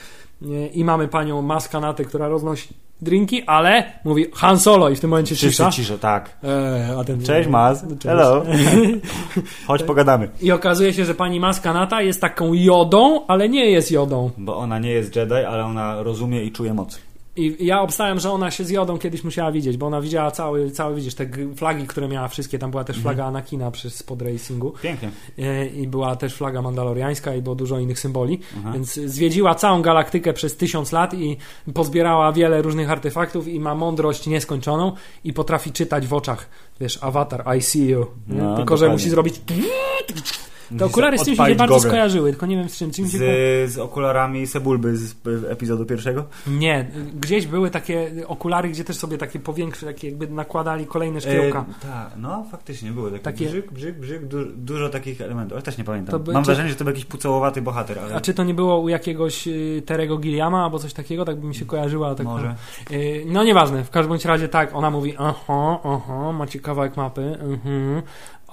I 0.73 0.84
mamy 0.84 1.07
panią 1.07 1.41
Maskanatę, 1.41 2.05
która 2.05 2.28
roznosi 2.28 2.73
drinki, 3.01 3.43
ale 3.43 3.91
mówi 4.03 4.25
Han 4.34 4.59
Solo 4.59 4.89
i 4.89 4.95
w 4.95 4.99
tym 4.99 5.09
momencie 5.09 5.36
Wszyscy 5.36 5.57
cisza. 5.57 5.71
ciszę, 5.71 5.99
tak. 5.99 6.38
E, 6.43 7.03
ten, 7.05 7.21
Cześć 7.21 7.49
Maz. 7.49 7.82
Cześć. 7.82 8.03
Hello. 8.03 8.43
Chodź 9.67 9.84
pogadamy. 9.84 10.30
I 10.41 10.51
okazuje 10.51 10.93
się, 10.93 11.05
że 11.05 11.15
pani 11.15 11.39
Maskanata 11.39 12.01
jest 12.01 12.21
taką 12.21 12.53
jodą, 12.53 13.25
ale 13.28 13.49
nie 13.49 13.71
jest 13.71 13.91
jodą. 13.91 14.32
Bo 14.38 14.57
ona 14.57 14.80
nie 14.80 14.91
jest 14.91 15.15
Jedi, 15.15 15.34
ale 15.34 15.65
ona 15.65 16.03
rozumie 16.03 16.43
i 16.43 16.51
czuje 16.51 16.73
moc. 16.73 16.99
I 17.38 17.65
ja 17.65 17.81
obstałem, 17.81 18.19
że 18.19 18.31
ona 18.31 18.51
się 18.51 18.63
z 18.63 18.69
Jodą 18.69 18.97
kiedyś 18.97 19.23
musiała 19.23 19.51
widzieć, 19.51 19.77
bo 19.77 19.85
ona 19.85 20.01
widziała 20.01 20.31
cały, 20.31 20.71
cały 20.71 20.95
widzisz, 20.95 21.15
te 21.15 21.25
flagi, 21.55 21.88
które 21.88 22.07
miała 22.07 22.27
wszystkie, 22.27 22.59
tam 22.59 22.71
była 22.71 22.83
też 22.83 22.97
flaga 22.97 23.25
Anakina 23.25 23.71
przy 23.71 23.89
spod 23.89 24.21
racingu 24.21 24.73
Pięknie. 24.81 25.09
e, 25.39 25.67
i 25.67 25.88
była 25.88 26.15
też 26.15 26.35
flaga 26.35 26.61
mandaloriańska 26.61 27.35
i 27.35 27.41
było 27.41 27.55
dużo 27.55 27.79
innych 27.79 27.99
symboli, 27.99 28.39
Aha. 28.59 28.71
więc 28.73 28.93
zwiedziła 28.93 29.55
całą 29.55 29.81
galaktykę 29.81 30.33
przez 30.33 30.57
tysiąc 30.57 30.91
lat 30.91 31.13
i 31.13 31.38
pozbierała 31.73 32.31
wiele 32.33 32.61
różnych 32.61 32.91
artefaktów 32.91 33.47
i 33.47 33.59
ma 33.59 33.75
mądrość 33.75 34.27
nieskończoną 34.27 34.91
i 35.23 35.33
potrafi 35.33 35.71
czytać 35.71 36.07
w 36.07 36.13
oczach, 36.13 36.49
wiesz, 36.79 36.99
awatar, 37.03 37.57
I 37.57 37.61
see 37.61 37.88
you? 37.88 38.05
No, 38.27 38.55
tylko 38.55 38.77
że 38.77 38.85
dokładnie. 38.85 38.93
musi 38.93 39.09
zrobić 39.09 39.41
te 40.80 40.86
okulary 40.86 41.18
z 41.18 41.24
tym 41.24 41.26
się 41.26 41.32
nie 41.32 41.51
odpalić 41.51 41.57
bardzo 41.57 41.80
skojarzyły, 41.80 42.30
tylko 42.32 42.45
nie 42.45 42.55
wiem 42.57 42.70
z 42.70 42.78
czym, 42.78 42.91
czym 42.91 43.05
się 43.07 43.18
ko- 43.18 43.24
Z, 43.26 43.72
z 43.72 43.78
okularami 43.78 44.47
Sebulby 44.47 44.97
z 44.97 45.15
epizodu 45.49 45.86
pierwszego? 45.86 46.26
Nie, 46.47 46.88
gdzieś 47.20 47.47
były 47.47 47.70
takie 47.70 48.11
okulary, 48.28 48.70
gdzie 48.70 48.84
też 48.84 48.95
sobie 48.97 49.18
takie 49.18 49.39
powiększe, 49.39 49.86
takie 49.86 50.07
jakby 50.07 50.28
nakładali 50.28 50.86
kolejne 50.86 51.22
szkiełka. 51.22 51.65
E, 51.84 51.88
tak, 51.88 52.11
no 52.18 52.45
faktycznie 52.51 52.91
były 52.91 53.11
takie, 53.11 53.24
Takie- 53.24 53.45
brzyk, 53.45 53.72
brzyk, 53.72 53.99
brzyk, 53.99 54.26
du, 54.26 54.45
dużo 54.55 54.89
takich 54.89 55.22
elementów, 55.22 55.53
ale 55.55 55.61
też 55.61 55.78
nie 55.78 55.84
pamiętam. 55.84 56.24
By- 56.24 56.34
Mam 56.34 56.43
czy- 56.43 56.45
wrażenie, 56.47 56.70
że 56.70 56.76
to 56.76 56.84
był 56.84 56.91
jakiś 56.93 57.05
pucołowaty 57.05 57.61
bohater, 57.61 57.99
ale 57.99 58.15
A 58.15 58.22
czy 58.22 58.34
to 58.34 58.43
nie 58.43 58.53
było 58.53 58.80
u 58.80 58.89
jakiegoś 58.89 59.47
y, 59.47 59.84
Terego 59.86 60.18
Gilliama 60.18 60.63
albo 60.63 60.80
coś 60.80 60.93
takiego? 60.93 61.26
Tak 61.26 61.39
by 61.39 61.47
mi 61.47 61.55
się 61.55 61.65
kojarzyła. 61.65 62.15
Tak 62.15 62.26
może. 62.28 62.55
Y, 62.91 63.24
no 63.28 63.43
nieważne, 63.43 63.84
w 63.84 63.89
każdym 63.89 64.18
razie 64.26 64.47
tak, 64.47 64.76
ona 64.76 64.91
mówi 64.91 65.13
aha, 65.18 65.80
aha, 65.84 66.32
macie 66.32 66.59
kawałek 66.59 66.97
mapy, 66.97 67.22
mhm. 67.41 68.01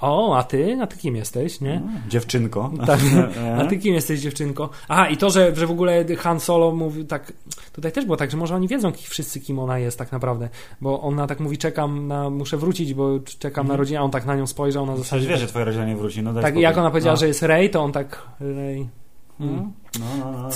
O, 0.04 0.36
a 0.38 0.42
ty? 0.42 0.78
A 0.82 0.86
ty 0.86 0.96
kim 0.96 1.16
jesteś, 1.16 1.60
nie? 1.60 1.72
Mm, 1.72 2.02
Dziewczynko. 2.08 2.72
Tak. 2.86 3.00
A 3.60 3.64
ty 3.64 3.78
kim 3.78 3.94
jesteś, 3.94 4.20
dziewczynko? 4.20 4.70
Aha, 4.88 5.08
i 5.08 5.16
to, 5.16 5.30
że, 5.30 5.56
że 5.56 5.66
w 5.66 5.70
ogóle 5.70 6.04
Han 6.18 6.40
Solo 6.40 6.72
mówi 6.72 7.04
tak. 7.04 7.32
Tutaj 7.72 7.92
też 7.92 8.04
było 8.04 8.16
tak, 8.16 8.30
że 8.30 8.36
może 8.36 8.54
oni 8.54 8.68
wiedzą 8.68 8.92
wszyscy, 8.92 9.40
kim 9.40 9.58
ona 9.58 9.78
jest 9.78 9.98
tak 9.98 10.12
naprawdę. 10.12 10.48
Bo 10.80 11.00
ona 11.00 11.26
tak 11.26 11.40
mówi, 11.40 11.58
czekam 11.58 12.06
na. 12.06 12.30
Muszę 12.30 12.56
wrócić, 12.56 12.94
bo 12.94 13.10
czekam 13.38 13.68
na 13.68 13.76
rodzinę, 13.76 13.98
a 14.00 14.02
on 14.02 14.10
tak 14.10 14.26
na 14.26 14.36
nią 14.36 14.46
spojrzał 14.46 14.86
na 14.86 14.92
Przecież 14.92 15.08
zasadzie. 15.10 15.28
wiesz, 15.28 15.40
że 15.40 15.46
twoja 15.46 15.64
rodzina 15.64 15.86
nie 15.86 15.96
wróci. 15.96 16.22
No 16.22 16.34
tak, 16.42 16.56
jak 16.56 16.78
ona 16.78 16.90
powiedziała, 16.90 17.14
no. 17.14 17.20
że 17.20 17.26
jest 17.26 17.42
Rey, 17.42 17.70
to 17.70 17.82
on 17.82 17.92
tak. 17.92 18.22
Rey. 18.40 18.88
Mm. 19.40 19.72
No, 20.00 20.06
no, 20.32 20.42
no. 20.42 20.48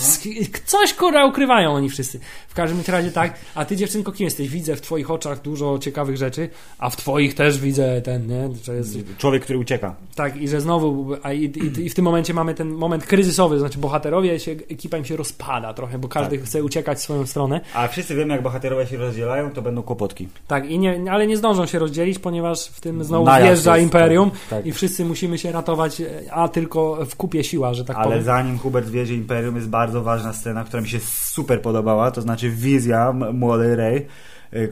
Coś 0.67 0.95
kurwa 0.95 1.25
ukrywają 1.25 1.73
oni 1.73 1.89
wszyscy. 1.91 2.21
W 2.49 2.55
każdym 2.55 2.83
razie 2.89 3.11
tak, 3.11 3.35
a 3.55 3.65
ty 3.65 3.77
dziewczynko 3.77 4.13
kim 4.13 4.25
jesteś? 4.25 4.49
Widzę 4.49 4.77
w 4.77 4.81
twoich 4.81 5.11
oczach 5.11 5.43
dużo 5.43 5.79
ciekawych 5.79 6.17
rzeczy, 6.17 6.49
a 6.79 6.91
w 6.91 6.97
twoich 6.97 7.35
też 7.35 7.59
widzę 7.59 8.03
ten, 8.03 8.27
nie? 8.27 8.49
Że 8.65 8.75
jest, 8.75 8.99
Człowiek, 9.19 9.43
który 9.43 9.59
ucieka. 9.59 9.95
tak, 10.15 10.37
i 10.37 10.49
że 10.49 10.61
znowu, 10.61 11.07
a 11.23 11.33
i, 11.33 11.45
i, 11.45 11.81
i 11.87 11.91
w 11.91 11.95
tym 11.95 12.05
momencie 12.05 12.35
mamy 12.35 12.55
ten 12.55 12.69
moment 12.69 13.07
kryzysowy, 13.07 13.59
znaczy 13.59 13.79
bohaterowie 13.79 14.41
się, 14.41 14.51
ekipa 14.53 14.97
im 14.99 15.05
się 15.05 15.17
rozpada 15.17 15.75
trochę, 15.75 15.99
bo 15.99 16.09
każdy 16.09 16.39
Tak. 16.39 16.47
chce 16.47 16.63
uciekać 16.65 16.99
w 16.99 17.01
swoją 17.03 17.27
stronę. 17.27 17.61
A 17.75 17.89
wszyscy 17.89 18.15
wiemy, 18.15 18.35
jak 18.35 18.43
bohaterowie 18.43 18.87
się 18.87 18.97
rozdzielają, 18.97 19.51
to 19.51 19.63
będą 19.63 19.83
kłopotki. 19.83 20.29
Tak, 20.49 20.71
i 20.71 20.79
nie, 20.79 21.13
ale 21.13 21.27
nie 21.27 21.37
zdążą 21.37 21.67
się 21.67 21.79
rozdzielić, 21.79 22.19
ponieważ 22.19 22.67
w 22.67 22.81
tym 22.81 23.05
znowu 23.05 23.25
Najazd 23.25 23.47
wjeżdża 23.47 23.77
jest, 23.77 23.85
Imperium 23.85 24.31
tak, 24.31 24.41
tak. 24.51 24.67
i 24.67 24.73
wszyscy 24.73 25.05
musimy 25.05 25.39
się 25.39 25.53
ratować, 25.53 26.03
a 26.31 26.49
tylko 26.49 27.07
w 27.07 27.17
kupie 27.17 27.45
siła, 27.45 27.75
że 27.75 27.85
tak 27.85 27.97
Ale 27.97 28.07
powiem. 28.09 28.23
zanim 28.25 28.59
Hubert 28.59 28.89
wiedzie 28.89 29.15
Imperium, 29.29 29.57
jest 29.57 29.69
bardzo 29.69 30.03
ważna 30.03 30.33
scena, 30.33 30.65
która 30.65 30.83
mi 30.83 30.89
się 30.89 31.01
super 31.01 31.63
podobała, 31.63 32.11
to 32.11 32.23
znaczy 32.23 32.51
wizja 32.51 33.13
młodej 33.13 33.77
Rey, 33.77 34.07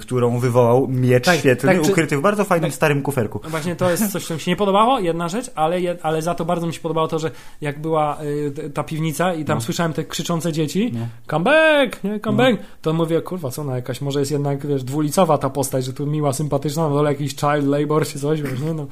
którą 0.00 0.38
wywołał 0.38 0.88
miecz 0.88 1.24
Tak, 1.24 1.38
świetlny, 1.38 1.74
tak, 1.74 1.82
czy- 1.84 1.90
ukryty 1.92 2.16
w 2.16 2.20
bardzo 2.20 2.44
fajnym, 2.44 2.70
tak. 2.70 2.76
starym 2.76 3.02
kuferku. 3.02 3.40
No 3.44 3.50
Właśnie 3.50 3.76
to 3.76 3.90
jest 3.90 4.12
coś, 4.12 4.26
co 4.26 4.34
mi 4.34 4.40
się 4.40 4.50
nie 4.50 4.56
podobało, 4.56 4.98
jedna 4.98 5.28
rzecz, 5.28 5.50
ale, 5.54 5.78
ale 6.02 6.22
za 6.22 6.34
to 6.34 6.44
bardzo 6.44 6.66
mi 6.66 6.74
się 6.74 6.80
podobało 6.80 7.08
to, 7.08 7.18
że 7.18 7.30
jak 7.60 7.80
była 7.80 8.18
y, 8.22 8.70
ta 8.70 8.84
piwnica 8.84 9.34
i 9.34 9.44
tam 9.44 9.56
No. 9.58 9.60
słyszałem 9.64 9.92
te 9.92 10.04
krzyczące 10.04 10.52
dzieci, 10.52 10.90
No. 10.94 11.00
come 11.30 11.44
back, 11.44 12.04
nie, 12.04 12.20
come 12.20 12.36
back, 12.36 12.62
to 12.82 12.92
mówię, 12.92 13.20
kurwa, 13.22 13.50
co 13.50 13.62
ona 13.62 13.76
jakaś, 13.76 14.00
może 14.00 14.18
jest 14.20 14.32
jednak, 14.32 14.66
wiesz, 14.66 14.84
dwulicowa 14.84 15.38
ta 15.38 15.50
postać, 15.50 15.84
że 15.84 15.92
tu 15.92 16.06
miła, 16.06 16.32
sympatyczna, 16.32 16.88
na 16.88 16.94
dole 16.94 17.12
jakiś 17.12 17.36
child 17.36 17.64
labor 17.66 18.06
czy 18.06 18.18
coś, 18.20 18.42
wiesz, 18.42 18.60
nie, 18.60 18.74
no. 18.74 18.86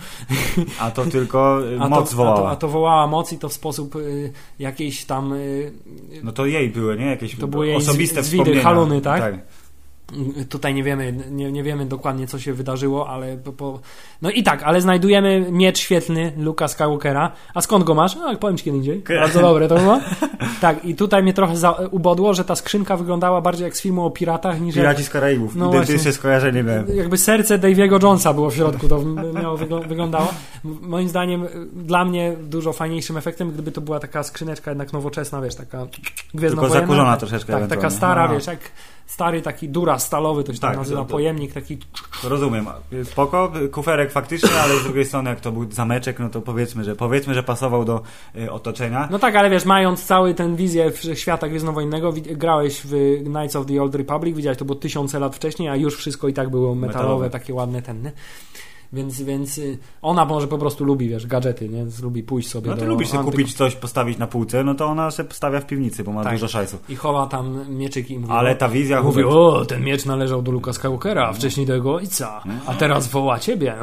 A 0.81 0.91
to 0.91 1.05
tylko 1.05 1.61
y, 1.73 1.79
A 1.81 1.89
moc 1.89 2.11
to, 2.11 2.17
wołała. 2.17 2.35
A 2.37 2.41
to, 2.43 2.51
a 2.51 2.57
to 2.57 2.69
wołała 2.69 3.07
moc 3.07 3.33
i 3.33 3.39
to 3.39 3.49
w 3.49 3.53
sposób 3.53 3.97
y, 3.97 4.33
jakiejś 4.59 5.05
tam 5.05 5.33
y, 5.33 5.73
No 6.23 6.33
to 6.33 6.47
jej 6.47 6.69
były, 6.71 6.97
nie? 6.97 7.07
Jakieś 7.07 7.37
To 7.37 7.49
były 7.49 7.67
jej 7.67 7.77
osobiste 7.77 8.23
z- 8.23 8.27
zwidy, 8.27 8.43
wspomnienia. 8.45 8.63
haluny, 8.65 9.01
tak? 9.01 9.21
tak. 9.21 9.35
Tutaj 10.49 10.75
nie 10.75 10.83
wiemy, 10.83 11.13
nie, 11.31 11.53
nie 11.53 11.63
wiemy 11.63 11.87
dokładnie, 11.87 12.27
co 12.27 12.39
się 12.39 12.53
wydarzyło, 12.53 13.09
ale 13.09 13.37
po, 13.37 13.53
po... 13.53 13.81
no 14.23 14.31
i 14.31 14.43
tak, 14.43 14.63
ale 14.63 14.81
znajdujemy 14.81 15.47
miecz 15.51 15.79
świetlny 15.79 16.33
Luka 16.39 16.69
Skywalkera, 16.69 17.33
a 17.55 17.61
skąd 17.61 17.85
go 17.85 17.95
masz? 17.95 18.17
A, 18.17 18.37
powiem 18.37 18.57
ci 18.57 18.65
kiedy 18.65 18.77
indziej. 18.77 19.03
Bardzo 19.21 19.41
dobre 19.41 19.69
to 19.69 19.75
było. 19.75 20.01
Tak, 20.61 20.85
i 20.85 20.95
tutaj 20.95 21.23
mnie 21.23 21.33
trochę 21.35 21.57
za, 21.57 21.71
ubodło, 21.91 22.35
że 22.35 22.45
ta 22.45 22.57
skrzynka 22.57 22.97
wyglądała 22.97 23.41
bardziej 23.41 23.65
jak 23.65 23.77
z 23.77 23.81
filmu 23.81 24.07
o 24.07 24.11
piratach 24.11 24.61
niż 24.61 24.77
jak, 24.77 24.83
Piraci 24.85 25.05
z 25.05 25.11
Karaibów. 25.11 25.57
No 25.57 25.69
Identyczne 25.69 26.13
skojarzenie 26.13 26.63
miałem. 26.63 26.87
jakby 26.97 27.19
serce 27.19 27.59
Daviego 27.59 27.99
Jonesa 28.03 28.35
było 28.35 28.51
w 28.51 28.55
środku, 28.55 28.89
to 28.89 29.03
miało 29.43 29.59
wygl- 29.59 29.89
wyglądało. 29.89 30.29
Moim 30.65 31.09
zdaniem, 31.09 31.45
y, 31.45 31.49
dla 31.73 32.05
mnie 32.05 32.37
dużo 32.43 32.73
fajniejszym 32.73 33.17
efektem, 33.17 33.51
gdyby 33.53 33.73
to 33.73 33.81
była 33.81 34.01
taka 34.01 34.23
skrzyneczka 34.23 34.71
jednak 34.71 34.93
nowoczesna, 34.93 35.41
wiesz, 35.41 35.55
taka 35.55 35.87
gwiezdnowojenna. 36.35 36.81
zakurzona 36.81 37.17
troszeczkę 37.17 37.53
Tak, 37.53 37.69
taka 37.69 37.91
stara, 37.91 38.29
No. 38.29 38.35
wiesz, 38.35 38.47
jak 38.47 38.59
stary 39.07 39.43
taki 39.43 39.69
dura 39.69 39.99
stalowy, 39.99 40.45
to 40.45 40.53
się 40.55 40.59
tam 40.59 40.71
Tak, 40.71 40.79
nazywa, 40.79 41.01
to- 41.01 41.07
to- 41.07 41.13
pojemnik 41.13 41.53
taki 41.53 41.79
rozumiem. 42.25 42.67
Spoko, 43.05 43.53
kuferek 43.73 44.13
faktycznie, 44.13 44.51
ale 44.63 44.75
z 44.79 44.85
drugiej 44.85 45.05
strony 45.05 45.31
jak 45.31 45.41
to 45.41 45.53
był 45.53 45.73
zameczek, 45.73 46.19
no 46.19 46.29
to 46.29 46.41
powiedzmy, 46.41 46.85
że 46.85 46.97
powiedzmy, 46.97 47.35
że 47.35 47.43
pasował 47.43 47.85
do 47.85 48.03
y, 48.37 48.53
otoczenia. 48.53 49.09
No 49.11 49.19
tak, 49.19 49.37
ale 49.37 49.51
wiesz, 49.51 49.65
mając 49.65 50.05
cały 50.05 50.35
ten 50.35 50.57
wizję 50.57 50.93
świata 51.15 51.49
gwiezdnowojennego, 51.49 52.13
wi- 52.13 52.23
grałeś 52.23 52.81
w 52.85 53.23
Knights 53.25 53.57
of 53.57 53.67
the 53.67 53.83
Old 53.83 53.95
Republic, 53.95 54.37
widziałeś, 54.37 54.59
to 54.59 54.65
było 54.65 54.79
tysiące 54.79 55.19
lat 55.19 55.37
wcześniej, 55.37 55.69
a 55.69 55.77
już 55.77 55.97
wszystko 55.97 56.29
i 56.29 56.33
tak 56.33 56.51
było 56.51 56.75
metalowe, 56.75 56.99
Metalowe. 57.05 57.31
takie 57.31 57.55
ładne 57.55 57.83
tenne. 57.83 58.13
Więc, 58.93 59.23
więc 59.23 59.59
y, 59.59 59.79
ona 60.03 60.25
może 60.25 60.49
po 60.49 60.59
prostu 60.59 60.85
lubi, 60.85 61.09
wiesz, 61.09 61.27
gadżety, 61.27 61.69
nie? 61.69 61.87
Lubi 62.03 62.23
pójść 62.23 62.49
sobie 62.49 62.71
No 62.71 62.75
ty 62.77 62.81
do 62.81 62.87
lubisz 62.87 63.09
sobie 63.09 63.25
kupić 63.25 63.55
coś, 63.55 63.75
postawić 63.77 64.19
na 64.19 64.27
półce, 64.27 64.65
no 64.65 64.75
to 64.75 64.87
ona 64.87 65.11
się 65.11 65.25
stawia 65.31 65.61
w 65.61 65.67
piwnicy, 65.67 66.05
bo 66.05 66.13
ma 66.13 66.25
Tak. 66.25 66.33
dużo 66.33 66.49
szajsu. 66.49 66.79
I 66.89 66.97
chowa 66.97 67.27
tam 67.27 67.65
mieczyki 67.77 68.15
i 68.15 68.19
mówi, 68.19 68.33
Ale 68.33 68.57
ta 68.57 68.69
wizja 68.69 69.03
mówi, 69.03 69.23
Hubert, 69.23 69.37
o, 69.37 69.65
ten 69.65 69.85
miecz 69.85 70.05
należał 70.05 70.43
do 70.43 70.53
Luka 70.53 70.73
Skywalkera, 70.73 71.29
a 71.29 71.33
wcześniej 71.33 71.67
do 71.67 71.75
jego 71.75 71.95
ojca, 71.95 72.43
a 72.67 72.75
teraz 72.75 73.09
woła 73.09 73.39
ciebie. 73.39 73.75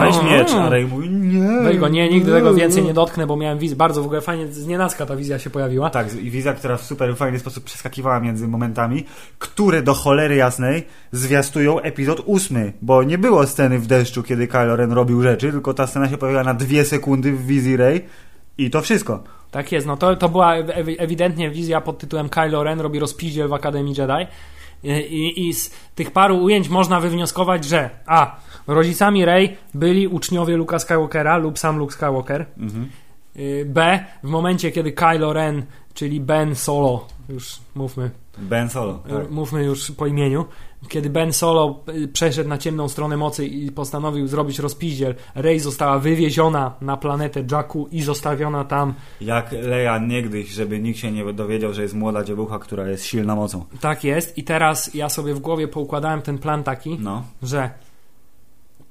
weź 0.00 0.22
miecz, 0.22 0.50
a 0.52 0.68
Rey 0.68 0.86
mówi 0.86 1.10
nie. 1.10 1.60
Weź 1.62 1.78
go, 1.78 1.88
nie, 1.88 2.08
nigdy 2.08 2.32
tego 2.32 2.54
więcej 2.54 2.84
nie 2.84 2.94
dotknę, 2.94 3.26
bo 3.26 3.36
miałem 3.36 3.58
wizję. 3.58 3.76
Bardzo 3.76 4.02
w 4.02 4.06
ogóle 4.06 4.20
fajnie, 4.20 4.48
z 4.52 4.66
nienacka 4.66 5.06
ta 5.06 5.16
wizja 5.16 5.38
się 5.38 5.50
pojawiła. 5.50 5.90
Tak, 5.90 6.14
i 6.14 6.30
wizja, 6.30 6.52
która 6.52 6.76
w 6.76 6.82
super 6.82 7.16
fajny 7.16 7.38
sposób 7.38 7.64
przeskakiwała 7.64 8.20
między 8.20 8.48
momentami, 8.48 9.04
które 9.38 9.82
do 9.82 9.94
cholery 9.94 10.36
jasnej 10.36 10.86
zwiastują 11.12 11.80
epizod 11.80 12.22
ósmy, 12.26 12.72
bo 12.82 13.02
nie 13.02 13.18
było 13.18 13.46
sceny 13.46 13.78
w 13.78 13.86
deszczu, 13.86 14.22
kiedy 14.22 14.48
Kylo 14.50 14.76
Ren 14.76 14.92
robił 14.92 15.22
rzeczy, 15.22 15.50
tylko 15.52 15.74
ta 15.74 15.86
scena 15.86 16.08
się 16.08 16.18
pojawiła 16.18 16.44
na 16.44 16.54
dwie 16.54 16.84
sekundy 16.84 17.32
w 17.32 17.46
wizji 17.46 17.76
Rey 17.76 18.04
i 18.58 18.70
to 18.70 18.82
wszystko. 18.82 19.22
Tak 19.50 19.72
jest, 19.72 19.86
no 19.86 19.96
to, 19.96 20.16
to 20.16 20.28
była 20.28 20.54
ewi- 20.56 20.96
ewidentnie 20.98 21.50
wizja 21.50 21.80
pod 21.80 21.98
tytułem 21.98 22.28
Kylo 22.28 22.62
Ren 22.62 22.80
robi 22.80 22.98
rozpiździel 22.98 23.48
w 23.48 23.52
Akademii 23.52 23.94
Jedi. 23.98 24.26
I, 24.82 24.90
i, 24.90 25.48
I 25.48 25.54
z 25.54 25.70
tych 25.94 26.10
paru 26.10 26.36
ujęć 26.42 26.68
można 26.68 27.00
wywnioskować, 27.00 27.64
że 27.64 27.90
a. 28.06 28.36
Rodzicami 28.66 29.24
Rey 29.24 29.56
byli 29.74 30.08
uczniowie 30.08 30.56
Luka 30.56 30.78
Skywalkera 30.78 31.36
lub 31.36 31.58
sam 31.58 31.78
Luke 31.78 31.92
Skywalker. 31.92 32.46
Mhm. 32.58 32.88
Y, 33.36 33.64
B. 33.68 34.04
W 34.22 34.28
momencie, 34.28 34.70
kiedy 34.70 34.92
Kylo 34.92 35.32
Ren, 35.32 35.62
czyli 35.94 36.20
Ben 36.20 36.54
Solo, 36.54 37.06
już 37.28 37.58
mówmy, 37.74 38.10
Ben 38.38 38.70
Solo. 38.70 39.02
Tak. 39.08 39.30
mówmy 39.30 39.64
już 39.64 39.90
po 39.90 40.06
imieniu, 40.06 40.44
kiedy 40.88 41.10
Ben 41.10 41.32
Solo 41.32 41.80
y, 41.88 42.08
przeszedł 42.08 42.48
na 42.48 42.58
ciemną 42.58 42.88
stronę 42.88 43.16
mocy 43.16 43.46
i 43.46 43.72
postanowił 43.72 44.26
zrobić 44.26 44.58
rozpiździel, 44.58 45.14
Rey 45.34 45.60
została 45.60 45.98
wywieziona 45.98 46.74
na 46.80 46.96
planetę 46.96 47.44
Jakku 47.52 47.88
i 47.92 48.02
zostawiona 48.02 48.64
tam. 48.64 48.94
Jak 49.20 49.52
Leia 49.52 49.98
niegdyś, 49.98 50.48
żeby 50.48 50.80
nikt 50.80 50.98
się 50.98 51.12
nie 51.12 51.32
dowiedział, 51.32 51.72
że 51.74 51.82
jest 51.82 51.94
młoda 51.94 52.24
dziewucha, 52.24 52.58
która 52.58 52.88
jest 52.88 53.04
silna 53.04 53.34
mocą. 53.36 53.64
Tak 53.80 54.04
jest. 54.04 54.38
I 54.38 54.44
teraz 54.44 54.94
ja 54.94 55.08
sobie 55.08 55.34
w 55.34 55.40
głowie 55.40 55.68
poukładałem 55.68 56.22
ten 56.22 56.38
plan 56.38 56.62
taki, 56.62 56.98
No, 57.00 57.22
że 57.42 57.70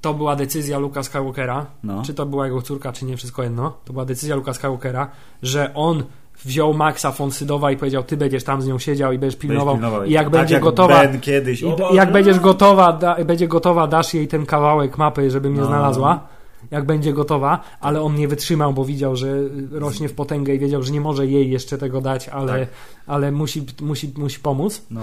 to 0.02 0.14
była 0.14 0.36
decyzja 0.36 0.80
Luka 0.80 1.04
Skywalkera, 1.04 1.66
no. 1.84 2.02
czy 2.06 2.14
to 2.14 2.26
była 2.26 2.46
jego 2.46 2.62
córka, 2.62 2.92
czy 2.94 3.06
nie, 3.06 3.18
wszystko 3.18 3.44
jedno. 3.44 3.78
To 3.86 3.94
była 3.94 4.06
decyzja 4.06 4.36
Luka 4.36 4.54
Skywalkera, 4.54 5.12
że 5.42 5.74
on 5.74 6.04
wziął 6.46 6.74
Maxa 6.74 7.12
von 7.12 7.32
Sydowa 7.32 7.72
i 7.72 7.78
powiedział, 7.78 8.04
ty 8.04 8.18
będziesz 8.18 8.44
tam 8.44 8.62
z 8.62 8.68
nią 8.68 8.80
siedział 8.80 9.12
i 9.12 9.18
będziesz 9.20 9.40
pilnował. 9.40 9.76
Pilnował. 9.76 10.04
I 10.04 10.12
jak 10.12 10.24
tak 10.24 10.32
będzie 10.32 10.54
jak 10.54 10.64
gotowa, 10.64 11.02
Ben 11.04 11.20
kiedyś. 11.22 11.62
I, 11.62 11.66
Boże. 11.66 11.96
jak 11.96 12.12
będziesz 12.12 12.40
gotowa, 12.40 12.94
da, 12.94 13.26
będzie 13.26 13.48
gotowa, 13.48 13.88
dasz 13.88 14.14
jej 14.14 14.28
ten 14.28 14.46
kawałek 14.46 14.98
mapy, 14.98 15.32
żeby 15.32 15.50
mnie 15.50 15.60
No. 15.62 15.68
znalazła. 15.68 16.28
Jak 16.72 16.86
będzie 16.86 17.14
gotowa, 17.14 17.60
ale 17.82 18.02
on 18.02 18.16
nie 18.16 18.28
wytrzymał, 18.28 18.74
bo 18.74 18.86
widział, 18.86 19.16
że 19.16 19.34
rośnie 19.72 20.10
w 20.10 20.14
potęgę 20.14 20.56
i 20.56 20.60
wiedział, 20.60 20.84
że 20.84 20.92
nie 20.94 21.02
może 21.02 21.28
jej 21.28 21.52
jeszcze 21.52 21.78
tego 21.78 22.02
dać, 22.02 22.30
ale, 22.30 22.60
Tak. 22.60 22.70
ale 23.08 23.32
musi, 23.32 23.66
musi, 23.82 24.14
musi 24.18 24.40
pomóc. 24.40 24.86
No. 24.92 25.02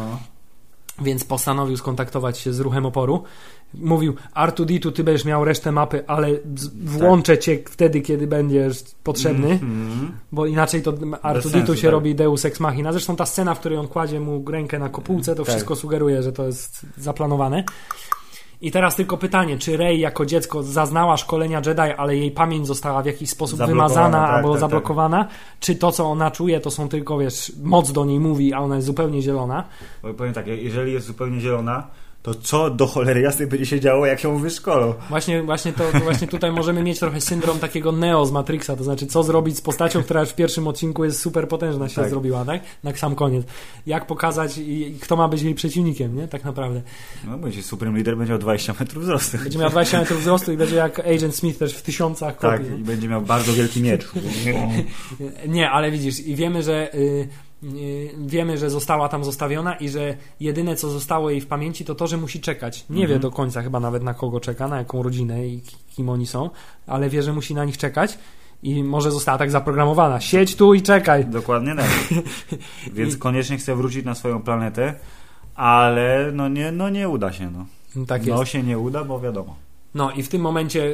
więc 1.02 1.24
postanowił 1.24 1.76
skontaktować 1.76 2.38
się 2.38 2.52
z 2.52 2.60
ruchem 2.60 2.86
oporu. 2.86 3.22
Mówił, 3.80 4.14
R2D2, 4.36 4.92
ty 4.92 5.04
będziesz 5.04 5.24
miał 5.24 5.44
resztę 5.44 5.72
mapy, 5.72 6.04
ale 6.06 6.28
z- 6.56 6.68
włączę 6.84 7.38
cię 7.38 7.58
wtedy, 7.70 8.00
kiedy 8.00 8.26
będziesz 8.26 8.82
potrzebny, 9.04 9.50
Mhm. 9.50 10.12
bo 10.32 10.46
inaczej 10.46 10.82
to 10.82 10.92
R2D2 10.92 11.50
sensu, 11.50 11.76
się 11.76 11.82
tak. 11.82 11.92
robi 11.92 12.14
Deus 12.14 12.44
Ex 12.44 12.60
Machina. 12.60 12.92
Zresztą 12.92 13.16
ta 13.16 13.26
scena, 13.26 13.54
w 13.54 13.60
której 13.60 13.78
on 13.78 13.88
kładzie 13.88 14.20
mu 14.20 14.44
rękę 14.50 14.78
na 14.78 14.88
kopułce, 14.88 15.34
to 15.34 15.44
Tak. 15.44 15.50
wszystko 15.54 15.76
sugeruje, 15.76 16.22
że 16.22 16.32
to 16.32 16.46
jest 16.46 16.86
zaplanowane. 16.98 17.64
I 18.60 18.70
teraz 18.70 18.96
tylko 18.96 19.16
pytanie, 19.16 19.58
czy 19.58 19.76
Rey 19.76 20.00
jako 20.00 20.26
dziecko 20.26 20.62
zaznała 20.62 21.16
szkolenia 21.16 21.62
Jedi, 21.66 21.80
ale 21.96 22.16
jej 22.16 22.30
pamięć 22.30 22.66
została 22.66 23.02
w 23.02 23.06
jakiś 23.06 23.30
sposób 23.30 23.58
wymazana 23.66 24.18
tak, 24.26 24.30
albo 24.30 24.48
tak, 24.48 24.54
tak. 24.54 24.60
zablokowana? 24.60 25.28
Czy 25.60 25.74
to, 25.76 25.92
co 25.92 26.04
ona 26.10 26.30
czuje, 26.30 26.60
to 26.60 26.70
są 26.70 26.88
tylko, 26.88 27.18
wiesz, 27.18 27.52
moc 27.62 27.92
do 27.92 28.04
niej 28.04 28.20
mówi, 28.20 28.52
a 28.52 28.58
ona 28.60 28.74
jest 28.76 28.86
zupełnie 28.86 29.22
zielona? 29.22 29.64
Bo 30.02 30.14
powiem 30.14 30.32
tak, 30.34 30.46
jeżeli 30.46 30.92
jest 30.92 31.06
zupełnie 31.06 31.40
zielona, 31.40 31.86
to 32.26 32.34
co 32.34 32.70
do 32.70 32.86
cholery 32.86 33.20
jasnej 33.20 33.48
będzie 33.48 33.66
się 33.66 33.80
działo, 33.80 34.06
jak 34.06 34.24
ją 34.24 34.38
wyszkolą? 34.38 34.94
Właśnie, 35.08 35.42
właśnie, 35.42 35.72
to, 35.72 35.84
to 35.92 36.00
właśnie 36.00 36.28
tutaj 36.28 36.52
możemy 36.52 36.82
mieć 36.82 36.98
trochę 36.98 37.20
syndrom 37.20 37.58
takiego 37.58 37.92
Neo 37.92 38.26
z 38.26 38.32
Matrixa, 38.32 38.76
to 38.76 38.84
znaczy 38.84 39.06
co 39.06 39.22
zrobić 39.22 39.56
z 39.56 39.60
postacią, 39.60 40.02
która 40.02 40.20
już 40.20 40.28
w 40.30 40.34
pierwszym 40.34 40.68
odcinku 40.68 41.04
jest 41.04 41.20
super 41.20 41.48
potężna 41.48 41.88
się 41.88 41.94
Tak. 42.00 42.10
zrobiła, 42.10 42.44
tak? 42.44 42.62
Na 42.84 42.94
sam 42.94 43.14
koniec. 43.14 43.46
Jak 43.86 44.06
pokazać 44.06 44.58
i, 44.58 44.88
i 44.88 44.98
kto 44.98 45.16
ma 45.16 45.28
być 45.28 45.42
jej 45.42 45.54
przeciwnikiem, 45.54 46.16
nie? 46.16 46.28
Tak 46.28 46.44
naprawdę. 46.44 46.82
No 47.26 47.38
będzie 47.38 47.62
Supreme 47.62 47.94
Leader, 47.96 48.16
będzie 48.16 48.30
miał 48.32 48.38
20 48.40 48.74
metrów 48.80 49.02
wzrostu. 49.04 49.38
Będzie 49.38 49.58
miał 49.58 49.70
20 49.70 49.98
metrów 49.98 50.20
wzrostu 50.20 50.52
i 50.52 50.56
będzie 50.56 50.76
jak 50.76 50.98
Agent 51.00 51.34
Smith 51.36 51.58
też 51.58 51.74
w 51.74 51.82
tysiącach 51.82 52.38
Tak, 52.38 52.60
kopii. 52.60 52.80
i 52.80 52.84
będzie 52.84 53.08
miał 53.08 53.22
bardzo 53.22 53.52
wielki 53.52 53.82
miecz. 53.82 54.08
Nie, 55.48 55.70
ale 55.70 55.90
widzisz, 55.90 56.20
i 56.20 56.34
wiemy, 56.34 56.62
że 56.62 56.94
y, 56.94 57.28
wiemy, 58.26 58.58
że 58.58 58.70
została 58.70 59.08
tam 59.08 59.24
zostawiona 59.24 59.74
i 59.76 59.88
że 59.88 60.16
jedyne, 60.40 60.76
co 60.76 60.90
zostało 60.90 61.30
jej 61.30 61.40
w 61.40 61.46
pamięci, 61.46 61.84
to 61.84 61.94
to, 61.94 62.06
że 62.06 62.16
musi 62.16 62.40
czekać. 62.40 62.84
Nie 62.90 63.02
Mhm. 63.02 63.08
wie 63.10 63.22
do 63.22 63.30
końca 63.30 63.62
chyba 63.62 63.80
nawet 63.80 64.02
na 64.02 64.14
kogo 64.14 64.40
czeka, 64.40 64.68
na 64.68 64.76
jaką 64.78 65.02
rodzinę 65.02 65.46
i 65.48 65.60
ki- 65.60 65.76
kim 65.96 66.08
oni 66.08 66.26
są, 66.26 66.50
ale 66.86 67.08
wie, 67.08 67.22
że 67.22 67.32
musi 67.32 67.54
na 67.54 67.64
nich 67.64 67.78
czekać 67.78 68.18
i 68.62 68.84
może 68.84 69.10
została 69.10 69.38
tak 69.38 69.50
zaprogramowana. 69.50 70.20
Siedź 70.20 70.56
tu 70.56 70.74
i 70.74 70.82
czekaj. 70.82 71.24
Dokładnie 71.26 71.74
tak. 71.76 71.90
Więc 72.92 73.14
I- 73.14 73.18
koniecznie 73.18 73.56
chce 73.58 73.76
wrócić 73.76 74.04
na 74.04 74.14
swoją 74.14 74.42
planetę, 74.42 74.94
ale 75.54 76.30
no 76.34 76.48
nie, 76.48 76.72
no 76.72 76.88
nie 76.88 77.08
uda 77.08 77.32
się. 77.32 77.50
No, 77.50 77.66
Tak 78.06 78.26
no 78.26 78.38
jest. 78.40 78.52
się 78.52 78.62
nie 78.62 78.78
uda, 78.78 79.04
bo 79.04 79.20
wiadomo. 79.20 79.56
No 79.94 80.10
i 80.12 80.22
w 80.22 80.28
tym 80.28 80.40
momencie, 80.42 80.82
y, 80.84 80.90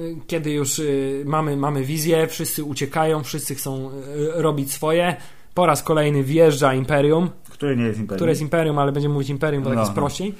y, 0.00 0.16
kiedy 0.26 0.50
już 0.50 0.78
y, 0.78 1.22
mamy, 1.26 1.56
mamy 1.56 1.84
wizję, 1.84 2.26
wszyscy 2.26 2.64
uciekają, 2.64 3.22
wszyscy 3.22 3.54
chcą 3.54 3.90
y, 3.90 4.42
robić 4.42 4.72
swoje, 4.72 5.16
po 5.56 5.66
raz 5.66 5.82
kolejny 5.82 6.22
wjeżdża 6.24 6.74
Imperium, 6.74 7.30
Który 7.50 7.76
nie 7.76 7.84
jest 7.84 7.98
imperium. 8.00 8.16
które 8.18 8.30
jest 8.30 8.42
Imperium, 8.42 8.78
ale 8.78 8.92
będziemy 8.92 9.14
mówić 9.14 9.28
Imperium, 9.28 9.62
bo 9.62 9.70
tak 9.70 9.76
No, 9.76 9.82
jest 9.82 9.94
prościej. 9.94 10.34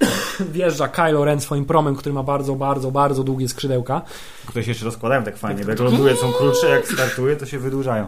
Wjeżdża 0.52 0.88
Kylo 0.88 1.24
Ren 1.24 1.40
swoim 1.40 1.64
promem, 1.64 1.96
który 1.96 2.12
ma 2.12 2.22
bardzo, 2.22 2.54
bardzo, 2.54 2.90
bardzo 2.90 3.24
długie 3.24 3.48
skrzydełka. 3.48 4.02
Które 4.46 4.64
się 4.64 4.70
jeszcze 4.70 4.84
rozkładają 4.84 5.22
tak 5.22 5.36
fajnie. 5.36 5.62
Jak 5.68 5.78
ląduje, 5.80 6.16
są 6.16 6.32
krótsze, 6.32 6.68
jak 6.68 6.86
startuje, 6.88 7.36
to 7.36 7.46
się 7.46 7.58
wydłużają. 7.58 8.06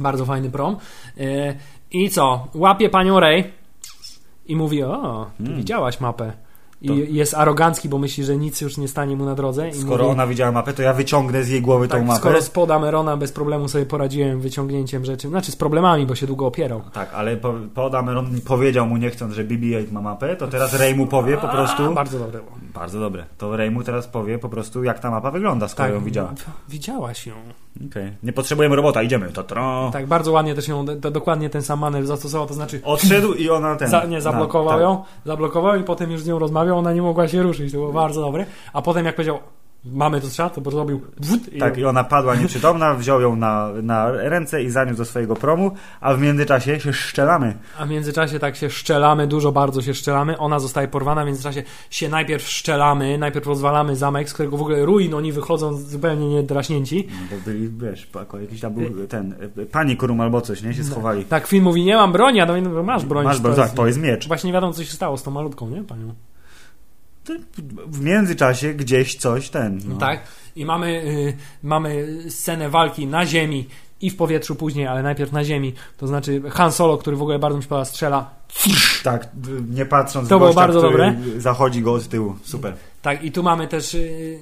Bardzo 0.00 0.24
fajny 0.24 0.50
prom. 0.50 0.76
E, 1.20 1.54
I 1.90 2.10
co? 2.10 2.46
Łapie 2.54 2.88
panią 2.88 3.20
Rey 3.20 3.44
i 4.46 4.56
mówi, 4.56 4.82
o, 4.82 5.26
ty 5.36 5.42
Hmm. 5.42 5.58
widziałaś 5.58 6.00
mapę. 6.00 6.32
I 6.80 7.14
jest 7.14 7.34
arogancki, 7.34 7.88
bo 7.88 7.98
myśli, 7.98 8.24
że 8.24 8.36
nic 8.36 8.60
już 8.60 8.76
nie 8.76 8.88
stanie 8.88 9.16
mu 9.16 9.24
na 9.24 9.34
drodze. 9.34 9.72
Skoro 9.72 10.04
mówi, 10.04 10.12
ona 10.12 10.26
widziała 10.26 10.52
mapę, 10.52 10.72
to 10.72 10.82
ja 10.82 10.92
wyciągnę 10.92 11.44
z 11.44 11.48
jej 11.48 11.62
głowy 11.62 11.88
tą 11.88 11.96
tak, 11.96 12.06
mapę. 12.06 12.20
skoro 12.20 12.42
spod 12.42 12.70
Amerona 12.70 13.16
bez 13.16 13.32
problemu 13.32 13.68
sobie 13.68 13.86
poradziłem 13.86 14.40
wyciągnięciem 14.40 15.04
rzeczy, 15.04 15.28
znaczy 15.28 15.52
z 15.52 15.56
problemami, 15.56 16.06
bo 16.06 16.14
się 16.14 16.26
długo 16.26 16.46
opierał. 16.46 16.82
Tak, 16.92 17.14
ale 17.14 17.36
po, 17.36 17.54
po 17.74 17.90
Dameron 17.90 18.40
powiedział 18.40 18.86
mu 18.86 18.96
nie 18.96 19.10
chcąc, 19.10 19.34
że 19.34 19.44
BB-8 19.44 19.92
ma 19.92 20.00
mapę, 20.00 20.36
to 20.36 20.48
teraz 20.48 20.74
Rey 20.74 20.94
mu 20.94 21.06
powie 21.06 21.36
po 21.36 21.48
prostu... 21.48 21.84
A, 21.84 21.90
bardzo 21.90 22.18
dobre 22.18 22.38
było. 22.38 22.52
Bardzo 22.74 23.00
dobre. 23.00 23.24
To 23.38 23.56
Rey 23.56 23.70
mu 23.70 23.82
teraz 23.82 24.06
powie 24.06 24.38
po 24.38 24.48
prostu, 24.48 24.84
jak 24.84 24.98
ta 24.98 25.10
mapa 25.10 25.30
wygląda, 25.30 25.68
skoro 25.68 25.88
ją 25.88 26.04
widziała. 26.04 26.34
Widziałaś 26.68 27.26
ją. 27.26 27.34
Okej. 27.86 28.12
Nie 28.22 28.32
potrzebujemy 28.32 28.76
robota, 28.76 29.02
idziemy. 29.02 29.28
To 29.32 29.44
tro. 29.44 29.90
Tak, 29.92 30.06
bardzo 30.06 30.32
ładnie 30.32 30.54
też 30.54 30.68
ją, 30.68 30.86
to 31.00 31.10
dokładnie 31.10 31.50
ten 31.50 31.62
sam 31.62 31.78
manewr 31.78 32.06
zastosował, 32.06 32.46
to 32.46 32.54
znaczy 32.54 32.80
Odszedł 32.84 33.34
i 33.34 33.50
ona 33.50 33.76
ten... 33.80 33.88
za, 33.88 34.04
nie, 34.04 34.20
zablokował 34.20 34.72
tak. 34.72 34.80
ją, 34.80 35.04
zablokował 35.24 35.76
i 35.76 35.82
potem 35.82 36.10
już 36.10 36.22
z 36.22 36.26
nią 36.26 36.38
rozmawiał, 36.38 36.78
ona 36.78 36.92
nie 36.92 37.02
mogła 37.02 37.28
się 37.28 37.42
ruszyć, 37.42 37.72
to 37.72 37.78
było 37.78 37.92
bardzo 37.92 38.20
dobre. 38.20 38.46
A 38.72 38.82
potem 38.82 39.06
jak 39.06 39.14
powiedział, 39.14 39.38
mamy 39.92 40.20
to 40.20 40.26
strzał, 40.26 40.50
to 40.50 40.70
zrobił 40.70 41.00
i 41.52 41.58
Tak, 41.58 41.78
i 41.78 41.84
ona 41.84 42.04
padła 42.04 42.34
nieprzytomna, 42.34 42.94
wziął 42.94 43.20
ją 43.20 43.36
na, 43.36 43.68
na 43.82 44.10
ręce 44.10 44.62
i 44.62 44.70
zaniósł 44.70 44.98
do 44.98 45.04
swojego 45.04 45.36
promu, 45.36 45.70
a 46.00 46.14
w 46.14 46.20
międzyczasie 46.20 46.80
się 46.80 46.92
szczelamy. 46.92 47.54
A 47.78 47.86
w 47.86 47.90
międzyczasie 47.90 48.38
tak 48.38 48.56
się 48.56 48.70
szczelamy, 48.70 49.26
dużo 49.26 49.52
bardzo 49.52 49.82
się 49.82 49.94
szczelamy. 49.94 50.38
Ona 50.38 50.58
zostaje 50.58 50.88
porwana, 50.88 51.22
w 51.24 51.26
międzyczasie 51.26 51.62
się 51.90 52.08
najpierw 52.08 52.48
szczelamy, 52.48 53.18
najpierw 53.18 53.46
rozwalamy 53.46 53.96
zamek, 53.96 54.30
z 54.30 54.34
którego 54.34 54.56
w 54.56 54.60
ogóle 54.60 54.84
ruin, 54.84 55.14
oni 55.14 55.32
wychodzą 55.32 55.76
zupełnie 55.76 56.28
niedraśnięci. 56.28 57.08
No, 57.10 57.36
bo 57.36 57.44
byli, 57.44 57.68
wiesz, 57.68 58.08
jakiś 58.40 58.60
tam 58.60 58.74
był 58.74 59.06
ten, 59.06 59.34
e, 59.58 59.66
pani 59.66 59.96
Kurum 59.96 60.20
albo 60.20 60.40
coś, 60.40 60.62
nie? 60.62 60.74
Się 60.74 60.84
schowali. 60.84 61.24
Tak, 61.24 61.46
film 61.46 61.64
mówi, 61.64 61.84
nie 61.84 61.96
mam 61.96 62.12
broni, 62.12 62.40
a 62.40 62.46
do 62.46 62.52
mnie, 62.52 62.62
no, 62.62 62.82
masz 62.82 63.04
broń. 63.04 63.24
Masz, 63.24 63.40
to 63.40 63.54
tak, 63.54 63.70
to 63.70 63.86
jest 63.86 64.00
miecz. 64.00 64.28
Właśnie 64.28 64.48
nie 64.48 64.54
wiadomo, 64.54 64.72
co 64.72 64.84
się 64.84 64.92
stało 64.92 65.16
z 65.16 65.22
tą 65.22 65.30
malutką, 65.30 65.68
nie, 65.68 65.82
panią? 65.82 66.14
W 67.86 68.00
międzyczasie 68.00 68.74
gdzieś 68.74 69.16
coś 69.16 69.48
ten. 69.50 69.80
No. 69.84 69.96
Tak. 69.96 70.22
I 70.56 70.64
mamy, 70.64 70.88
y, 70.88 71.36
mamy 71.62 72.06
scenę 72.30 72.70
walki 72.70 73.06
na 73.06 73.26
ziemi 73.26 73.68
i 74.00 74.10
w 74.10 74.16
powietrzu 74.16 74.54
później, 74.54 74.86
ale 74.86 75.02
najpierw 75.02 75.32
na 75.32 75.44
ziemi. 75.44 75.74
To 75.96 76.06
znaczy 76.06 76.42
Han 76.50 76.72
Solo, 76.72 76.98
który 76.98 77.16
w 77.16 77.22
ogóle 77.22 77.38
bardzo 77.38 77.56
mi 77.56 77.62
się 77.62 77.68
podoba, 77.68 77.84
strzela. 77.84 78.30
Tak, 79.02 79.28
nie 79.70 79.86
patrząc 79.86 80.28
To 80.28 80.38
było 80.38 80.48
gościa, 80.48 80.60
bardzo 80.60 80.80
dobre. 80.82 81.14
zachodzi 81.36 81.82
go 81.82 82.00
z 82.00 82.08
tyłu. 82.08 82.36
Super. 82.42 82.74
Tak, 83.02 83.24
i 83.24 83.32
tu 83.32 83.42
mamy 83.42 83.68
też, 83.68 83.94
y, 83.94 84.38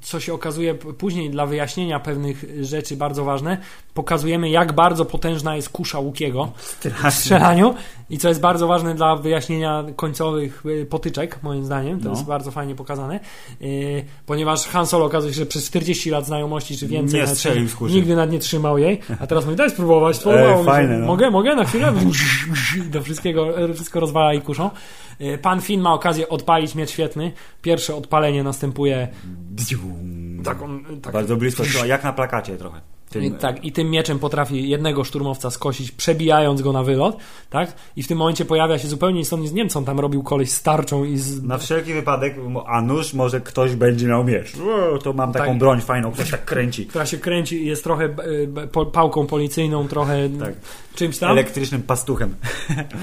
co 0.00 0.20
się 0.20 0.34
okazuje 0.34 0.74
później 0.74 1.30
dla 1.30 1.46
wyjaśnienia 1.46 2.00
pewnych 2.00 2.44
rzeczy 2.60 2.96
bardzo 2.96 3.24
ważne, 3.24 3.58
pokazujemy 3.94 4.50
jak 4.50 4.72
bardzo 4.72 5.04
potężna 5.04 5.56
jest 5.56 5.68
kusza 5.68 5.98
Łukiego 5.98 6.52
w 6.56 6.62
Strasznie. 6.62 7.10
strzelaniu 7.10 7.74
i 8.10 8.18
co 8.18 8.28
jest 8.28 8.40
bardzo 8.40 8.66
ważne 8.66 8.94
dla 8.94 9.16
wyjaśnienia 9.16 9.84
końcowych 9.96 10.62
y, 10.66 10.86
potyczek, 10.86 11.38
moim 11.42 11.64
zdaniem, 11.64 11.98
to 12.00 12.04
No. 12.04 12.10
jest 12.10 12.24
bardzo 12.24 12.50
fajnie 12.50 12.74
pokazane, 12.74 13.20
y, 13.62 14.04
ponieważ 14.26 14.66
Han 14.66 14.86
Solo 14.86 15.04
okazuje 15.04 15.32
się, 15.34 15.38
że 15.40 15.46
przez 15.46 15.64
40 15.64 16.10
lat 16.10 16.26
znajomości 16.26 16.76
czy 16.78 16.86
więcej 16.86 17.20
Nie 17.20 17.26
strzelił 17.26 17.68
z 17.68 17.74
kuszy. 17.74 17.94
nigdy 17.94 18.16
nad 18.16 18.30
nie 18.30 18.38
trzymał 18.38 18.78
jej, 18.78 19.00
a 19.20 19.26
teraz 19.26 19.44
mówi, 19.44 19.56
daj 19.56 19.70
spróbować, 19.70 20.16
E, 20.26 20.64
fajne, 20.64 20.98
no. 20.98 21.06
mogę, 21.06 21.30
mogę 21.30 21.54
na 21.56 21.64
chwilę? 21.64 21.92
Do 22.90 23.02
wszystkiego, 23.02 23.48
wszystko 23.74 24.00
rozwala 24.00 24.34
i 24.34 24.40
kuszą. 24.40 24.70
Y, 25.22 25.38
Pan 25.38 25.60
Finn 25.60 25.82
ma 25.82 25.94
okazję 25.94 26.28
odpalić 26.28 26.74
miecz 26.74 26.90
świetny, 26.90 27.32
pierwsze 27.62 27.94
odpalenie 27.94 28.42
następuje. 28.42 29.08
Tak, 30.44 30.62
on, 30.62 30.84
tak, 31.02 31.12
Bardzo 31.12 31.36
blisko, 31.36 31.64
jak 31.86 32.04
na 32.04 32.12
plakacie 32.12 32.56
trochę. 32.56 32.80
Tym, 33.12 33.34
tak, 33.34 33.64
i 33.64 33.72
tym 33.72 33.90
mieczem 33.90 34.18
potrafi 34.18 34.68
jednego 34.68 35.04
szturmowca 35.04 35.50
skosić, 35.50 35.90
przebijając 35.92 36.62
go 36.62 36.72
na 36.72 36.82
wylot, 36.82 37.16
tak? 37.50 37.72
I 37.96 38.02
w 38.02 38.08
tym 38.08 38.18
momencie 38.18 38.44
pojawia 38.44 38.78
się 38.78 38.88
zupełnie 38.88 39.18
nic 39.18 39.28
z 39.28 39.52
Niemcą, 39.52 39.78
on 39.78 39.84
tam 39.84 40.00
robił 40.00 40.22
koleś 40.22 40.50
z 40.50 40.62
tarczą 40.62 41.04
i 41.04 41.18
z... 41.18 41.42
Na 41.42 41.58
wszelki 41.58 41.94
wypadek, 41.94 42.36
a 42.66 42.82
nuż 42.82 43.14
może 43.14 43.40
ktoś 43.40 43.74
będzie 43.74 44.06
miał 44.06 44.24
miecz. 44.24 44.52
To 45.02 45.12
mam 45.12 45.32
taką 45.32 45.46
Tak. 45.46 45.58
broń 45.58 45.80
fajną, 45.80 46.12
ktoś 46.12 46.30
tak 46.30 46.44
kręci. 46.44 46.86
która 46.86 47.06
się 47.06 47.18
kręci 47.18 47.62
i 47.62 47.66
jest 47.66 47.84
trochę 47.84 48.04
e, 48.04 48.84
pałką 48.92 49.26
policyjną, 49.26 49.88
trochę 49.88 50.28
Tak. 50.40 50.54
czymś 50.94 51.18
tam. 51.18 51.30
Elektrycznym 51.30 51.82
pastuchem. 51.82 52.34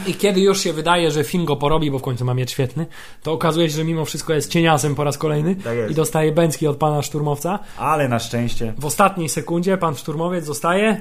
I 0.07 0.13
kiedy 0.13 0.41
już 0.41 0.59
się 0.59 0.73
wydaje, 0.73 1.11
że 1.11 1.23
film 1.23 1.45
go 1.45 1.55
porobi, 1.55 1.91
bo 1.91 1.99
w 1.99 2.01
końcu 2.01 2.25
ma 2.25 2.33
miecz 2.33 2.51
świetny, 2.51 2.85
to 3.23 3.31
okazuje 3.31 3.69
się, 3.69 3.75
że 3.75 3.83
mimo 3.83 4.05
wszystko 4.05 4.33
jest 4.33 4.51
cieniasem 4.51 4.95
po 4.95 5.03
raz 5.03 5.17
kolejny 5.17 5.55
Tak 5.55 5.91
i 5.91 5.95
dostaje 5.95 6.31
bęcki 6.31 6.67
od 6.67 6.77
pana 6.77 7.01
szturmowca. 7.01 7.59
Ale 7.77 8.07
na 8.07 8.19
szczęście 8.19 8.73
W 8.77 8.85
ostatniej 8.85 9.29
sekundzie 9.29 9.77
pan 9.77 9.95
szturmowiec 9.99 10.45
zostaje 10.45 10.97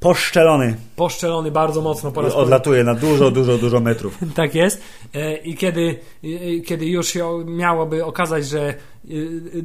poszczelony 0.00 0.76
poszczelony 0.96 1.50
bardzo 1.50 1.80
mocno 1.80 2.12
po 2.12 2.22
raz 2.22 2.34
odlatuje 2.34 2.84
na 2.84 2.94
dużo, 2.94 3.30
dużo, 3.30 3.58
dużo 3.58 3.80
metrów. 3.80 4.18
Tak 4.34 4.54
jest. 4.54 4.82
E, 5.14 5.36
I 5.36 5.56
kiedy, 5.56 5.98
kiedy 6.66 6.86
już 6.86 7.08
się 7.08 7.44
miałoby 7.44 8.04
okazać, 8.04 8.46
że 8.46 8.68
e, 8.68 8.74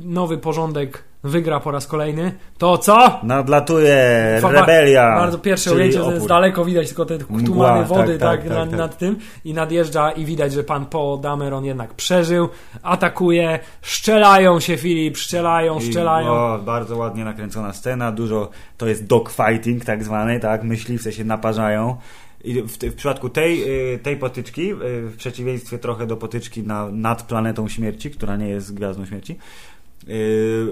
nowy 0.03 0.37
porządek 0.37 1.03
wygra 1.23 1.59
po 1.59 1.71
raz 1.71 1.87
kolejny, 1.87 2.31
to 2.57 2.77
co? 2.77 3.19
Nadlatuje 3.23 3.97
Fa- 4.41 4.51
rebelia. 4.51 5.15
Bardzo 5.15 5.37
pierwsze 5.37 5.73
ujęcie, 5.73 6.03
opór. 6.03 6.27
daleko 6.27 6.65
widać 6.65 6.87
tylko 6.87 7.05
te 7.05 7.17
tumany 7.17 7.85
wody 7.85 8.17
tak, 8.17 8.29
tak, 8.29 8.41
tak, 8.41 8.49
nad, 8.49 8.57
tak, 8.57 8.69
tak. 8.69 8.79
nad 8.79 8.97
tym 8.97 9.17
i 9.45 9.53
nadjeżdża 9.53 10.11
i 10.11 10.25
widać, 10.25 10.53
że 10.53 10.63
pan 10.63 10.85
Paul 10.85 11.21
Dameron 11.21 11.65
jednak 11.65 11.93
przeżył, 11.93 12.49
atakuje, 12.83 13.59
szczelają 13.81 14.59
się 14.59 14.77
Filip, 14.77 15.17
szczelają, 15.17 15.79
I, 15.79 15.81
szczelają. 15.81 16.31
O, 16.31 16.59
bardzo 16.59 16.97
ładnie 16.97 17.25
nakręcona 17.25 17.73
scena, 17.73 18.11
dużo 18.11 18.49
to 18.77 18.87
jest 18.87 19.07
dogfighting 19.07 19.85
tak 19.85 20.03
zwany, 20.03 20.39
tak, 20.39 20.63
myśliwce 20.63 21.11
się 21.11 21.23
naparzają. 21.23 21.97
I 22.43 22.61
w, 22.61 22.77
w 22.77 22.95
przypadku 22.95 23.29
tej, 23.29 23.63
y, 23.93 23.99
tej 23.99 24.17
potyczki, 24.17 24.71
y, 24.71 24.75
w 25.09 25.15
przeciwieństwie 25.17 25.77
trochę 25.77 26.07
do 26.07 26.17
potyczki 26.17 26.63
na, 26.63 26.89
nad 26.91 27.23
planetą 27.23 27.67
śmierci, 27.67 28.11
która 28.11 28.35
nie 28.35 28.49
jest 28.49 28.73
gwiazdą 28.73 29.05
śmierci, 29.05 29.37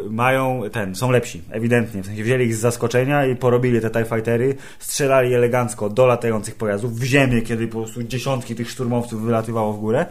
mają 0.10 0.62
ten, 0.72 0.96
są 0.96 1.12
lepsi, 1.12 1.42
ewidentnie. 1.52 2.04
W 2.04 2.06
sensie 2.06 2.24
wzięli 2.24 2.46
ich 2.46 2.56
z 2.56 2.60
zaskoczenia 2.60 3.26
i 3.26 3.36
porobili 3.36 3.82
te 3.82 3.90
TIE 3.90 4.06
Fightery, 4.06 4.56
strzelali 4.80 5.34
elegancko 5.34 5.90
do 5.90 6.06
latających 6.06 6.56
pojazdów 6.56 7.00
w 7.00 7.04
ziemię, 7.04 7.42
kiedy 7.42 7.68
po 7.68 7.82
prostu 7.82 8.04
dziesiątki 8.04 8.56
tych 8.56 8.70
szturmowców 8.70 9.22
wylatywało 9.22 9.74
w 9.74 9.80
górę. 9.80 10.06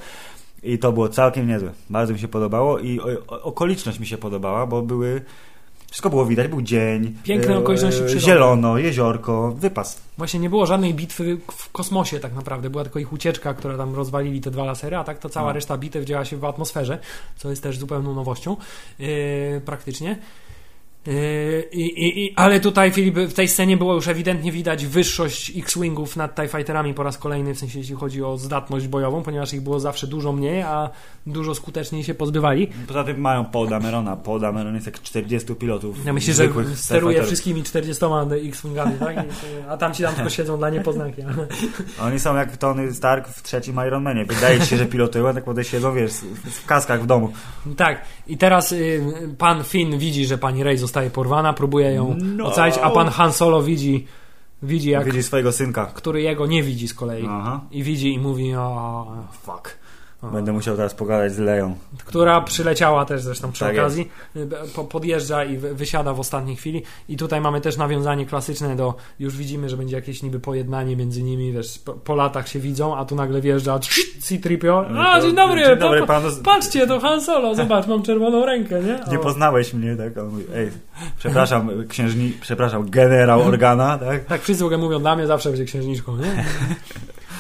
I 0.63 0.79
to 0.79 0.93
było 0.93 1.09
całkiem 1.09 1.49
niezłe. 1.49 1.73
Bardzo 1.91 2.13
mi 2.13 2.19
się 2.19 2.29
podobało 2.29 2.79
i 2.79 3.01
okoliczność 3.29 4.01
mi 4.01 4.07
się 4.07 4.19
podobała, 4.19 4.67
bo 4.67 4.83
były. 4.83 5.21
Wszystko 5.91 6.11
było 6.11 6.27
widać, 6.27 6.49
był 6.49 6.63
dzień. 6.63 7.17
Piękne 7.23 7.55
e, 7.55 7.59
okoliczności 7.59 8.01
przyrody. 8.01 8.27
Zielono, 8.27 8.79
jeziorko, 8.79 9.53
wypas. 9.53 10.01
Właśnie 10.19 10.41
nie 10.41 10.51
było 10.51 10.67
żadnej 10.67 10.95
bitwy 10.95 11.39
w 11.53 11.73
kosmosie 11.73 12.21
tak 12.21 12.35
naprawdę. 12.35 12.71
Była 12.71 12.83
tylko 12.85 12.99
ich 12.99 13.13
ucieczka, 13.13 13.55
która 13.55 13.77
tam 13.77 13.95
rozwalili 13.95 14.41
te 14.41 14.51
dwa 14.51 14.65
lasery, 14.65 14.97
a 14.97 15.05
tak 15.05 15.19
to 15.19 15.29
cała 15.29 15.47
No. 15.47 15.53
reszta 15.53 15.79
bitew 15.79 16.05
działa 16.05 16.25
się 16.25 16.37
w 16.37 16.45
atmosferze, 16.45 16.99
co 17.37 17.51
jest 17.51 17.63
też 17.63 17.79
zupełną 17.79 18.15
nowością 18.15 18.57
yy, 18.99 19.07
praktycznie. 19.65 20.19
Yy, 21.07 21.69
i, 21.73 22.25
i, 22.25 22.33
ale 22.37 22.61
tutaj, 22.61 22.91
Filip, 22.91 23.17
w 23.17 23.35
tej 23.35 23.49
scenie 23.49 23.77
było 23.77 23.95
już 23.95 24.09
ewidentnie 24.09 24.53
widać 24.53 24.87
wyższość 24.87 25.53
X-Wingów 25.57 26.17
nad 26.17 26.35
TIE 26.35 26.49
Fighterami 26.49 26.95
po 26.95 27.03
raz 27.03 27.19
kolejny, 27.19 27.55
w 27.55 27.59
sensie 27.59 27.79
jeśli 27.79 27.95
chodzi 27.95 28.23
o 28.23 28.39
zdatność 28.39 28.89
bojową, 28.89 29.23
ponieważ 29.23 29.53
ich 29.53 29.61
było 29.61 29.81
zawsze 29.81 30.07
dużo 30.07 30.33
mniej, 30.33 30.63
a 30.63 30.91
dużo 31.27 31.55
skuteczniej 31.55 32.05
się 32.05 32.15
pozbywali. 32.15 32.69
Poza 32.87 33.05
tym 33.05 33.21
mają 33.21 33.45
Paul 33.45 33.69
Damerona. 33.69 34.17
Paul 34.17 34.41
Dameron 34.41 34.75
jest 34.75 34.87
jak 34.87 35.03
40 35.03 35.55
pilotów. 35.55 36.05
Ja 36.05 36.13
myślę, 36.13 36.35
że 36.35 36.49
steruje 36.75 37.23
wszystkimi 37.23 37.63
40 37.63 38.05
X-Wingami, 38.49 38.99
tak? 38.99 39.17
A 39.69 39.77
tam 39.77 39.95
ci 39.95 40.03
tam 40.03 40.15
tylko 40.15 40.31
siedzą 40.31 40.59
dla 40.59 40.71
niepoznaki. 40.71 41.23
Oni 42.03 42.21
są 42.21 42.37
jak 42.37 42.57
Tony 42.57 42.93
Stark 42.93 43.29
w 43.29 43.43
trzecim 43.43 43.81
Iron 43.87 44.03
Manie. 44.03 44.25
Wydaje 44.25 44.61
się, 44.61 44.77
że 44.77 44.87
pilotują, 44.87 45.25
a 45.25 45.29
tak 45.29 45.35
naprawdę 45.35 45.65
siedzą, 45.65 45.95
wiesz, 45.95 46.13
w 46.45 46.67
kaskach 46.67 47.03
w 47.03 47.07
domu. 47.07 47.33
Tak, 47.77 48.05
i 48.27 48.39
teraz 48.39 48.73
y, 48.73 49.01
pan 49.39 49.65
Finn 49.65 49.99
widzi, 49.99 50.27
że 50.27 50.39
pani 50.39 50.63
Rey 50.63 50.79
zostaje 50.97 51.11
porwana, 51.11 51.53
próbuje 51.53 51.93
ją 51.95 52.17
No. 52.23 52.47
ocalić, 52.47 52.79
a 52.79 52.91
pan 52.91 53.09
Han 53.09 53.33
Solo 53.33 53.63
widzi, 53.63 54.07
widzi 54.63 54.91
jak, 54.91 55.05
Widzi 55.05 55.23
swojego 55.23 55.53
synka. 55.53 55.87
który 55.87 56.23
jego 56.23 56.47
nie 56.47 56.63
widzi 56.63 56.89
z 56.89 56.95
kolei. 56.95 57.27
Aha. 57.29 57.61
I 57.71 57.83
widzi 57.83 58.15
i 58.15 58.19
mówi, 58.19 58.55
o, 58.55 59.07
fuck. 59.43 59.77
Będę 60.23 60.53
musiał 60.53 60.77
teraz 60.77 60.95
pogadać 60.95 61.33
z 61.33 61.39
Leją. 61.39 61.77
Która 62.05 62.41
przyleciała 62.41 63.05
też 63.05 63.23
zresztą 63.23 63.53
przy 63.53 63.65
Tak 63.65 63.75
okazji, 63.75 64.09
Y, 64.37 64.49
po, 64.75 64.85
podjeżdża 64.85 65.45
i 65.45 65.57
wy- 65.57 65.75
wysiada 65.75 66.13
w 66.15 66.21
ostatniej 66.21 66.57
chwili. 66.57 66.83
I 67.09 67.17
tutaj 67.17 67.41
mamy 67.41 67.61
też 67.61 67.77
nawiązanie 67.77 68.27
klasyczne 68.27 68.77
do, 68.77 68.95
już 69.19 69.37
widzimy, 69.37 69.69
że 69.69 69.77
będzie 69.77 69.97
jakieś 69.97 70.23
niby 70.23 70.41
pojednanie 70.41 70.97
między 70.97 71.23
nimi, 71.23 71.53
wiesz, 71.53 71.79
po, 71.79 71.93
po 71.93 72.15
latach 72.15 72.49
się 72.49 72.59
widzą, 72.61 72.97
a 72.97 73.05
tu 73.05 73.15
nagle 73.15 73.41
wjeżdża 73.41 73.79
C-3PO. 74.21 74.85
A, 74.99 75.21
dzień 75.21 75.35
dobry, 75.35 75.65
Dzień 75.65 75.79
dobry 75.79 76.01
pa- 76.01 76.07
panu. 76.07 76.29
patrzcie, 76.45 76.87
to 76.87 77.01
Han 77.01 77.21
Solo, 77.23 77.55
zobacz, 77.55 77.87
mam 77.87 78.03
czerwoną 78.03 78.47
rękę, 78.47 78.83
nie? 78.83 79.01
Nie 79.13 79.19
O. 79.21 79.23
poznałeś 79.23 79.75
mnie, 79.75 79.97
tak? 79.97 80.19
On 80.19 80.29
mówi, 80.29 80.45
ej, 80.55 80.71
przepraszam, 81.19 81.71
księżni, 81.89 82.33
przepraszam, 82.41 82.91
generał 82.91 83.43
Organa, 83.43 83.99
tak? 83.99 84.25
Tak, 84.25 84.43
wszyscy 84.43 84.65
mówią, 84.79 85.01
dla 85.01 85.17
mnie 85.17 85.27
zawsze 85.27 85.49
będzie 85.49 85.65
księżniczką, 85.65 86.17
nie? 86.17 86.45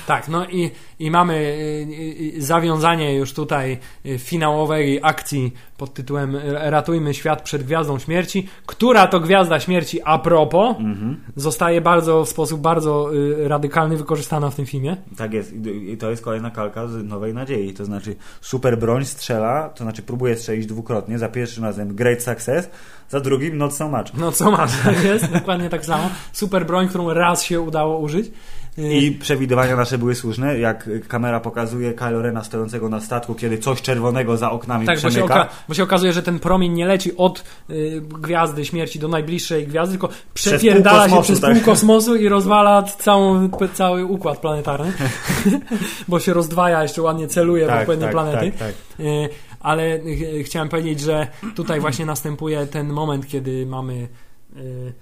tak, 0.06 0.28
no 0.28 0.46
i, 0.46 0.70
i 0.98 1.10
mamy 1.10 1.34
y, 1.34 2.36
y, 2.36 2.42
zawiązanie 2.42 3.14
już 3.14 3.32
tutaj 3.32 3.78
y, 4.06 4.18
finałowej 4.18 5.00
akcji 5.02 5.52
pod 5.76 5.94
tytułem 5.94 6.34
y, 6.34 6.40
Ratujmy 6.70 7.14
świat 7.14 7.42
przed 7.42 7.62
Gwiazdą 7.62 7.98
Śmierci, 7.98 8.48
która 8.66 9.06
to 9.06 9.20
Gwiazda 9.20 9.60
Śmierci 9.60 10.00
a 10.04 10.18
propos 10.18 10.76
Mhm. 10.78 11.16
zostaje 11.36 11.80
bardzo 11.80 12.24
w 12.24 12.28
sposób 12.28 12.60
bardzo 12.60 13.14
y, 13.14 13.48
radykalny 13.48 13.96
wykorzystana 13.96 14.50
w 14.50 14.54
tym 14.54 14.66
filmie. 14.66 14.96
Tak 15.16 15.32
jest. 15.32 15.52
I 15.66 15.96
to 15.96 16.10
jest 16.10 16.22
kolejna 16.24 16.50
kalka 16.50 16.86
z 16.88 17.04
Nowej 17.04 17.34
Nadziei. 17.34 17.74
To 17.74 17.84
znaczy 17.84 18.16
super 18.40 18.78
broń 18.78 19.04
strzela, 19.04 19.68
to 19.68 19.84
znaczy 19.84 20.02
próbuje 20.02 20.36
strzelić 20.36 20.66
dwukrotnie. 20.66 21.18
Za 21.18 21.28
pierwszym 21.28 21.64
razem 21.64 21.94
great 21.94 22.22
success, 22.22 22.70
za 23.10 23.20
drugim 23.20 23.58
not 23.58 23.74
so 23.74 23.88
much. 23.88 24.14
No 24.14 24.32
co 24.32 24.50
masz, 24.50 24.70
tak 24.84 25.04
jest, 25.04 25.32
dokładnie 25.32 25.68
tak 25.70 25.84
samo. 25.84 26.10
Super 26.32 26.66
broń, 26.66 26.88
którą 26.88 27.12
raz 27.14 27.44
się 27.44 27.60
udało 27.60 27.98
użyć. 27.98 28.30
Y, 28.78 28.94
I 28.94 29.12
przewidywania 29.12 29.76
nasze 29.76 29.98
były 29.98 30.14
słuszne, 30.14 30.58
jak 30.58 30.88
kamera 31.08 31.40
pokazuje 31.40 31.92
Kylo 31.94 32.22
Rena 32.22 32.44
stojącego 32.44 32.88
na 32.88 33.00
statku, 33.00 33.34
kiedy 33.34 33.58
coś 33.58 33.82
czerwonego 33.82 34.36
za 34.36 34.50
oknami 34.50 34.86
Tak, 34.86 34.96
bo 34.96 35.00
się, 35.00 35.08
przemyka. 35.08 35.34
oka- 35.34 35.48
bo 35.68 35.74
się 35.74 35.82
okazuje, 35.82 36.12
że 36.12 36.22
ten 36.22 36.38
promień 36.38 36.72
nie 36.72 36.86
leci 36.86 37.16
od 37.16 37.44
y, 37.70 38.02
gwiazdy 38.20 38.64
śmierci 38.64 38.98
do 38.98 39.08
najbliższej 39.08 39.66
gwiazdy, 39.66 39.98
tylko 39.98 40.14
przepierdala 40.34 41.08
pół 41.08 41.16
się 41.16 41.22
przez 41.22 41.40
tak. 41.40 41.52
pół 41.54 41.62
kosmosu 41.62 42.16
i 42.16 42.28
rozwala 42.28 42.82
całą, 42.82 43.50
cały 43.74 44.04
układ 44.04 44.38
planetarny. 44.38 44.92
bo 46.08 46.20
się 46.20 46.32
rozdwaja, 46.32 46.82
jeszcze 46.82 47.02
ładnie 47.02 47.28
celuje 47.28 47.64
w 47.64 47.68
tak, 47.68 47.80
odpowiednie 47.80 48.04
tak, 48.04 48.12
planety. 48.12 48.52
tak, 48.58 48.58
tak. 48.58 48.74
Y, 49.00 49.28
ale 49.60 49.94
y, 49.96 50.42
chciałem 50.44 50.68
powiedzieć, 50.68 51.00
że 51.00 51.26
tutaj 51.54 51.80
właśnie 51.80 52.06
następuje 52.06 52.66
ten 52.66 52.92
moment, 52.92 53.26
kiedy 53.26 53.66
mamy 53.66 54.08
y, 54.56 54.92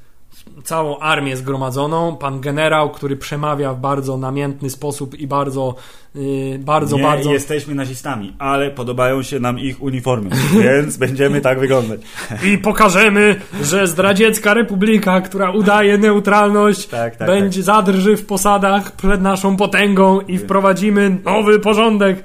całą 0.65 0.99
armię 0.99 1.37
zgromadzoną, 1.37 2.17
pan 2.17 2.41
generał, 2.41 2.91
który 2.91 3.17
przemawia 3.17 3.75
w 3.75 3.81
bardzo 3.81 4.17
namiętny 4.17 4.71
sposób 4.71 5.15
i 5.15 5.27
bardzo, 5.27 5.75
y, 6.17 6.59
bardzo, 6.59 6.97
nie 6.97 7.03
bardzo 7.03 7.33
jesteśmy 7.33 7.75
nazistami, 7.75 8.35
ale 8.39 8.71
podobają 8.71 9.23
się 9.23 9.41
nam 9.41 9.59
ich 9.59 9.83
uniformy, 9.83 10.31
więc 10.65 10.97
będziemy 10.97 11.41
tak 11.41 11.61
wyglądać. 11.61 12.01
I 12.45 12.59
pokażemy, 12.59 13.41
że 13.63 13.87
zdradziecka 13.87 14.55
republika, 14.55 15.21
która 15.21 15.51
udaje 15.51 15.99
neutralność, 15.99 16.87
Tak, 16.87 17.17
tak, 17.17 17.29
będzie 17.29 17.63
zadrży 17.63 18.17
w 18.17 18.27
posadach 18.27 18.93
przed 18.97 19.23
naszą 19.23 19.57
potęgą 19.57 20.21
i 20.21 20.39
wprowadzimy 20.39 21.19
nowy 21.25 21.61
porządek. 21.61 22.25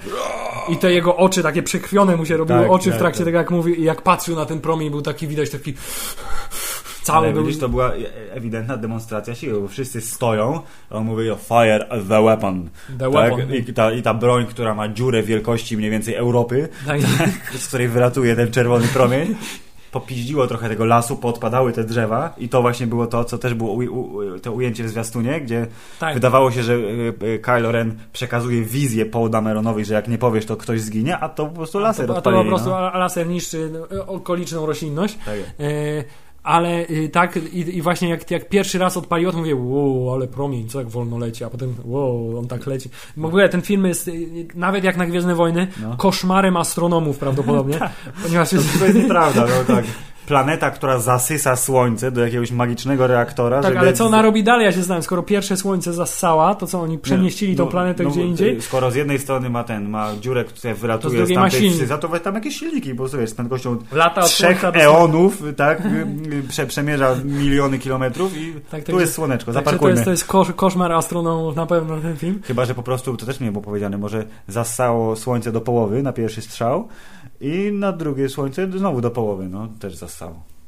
I 0.69 0.77
te 0.77 0.93
jego 0.93 1.17
oczy 1.17 1.43
takie 1.43 1.63
przekrwione 1.63 2.17
mu 2.17 2.25
się 2.25 2.37
robiły 2.37 2.59
Tak, 2.59 2.71
oczy 2.71 2.89
w 2.89 2.91
tak, 2.91 2.99
trakcie 2.99 3.17
tak. 3.17 3.25
tego, 3.25 3.37
jak 3.37 3.51
mówił, 3.51 3.75
i 3.75 3.83
jak 3.83 4.01
patrzył 4.01 4.35
na 4.35 4.45
ten 4.45 4.61
promień, 4.61 4.89
był 4.89 5.01
taki 5.01 5.27
widać 5.27 5.49
taki. 5.49 5.73
Cały 7.09 7.25
Ale 7.25 7.33
był. 7.33 7.45
widzisz, 7.45 7.59
to 7.61 7.69
była 7.69 7.93
e- 7.93 8.33
ewidentna 8.33 8.77
demonstracja 8.77 9.35
siły, 9.35 9.61
bo 9.61 9.67
wszyscy 9.67 10.01
stoją, 10.01 10.61
a 10.89 10.95
on 10.95 11.05
mówi 11.05 11.29
o 11.29 11.35
fire 11.35 11.85
the 12.09 12.23
weapon. 12.23 12.69
The 12.87 13.11
tak? 13.11 13.11
weapon. 13.11 13.55
I, 13.55 13.73
ta, 13.73 13.91
I 13.91 14.01
ta 14.01 14.13
broń, 14.13 14.45
która 14.45 14.75
ma 14.75 14.87
dziurę 14.87 15.23
wielkości 15.23 15.77
mniej 15.77 15.91
więcej 15.91 16.15
Europy, 16.15 16.69
Tak, 16.87 17.01
z 17.59 17.67
której 17.67 17.87
wylatuje 17.87 18.35
ten 18.35 18.51
czerwony 18.51 18.87
promień. 18.87 19.35
Popiździło 19.91 20.47
trochę 20.47 20.69
tego 20.69 20.85
lasu, 20.85 21.15
podpadały 21.17 21.73
te 21.73 21.83
drzewa 21.83 22.33
i 22.37 22.49
to 22.49 22.61
właśnie 22.61 22.87
było 22.87 23.07
to, 23.07 23.23
co 23.23 23.37
też 23.37 23.53
było 23.53 23.71
u, 23.73 23.77
u, 23.77 24.39
to 24.39 24.51
ujęcie 24.51 24.83
w 24.83 24.89
zwiastunie, 24.89 25.41
gdzie 25.41 25.67
tak. 25.99 26.13
wydawało 26.13 26.51
się, 26.51 26.63
że 26.63 26.73
y, 26.73 27.13
y, 27.23 27.39
Kylo 27.39 27.71
Ren 27.71 27.95
przekazuje 28.13 28.61
wizję 28.63 29.05
Paul 29.05 29.29
Dameronowi, 29.29 29.85
że 29.85 29.93
jak 29.93 30.07
nie 30.07 30.17
powiesz, 30.17 30.45
to 30.45 30.57
ktoś 30.57 30.81
zginie, 30.81 31.17
a 31.17 31.29
to 31.29 31.45
po 31.45 31.55
prostu 31.55 31.79
laser 31.79 32.07
to, 32.07 32.17
a 32.17 32.21
to 32.21 32.31
po 32.31 32.45
prostu 32.45 32.69
no. 32.69 32.77
a- 32.77 32.97
laser 32.97 33.27
niszczy 33.27 33.69
no, 33.73 34.05
okoliczną 34.07 34.65
roślinność. 34.65 35.17
Tak. 35.25 35.35
E, 35.59 36.03
ale 36.49 36.85
y, 36.89 37.09
tak, 37.09 37.35
i, 37.53 37.77
i 37.77 37.81
właśnie 37.81 38.09
jak, 38.09 38.31
jak 38.31 38.49
pierwszy 38.49 38.79
raz 38.79 38.97
odpaliło, 38.97 39.31
to 39.31 39.37
mówię, 39.37 39.55
wow, 39.55 40.13
ale 40.13 40.27
promień, 40.27 40.69
co 40.69 40.79
jak 40.79 40.89
wolno 40.89 41.17
leci, 41.17 41.43
a 41.43 41.49
potem, 41.49 41.75
wow, 41.85 42.37
on 42.39 42.47
tak 42.47 42.67
leci. 42.67 42.89
W 43.17 43.25
ogóle 43.25 43.49
ten 43.49 43.61
film 43.61 43.85
jest, 43.85 44.07
y, 44.07 44.47
nawet 44.55 44.83
jak 44.83 44.97
na 44.97 45.05
Gwiezdne 45.05 45.35
Wojny, 45.35 45.67
No. 45.81 45.97
koszmarem 45.97 46.57
astronomów 46.57 47.17
prawdopodobnie, 47.17 47.79
ponieważ 48.23 48.51
jest, 48.51 48.79
To 48.79 48.85
jest 48.85 48.97
nieprawda, 48.97 49.41
no 49.41 49.75
tak. 49.75 49.85
Planeta, 50.33 50.71
która 50.71 50.99
zasysa 50.99 51.55
Słońce 51.55 52.11
do 52.11 52.21
jakiegoś 52.25 52.51
magicznego 52.51 53.07
reaktora. 53.07 53.61
tak, 53.61 53.65
żeby 53.73 53.79
ale 53.79 53.93
co 53.93 54.05
ona 54.05 54.21
robi 54.21 54.43
dalej, 54.43 54.65
ja 54.65 54.71
się 54.71 54.83
znam, 54.83 55.03
skoro 55.03 55.23
pierwsze 55.23 55.57
słońce 55.57 55.93
zassała, 55.93 56.55
to 56.55 56.67
co 56.67 56.81
oni 56.81 56.97
przenieśli 56.97 57.55
tą 57.55 57.65
No, 57.65 57.71
planetę 57.71 58.03
no, 58.03 58.09
gdzie 58.09 58.21
indziej? 58.21 58.57
y, 58.57 58.61
Skoro 58.61 58.91
z 58.91 58.95
jednej 58.95 59.19
strony 59.19 59.49
ma 59.49 59.63
ten, 59.63 59.89
ma 59.89 60.11
dziurę, 60.21 60.43
która 60.43 60.73
To 60.73 60.79
wylatuje 60.79 61.25
z 61.25 61.33
tamtej 61.33 61.59
silnik. 61.59 61.77
wsy, 61.77 61.87
za 61.87 61.97
to 61.97 62.19
tam 62.19 62.35
jakieś 62.35 62.55
silniki, 62.59 62.93
bo 62.93 63.07
sobie 63.09 63.27
z 63.27 63.33
prędkością 63.33 63.77
Lata 63.91 64.21
trzech 64.21 64.63
eonów, 64.63 65.43
tak, 65.57 65.85
y, 65.85 65.89
y, 66.35 66.43
prze, 66.49 66.65
przemierza 66.67 67.15
miliony 67.25 67.79
kilometrów 67.79 68.37
i 68.37 68.53
Tak, 68.53 68.79
tu 68.81 68.85
także- 68.85 69.01
jest 69.01 69.13
słoneczko, 69.13 69.45
to 69.45 69.53
zaparkujmy. 69.53 69.91
jest, 69.93 70.05
to 70.05 70.11
jest 70.11 70.25
kosz, 70.25 70.51
koszmar 70.55 70.91
astronomów 70.91 71.55
na 71.55 71.65
pewno 71.65 71.97
ten 71.97 72.17
film. 72.17 72.39
Chyba, 72.43 72.65
że 72.65 72.75
po 72.75 72.83
prostu, 72.83 73.17
to 73.17 73.25
też 73.25 73.39
nie 73.39 73.51
było 73.51 73.63
powiedziane, 73.63 73.97
może 73.97 74.25
zassało 74.47 75.15
słońce 75.15 75.51
do 75.51 75.61
połowy 75.61 76.03
na 76.03 76.13
pierwszy 76.13 76.41
strzał 76.41 76.87
i 77.41 77.71
na 77.73 77.91
drugie 77.91 78.29
słońce 78.29 78.67
znowu 78.77 79.01
do 79.01 79.11
połowy, 79.11 79.49
no 79.49 79.67
też 79.79 79.95
zassało. 79.95 80.18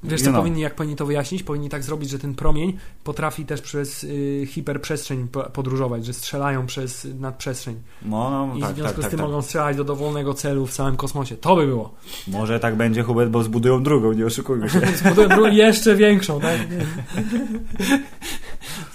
Wiesz 0.03 0.19
You 0.19 0.25
co 0.25 0.31
know. 0.31 0.41
powinni, 0.41 0.61
jak 0.61 0.75
powinni 0.75 0.95
to 0.95 1.05
wyjaśnić? 1.05 1.43
Powinni 1.43 1.69
tak 1.69 1.83
zrobić, 1.83 2.09
że 2.09 2.19
ten 2.19 2.35
promień 2.35 2.77
potrafi 3.03 3.45
też 3.45 3.61
przez 3.61 4.03
y, 4.03 4.43
hiperprzestrzeń 4.49 5.27
po- 5.27 5.43
podróżować, 5.43 6.05
że 6.05 6.13
strzelają 6.13 6.65
przez 6.65 7.07
nadprzestrzeń. 7.19 7.75
No, 8.01 8.47
no, 8.47 8.55
I 8.57 8.61
tak, 8.61 8.71
w 8.71 8.75
związku 8.75 8.93
tak, 8.93 9.01
z 9.01 9.01
tak, 9.01 9.09
tym 9.11 9.19
tak. 9.19 9.27
mogą 9.27 9.41
strzelać 9.41 9.77
do 9.77 9.83
dowolnego 9.83 10.33
celu 10.33 10.65
w 10.65 10.71
całym 10.71 10.97
kosmosie. 10.97 11.37
To 11.37 11.55
by 11.55 11.65
było. 11.65 11.93
Może 12.27 12.59
tak 12.59 12.75
będzie, 12.75 13.03
Hubert, 13.03 13.31
bo 13.31 13.43
zbudują 13.43 13.83
drugą, 13.83 14.13
nie 14.13 14.25
oszukujmy 14.25 14.69
się. 14.69 14.79
Zbudują 15.03 15.29
drugą, 15.29 15.47
jeszcze 15.47 15.95
większą, 15.95 16.39
tak? 16.39 16.59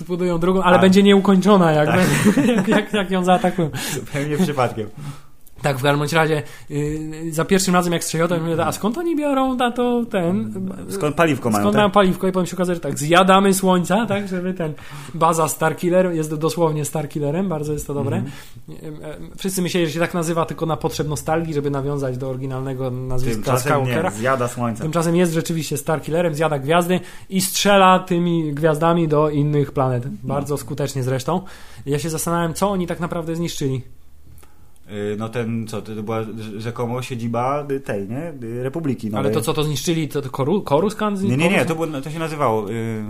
Zbudują 0.01 0.39
drugą, 0.39 0.63
ale 0.63 0.75
Tak. 0.75 0.83
będzie 0.83 1.03
nieukończona, 1.03 1.73
jak, 1.73 1.89
Tak. 1.89 2.01
jak, 2.47 2.69
jak, 2.69 2.93
jak 2.93 3.11
ją 3.11 3.25
zaatakują. 3.25 3.71
Zupełnie 3.95 4.39
przypadkiem. 4.39 4.89
Tak, 5.67 5.79
w 5.79 5.83
każdym 5.83 6.19
razie 6.19 6.43
yy, 6.71 7.33
za 7.33 7.45
pierwszym 7.45 7.75
razem 7.75 7.93
jak 7.93 8.05
strzeliłem, 8.05 8.29
to 8.29 8.41
mówię, 8.41 8.67
a 8.67 8.73
skąd 8.73 8.99
oni 8.99 9.17
biorą 9.17 9.55
na 9.55 9.71
to 9.71 10.05
ten... 10.11 10.55
Skąd 10.89 11.17
paliwko 11.17 11.51
mają, 11.51 11.63
Skąd 11.63 11.75
tak? 11.75 11.81
mają 11.81 11.91
paliwko 11.91 12.29
i 12.29 12.33
potem 12.33 12.47
się 12.47 12.57
okazuje, 12.57 12.75
że 12.75 12.81
tak, 12.81 12.99
zjadamy 12.99 13.55
słońca, 13.55 14.07
tak, 14.07 14.29
żeby 14.29 14.55
ten... 14.55 14.73
Baza 15.15 15.49
Starkiller 15.49 16.13
jest 16.13 16.35
dosłownie 16.35 16.85
Starkillerem, 16.85 17.49
bardzo 17.49 17.73
jest 17.73 17.87
to 17.87 17.95
dobre. 17.95 18.17
Mhm. 18.17 18.33
Yy, 18.69 19.37
Wszyscy 19.37 19.63
myśleli, 19.63 19.87
że 19.87 19.93
się 19.93 20.01
tak 20.01 20.15
nazywa 20.15 20.47
tylko 20.47 20.67
na 20.67 20.77
potrzeb 20.77 21.09
nostalgii, 21.09 21.55
żeby 21.55 21.71
nawiązać 21.71 22.19
do 22.19 22.29
oryginalnego 22.31 22.91
nazwiska 22.91 23.35
Tymczasem 23.43 23.73
Skywalkera. 23.73 24.11
nie, 24.11 24.17
zjada 24.17 24.49
słońce. 24.49 24.83
Tymczasem 24.83 25.17
jest 25.17 25.33
rzeczywiście 25.33 25.77
Starkillerem, 25.77 26.35
zjada 26.35 26.59
gwiazdy 26.59 27.01
i 27.31 27.41
strzela 27.41 27.99
tymi 27.99 28.55
gwiazdami 28.55 29.09
do 29.09 29.31
innych 29.31 29.73
planet. 29.73 30.07
Bardzo 30.23 30.57
skutecznie 30.57 31.03
zresztą. 31.03 31.41
Ja 31.87 31.99
się 31.99 32.11
zastanawiam, 32.11 32.55
co 32.55 32.71
oni 32.71 32.87
tak 32.87 33.01
naprawdę 33.01 33.37
zniszczyli. 33.37 33.96
Y, 34.91 35.17
No 35.19 35.29
ten, 35.29 35.67
co, 35.67 35.83
to 35.83 36.03
była 36.03 36.21
rzekomo 36.59 37.03
siedziba 37.03 37.67
y, 37.71 37.81
tej, 37.81 38.09
nie? 38.09 38.33
Y, 38.49 38.63
Republiki 38.63 39.07
Ale 39.07 39.17
Nowej. 39.17 39.33
to 39.35 39.41
co 39.41 39.55
to 39.55 39.63
zniszczyli, 39.65 40.09
to, 40.09 40.23
to 40.23 40.31
Koru, 40.31 40.63
Koruskan? 40.63 41.15
Nie, 41.15 41.37
nie, 41.37 41.49
nie, 41.51 41.65
to, 41.65 41.75
było, 41.75 41.87
to 41.87 42.11
się 42.11 42.19
nazywało 42.19 42.71
y, 42.71 43.05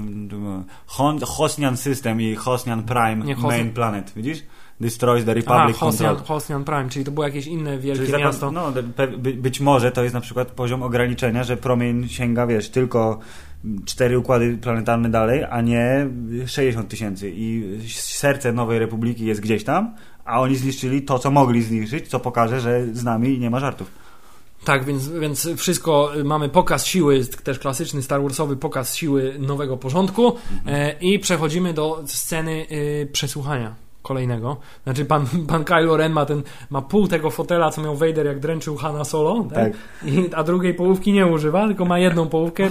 Hon, 0.86 1.18
Hosnian 1.26 1.76
System 1.76 2.20
i 2.20 2.34
Hosnian 2.34 2.82
Prime 2.82 3.16
Nie, 3.16 3.36
Hosnian- 3.36 3.48
Main 3.48 3.70
Planet, 3.70 4.12
widzisz? 4.16 4.42
Destroys 4.80 5.24
the 5.24 5.34
Republic 5.34 5.76
Hosnian, 5.76 6.14
Control. 6.16 6.26
Hosnian 6.36 6.64
Prime, 6.64 6.88
czyli 6.88 7.04
to 7.04 7.10
było 7.10 7.26
jakieś 7.26 7.46
inne 7.46 7.78
wielkie 7.78 8.06
Czyli 8.06 8.18
miasto. 8.18 8.50
No, 8.50 8.72
by, 9.18 9.34
być 9.34 9.60
może 9.60 9.92
to 9.92 10.02
jest 10.02 10.14
na 10.14 10.20
przykład 10.20 10.48
poziom 10.50 10.82
ograniczenia, 10.82 11.44
że 11.44 11.56
promień 11.56 12.08
sięga, 12.08 12.46
wiesz, 12.46 12.68
tylko 12.70 13.18
cztery 13.84 14.18
układy 14.18 14.58
planetarne 14.58 15.08
dalej, 15.10 15.44
a 15.50 15.60
nie 15.60 16.06
60 16.46 16.88
tysięcy. 16.88 17.32
I 17.34 17.78
serce 17.88 18.52
Nowej 18.52 18.78
Republiki 18.78 19.24
jest 19.26 19.40
gdzieś 19.40 19.64
tam, 19.64 19.94
a 20.26 20.40
oni 20.40 20.56
zniszczyli 20.56 21.02
to, 21.02 21.18
co 21.18 21.30
mogli 21.30 21.62
zniszczyć, 21.62 22.08
co 22.08 22.20
pokaże, 22.20 22.60
że 22.60 22.86
z 22.92 23.04
nami 23.04 23.38
nie 23.38 23.50
ma 23.50 23.60
żartów. 23.60 23.90
Tak, 24.64 24.84
więc, 24.84 25.08
więc 25.08 25.48
wszystko, 25.56 26.16
y, 26.16 26.24
mamy 26.24 26.48
pokaz 26.48 26.86
siły, 26.86 27.24
też 27.24 27.58
klasyczny 27.58 28.02
Star 28.02 28.22
Warsowy 28.22 28.56
pokaz 28.56 28.96
siły 28.96 29.36
nowego 29.38 29.76
porządku 29.76 30.36
e, 30.66 30.98
i 31.00 31.18
przechodzimy 31.18 31.74
do 31.74 32.02
sceny 32.06 32.66
y, 32.70 33.08
przesłuchania 33.12 33.85
kolejnego. 34.06 34.56
Znaczy 34.84 35.04
pan, 35.04 35.26
pan 35.48 35.64
Kylo 35.64 35.96
Ren 35.96 36.12
ma 36.12 36.26
ten, 36.26 36.42
ma 36.70 36.82
pół 36.82 37.08
tego 37.08 37.30
fotela, 37.30 37.70
co 37.70 37.82
miał 37.82 37.96
Vader 37.96 38.26
jak 38.26 38.40
dręczył 38.40 38.76
Hanna 38.76 39.04
Solo, 39.04 39.44
tak? 39.54 39.64
Tak. 39.72 39.72
I, 40.12 40.34
a 40.34 40.44
drugiej 40.44 40.74
połówki 40.74 41.12
nie 41.12 41.26
używa, 41.26 41.66
tylko 41.66 41.84
ma 41.84 41.98
jedną 41.98 42.28
połówkę, 42.28 42.68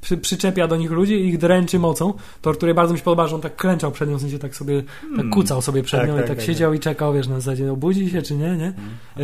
przy, 0.00 0.16
przyczepia 0.18 0.68
do 0.68 0.76
nich 0.76 0.90
ludzi 0.90 1.14
i 1.14 1.26
ich 1.28 1.38
dręczy 1.38 1.78
mocą. 1.78 2.12
To, 2.42 2.52
który 2.52 2.74
bardzo 2.74 2.92
mi 2.92 2.98
się 2.98 3.04
podoba, 3.04 3.26
że 3.26 3.34
on 3.34 3.40
tak 3.40 3.56
klęczał 3.56 3.90
przed 3.92 4.10
nią, 4.10 4.16
w 4.16 4.20
sensie 4.20 4.38
tak 4.38 4.56
sobie, 4.56 4.82
tak 5.16 5.30
kucał 5.30 5.62
sobie 5.62 5.82
przed 5.82 6.00
Tak, 6.00 6.08
nią 6.08 6.16
tak, 6.16 6.24
i 6.24 6.28
tak, 6.28 6.36
tak, 6.36 6.46
siedział 6.46 6.74
i 6.74 6.80
czekał, 6.80 7.14
wiesz, 7.14 7.28
na 7.28 7.40
zasadzie, 7.40 7.72
obudzi 7.72 8.10
się 8.10 8.22
czy 8.22 8.34
nie, 8.34 8.56
nie? 8.56 8.72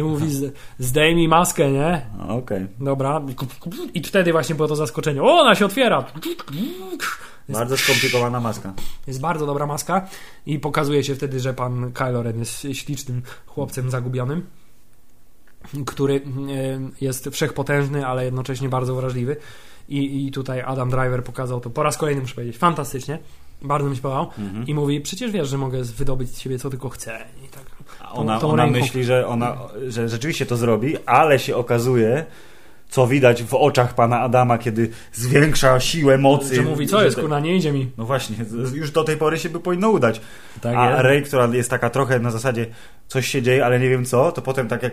I 0.01 0.02
mówi, 0.02 0.30
"Z- 0.30 0.52
zdejmij 0.78 1.28
maskę, 1.28 1.70
nie? 1.70 2.06
Okej. 2.28 2.66
Dobra. 2.80 3.20
I 3.94 4.02
wtedy 4.02 4.32
właśnie 4.32 4.55
było 4.55 4.68
to 4.68 4.76
zaskoczenie. 4.76 5.22
O, 5.22 5.40
ona 5.40 5.55
się 5.55 5.66
otwiera! 5.66 6.05
Jest, 7.48 7.60
Bardzo 7.60 7.77
skomplikowana 7.77 8.40
maska. 8.40 8.73
jest 9.06 9.20
bardzo 9.20 9.47
dobra 9.47 9.66
maska 9.66 10.09
i 10.47 10.59
pokazuje 10.59 11.05
się 11.05 11.14
wtedy, 11.14 11.40
że 11.40 11.55
pan 11.55 11.93
Kylo 11.93 12.23
Ren 12.23 12.39
jest 12.39 12.66
ślicznym 12.73 13.23
chłopcem 13.47 13.90
zagubionym, 13.90 14.47
który 15.86 16.14
e, 16.14 16.20
jest 17.01 17.28
wszechpotężny, 17.32 18.06
ale 18.06 18.24
jednocześnie 18.24 18.69
bardzo 18.69 18.94
wrażliwy. 18.94 19.36
I, 19.89 20.27
I 20.27 20.31
tutaj 20.32 20.60
Adam 20.60 20.90
Driver 20.90 21.24
pokazał 21.24 21.60
to 21.60 21.70
po 21.70 21.82
raz 21.82 21.97
kolejny, 21.98 22.20
muszę 22.20 22.35
powiedzieć, 22.35 22.59
fantastycznie. 22.59 23.19
Bardzo 23.62 23.89
mi 23.89 23.97
się 23.97 24.02
podobał. 24.02 24.31
Mhm. 24.39 24.66
I 24.66 24.74
mówi, 24.74 25.01
przecież 25.01 25.31
wiesz, 25.32 25.48
że 25.48 25.59
mogę 25.59 25.82
wydobyć 25.82 26.31
z 26.36 26.40
siebie 26.40 26.59
co 26.59 26.70
tylko 26.70 26.89
chcę. 26.89 27.24
I 27.44 27.48
tak. 27.48 27.64
A 28.01 28.12
Ona, 28.12 28.40
tą 28.40 28.51
ona 28.51 28.66
myśli, 28.66 29.05
że, 29.05 29.27
ona, 29.27 29.56
że 29.89 30.09
rzeczywiście 30.09 30.47
to 30.47 30.56
zrobi, 30.56 30.97
ale 31.06 31.39
się 31.39 31.56
okazuje, 31.56 32.27
co 32.93 33.06
widać 33.06 33.43
w 33.43 33.55
oczach 33.55 33.94
pana 33.94 34.20
Adama, 34.20 34.59
kiedy 34.59 34.90
zwiększa 35.12 35.81
siłę 35.81 36.19
mocy. 36.19 36.55
Że 36.55 36.62
mówi, 36.62 36.86
co 36.86 37.05
jest, 37.05 37.20
kurna, 37.20 37.40
nie 37.40 37.56
idzie 37.56 37.73
mi. 37.73 37.90
No 37.98 38.05
właśnie, 38.05 38.36
już 38.74 38.90
do 38.90 39.05
tej 39.05 39.16
pory 39.16 39.39
się 39.39 39.48
by 39.48 39.60
powinno 39.60 39.90
udać. 39.90 40.20
Tak 40.60 40.77
A 40.77 40.90
jest. 40.90 41.02
Rey, 41.02 41.23
która 41.23 41.47
jest 41.47 41.70
taka 41.70 41.90
trochę 41.90 42.19
na 42.19 42.31
zasadzie 42.31 42.66
coś 43.09 43.27
się 43.27 43.43
dzieje, 43.43 43.64
ale 43.64 43.81
nie 43.81 43.89
wiem 43.89 44.05
co, 44.05 44.32
to 44.32 44.43
potem 44.43 44.69
tak 44.69 44.82
jak 44.82 44.93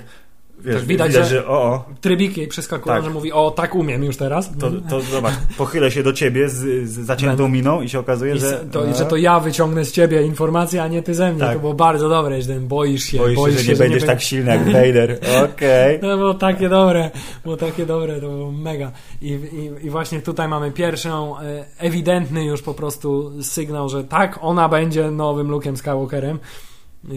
wiesz, 0.61 0.76
Tak 0.76 0.86
widać, 0.86 1.07
widać, 1.11 1.27
że- 1.30 1.36
że 1.36 1.48
o, 1.48 1.52
o 1.64 1.86
Trybiki 2.02 2.48
przeskakują, 2.48 2.95
Tak. 2.95 3.03
że 3.06 3.10
mówi, 3.10 3.31
o, 3.31 3.52
tak 3.52 3.76
umiem 3.76 4.03
już 4.03 4.18
teraz. 4.18 4.49
to, 4.60 4.72
to 4.90 5.02
zobacz, 5.02 5.34
pochylę 5.57 5.91
się 5.91 6.03
do 6.03 6.14
ciebie 6.14 6.49
z, 6.49 6.90
z 6.90 6.99
zaciętą 7.06 7.48
miną 7.48 7.81
i 7.81 7.90
się 7.90 7.99
okazuje, 7.99 8.36
I 8.36 8.40
że, 8.40 8.65
to, 8.72 8.94
że 8.94 9.06
to 9.06 9.15
ja 9.15 9.40
wyciągnę 9.40 9.86
z 9.86 9.91
ciebie 9.91 10.23
informacje, 10.23 10.84
a 10.84 10.88
nie 10.88 11.03
ty 11.03 11.14
ze 11.14 11.31
mnie. 11.31 11.40
Tak. 11.40 11.53
To 11.53 11.60
było 11.60 11.73
bardzo 11.73 12.10
dobre, 12.10 12.41
że 12.41 12.48
ten 12.48 12.68
boisz 12.68 13.03
się, 13.03 13.18
boisz 13.18 13.40
się, 13.57 13.64
że 13.64 13.72
nie 13.72 13.77
będziesz 13.77 14.03
tak 14.06 14.22
silny 14.22 14.52
jak 14.52 14.65
Vader. 14.65 15.19
Okej. 15.53 15.99
To 15.99 16.18
było 16.18 16.34
takie 16.34 16.69
dobre, 16.69 17.11
było 17.44 17.57
takie 17.57 17.86
dobre, 17.86 18.22
to 18.22 18.27
było 18.30 18.52
mega. 18.52 18.91
I, 19.22 19.27
i, 19.27 19.86
i 19.86 19.90
właśnie 19.90 20.22
tutaj 20.22 20.48
mamy 20.48 20.72
pierwszą, 20.72 21.40
e, 21.40 21.65
ewidentny 21.77 22.45
już 22.45 22.61
po 22.61 22.73
prostu 22.73 23.31
sygnał, 23.44 23.90
że 23.90 24.03
tak, 24.03 24.40
ona 24.41 24.69
będzie 24.69 25.11
nowym 25.11 25.48
Luke'em 25.48 25.76
Skywalkerem, 25.76 26.40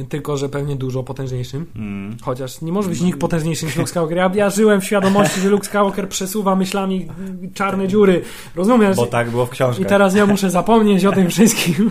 tylko 0.09 0.36
że 0.36 0.48
pewnie 0.48 0.76
dużo 0.76 1.02
potężniejszym. 1.02 1.66
Mm. 1.76 2.16
Chociaż 2.22 2.60
nie 2.60 2.72
może 2.72 2.88
być 2.88 3.00
nikt 3.00 3.20
potężniejszy 3.20 3.66
niż 3.66 3.76
Luke 3.76 3.88
Skywalker. 3.88 4.16
Ja, 4.18 4.30
ja 4.34 4.50
żyłem 4.50 4.80
w 4.80 4.84
świadomości, 4.84 5.40
że 5.40 5.48
Luke 5.48 5.64
Skywalker 5.64 6.09
przesuwa 6.09 6.56
myślami 6.56 7.09
czarne 7.54 7.88
dziury. 7.88 8.22
Rozumiesz? 8.54 8.96
Bo 8.96 9.06
tak 9.06 9.30
było 9.30 9.46
w 9.46 9.48
I 9.48 9.52
książkach. 9.52 9.88
teraz 9.88 10.14
ja 10.14 10.26
muszę 10.26 10.50
zapomnieć 10.50 11.04
o 11.04 11.12
tym 11.12 11.30
wszystkim. 11.30 11.90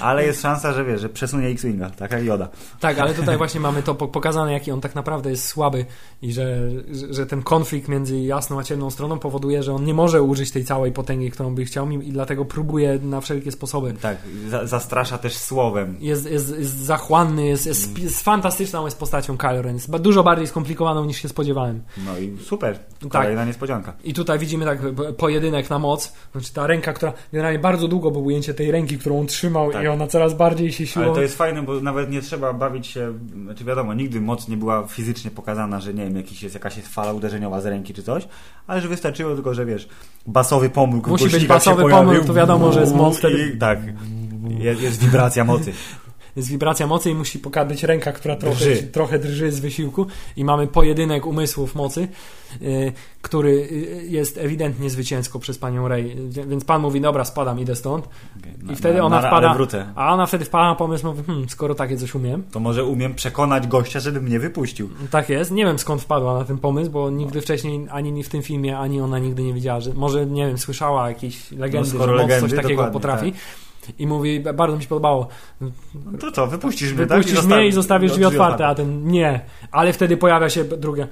Ale 0.00 0.26
jest 0.26 0.42
szansa, 0.42 0.72
że 0.72 0.84
wiesz, 0.84 1.00
że 1.00 1.08
przesunie 1.08 1.48
X-Winga, 1.48 1.90
tak 1.90 2.10
jak 2.12 2.24
Yoda. 2.24 2.48
Tak, 2.80 2.98
ale 2.98 3.14
tutaj 3.14 3.36
właśnie 3.36 3.60
mamy 3.60 3.82
to 3.82 3.94
po- 3.94 4.08
pokazane, 4.08 4.52
jaki 4.52 4.72
on 4.72 4.80
tak 4.80 4.94
naprawdę 4.94 5.30
jest 5.30 5.46
słaby 5.46 5.86
i 6.22 6.32
że, 6.32 6.58
że- 7.10 7.26
ten 7.26 7.42
konflikt 7.42 7.88
między 7.88 8.18
jasną 8.20 8.58
a 8.58 8.64
ciemną 8.64 8.90
stroną 8.90 9.18
powoduje, 9.18 9.62
że 9.62 9.74
on 9.74 9.84
nie 9.84 9.94
może 9.94 10.22
użyć 10.22 10.50
tej 10.50 10.64
całej 10.64 10.92
potęgi, 10.92 11.30
którą 11.30 11.54
by 11.54 11.64
chciał 11.64 11.90
i 11.90 12.12
dlatego 12.12 12.44
próbuje 12.44 12.98
na 13.02 13.20
wszelkie 13.20 13.52
sposoby. 13.52 13.94
Tak, 14.02 14.16
za, 14.48 14.66
zastrasza 14.66 15.18
też 15.18 15.36
słowem. 15.36 15.96
Jest, 16.00 16.30
jest, 16.30 16.58
jest 16.58 16.76
zachłanny, 16.76 17.46
jest, 17.46 17.66
jest, 17.66 17.98
jest 17.98 18.22
fantastyczną 18.22 18.84
jest 18.84 18.98
postacią 18.98 19.36
Kylo 19.36 19.62
Ren. 19.62 19.74
Jest 19.74 19.96
dużo 19.96 20.22
bardziej 20.22 20.46
skomplikowaną 20.46 21.04
niż 21.04 21.22
się 21.22 21.28
spodziewałem. 21.28 21.82
No 22.06 22.18
i 22.18 22.36
super. 22.44 22.78
Tak. 23.00 23.10
Kolejna 23.10 23.44
niespodzianka. 23.44 23.92
I 24.04 24.14
tutaj 24.14 24.38
widzimy 24.38 24.64
tak 24.64 24.78
pojedynek 25.16 25.70
na 25.70 25.78
moc. 25.78 26.12
Znaczy 26.32 26.52
ta 26.52 26.66
ręka, 26.66 26.92
która 26.92 27.12
generalnie 27.32 27.58
bardzo 27.58 27.88
długo 27.88 28.10
było 28.10 28.24
ujęcie 28.24 28.54
tej 28.54 28.70
ręki, 28.70 28.98
którą 28.98 29.20
on 29.20 29.26
trzymał 29.48 29.72
Tak. 29.72 29.84
i 29.84 29.88
ona 29.88 30.06
coraz 30.06 30.34
bardziej 30.34 30.72
się 30.72 30.86
siłą. 30.86 31.04
Ale 31.04 31.14
to 31.14 31.22
jest 31.22 31.36
fajne, 31.36 31.62
bo 31.62 31.80
nawet 31.80 32.10
nie 32.10 32.22
trzeba 32.22 32.52
bawić 32.52 32.86
się, 32.86 33.12
znaczy 33.44 33.64
wiadomo, 33.64 33.94
nigdy 33.94 34.20
moc 34.20 34.48
nie 34.48 34.56
była 34.56 34.86
fizycznie 34.86 35.30
pokazana, 35.30 35.80
że 35.80 35.94
nie 35.94 36.04
wiem, 36.04 36.16
jakiś 36.16 36.42
jest, 36.42 36.54
jakaś 36.54 36.76
jest 36.76 36.88
fala 36.88 37.12
uderzeniowa 37.12 37.60
z 37.60 37.66
ręki 37.66 37.94
czy 37.94 38.02
coś, 38.02 38.28
ale 38.66 38.80
że 38.80 38.88
wystarczyło 38.88 39.34
tylko, 39.34 39.54
że 39.54 39.66
wiesz, 39.66 39.88
basowy 40.26 40.70
pomruk 40.70 41.06
w 41.06 41.10
Musi 41.10 41.28
być 41.28 41.46
basowy 41.46 41.90
pomruk, 41.90 42.24
to 42.24 42.34
wiadomo, 42.34 42.72
że 42.72 42.80
jest 42.80 42.94
moc 42.94 43.18
wtedy. 43.18 43.56
Tak, 43.60 43.78
jest, 44.58 44.82
jest 44.82 45.04
wibracja 45.04 45.44
mocy. 45.44 45.72
Jest 46.38 46.48
wibracja 46.48 46.86
mocy 46.86 47.10
i 47.10 47.14
musi 47.14 47.38
pokazać 47.38 47.82
ręka, 47.82 48.12
która 48.12 48.36
trochę 48.36 48.56
Drży. 48.56 48.82
trochę 48.82 49.18
drży 49.18 49.52
z 49.52 49.60
wysiłku 49.60 50.06
i 50.36 50.44
mamy 50.44 50.66
pojedynek 50.66 51.26
umysłów 51.26 51.74
mocy, 51.74 52.08
y, 52.62 52.92
który 53.22 53.50
y, 53.50 54.06
jest 54.08 54.38
ewidentnie 54.38 54.90
zwycięsko 54.90 55.38
przez 55.38 55.58
panią 55.58 55.88
Rey. 55.88 56.16
Więc 56.48 56.64
pan 56.64 56.82
mówi, 56.82 57.00
dobra, 57.00 57.24
spadam, 57.24 57.60
idę 57.60 57.76
stąd. 57.76 58.08
I 58.72 58.76
wtedy 58.76 59.02
ona 59.02 59.20
wpada-. 59.20 59.92
A 59.94 60.14
ona 60.14 60.26
wtedy 60.26 60.44
wpada 60.44 60.64
na 60.64 60.74
pomysł, 60.74 61.06
mówi, 61.06 61.22
hmm, 61.22 61.48
skoro 61.48 61.74
takie 61.74 61.96
coś 61.96 62.14
umiem. 62.14 62.42
To 62.52 62.60
może 62.60 62.84
umiem 62.84 63.14
przekonać 63.14 63.66
gościa, 63.66 64.00
żeby 64.00 64.20
mnie 64.20 64.38
wypuścił. 64.38 64.88
Tak 65.10 65.28
jest. 65.28 65.50
Nie 65.50 65.64
wiem 65.64 65.78
skąd 65.78 66.02
wpadła 66.02 66.38
na 66.38 66.44
ten 66.44 66.58
pomysł, 66.58 66.90
bo 66.90 67.10
nigdy 67.10 67.40
wcześniej 67.40 67.86
ani 67.90 68.24
w 68.24 68.28
tym 68.28 68.42
filmie, 68.42 68.78
ani 68.78 69.00
ona 69.00 69.18
nigdy 69.18 69.42
nie 69.42 69.54
wiedziała, 69.54 69.80
że 69.80 69.94
może, 69.94 70.26
nie 70.26 70.46
wiem, 70.46 70.58
słyszała 70.58 71.08
jakieś 71.08 71.50
legendy, 71.50 71.88
No 71.92 71.94
skoro 71.94 72.12
że 72.16 72.22
moc 72.22 72.30
legendy, 72.30 72.48
coś 72.48 72.62
takiego 72.62 72.86
potrafi. 72.86 73.32
I 73.98 74.06
mówi, 74.06 74.40
bardzo 74.40 74.76
mi 74.76 74.82
się 74.82 74.88
podobało. 74.88 75.28
No 75.60 76.18
to 76.20 76.32
co, 76.32 76.46
wypuścisz 76.46 76.92
mnie, 76.92 77.06
Wypuścisz 77.06 77.36
tak? 77.36 77.44
mnie 77.46 77.68
i 77.68 77.72
zostawisz 77.72 78.10
drzwi 78.12 78.24
otwarte, 78.24 78.66
a 78.66 78.74
ten 78.74 79.06
nie. 79.08 79.40
Ale 79.72 79.92
wtedy 79.92 80.16
pojawia 80.16 80.48
się 80.50 80.64
drugie. 80.64 81.06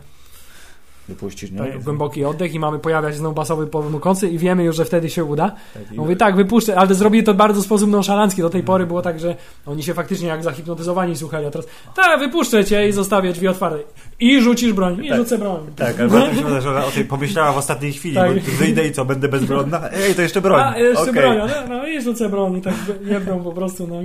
Wypuścisz 1.08 1.50
mnie. 1.50 1.60
Tak, 1.72 1.82
głęboki 1.82 2.24
oddech 2.24 2.54
i 2.54 2.58
mamy 2.58 2.78
pojawia 2.78 3.08
się 3.12 3.18
znowu 3.18 3.34
basowy 3.34 3.66
pomykący 3.66 4.28
i 4.28 4.38
wiemy 4.38 4.64
już, 4.64 4.76
że 4.76 4.84
wtedy 4.84 5.10
się 5.10 5.24
uda. 5.24 5.54
Tak, 5.74 5.92
i- 5.92 5.96
Mówi 5.96 6.16
tak, 6.16 6.36
wypuszczę, 6.36 6.76
ale 6.78 6.94
zrobili 6.94 7.24
to 7.24 7.34
bardzo 7.34 7.60
w 7.60 7.64
sposób 7.64 7.90
nonszalancki. 7.90 8.42
Do 8.42 8.50
tej 8.50 8.62
pory 8.62 8.86
było 8.86 9.02
tak, 9.02 9.20
że 9.20 9.36
oni 9.66 9.82
się 9.82 9.94
faktycznie 9.94 10.28
jak 10.28 10.42
zahipnotyzowani 10.44 11.16
słuchali, 11.16 11.46
a 11.46 11.50
teraz 11.50 11.66
tak, 11.96 12.20
wypuszczę 12.20 12.64
cię 12.64 12.88
i 12.88 12.92
zostawię 12.92 13.32
drzwi 13.32 13.48
otwarte. 13.48 13.78
I 14.20 14.40
rzucisz 14.42 14.72
broń, 14.72 15.04
i 15.04 15.08
Tak. 15.08 15.18
rzucę 15.18 15.38
broń. 15.38 15.60
Tak, 15.76 15.98
mi 15.98 16.10
się 16.10 16.42
podoba, 16.42 16.60
że 16.60 16.70
ona 16.70 16.84
o 16.84 16.90
tej 16.90 17.04
pomyślała 17.04 17.52
w 17.52 17.56
ostatniej 17.56 17.92
chwili, 17.92 18.14
Tak. 18.14 18.34
bo 18.34 18.40
wyjdę 18.58 18.86
i 18.86 18.92
co, 18.92 19.04
będę 19.04 19.28
bezbronna? 19.28 19.90
Ej, 19.92 20.14
to 20.14 20.22
jeszcze 20.22 20.40
broń. 20.40 20.60
A, 20.64 20.78
jeszcze 20.78 21.02
Okej. 21.10 21.12
broń, 21.14 21.36
no, 21.38 21.76
no 21.76 21.86
i 21.86 22.02
rzucę 22.02 22.28
broń 22.28 22.56
i 22.56 22.60
tak 22.60 22.74
jedną 23.04 23.42
po 23.44 23.52
prostu, 23.52 23.86
no 23.86 23.96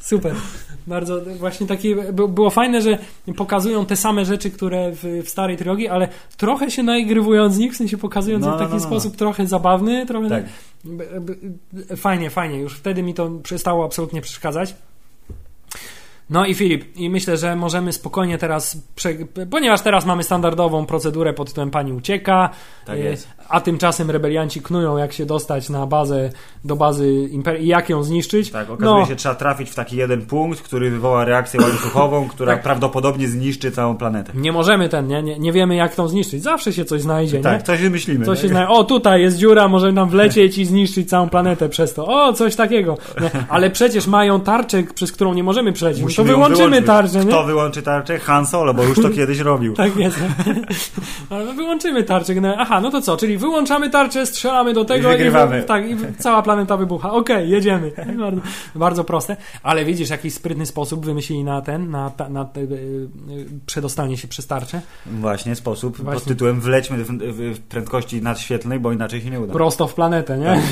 super. 0.00 0.34
Bardzo 0.86 1.20
właśnie 1.38 1.66
takie, 1.66 1.96
by- 2.12 2.28
było 2.28 2.50
fajne, 2.50 2.82
że 2.82 2.98
pokazują 3.36 3.86
te 3.86 3.96
same 3.96 4.24
rzeczy, 4.24 4.50
które 4.50 4.92
w, 4.92 5.22
w 5.24 5.28
starej 5.28 5.56
trylogii, 5.56 5.88
ale 5.88 6.08
trochę 6.36 6.70
się 6.70 6.82
naigrywując 6.82 7.54
z 7.54 7.58
nich, 7.58 7.72
w 7.72 7.76
sensie 7.76 7.98
pokazując 7.98 8.44
No, 8.44 8.50
w 8.50 8.54
no, 8.54 8.58
taki 8.58 8.70
no, 8.70 8.78
no. 8.80 8.84
sposób 8.86 9.16
trochę 9.16 9.46
zabawny, 9.46 10.06
trochę 10.06 10.28
Tak. 10.28 10.44
Fajnie, 11.96 12.30
fajnie. 12.30 12.58
Już 12.58 12.74
wtedy 12.74 13.02
mi 13.02 13.14
to 13.14 13.30
przestało 13.42 13.84
absolutnie 13.84 14.20
przeszkadzać. 14.20 14.74
No 16.30 16.46
i 16.46 16.54
Filip, 16.54 16.96
i 16.96 17.10
myślę, 17.10 17.36
że 17.36 17.56
możemy 17.56 17.92
spokojnie 17.92 18.38
teraz, 18.38 18.76
ponieważ 19.50 19.80
teraz 19.80 20.06
mamy 20.06 20.22
standardową 20.22 20.86
procedurę 20.86 21.32
pod 21.32 21.48
tytułem 21.48 21.70
pani 21.70 21.92
ucieka, 21.92 22.50
Tak 22.86 22.96
y, 22.96 23.00
jest. 23.00 23.28
A 23.48 23.60
tymczasem 23.60 24.10
rebelianci 24.10 24.62
knują, 24.62 24.96
jak 24.96 25.12
się 25.12 25.26
dostać 25.26 25.68
na 25.68 25.86
bazę, 25.86 26.30
do 26.64 26.76
bazy 26.76 27.12
Imperii 27.12 27.64
i 27.64 27.68
jak 27.68 27.88
ją 27.88 28.02
zniszczyć. 28.02 28.50
Tak, 28.50 28.70
okazuje 28.70 29.00
no, 29.00 29.06
się, 29.06 29.16
trzeba 29.16 29.34
trafić 29.34 29.70
w 29.70 29.74
taki 29.74 29.96
jeden 29.96 30.26
punkt, 30.26 30.62
który 30.62 30.90
wywoła 30.90 31.24
reakcję 31.24 31.60
łańcuchową, 31.60 32.28
która 32.34 32.52
Tak. 32.52 32.62
prawdopodobnie 32.62 33.28
zniszczy 33.28 33.70
całą 33.70 33.96
planetę. 33.96 34.32
Nie 34.34 34.52
możemy 34.52 34.88
ten, 34.88 35.06
nie? 35.06 35.22
nie? 35.22 35.38
Nie 35.38 35.52
wiemy, 35.52 35.76
jak 35.76 35.94
tą 35.94 36.08
zniszczyć. 36.08 36.42
Zawsze 36.42 36.72
się 36.72 36.84
coś 36.84 37.00
znajdzie, 37.00 37.36
nie? 37.36 37.42
Tak, 37.42 37.62
coś 37.62 37.80
wymyślimy. 37.80 38.24
Coś 38.24 38.40
się 38.40 38.48
zna... 38.48 38.68
O, 38.68 38.84
tutaj 38.84 39.22
jest 39.22 39.36
dziura, 39.36 39.68
możemy 39.68 39.94
tam 39.94 40.08
wlecieć 40.08 40.58
i 40.58 40.64
zniszczyć 40.74 41.08
całą 41.08 41.28
planetę 41.28 41.68
przez 41.68 41.94
to. 41.94 42.06
O, 42.06 42.32
coś 42.32 42.56
takiego. 42.56 42.98
Nie? 43.20 43.30
Ale 43.48 43.70
przecież 43.70 44.06
mają 44.06 44.40
tarczę, 44.40 44.82
przez 44.94 45.12
którą 45.12 45.34
nie 45.34 45.42
możemy. 45.42 45.72
No 46.00 46.08
to 46.16 46.24
wyłączymy 46.24 46.82
tarczę, 46.82 47.24
nie? 47.24 47.30
Kto 47.30 47.44
wyłączy 47.44 47.82
tarczę? 47.82 48.18
Han 48.18 48.46
Solo, 48.46 48.74
bo 48.74 48.84
już 48.84 49.02
to 49.02 49.10
kiedyś 49.16 49.38
robił. 49.38 49.74
Tak 49.74 49.96
jest. 49.96 50.18
Ale 51.30 51.54
wyłączymy 51.54 52.02
tarczę. 52.02 52.34
No, 52.34 52.54
Aha, 52.58 52.80
no 52.80 52.90
to 52.90 53.00
co? 53.00 53.16
Czyli 53.16 53.38
wyłączamy 53.44 53.90
tarczę, 53.90 54.26
strzelamy 54.26 54.72
do 54.72 54.84
tego 54.84 55.08
I 55.08 55.12
wygrywamy. 55.12 55.60
wy- 55.60 55.66
tak, 55.66 55.90
i 55.90 55.96
cała 56.18 56.42
planeta 56.42 56.76
wybucha. 56.76 57.12
Okej, 57.12 57.50
jedziemy. 57.50 57.92
Bardzo, 58.24 58.40
bardzo 58.74 59.04
proste. 59.04 59.36
Ale 59.62 59.84
widzisz, 59.84 60.10
jakiś 60.10 60.34
sprytny 60.34 60.66
sposób 60.66 61.06
wymyślili 61.06 61.44
na 61.44 61.62
ten, 61.62 61.90
na, 61.90 62.12
na 62.30 62.44
te, 62.44 62.60
y, 62.60 62.64
y, 62.64 63.08
przedostanie 63.66 64.16
się 64.16 64.28
przez 64.28 64.46
tarczę. 64.46 64.80
Właśnie 65.06 65.56
sposób 65.56 65.96
Właśnie. 65.96 66.20
pod 66.20 66.28
tytułem 66.28 66.60
wlećmy 66.60 67.04
w, 67.04 67.08
w, 67.18 67.60
prędkości 67.60 68.22
nadświetlnej, 68.22 68.80
bo 68.80 68.92
inaczej 68.92 69.20
się 69.20 69.30
nie 69.30 69.40
uda. 69.40 69.52
Prosto 69.52 69.86
w 69.86 69.94
planetę, 69.94 70.38
nie? 70.38 70.62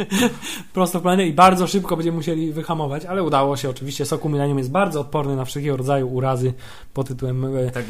Prosto 0.74 0.98
w 0.98 1.02
planetę 1.02 1.26
i 1.28 1.32
bardzo 1.32 1.66
szybko 1.66 1.96
będziemy 1.96 2.16
musieli 2.16 2.52
wyhamować, 2.52 3.04
ale 3.04 3.22
udało 3.22 3.56
się 3.56 3.70
oczywiście. 3.70 4.06
Soku 4.06 4.28
Millennium 4.28 4.58
jest 4.58 4.70
bardzo 4.70 5.00
odporny 5.00 5.36
na 5.36 5.44
wszelkiego 5.44 5.76
rodzaju 5.76 6.08
urazy 6.08 6.52
pod 6.94 7.08
tytułem 7.08 7.56
e, 7.56 7.70
Tak 7.70 7.84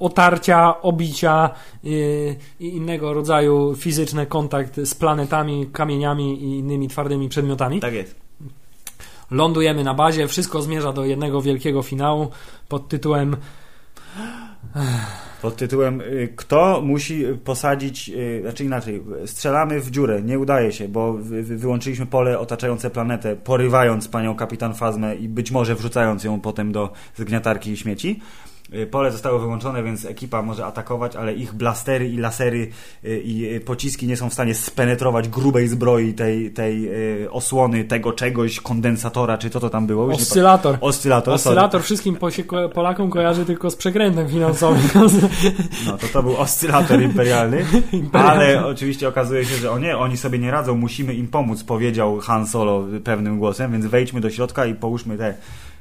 otarcia, 0.00 0.82
obicia 0.82 1.50
i 1.84 2.36
innego 2.60 3.12
rodzaju 3.12 3.61
fizyczny 3.76 4.26
kontakt 4.26 4.80
z 4.84 4.94
planetami, 4.94 5.66
kamieniami 5.72 6.42
i 6.44 6.58
innymi 6.58 6.88
twardymi 6.88 7.28
przedmiotami. 7.28 7.80
Tak 7.80 7.94
jest. 7.94 8.16
Lądujemy 9.30 9.84
na 9.84 9.94
bazie, 9.94 10.28
wszystko 10.28 10.62
zmierza 10.62 10.92
do 10.92 11.04
jednego 11.04 11.42
wielkiego 11.42 11.82
finału 11.82 12.30
pod 12.68 12.88
tytułem 12.88 13.36
Pod 15.42 15.56
tytułem 15.56 16.00
y, 16.00 16.32
Kto 16.36 16.80
musi 16.84 17.24
posadzić, 17.44 18.08
y, 18.08 18.40
znaczy 18.42 18.64
inaczej, 18.64 19.02
strzelamy 19.26 19.80
w 19.80 19.90
dziurę, 19.90 20.22
nie 20.22 20.38
udaje 20.38 20.72
się, 20.72 20.88
bo 20.88 21.12
wy, 21.12 21.42
wy- 21.42 21.56
wyłączyliśmy 21.56 22.06
pole 22.06 22.38
otaczające 22.38 22.90
planetę, 22.90 23.36
porywając 23.36 24.08
panią 24.08 24.34
kapitan 24.36 24.74
Fazmę 24.74 25.14
i 25.16 25.28
być 25.28 25.50
może 25.50 25.74
wrzucając 25.74 26.24
ją 26.24 26.40
potem 26.40 26.72
do 26.72 26.92
zgniatarki 27.16 27.76
śmieci. 27.76 28.20
Y, 28.74 28.86
Pole 28.86 29.12
zostało 29.12 29.38
wyłączone, 29.38 29.82
więc 29.82 30.04
ekipa 30.04 30.42
może 30.42 30.66
atakować, 30.66 31.16
ale 31.16 31.34
ich 31.34 31.54
blastery 31.54 32.08
i 32.08 32.16
lasery 32.16 32.68
y, 33.04 33.20
i 33.24 33.54
y, 33.54 33.60
pociski 33.60 34.06
nie 34.06 34.16
są 34.16 34.30
w 34.30 34.32
stanie 34.32 34.54
spenetrować 34.54 35.28
grubej 35.28 35.68
zbroi 35.68 36.14
tej, 36.14 36.50
tej 36.50 36.90
osłony, 37.30 37.84
tego 37.84 38.12
czegoś, 38.12 38.60
kondensatora, 38.60 39.38
czy 39.38 39.50
co 39.50 39.60
to 39.60 39.70
tam 39.70 39.86
było? 39.86 40.06
Pa- 40.06 40.14
oscylator. 40.14 40.78
Oscylator, 40.80 41.38
sorry. 41.38 41.56
Oscylator 41.56 41.82
wszystkim 41.82 42.16
Polakom 42.74 43.10
kojarzy 43.10 43.44
tylko 43.44 43.70
z 43.70 43.76
przekrętem 43.76 44.28
finansowym. 44.28 44.82
No 45.86 45.98
to 45.98 46.06
to 46.08 46.22
był 46.22 46.36
oscylator 46.36 47.02
imperialny, 47.02 47.64
Imperialny. 47.92 48.58
ale 48.58 48.66
oczywiście 48.66 49.08
okazuje 49.08 49.44
się, 49.44 49.56
że 49.56 49.70
o 49.70 49.78
nie, 49.78 49.98
oni 49.98 50.16
sobie 50.16 50.38
nie 50.38 50.50
radzą, 50.50 50.74
musimy 50.76 51.14
im 51.14 51.28
pomóc, 51.28 51.64
powiedział 51.64 52.18
Han 52.18 52.46
Solo 52.46 52.84
pewnym 53.04 53.38
głosem, 53.38 53.72
więc 53.72 53.86
wejdźmy 53.86 54.20
do 54.20 54.30
środka 54.30 54.66
i 54.66 54.74
połóżmy 54.74 55.18
te 55.18 55.34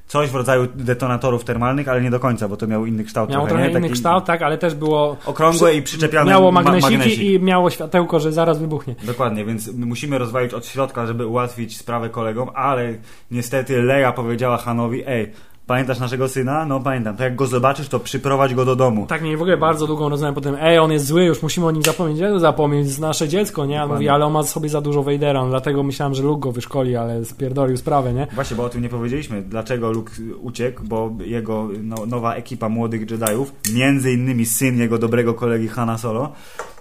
coś 0.07 0.29
w 0.29 0.35
rodzaju 0.35 0.67
detonatorów 0.75 1.43
termalnych, 1.43 1.87
ale 1.87 2.01
nie 2.01 2.11
do 2.11 2.19
końca, 2.19 2.47
bo 2.47 2.57
to 2.57 2.67
miał 2.67 2.85
inny 2.85 3.03
kształt 3.03 3.29
Miało 3.29 3.41
trochę, 3.45 3.55
trochę 3.55 3.71
inny 3.71 3.81
Taki 3.81 3.93
kształt, 3.93 4.25
tak, 4.25 4.41
ale 4.41 4.57
też 4.57 4.75
było 4.75 5.17
Okrągłe 5.25 5.75
i 5.75 5.81
przyczepiane 5.81 6.31
miało 6.31 6.51
ma- 6.51 6.61
magnesiki 6.61 6.97
magnesik. 6.97 7.23
i 7.23 7.39
miało 7.39 7.69
światełko, 7.69 8.19
że 8.19 8.31
zaraz 8.31 8.59
wybuchnie. 8.59 8.95
Dokładnie, 9.03 9.45
więc 9.45 9.73
my 9.73 9.85
musimy 9.85 10.17
rozwalić 10.17 10.53
od 10.53 10.65
środka, 10.65 11.07
żeby 11.07 11.25
ułatwić 11.27 11.77
sprawę 11.77 12.09
kolegom, 12.09 12.49
ale 12.55 12.93
niestety 13.31 13.81
Leia 13.81 14.11
powiedziała 14.11 14.57
Hanowi, 14.57 15.03
ej, 15.07 15.31
pamiętasz 15.71 15.99
naszego 15.99 16.27
syna? 16.27 16.65
No 16.65 16.79
pamiętam, 16.79 17.17
to 17.17 17.23
jak 17.23 17.35
go 17.35 17.47
zobaczysz, 17.47 17.87
to 17.87 17.99
przyprowadź 17.99 18.55
go 18.55 18.65
do 18.65 18.75
domu. 18.75 19.05
Tak, 19.07 19.23
nie, 19.23 19.37
w 19.37 19.41
ogóle 19.41 19.57
bardzo 19.57 19.87
długą 19.87 20.09
rozmowę 20.09 20.33
potem, 20.33 20.55
ej, 20.61 20.79
on 20.79 20.91
jest 20.91 21.05
zły, 21.05 21.25
już 21.25 21.41
musimy 21.43 21.65
o 21.65 21.71
nim 21.71 21.83
zapomnieć. 21.83 22.19
Jak 22.19 22.39
zapomnieć, 22.39 22.89
z 22.89 22.99
nasze 22.99 23.27
dziecko, 23.27 23.65
nie? 23.65 23.85
Mówi, 23.85 24.09
ale 24.09 24.25
on 24.25 24.33
ma 24.33 24.43
sobie 24.43 24.69
za 24.69 24.81
dużo 24.81 25.03
no, 25.33 25.49
dlatego 25.49 25.83
myślałem, 25.83 26.13
że 26.13 26.23
Luke 26.23 26.41
go 26.41 26.51
wyszkoli, 26.51 26.95
ale 26.95 27.25
spierdolił 27.25 27.77
sprawę, 27.77 28.13
nie? 28.13 28.27
Właśnie, 28.35 28.57
bo 28.57 28.63
o 28.63 28.69
tym 28.69 28.81
nie 28.81 28.89
powiedzieliśmy. 28.89 29.41
Dlaczego 29.41 29.91
Luke 29.91 30.11
uciekł? 30.41 30.81
Bo 30.83 31.11
jego 31.25 31.69
no, 31.83 32.05
nowa 32.05 32.33
ekipa 32.33 32.69
młodych 32.69 33.01
Jediów, 33.11 33.53
między 33.73 34.11
innymi 34.11 34.45
syn 34.45 34.79
jego 34.79 34.97
dobrego 34.97 35.33
kolegi 35.33 35.67
Hanna 35.67 35.97
Solo, 35.97 36.31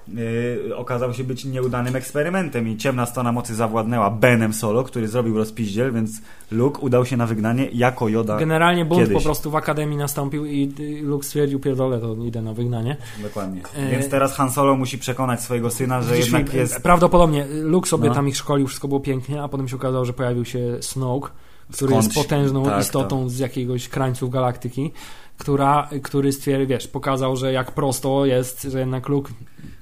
yy, 0.09 0.77
okazał 0.77 1.14
się 1.14 1.24
być 1.24 1.44
nieudanym 1.44 1.97
eksperymentem 1.97 2.68
i 2.68 2.77
ciemna 2.77 3.06
strona 3.06 3.32
mocy 3.32 3.55
zawładnęła 3.55 4.10
Benem 4.10 4.52
Solo, 4.52 4.85
który 4.85 5.09
zrobił 5.09 5.36
rozpiździel, 5.36 5.93
więc 5.93 6.10
Luke 6.51 6.81
udał 6.81 7.05
się 7.06 7.16
na 7.16 7.27
wygnanie 7.27 7.68
jako 7.72 8.09
Joda. 8.09 8.39
Generalnie 8.39 8.85
bunt 8.85 9.01
kiedyś. 9.01 9.14
po 9.14 9.22
prostu 9.22 9.51
w 9.51 9.56
Akademii 9.56 9.97
nastąpił 9.97 10.47
i 10.47 10.74
y, 10.81 11.02
Luke 11.02 11.24
stwierdził, 11.27 11.60
pierdolę, 11.60 11.98
to 12.01 12.16
idę 12.24 12.43
na 12.43 12.55
wygnanie. 12.55 12.97
Dokładnie. 13.22 13.60
E, 13.77 13.90
Więc 13.90 14.09
teraz 14.09 14.35
Han 14.35 14.51
Solo 14.51 14.77
musi 14.77 14.98
przekonać 14.98 15.40
swojego 15.40 15.70
syna, 15.70 16.02
że 16.02 16.14
Widzisz, 16.14 16.32
jednak 16.32 16.55
jest... 16.55 16.82
Prawdopodobnie 16.82 17.47
Luke 17.62 17.89
sobie 17.89 18.09
No. 18.09 18.14
tam 18.14 18.28
ich 18.28 18.36
szkolił, 18.36 18.66
wszystko 18.66 18.89
było 18.89 19.01
pięknie, 19.01 19.43
a 19.43 19.48
potem 19.48 19.68
się 19.68 19.77
okazało, 19.77 20.05
że 20.05 20.12
pojawił 20.12 20.44
się 20.44 20.78
Snoke, 20.81 21.31
który 21.72 21.93
Skądś- 21.94 22.05
jest 22.05 22.14
potężną 22.14 22.64
tak, 22.64 22.81
istotą 22.82 23.28
z 23.28 23.39
jakiegoś 23.39 23.89
krańców 23.89 24.31
galaktyki, 24.31 24.90
która, 25.39 25.89
który 26.02 26.32
stwierdził, 26.32 26.68
wiesz, 26.68 26.89
pokazał, 26.89 27.36
że 27.36 27.52
jak 27.52 27.72
prosto 27.72 28.27
jest, 28.27 28.62
że 28.62 28.78
jednak 28.81 29.09
Luke, 29.09 29.32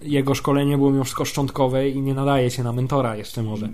jego 0.02 0.34
szkolenie 0.34 0.78
było 0.78 0.90
mimo 0.90 1.04
wszystko 1.04 1.24
szczątkowe 1.24 1.88
i 1.88 2.02
nie 2.02 2.14
nadaje 2.14 2.50
się 2.50 2.62
na 2.62 2.72
mentora 2.72 3.16
jeszcze 3.16 3.42
może. 3.42 3.68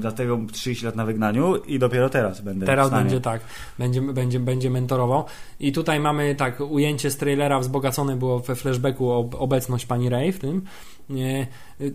Dlatego 0.00 0.38
30 0.52 0.86
lat 0.86 0.96
na 0.96 1.04
wygnaniu 1.04 1.56
i 1.56 1.78
dopiero 1.78 2.08
teraz 2.08 2.40
będę 2.40 2.66
Teraz 2.66 2.90
będzie 2.90 3.20
tak, 3.20 3.40
będzie, 3.78 4.02
będzie, 4.02 4.40
będzie 4.40 4.70
mentorował. 4.70 5.24
I 5.60 5.72
tutaj 5.72 6.00
mamy 6.00 6.34
tak, 6.34 6.60
ujęcie 6.60 7.10
z 7.10 7.16
trailera 7.16 7.60
wzbogacone 7.60 8.16
było 8.16 8.40
we 8.40 8.56
flashbacku 8.56 9.10
ob, 9.10 9.34
obecność 9.38 9.86
pani 9.86 10.08
Rey 10.08 10.32
w 10.32 10.38
tym. 10.38 10.62
Nie, 11.10 11.46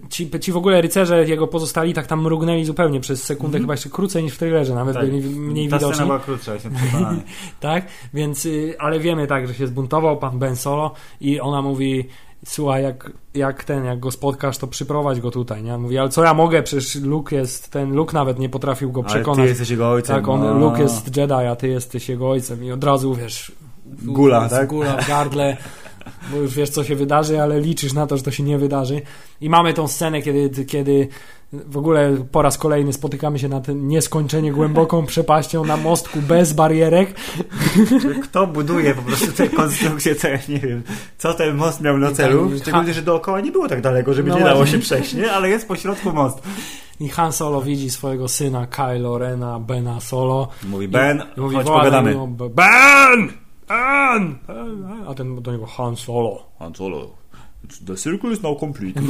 ci, 0.10 0.30
ci 0.40 0.52
w 0.52 0.58
ogóle 0.58 0.82
rycerze 0.82 1.26
jego 1.26 1.48
pozostali 1.48 1.94
tak 1.94 2.08
tam 2.08 2.22
mrugnęli 2.22 2.66
zupełnie 2.66 3.00
przez 3.00 3.24
sekundę, 3.24 3.60
chyba 3.60 3.74
jeszcze 3.74 3.90
krócej 3.90 4.24
niż 4.24 4.34
w 4.34 4.38
trailerze, 4.38 4.76
nawet 4.76 4.96
Tak. 4.96 5.06
byli 5.06 5.22
mniej 5.22 5.70
Ta 5.70 5.78
widoczni. 5.78 5.94
scena 5.96 6.08
była 6.08 6.20
krótsza, 6.20 6.54
jestem 6.54 6.74
przekonany. 6.76 7.22
Tak, 7.60 7.86
więc, 8.14 8.46
y, 8.46 8.76
ale 8.80 9.00
wiemy 9.00 9.28
tak, 9.28 9.48
że 9.48 9.54
się 9.54 9.68
zbuntował 9.68 10.18
pan 10.18 10.40
Ben 10.40 10.56
Solo 10.56 10.94
i 11.22 11.40
ona 11.40 11.62
mówi 11.62 12.06
słuchaj, 12.46 12.84
jak, 12.84 13.12
jak 13.34 13.64
ten, 13.64 13.86
jak 13.86 14.00
go 14.00 14.12
spotkasz, 14.12 14.58
to 14.58 14.68
przyprowadź 14.68 15.20
go 15.20 15.32
tutaj, 15.32 15.64
nie? 15.64 15.78
Mówi, 15.78 15.98
ale 15.98 16.10
co 16.10 16.24
ja 16.24 16.34
mogę, 16.34 16.64
przecież 16.64 16.96
Luke 16.96 17.36
jest, 17.36 17.72
ten 17.72 17.94
Luke 17.94 18.14
nawet 18.14 18.40
nie 18.40 18.50
potrafił 18.50 18.92
go 18.92 19.02
Ale 19.02 19.10
przekonać. 19.10 19.44
ty 19.44 19.50
jesteś 19.50 19.70
jego 19.70 19.90
ojcem. 19.90 20.16
Tak, 20.16 20.28
on, 20.28 20.40
no. 20.40 20.54
Luke 20.54 20.82
jest 20.82 21.18
Jedi, 21.18 21.34
a 21.34 21.56
ty 21.56 21.68
jesteś 21.68 22.10
jego 22.10 22.30
ojcem 22.30 22.64
i 22.64 22.72
od 22.72 22.84
razu, 22.84 23.16
wiesz... 23.16 23.52
Gula, 24.04 24.50
tak? 24.50 24.68
Gula 24.68 24.98
w 24.98 25.08
gardle, 25.08 25.58
bo 26.32 26.38
już 26.38 26.56
wiesz, 26.56 26.70
co 26.70 26.84
się 26.84 26.96
wydarzy, 26.96 27.42
ale 27.42 27.60
liczysz 27.60 27.94
na 27.94 28.08
to, 28.08 28.18
że 28.18 28.24
to 28.24 28.32
się 28.32 28.44
nie 28.44 28.58
wydarzy. 28.58 29.02
I 29.42 29.50
mamy 29.50 29.74
tą 29.74 29.88
scenę, 29.88 30.22
kiedy, 30.22 30.66
kiedy 30.66 31.08
w 31.68 31.78
ogóle 31.78 32.18
po 32.32 32.42
raz 32.42 32.58
kolejny 32.58 32.94
spotykamy 32.94 33.40
się 33.40 33.48
na 33.50 33.62
tym 33.62 33.88
nieskończenie 33.88 34.52
głęboką 34.52 35.06
przepaścią 35.06 35.66
na 35.66 35.78
mostku 35.78 36.20
bez 36.22 36.54
barierek. 36.54 37.14
Kto 38.26 38.48
buduje 38.48 38.94
po 38.94 39.02
prostu 39.02 39.32
tę 39.32 39.50
konstrukcję, 39.50 40.16
to 40.16 40.28
ja 40.28 40.38
nie 40.50 40.60
wiem. 40.60 40.84
Co 41.18 41.34
ten 41.34 41.56
most 41.56 41.82
miał 41.82 41.98
na 41.98 42.12
celu? 42.12 42.50
tak, 42.50 42.60
Szczególnie, 42.62 42.94
że 42.94 43.02
dookoła 43.02 43.42
nie 43.42 43.52
było 43.52 43.68
tak 43.68 43.82
daleko, 43.82 44.14
żeby 44.14 44.30
No 44.30 44.38
nie 44.38 44.44
dało 44.44 44.66
się 44.66 44.80
przejść, 44.80 45.14
nie? 45.14 45.32
Ale 45.32 45.50
jest 45.50 45.68
pośrodku 45.68 46.14
most. 46.14 46.42
I 47.00 47.10
Han 47.10 47.32
Solo 47.32 47.62
widzi 47.62 47.90
swojego 47.90 48.28
syna 48.28 48.68
Kylo 48.68 49.18
Rena, 49.18 49.60
Bena 49.60 50.00
Solo. 50.00 50.48
Mówi 50.64 50.88
Ben, 50.88 51.24
I 51.38 51.42
mówi, 51.42 51.56
chodź 51.56 51.68
pogadamy. 51.68 52.16
Ben! 52.50 53.30
Ben! 53.68 54.38
A 55.08 55.14
ten 55.14 55.42
do 55.42 55.52
niego 55.52 55.66
Han 55.66 55.96
Solo. 55.96 56.44
Han 56.60 56.76
Solo. 56.76 57.10
The 57.88 57.96
circle 57.98 58.32
is 58.34 58.44
now 58.44 58.60
complete. 58.60 59.02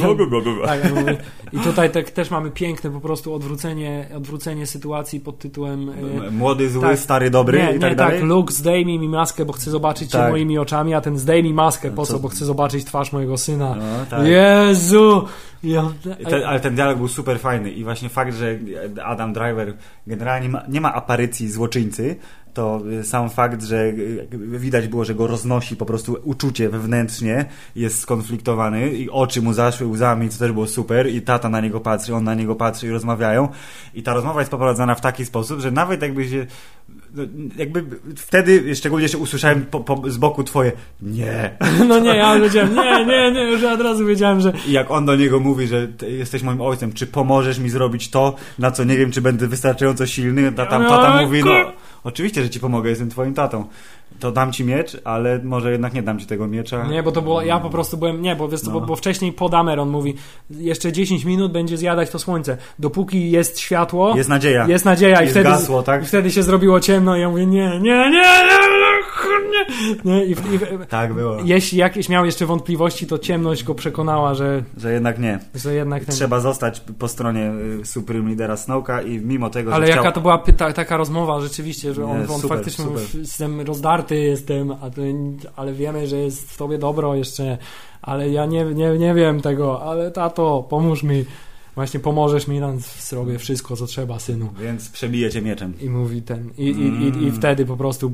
Tak, 0.65 0.85
on 0.85 0.99
mówi. 1.03 1.17
I 1.53 1.59
tutaj 1.59 1.89
tak, 1.91 2.11
też 2.11 2.31
mamy 2.31 2.51
piękne 2.51 2.89
po 2.91 3.01
prostu 3.01 3.33
odwrócenie, 3.33 4.09
odwrócenie 4.17 4.67
sytuacji 4.67 5.19
pod 5.19 5.39
tytułem... 5.39 5.89
e, 6.27 6.31
Młody, 6.31 6.69
zły, 6.69 6.81
tak. 6.81 6.99
stary, 6.99 7.29
dobry 7.29 7.57
nie, 7.57 7.75
i 7.75 7.79
tak 7.79 7.89
nie, 7.89 7.95
dalej. 7.95 8.19
tak, 8.19 8.29
Luke 8.29 8.53
zdejmij 8.53 8.99
mi 8.99 9.09
maskę, 9.09 9.45
bo 9.45 9.53
chcę 9.53 9.71
zobaczyć 9.71 10.11
cię 10.11 10.17
Tak. 10.17 10.31
moimi 10.31 10.57
oczami, 10.57 10.93
a 10.93 11.01
ten 11.01 11.17
zdejmij 11.19 11.53
maskę, 11.53 11.91
po 11.91 12.05
Co- 12.05 12.13
co, 12.13 12.19
bo 12.19 12.27
chcę 12.27 12.45
zobaczyć 12.45 12.85
twarz 12.85 13.11
mojego 13.11 13.37
syna. 13.37 13.75
No, 13.75 14.05
tak. 14.09 14.27
Jezu! 14.27 15.25
Ja, 15.63 15.91
Ten, 16.29 16.43
ale 16.43 16.59
ten 16.59 16.75
dialog 16.75 16.97
był 16.97 17.07
super 17.07 17.39
fajny 17.39 17.71
i 17.71 17.83
właśnie 17.83 18.09
fakt, 18.09 18.35
że 18.35 18.59
Adam 19.05 19.33
Driver 19.33 19.73
generalnie 20.07 20.49
ma, 20.49 20.63
nie 20.69 20.81
ma 20.81 20.93
aparycji 20.93 21.51
złoczyńcy, 21.51 22.15
to 22.55 22.81
y, 22.99 23.03
sam 23.03 23.29
fakt, 23.29 23.63
że 23.63 23.85
y, 23.85 24.27
widać 24.59 24.87
było, 24.87 25.05
że 25.05 25.15
go 25.15 25.27
roznosi 25.27 25.75
po 25.75 25.85
prostu 25.85 26.17
uczucie 26.23 26.69
wewnętrznie, 26.69 27.45
jest 27.75 27.99
skonfliktowany 27.99 28.89
i 28.89 29.09
oczy 29.09 29.41
mu 29.41 29.53
zaszły 29.53 29.87
łzami, 29.87 30.29
co 30.29 30.39
też 30.39 30.51
było 30.51 30.67
super 30.67 31.09
i 31.09 31.21
tata 31.21 31.49
na 31.49 31.61
niego 31.61 31.79
patrzy, 31.79 32.15
on 32.15 32.23
na 32.23 32.33
niego 32.33 32.55
patrzy 32.55 32.87
i 32.87 32.89
rozmawiają 32.89 33.47
i 33.93 34.03
ta 34.03 34.13
rozmowa 34.13 34.41
jest 34.41 34.51
poprowadzona 34.51 34.95
w 34.95 35.01
taki 35.01 35.25
sposób, 35.25 35.59
że 35.59 35.71
nawet 35.71 36.01
jakby 36.01 36.29
się 36.29 36.45
no, 37.15 37.23
jakby 37.57 37.83
wtedy 38.15 38.75
szczególnie 38.75 39.09
się 39.09 39.17
usłyszałem 39.17 39.65
po, 39.65 39.79
po, 39.79 40.09
z 40.09 40.17
boku 40.17 40.43
twoje 40.43 40.71
nie. 41.01 41.57
No 41.87 41.99
nie, 41.99 42.15
ja 42.15 42.39
wiedziałem, 42.39 42.75
nie, 42.75 43.05
nie, 43.05 43.31
nie, 43.31 43.43
już 43.51 43.63
od 43.63 43.81
razu 43.81 44.05
wiedziałem, 44.05 44.41
że... 44.41 44.53
I 44.67 44.71
jak 44.71 44.91
on 44.91 45.05
do 45.05 45.15
niego 45.15 45.39
mówi, 45.39 45.67
że 45.67 45.87
jesteś 46.07 46.43
moim 46.43 46.61
ojcem, 46.61 46.93
czy 46.93 47.07
pomożesz 47.07 47.59
mi 47.59 47.69
zrobić 47.69 48.09
to, 48.09 48.35
na 48.59 48.71
co 48.71 48.83
nie 48.83 48.97
wiem, 48.97 49.11
czy 49.11 49.21
będę 49.21 49.47
wystarczająco 49.47 50.05
silny, 50.05 50.51
tata, 50.51 50.79
tata 50.79 51.21
mówi, 51.21 51.43
no 51.43 51.84
oczywiście, 52.05 52.43
że 52.43 52.49
ci 52.49 52.59
pomogę, 52.59 52.89
jestem 52.89 53.09
twoim 53.09 53.33
tatą 53.33 53.65
to 54.19 54.31
dam 54.31 54.51
ci 54.51 54.63
miecz, 54.63 54.97
ale 55.03 55.39
może 55.43 55.71
jednak 55.71 55.93
nie 55.93 56.03
dam 56.03 56.19
ci 56.19 56.25
tego 56.25 56.47
miecza. 56.47 56.87
Nie, 56.87 57.03
bo 57.03 57.11
to 57.11 57.21
było, 57.21 57.41
ja 57.41 57.59
po 57.59 57.69
prostu 57.69 57.97
byłem, 57.97 58.21
nie, 58.21 58.35
bo 58.35 58.49
wiesz 58.49 58.61
co, 58.61 58.71
no. 58.71 58.79
bo, 58.79 58.85
bo 58.85 58.95
wcześniej 58.95 59.33
podamer, 59.33 59.79
on 59.79 59.89
mówi, 59.89 60.15
jeszcze 60.49 60.91
10 60.91 61.25
minut 61.25 61.51
będzie 61.51 61.77
zjadać 61.77 62.09
to 62.09 62.19
słońce. 62.19 62.57
Dopóki 62.79 63.31
jest 63.31 63.59
światło... 63.59 64.17
Jest 64.17 64.29
nadzieja. 64.29 64.67
Jest 64.67 64.85
nadzieja 64.85 65.21
i, 65.21 65.25
i 65.25 65.29
wtedy, 65.29 65.49
gasło, 65.49 65.83
tak? 65.83 66.03
i 66.03 66.05
wtedy 66.05 66.31
się 66.31 66.43
zrobiło 66.43 66.79
ciemno 66.79 67.17
i 67.17 67.21
ja 67.21 67.29
mówię, 67.29 67.45
nie, 67.45 67.69
nie, 67.69 68.09
nie, 68.09 68.09
nie, 68.11 68.64
nie. 69.51 69.95
nie. 70.11 70.25
I, 70.25 70.31
i, 70.31 70.35
tak 70.89 71.13
było. 71.13 71.37
Jeśli 71.43 71.77
jakieś 71.77 72.09
miał 72.09 72.25
jeszcze 72.25 72.45
wątpliwości, 72.45 73.07
to 73.07 73.19
ciemność 73.19 73.63
go 73.63 73.75
przekonała, 73.75 74.33
że... 74.33 74.63
Że 74.77 74.93
jednak 74.93 75.19
nie. 75.19 75.39
Że 75.55 75.73
jednak 75.73 76.05
ten... 76.05 76.15
Trzeba 76.15 76.39
zostać 76.39 76.81
po 76.99 77.07
stronie 77.07 77.51
y, 77.81 77.85
Supreme 77.85 78.29
Lidera 78.29 78.57
Snowka 78.57 79.01
i 79.01 79.19
mimo 79.19 79.49
tego, 79.49 79.73
Ale 79.73 79.85
że 79.85 79.89
jaka 79.89 80.01
chciał... 80.01 80.13
to 80.13 80.21
była 80.21 80.37
pyta, 80.37 80.73
taka 80.73 80.97
rozmowa 80.97 81.41
rzeczywiście, 81.41 81.93
że 81.93 82.05
on, 82.05 82.19
nie, 82.19 82.27
on 82.29 82.41
super, 82.41 82.57
faktycznie 82.57 82.85
super. 82.85 83.03
jestem 83.13 83.61
rozdarty 83.61 84.15
jestem, 84.15 84.73
ale 85.55 85.73
wiemy, 85.73 86.07
że 86.07 86.17
jest 86.17 86.51
w 86.51 86.57
tobie 86.57 86.77
dobro 86.77 87.15
jeszcze, 87.15 87.57
ale 88.01 88.29
ja 88.29 88.45
nie, 88.45 88.65
nie, 88.65 88.97
nie 88.97 89.13
wiem 89.13 89.41
tego, 89.41 89.81
ale 89.81 90.11
tato, 90.11 90.67
pomóż 90.69 91.03
mi. 91.03 91.25
Właśnie 91.75 91.99
pomożesz 91.99 92.47
mi, 92.47 92.59
tam 92.59 92.79
zrobię 92.99 93.39
wszystko, 93.39 93.75
co 93.75 93.85
trzeba, 93.85 94.19
synu. 94.19 94.49
Więc 94.59 94.89
przebiję 94.89 95.31
cię 95.31 95.41
mieczem. 95.41 95.73
I 95.79 95.89
mówi 95.89 96.21
ten, 96.21 96.49
i, 96.57 96.63
i, 96.63 96.67
i, 96.67 97.23
i 97.23 97.27
mm. 97.27 97.31
wtedy 97.31 97.65
po 97.65 97.77
prostu 97.77 98.11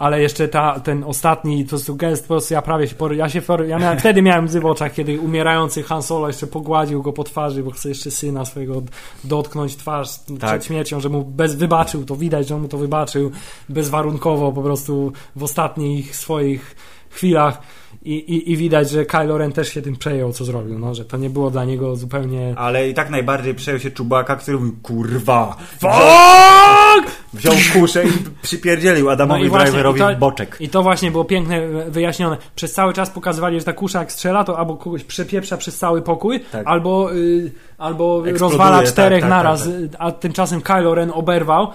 ale 0.00 0.22
jeszcze 0.22 0.48
ta, 0.48 0.80
ten 0.80 1.04
ostatni, 1.04 1.66
to 1.66 1.76
jest 1.76 1.96
gest, 1.96 2.22
po 2.22 2.28
prostu 2.28 2.54
ja 2.54 2.62
prawie 2.62 2.88
się, 2.88 2.94
ja 3.12 3.28
się, 3.28 3.42
ja 3.66 3.78
miałem, 3.78 3.98
wtedy 4.04 4.22
miałem 4.22 4.44
łzy 4.44 4.60
w 4.60 4.66
oczach, 4.66 4.92
kiedy 4.92 5.20
umierający 5.20 5.82
Han 5.82 6.02
Solo 6.02 6.26
jeszcze 6.26 6.46
pogładził 6.46 7.02
go 7.02 7.12
po 7.12 7.24
twarzy, 7.24 7.62
bo 7.62 7.70
chce 7.70 7.88
jeszcze 7.88 8.10
syna 8.10 8.44
swojego 8.44 8.82
dotknąć 9.24 9.76
twarz 9.76 10.08
tak. 10.18 10.50
przed 10.50 10.64
śmiercią, 10.64 11.00
że 11.00 11.08
mu 11.08 11.24
bez 11.24 11.54
wybaczył, 11.54 12.04
to 12.04 12.16
widać, 12.16 12.48
że 12.48 12.56
mu 12.56 12.68
to 12.68 12.78
wybaczył 12.78 13.30
bezwarunkowo 13.68 14.52
po 14.52 14.62
prostu 14.62 15.12
w 15.36 15.42
ostatnich 15.42 16.16
swoich 16.16 16.76
chwilach 17.10 17.62
i, 18.02 18.14
i, 18.14 18.52
i 18.52 18.56
widać, 18.56 18.90
że 18.90 19.06
Kylo 19.06 19.38
Ren 19.38 19.52
też 19.52 19.68
się 19.68 19.82
tym 19.82 19.96
przejął, 19.96 20.32
co 20.32 20.44
zrobił, 20.44 20.78
no, 20.78 20.94
że 20.94 21.04
to 21.04 21.16
nie 21.16 21.30
było 21.30 21.50
dla 21.50 21.64
niego 21.64 21.96
zupełnie... 21.96 22.54
Ale 22.56 22.88
i 22.88 22.94
tak 22.94 23.10
najbardziej 23.10 23.54
przejął 23.54 23.80
się 23.80 23.90
Czubaka, 23.90 24.36
który 24.36 24.58
mówił, 24.58 24.76
kurwa, 24.82 25.56
fuck! 25.80 27.19
Wziął 27.32 27.54
kuszę 27.72 28.04
i 28.04 28.10
przypierdzielił 28.42 29.10
Adamowi 29.10 29.50
no 29.50 29.58
Driverowi 29.58 30.00
to, 30.00 30.14
boczek. 30.14 30.56
I 30.60 30.68
to 30.68 30.82
właśnie 30.82 31.10
było 31.10 31.24
piękne 31.24 31.68
wyjaśnione. 31.90 32.36
Przez 32.54 32.72
cały 32.72 32.92
czas 32.92 33.10
pokazywali, 33.10 33.58
że 33.58 33.64
ta 33.64 33.72
kusza 33.72 33.98
jak 33.98 34.12
strzela, 34.12 34.44
to 34.44 34.58
albo 34.58 34.76
kogoś 34.76 35.04
przepieprza 35.04 35.56
przez 35.56 35.78
cały 35.78 36.02
pokój, 36.02 36.40
tak. 36.40 36.66
albo, 36.66 37.14
y, 37.14 37.52
albo 37.78 38.22
rozwala 38.38 38.82
czterech 38.82 39.20
tak, 39.20 39.30
tak, 39.30 39.38
naraz, 39.38 39.64
tak, 39.64 39.72
tak. 39.92 40.00
a 40.00 40.12
tymczasem 40.12 40.60
Kylo 40.60 40.94
Ren 40.94 41.10
oberwał 41.14 41.72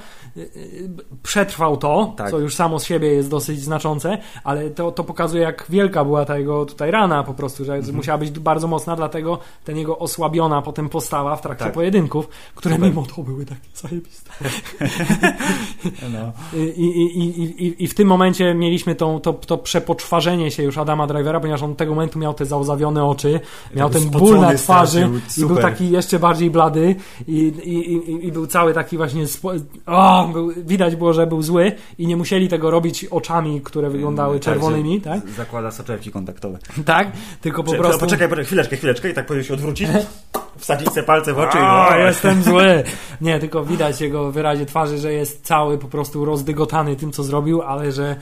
przetrwał 1.23 1.77
to, 1.77 2.13
tak. 2.17 2.31
co 2.31 2.39
już 2.39 2.55
samo 2.55 2.79
z 2.79 2.85
siebie 2.85 3.07
jest 3.07 3.29
dosyć 3.29 3.61
znaczące, 3.61 4.17
ale 4.43 4.69
to, 4.69 4.91
to 4.91 5.03
pokazuje, 5.03 5.43
jak 5.43 5.65
wielka 5.69 6.05
była 6.05 6.25
ta 6.25 6.37
jego 6.37 6.65
tutaj 6.65 6.91
rana 6.91 7.23
po 7.23 7.33
prostu, 7.33 7.65
że 7.65 7.75
mhm. 7.75 7.95
musiała 7.95 8.17
być 8.17 8.31
bardzo 8.31 8.67
mocna, 8.67 8.95
dlatego 8.95 9.39
ten 9.63 9.77
jego 9.77 9.99
osłabiona 9.99 10.61
potem 10.61 10.89
postawa 10.89 11.35
w 11.35 11.41
trakcie 11.41 11.65
tak. 11.65 11.73
pojedynków, 11.73 12.29
które 12.55 12.75
Super. 12.75 12.89
mimo 12.89 13.05
to 13.15 13.23
były 13.23 13.45
takie 13.45 13.69
zajebiste. 13.73 14.24
no. 16.13 16.31
I, 16.53 16.63
i, 16.63 17.65
i, 17.65 17.83
i, 17.83 17.87
w 17.87 17.93
tym 17.93 18.07
momencie 18.07 18.53
mieliśmy 18.53 18.95
tą, 18.95 19.19
to, 19.19 19.33
to 19.33 19.57
przepoczwarzenie 19.57 20.51
się 20.51 20.63
już 20.63 20.77
Adama 20.77 21.07
Drivera, 21.07 21.39
ponieważ 21.39 21.63
on 21.63 21.75
tego 21.75 21.95
momentu 21.95 22.19
miał 22.19 22.33
te 22.33 22.45
załzawione 22.45 23.05
oczy, 23.05 23.39
miał 23.75 23.89
ten 23.89 24.09
ból 24.09 24.39
na 24.39 24.53
twarzy 24.53 25.09
i 25.37 25.45
był 25.45 25.57
taki 25.57 25.91
jeszcze 25.91 26.19
bardziej 26.19 26.49
blady 26.49 26.95
i, 27.27 28.31
był 28.33 28.47
cały 28.47 28.73
taki 28.73 28.97
właśnie 28.97 29.27
spo... 29.27 29.51
oh, 29.85 30.29
był, 30.33 30.51
widać 30.57 30.95
było, 30.95 31.13
że 31.13 31.27
był 31.27 31.41
zły 31.41 31.71
i 31.97 32.07
nie 32.07 32.17
musieli 32.17 32.47
tego 32.47 32.71
robić 32.71 33.05
oczami, 33.05 33.61
które 33.61 33.89
wyglądały 33.89 34.39
tak, 34.39 34.43
czerwonymi, 34.43 35.01
tak? 35.01 35.29
Zakłada 35.29 35.71
soczewki 35.71 36.11
kontaktowe. 36.11 36.57
Tak, 36.85 37.11
tylko 37.41 37.63
po 37.63 37.73
prostu... 37.73 37.99
Poczekaj, 37.99 38.27
poczekaj, 38.27 38.45
chwileczkę, 38.45 38.77
chwileczkę 38.77 39.09
i 39.09 39.13
tak 39.13 39.25
powinien 39.25 39.45
się 39.45 39.53
odwrócić, 39.53 39.89
wsadzić 40.57 40.89
sobie 40.89 41.03
palce 41.03 41.33
w 41.33 41.39
oczy 41.39 41.57
i... 41.57 41.99
jestem 41.99 42.43
zły! 42.43 42.83
Nie, 43.21 43.39
tylko 43.39 43.65
widać 43.65 44.01
jego 44.01 44.24
wyrazie 44.31 44.65
twarzy, 44.65 44.97
że 44.97 45.13
jest 45.13 45.45
cały 45.45 45.77
po 45.77 45.87
prostu 45.87 46.25
rozdygotany 46.25 46.95
tym, 46.95 47.11
co 47.11 47.23
zrobił, 47.23 47.61
ale 47.61 47.91
że 47.91 48.15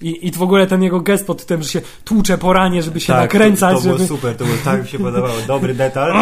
i, 0.00 0.26
I 0.26 0.30
w 0.30 0.42
ogóle 0.42 0.66
ten 0.66 0.82
jego 0.82 1.00
gest 1.00 1.26
pod 1.26 1.46
tym, 1.46 1.62
że 1.62 1.68
się 1.68 1.80
tłucze 2.04 2.38
po 2.38 2.52
ranie, 2.52 2.82
żeby 2.82 3.00
się 3.00 3.12
tak, 3.12 3.22
nakręcać. 3.22 3.76
To, 3.76 3.76
to 3.76 3.82
żeby... 3.82 3.96
było 3.96 4.08
super, 4.08 4.36
to 4.36 4.44
było, 4.44 4.56
tak 4.64 4.82
mi 4.82 4.88
się 4.88 4.98
podobało. 4.98 5.34
Dobry 5.46 5.74
detal. 5.74 6.12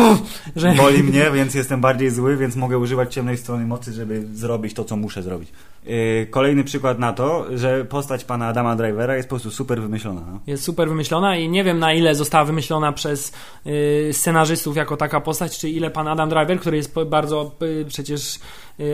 że... 0.56 0.74
Boli 0.74 1.02
mnie, 1.02 1.30
więc 1.34 1.54
jestem 1.54 1.80
bardziej 1.80 2.10
zły, 2.10 2.36
więc 2.36 2.56
mogę 2.56 2.78
używać 2.78 3.14
ciemnej 3.14 3.36
strony 3.36 3.66
mocy, 3.66 3.92
żeby 3.92 4.26
zrobić 4.32 4.74
to, 4.74 4.84
co 4.84 4.96
muszę 4.96 5.22
zrobić. 5.22 5.52
Yy, 5.86 6.26
kolejny 6.30 6.64
przykład 6.64 6.98
na 6.98 7.12
to, 7.12 7.46
że 7.54 7.84
postać 7.84 8.24
pana 8.24 8.46
Adama 8.46 8.76
Drivera 8.76 9.16
jest 9.16 9.28
po 9.28 9.34
prostu 9.34 9.50
super 9.50 9.82
wymyślona. 9.82 10.20
No. 10.32 10.40
Jest 10.46 10.64
super 10.64 10.88
wymyślona 10.88 11.36
i 11.36 11.48
nie 11.48 11.64
wiem 11.64 11.78
na 11.78 11.92
ile 11.92 12.14
została 12.14 12.44
wymyślona 12.44 12.92
przez 12.92 13.32
yy, 13.64 14.08
scenarzystów 14.12 14.76
jako 14.76 14.96
taka 14.96 15.20
postać, 15.20 15.58
czy 15.58 15.70
ile 15.70 15.90
pan 15.90 16.08
Adam 16.08 16.28
Driver, 16.28 16.60
który 16.60 16.76
jest 16.76 16.94
bardzo 17.06 17.50
yy, 17.60 17.84
przecież 17.88 18.38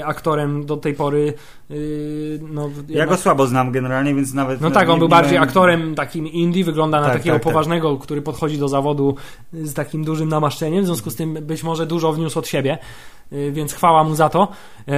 aktorem 0.05 0.67
do 0.67 0.77
tej 0.77 0.95
pory. 0.95 1.35
Y, 1.71 2.41
no, 2.51 2.71
ja 2.89 3.07
go 3.07 3.17
słabo 3.17 3.47
znam 3.47 3.73
generalnie, 3.73 4.15
więc 4.15 4.35
nawet. 4.35 4.61
No 4.61 4.71
tak, 4.71 4.89
on 4.89 4.99
był 4.99 5.09
bardziej 5.09 5.39
aktorem 5.39 5.95
takim 5.95 6.27
indie, 6.27 6.65
wygląda 6.65 7.01
na 7.01 7.07
tak, 7.07 7.17
takiego 7.17 7.37
tak, 7.37 7.43
tak. 7.43 7.53
poważnego, 7.53 7.93
tak. 7.93 8.03
który 8.03 8.23
podchodzi 8.23 8.59
do 8.59 8.69
zawodu 8.69 9.17
z 9.53 9.75
takim 9.75 10.05
dużym 10.05 10.29
namaszczeniem, 10.29 10.83
w 10.83 10.87
związku 10.87 11.11
z 11.11 11.17
tym 11.17 11.35
być 11.35 11.63
może 11.63 11.87
dużo 11.87 12.13
wniósł 12.13 12.39
od 12.39 12.49
siebie. 12.49 12.79
Y, 13.33 13.53
więc 13.53 13.73
chwała 13.73 14.05
mu 14.05 14.15
za 14.15 14.29
to. 14.29 14.49
Y, 14.89 14.93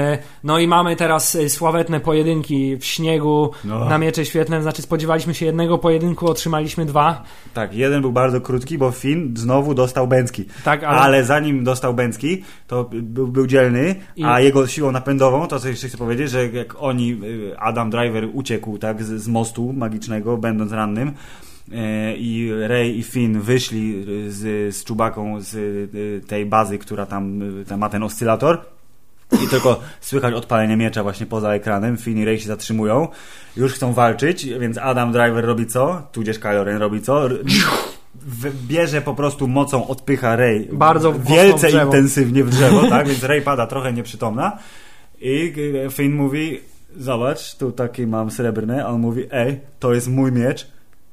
no 0.45 0.59
i 0.59 0.67
mamy 0.67 0.97
teraz 0.97 1.35
y, 1.35 1.51
sławetne 1.51 2.01
pojedynki 2.01 2.77
w 2.77 2.85
śniegu 2.85 3.51
no. 3.65 3.85
na 3.85 3.99
miecze 3.99 4.25
świetne, 4.25 4.63
znaczy 4.63 4.83
spodziewaliśmy 4.83 5.35
się 5.35 5.47
jednego 5.47 5.79
pojedynku, 5.79 6.27
otrzymaliśmy 6.27 6.87
dwa. 6.87 7.23
Tak, 7.55 7.75
jeden 7.75 8.01
był 8.01 8.13
bardzo 8.13 8.41
krótki, 8.41 8.79
bo 8.79 8.91
Finn 8.91 9.37
znowu 9.37 9.75
dostał 9.75 10.09
Bęcki. 10.09 10.45
Tak, 10.65 10.85
ale... 10.85 11.01
ale 11.01 11.25
zanim 11.25 11.65
dostał 11.65 11.95
Bęcki, 11.95 12.45
to 12.67 12.85
był, 12.93 13.29
był 13.29 13.47
dzielny, 13.47 13.95
I... 14.17 14.25
a 14.25 14.41
jego 14.41 14.67
siłą 14.75 14.93
napędową, 14.93 15.47
to 15.47 15.61
co 15.61 15.69
jeszcze 15.69 15.89
chcę 15.89 15.99
powiedzieć, 15.99 16.31
że 16.31 16.49
jak 16.49 16.83
oni, 16.83 17.21
Adam 17.59 17.91
Driver 17.91 18.29
uciekł 18.33 18.79
tak 18.79 19.03
z, 19.03 19.23
z 19.23 19.29
mostu 19.29 19.73
magicznego, 19.73 20.37
będąc 20.37 20.73
rannym, 20.73 21.15
E, 21.73 22.17
i 22.17 22.53
Rey 22.53 22.99
i 22.99 23.03
Finn 23.03 23.41
wyszli 23.41 24.05
z, 24.29 24.75
z 24.75 24.85
Czubaką 24.85 25.41
z 25.41 25.55
e, 25.55 26.27
tej 26.27 26.47
bazy, 26.47 26.79
która 26.79 27.07
tam, 27.07 27.41
tam 27.69 27.81
ma 27.81 27.89
ten 27.89 28.03
oscylator 28.03 28.61
i 29.45 29.49
tylko 29.49 29.81
słychać 30.01 30.35
odpalenie 30.35 30.77
miecza 30.77 31.03
właśnie 31.03 31.27
poza 31.27 31.55
ekranem. 31.55 31.97
Finn 31.97 32.19
i 32.19 32.25
Rey 32.25 32.41
się 32.41 32.47
zatrzymują. 32.47 33.09
Już 33.57 33.73
chcą 33.73 33.93
walczyć, 33.93 34.47
więc 34.47 34.79
Adam 34.79 35.13
Driver 35.13 35.45
robi 35.45 35.67
co? 35.67 36.03
Tudzież 36.13 36.39
Kylo 36.39 36.65
Ren 36.65 36.79
robi 36.79 37.01
co? 37.01 37.29
Bierze 38.69 39.03
po 39.03 39.15
prostu 39.15 39.49
mocą, 39.49 39.87
odpycha 39.87 40.37
Rey 40.37 40.69
bardzo 40.73 41.13
wielce 41.13 41.69
w 41.69 41.75
intensywnie 41.85 42.45
w 42.45 42.51
drzewo, 42.51 42.87
tak? 42.91 43.09
Więc 43.09 43.23
Rey 43.23 43.43
pada 43.43 43.67
trochę 43.67 43.93
nieprzytomna 43.93 44.59
i 45.21 45.53
Finn 45.91 46.15
mówi 46.15 46.61
zobacz, 46.97 47.55
tu 47.55 47.73
taki 47.73 48.07
mam 48.07 48.31
srebrny, 48.31 48.85
a 48.85 48.89
on 48.89 49.01
mówi 49.01 49.23
ej, 49.31 49.61
to 49.79 49.95
jest 49.95 50.09
mój 50.09 50.33
miecz, 50.33 50.67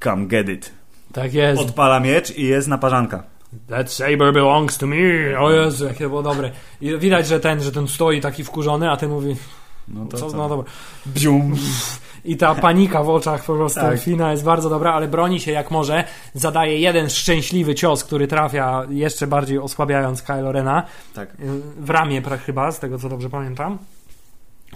Come 0.03 0.25
get 0.25 0.49
it. 0.49 0.71
Tak 1.13 1.33
jest. 1.33 1.61
Odpala 1.61 1.99
miecz 1.99 2.37
i 2.37 2.43
jest 2.43 2.67
naparzanka. 2.67 3.23
That 3.67 3.91
saber 3.91 4.33
belongs 4.33 4.77
to 4.77 4.87
me. 4.87 5.39
O 5.39 5.51
Jezu, 5.51 5.85
jakie 5.85 6.09
było 6.09 6.23
dobre. 6.23 6.51
I 6.81 6.97
widać, 6.97 7.27
że 7.27 7.39
ten, 7.39 7.61
że 7.61 7.71
ten 7.71 7.87
stoi 7.87 8.21
taki 8.21 8.43
wkurzony, 8.43 8.91
a 8.91 8.97
ten 8.97 9.09
mówi... 9.09 9.35
No 9.87 10.05
to 10.05 10.17
co? 10.17 10.29
co? 10.29 10.37
No 10.37 10.49
dobra. 10.49 10.71
Bzium. 11.05 11.55
I 12.25 12.37
ta 12.37 12.55
panika 12.55 13.03
w 13.03 13.09
oczach 13.09 13.45
po 13.45 13.55
prostu 13.55 13.79
tak. 13.79 13.99
Fina 13.99 14.31
jest 14.31 14.43
bardzo 14.43 14.69
dobra, 14.69 14.93
ale 14.93 15.07
broni 15.07 15.39
się 15.39 15.51
jak 15.51 15.71
może. 15.71 16.03
Zadaje 16.33 16.79
jeden 16.79 17.09
szczęśliwy 17.09 17.75
cios, 17.75 18.03
który 18.03 18.27
trafia 18.27 18.83
jeszcze 18.89 19.27
bardziej 19.27 19.57
osłabiając 19.57 20.21
Kylo 20.21 20.51
Rena. 20.51 20.83
Tak. 21.13 21.29
W 21.77 21.89
ramię 21.89 22.21
chyba, 22.45 22.71
z 22.71 22.79
tego 22.79 22.99
co 22.99 23.09
dobrze 23.09 23.29
pamiętam. 23.29 23.77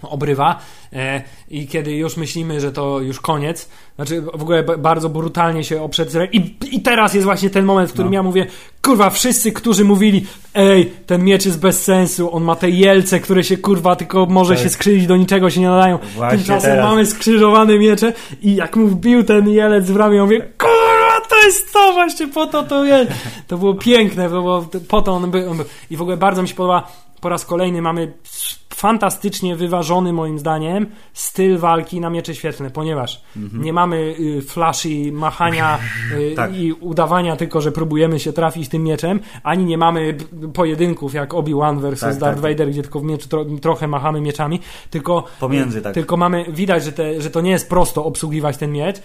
Obrywa 0.01 0.59
e, 0.93 1.22
i 1.49 1.67
kiedy 1.67 1.91
już 1.91 2.17
myślimy, 2.17 2.61
że 2.61 2.72
to 2.72 2.99
już 2.99 3.19
koniec, 3.19 3.69
znaczy 3.95 4.22
w 4.22 4.41
ogóle 4.41 4.63
bardzo 4.63 5.09
brutalnie 5.09 5.63
się 5.63 5.81
oprzedł 5.81 6.11
i, 6.31 6.55
i 6.72 6.81
teraz 6.81 7.13
jest 7.13 7.26
właśnie 7.26 7.49
ten 7.49 7.65
moment, 7.65 7.89
w 7.89 7.93
którym 7.93 8.11
No. 8.11 8.15
ja 8.15 8.23
mówię, 8.23 8.45
kurwa, 8.81 9.09
wszyscy, 9.09 9.51
którzy 9.51 9.85
mówili, 9.85 10.26
ej, 10.53 10.91
ten 11.05 11.23
miecz 11.23 11.45
jest 11.45 11.59
bez 11.59 11.84
sensu, 11.84 12.35
on 12.35 12.43
ma 12.43 12.55
te 12.55 12.69
jelce, 12.69 13.19
które 13.19 13.43
się 13.43 13.57
kurwa 13.57 13.95
tylko 13.95 14.26
może 14.26 14.53
Tak. 14.53 14.63
się 14.63 14.69
skrzywić, 14.69 15.07
do 15.07 15.17
niczego 15.17 15.49
się 15.49 15.59
nie 15.61 15.67
nadają. 15.69 15.99
Właśnie 16.15 16.38
Tymczasem 16.38 16.72
teraz. 16.72 16.85
mamy 16.89 17.05
skrzyżowane 17.05 17.80
miecze 17.80 18.13
i 18.41 18.55
jak 18.55 18.76
mu 18.76 18.88
wbił 18.88 19.23
ten 19.23 19.49
jelec 19.49 19.91
w 19.91 19.95
ramię, 19.95 20.15
ja 20.17 20.23
mówię, 20.23 20.39
kurwa, 20.57 21.27
to 21.30 21.35
jest 21.45 21.73
to 21.73 21.93
właśnie, 21.93 22.27
po 22.27 22.47
to 22.47 22.63
to 22.63 22.85
jest. 22.85 23.11
To 23.47 23.57
było 23.57 23.73
piękne, 23.73 24.23
to 24.23 24.30
było, 24.30 24.65
po 24.88 25.01
to 25.01 25.11
on 25.11 25.31
był, 25.31 25.49
on 25.51 25.57
był. 25.57 25.65
I 25.89 25.97
w 25.97 26.01
ogóle 26.01 26.17
bardzo 26.17 26.41
mi 26.41 26.47
się 26.47 26.55
podoba, 26.55 26.91
po 27.26 27.30
raz 27.30 27.45
kolejny 27.45 27.81
mamy 27.81 28.14
fantastycznie 28.76 29.56
wyważony 29.56 30.14
moim 30.14 30.39
zdaniem 30.39 30.85
styl 31.14 31.57
walki 31.57 31.99
na 31.99 32.10
miecze 32.10 32.35
świetlne, 32.35 32.69
ponieważ 32.69 33.22
nie 33.53 33.73
mamy 33.73 34.15
y, 34.19 34.41
flashy, 34.41 35.11
machania 35.11 35.80
y, 36.31 36.35
Tak. 36.35 36.56
i 36.57 36.73
udawania 36.73 37.35
tylko, 37.35 37.61
że 37.61 37.72
próbujemy 37.72 38.19
się 38.19 38.34
trafić 38.34 38.69
tym 38.69 38.84
mieczem, 38.84 39.19
ani 39.43 39.65
nie 39.65 39.77
mamy 39.77 40.18
pojedynków 40.53 41.14
jak 41.14 41.34
Obi-Wan 41.34 41.80
versus 41.80 42.10
Tak, 42.10 42.18
Darth 42.18 42.41
tak. 42.41 42.52
Vader, 42.52 42.69
gdzie 42.69 42.81
tylko 42.81 42.99
w 42.99 43.03
mieczu 43.03 43.30
tro, 43.30 43.45
trochę 43.61 43.88
machamy 43.88 44.22
mieczami, 44.22 44.60
tylko 44.89 45.23
Pomiędzy, 45.39 45.81
tak. 45.81 45.93
tylko 45.93 46.18
mamy, 46.18 46.45
widać, 46.49 46.84
że, 46.84 46.91
te, 46.91 47.22
że 47.22 47.30
to 47.30 47.41
nie 47.41 47.52
jest 47.52 47.69
prosto 47.69 48.06
obsługiwać 48.06 48.57
ten 48.57 48.72
miecz. 48.72 49.02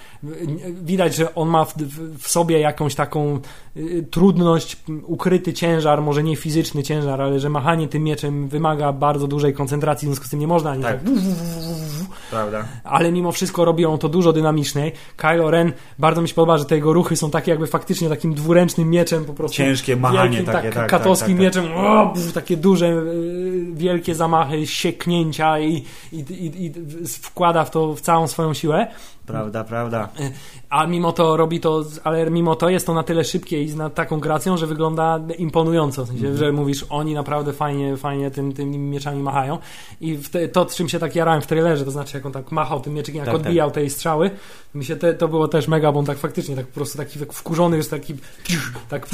Widać, 0.82 1.14
że 1.14 1.34
on 1.34 1.48
ma 1.48 1.64
w, 1.64 1.74
w, 2.18 2.28
sobie 2.28 2.60
jakąś 2.60 2.94
taką 2.94 3.40
y, 3.76 4.06
trudność, 4.10 4.76
ukryty 5.02 5.52
ciężar, 5.52 6.02
może 6.02 6.22
nie 6.22 6.36
fizyczny 6.36 6.82
ciężar, 6.82 7.22
ale 7.22 7.40
że 7.40 7.48
machanie 7.48 7.88
tym 7.88 8.02
mieczem 8.02 8.09
wymaga 8.48 8.92
bardzo 8.92 9.26
dużej 9.26 9.54
koncentracji, 9.54 10.06
w 10.06 10.08
związku 10.08 10.26
z 10.26 10.30
tym 10.30 10.40
nie 10.40 10.46
można 10.46 10.70
ani 10.70 10.82
tak. 10.82 11.02
Tak. 11.02 11.12
Prawda. 12.30 12.64
ale 12.84 13.12
mimo 13.12 13.32
wszystko 13.32 13.64
robi 13.64 13.86
on 13.86 13.98
to 13.98 14.08
dużo 14.08 14.32
dynamiczniej. 14.32 14.92
Kylo 15.16 15.50
Ren, 15.50 15.72
bardzo 15.98 16.22
mi 16.22 16.28
się 16.28 16.34
podoba, 16.34 16.58
że 16.58 16.64
te 16.64 16.74
jego 16.74 16.92
ruchy 16.92 17.16
są 17.16 17.30
takie 17.30 17.50
jakby 17.50 17.66
faktycznie 17.66 18.08
takim 18.08 18.34
dwuręcznym 18.34 18.90
mieczem 18.90 19.24
po 19.24 19.32
prostu. 19.32 19.56
Ciężkie 19.56 19.96
machanie 19.96 20.30
wielkim, 20.30 20.46
takie, 20.46 20.68
tak, 20.68 20.74
tak, 20.74 20.90
katowskim 20.90 21.38
tak, 21.38 21.54
tak, 21.54 21.64
mieczem, 21.64 21.76
o, 21.76 22.14
takie 22.34 22.56
duże, 22.56 22.86
y, 22.86 23.66
wielkie 23.72 24.14
zamachy, 24.14 24.66
sieknięcia 24.66 25.60
i, 25.60 25.84
i, 26.12 26.18
i, 26.18 26.66
i 26.66 26.72
wkłada 27.08 27.64
w 27.64 27.70
to 27.70 27.94
w 27.94 28.00
całą 28.00 28.26
swoją 28.26 28.54
siłę. 28.54 28.86
Prawda, 29.30 29.64
prawda. 29.64 30.08
A 30.70 30.86
mimo 30.86 31.12
to 31.12 31.36
robi 31.36 31.60
to, 31.60 31.84
ale 32.04 32.30
mimo 32.30 32.56
to 32.56 32.68
jest 32.68 32.86
to 32.86 32.94
na 32.94 33.02
tyle 33.02 33.24
szybkie 33.24 33.62
i 33.62 33.68
z 33.68 33.94
taką 33.94 34.20
gracją, 34.20 34.56
że 34.56 34.66
wygląda 34.66 35.20
imponująco. 35.38 36.04
W 36.04 36.08
sensie, 36.08 36.26
Mhm. 36.26 36.36
że 36.38 36.52
mówisz, 36.52 36.84
oni 36.90 37.14
naprawdę 37.14 37.52
fajnie, 37.52 37.96
fajnie 37.96 38.30
tym, 38.30 38.52
tymi 38.52 38.78
mieczami 38.78 39.22
machają. 39.22 39.58
I 40.00 40.18
te, 40.18 40.48
to, 40.48 40.64
czym 40.66 40.88
się 40.88 40.98
tak 40.98 41.14
jarałem 41.16 41.42
w 41.42 41.46
trailerze, 41.46 41.84
to 41.84 41.90
znaczy 41.90 42.16
jak 42.16 42.26
on 42.26 42.32
tak 42.32 42.52
machał 42.52 42.80
tym 42.80 42.94
mieczykiem, 42.94 43.18
jak 43.18 43.26
Tak, 43.26 43.34
tak. 43.36 43.46
odbijał 43.46 43.70
tej 43.70 43.90
strzały, 43.90 44.30
mi 44.74 44.84
się 44.84 44.96
te, 44.96 45.14
to 45.14 45.28
było 45.28 45.48
też 45.48 45.68
mega, 45.68 45.92
bo 45.92 45.98
on 45.98 46.04
tak 46.06 46.18
faktycznie, 46.18 46.56
tak 46.56 46.66
po 46.66 46.74
prostu 46.74 46.98
taki 46.98 47.18
tak 47.18 47.32
wkurzony 47.32 47.76
jest 47.76 47.90
taki, 47.90 48.14
tak, 48.88 49.08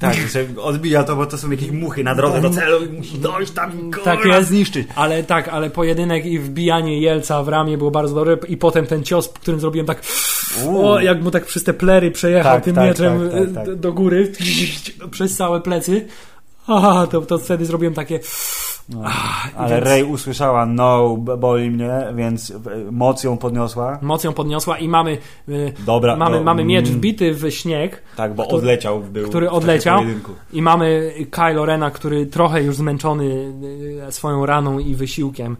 Tak, 0.00 0.14
że 0.16 0.46
odbija 0.62 1.04
to, 1.04 1.16
bo 1.16 1.26
to 1.26 1.38
są 1.38 1.50
jakieś 1.50 1.70
muchy 1.70 2.04
na 2.04 2.14
drodze 2.14 2.40
do 2.40 2.50
celu 2.50 2.84
i 2.84 2.88
musi 2.88 3.18
dojść 3.18 3.52
tam 3.52 3.88
i 3.88 3.90
Tak 4.04 4.24
jest. 4.24 4.48
zniszczyć. 4.48 4.88
ale 4.96 5.22
tak, 5.24 5.48
ale 5.48 5.70
pojedynek 5.70 6.26
i 6.26 6.38
wbijanie 6.38 7.00
Jelca 7.00 7.42
w 7.42 7.48
ramię 7.48 7.78
było 7.78 7.90
bardzo 7.90 8.14
dobre 8.14 8.36
i 8.48 8.56
potem 8.56 8.86
ten 8.86 9.02
cios, 9.04 9.28
którym 9.52 9.60
zrobiłem 9.60 9.86
tak 9.86 10.02
o, 10.68 11.00
jak 11.00 11.22
mu 11.22 11.30
tak 11.30 11.46
przez 11.46 11.64
te 11.64 11.74
plery 11.74 12.10
przejechał 12.10 12.54
Tak, 12.54 12.64
tym 12.64 12.74
tak, 12.74 12.84
mieczem 12.84 13.30
tak, 13.30 13.40
tak, 13.40 13.54
tak. 13.54 13.66
do- 13.66 13.76
do 13.76 13.92
góry 13.92 14.32
przez 15.10 15.36
całe 15.36 15.60
plecy. 15.60 16.06
Aha, 16.66 17.06
to, 17.10 17.20
to 17.20 17.38
wtedy 17.38 17.66
zrobiłem 17.66 17.94
takie. 17.94 18.20
No. 18.88 19.02
Ale 19.56 19.74
więc 19.74 19.84
Rey 19.84 20.04
usłyszała 20.04 20.66
no, 20.66 21.16
boli 21.16 21.70
mnie, 21.70 21.90
więc 22.14 22.50
e, 22.50 22.54
moc 22.90 23.24
ją 23.24 23.36
podniosła. 23.36 23.98
Mocą 24.02 24.32
podniosła 24.32 24.78
i 24.78 24.88
mamy, 24.88 25.18
y, 25.48 25.72
Dobra. 25.86 26.16
mamy, 26.16 26.36
no, 26.36 26.42
mamy 26.44 26.64
miecz 26.64 26.86
mm, 26.86 26.98
wbity 26.98 27.34
w 27.34 27.50
śnieg 27.50 28.02
Tak, 28.16 28.34
bo 28.34 28.42
który- 28.42 28.58
odleciał. 28.58 29.00
Był 29.00 29.28
który 29.28 29.50
odleciał. 29.50 30.02
i 30.52 30.62
mamy 30.62 31.12
Kylo 31.30 31.66
Rena, 31.66 31.90
który 31.90 32.26
trochę 32.26 32.62
już 32.62 32.76
zmęczony 32.76 33.24
y, 34.08 34.12
swoją 34.12 34.46
raną 34.46 34.78
i 34.78 34.94
wysiłkiem 34.94 35.56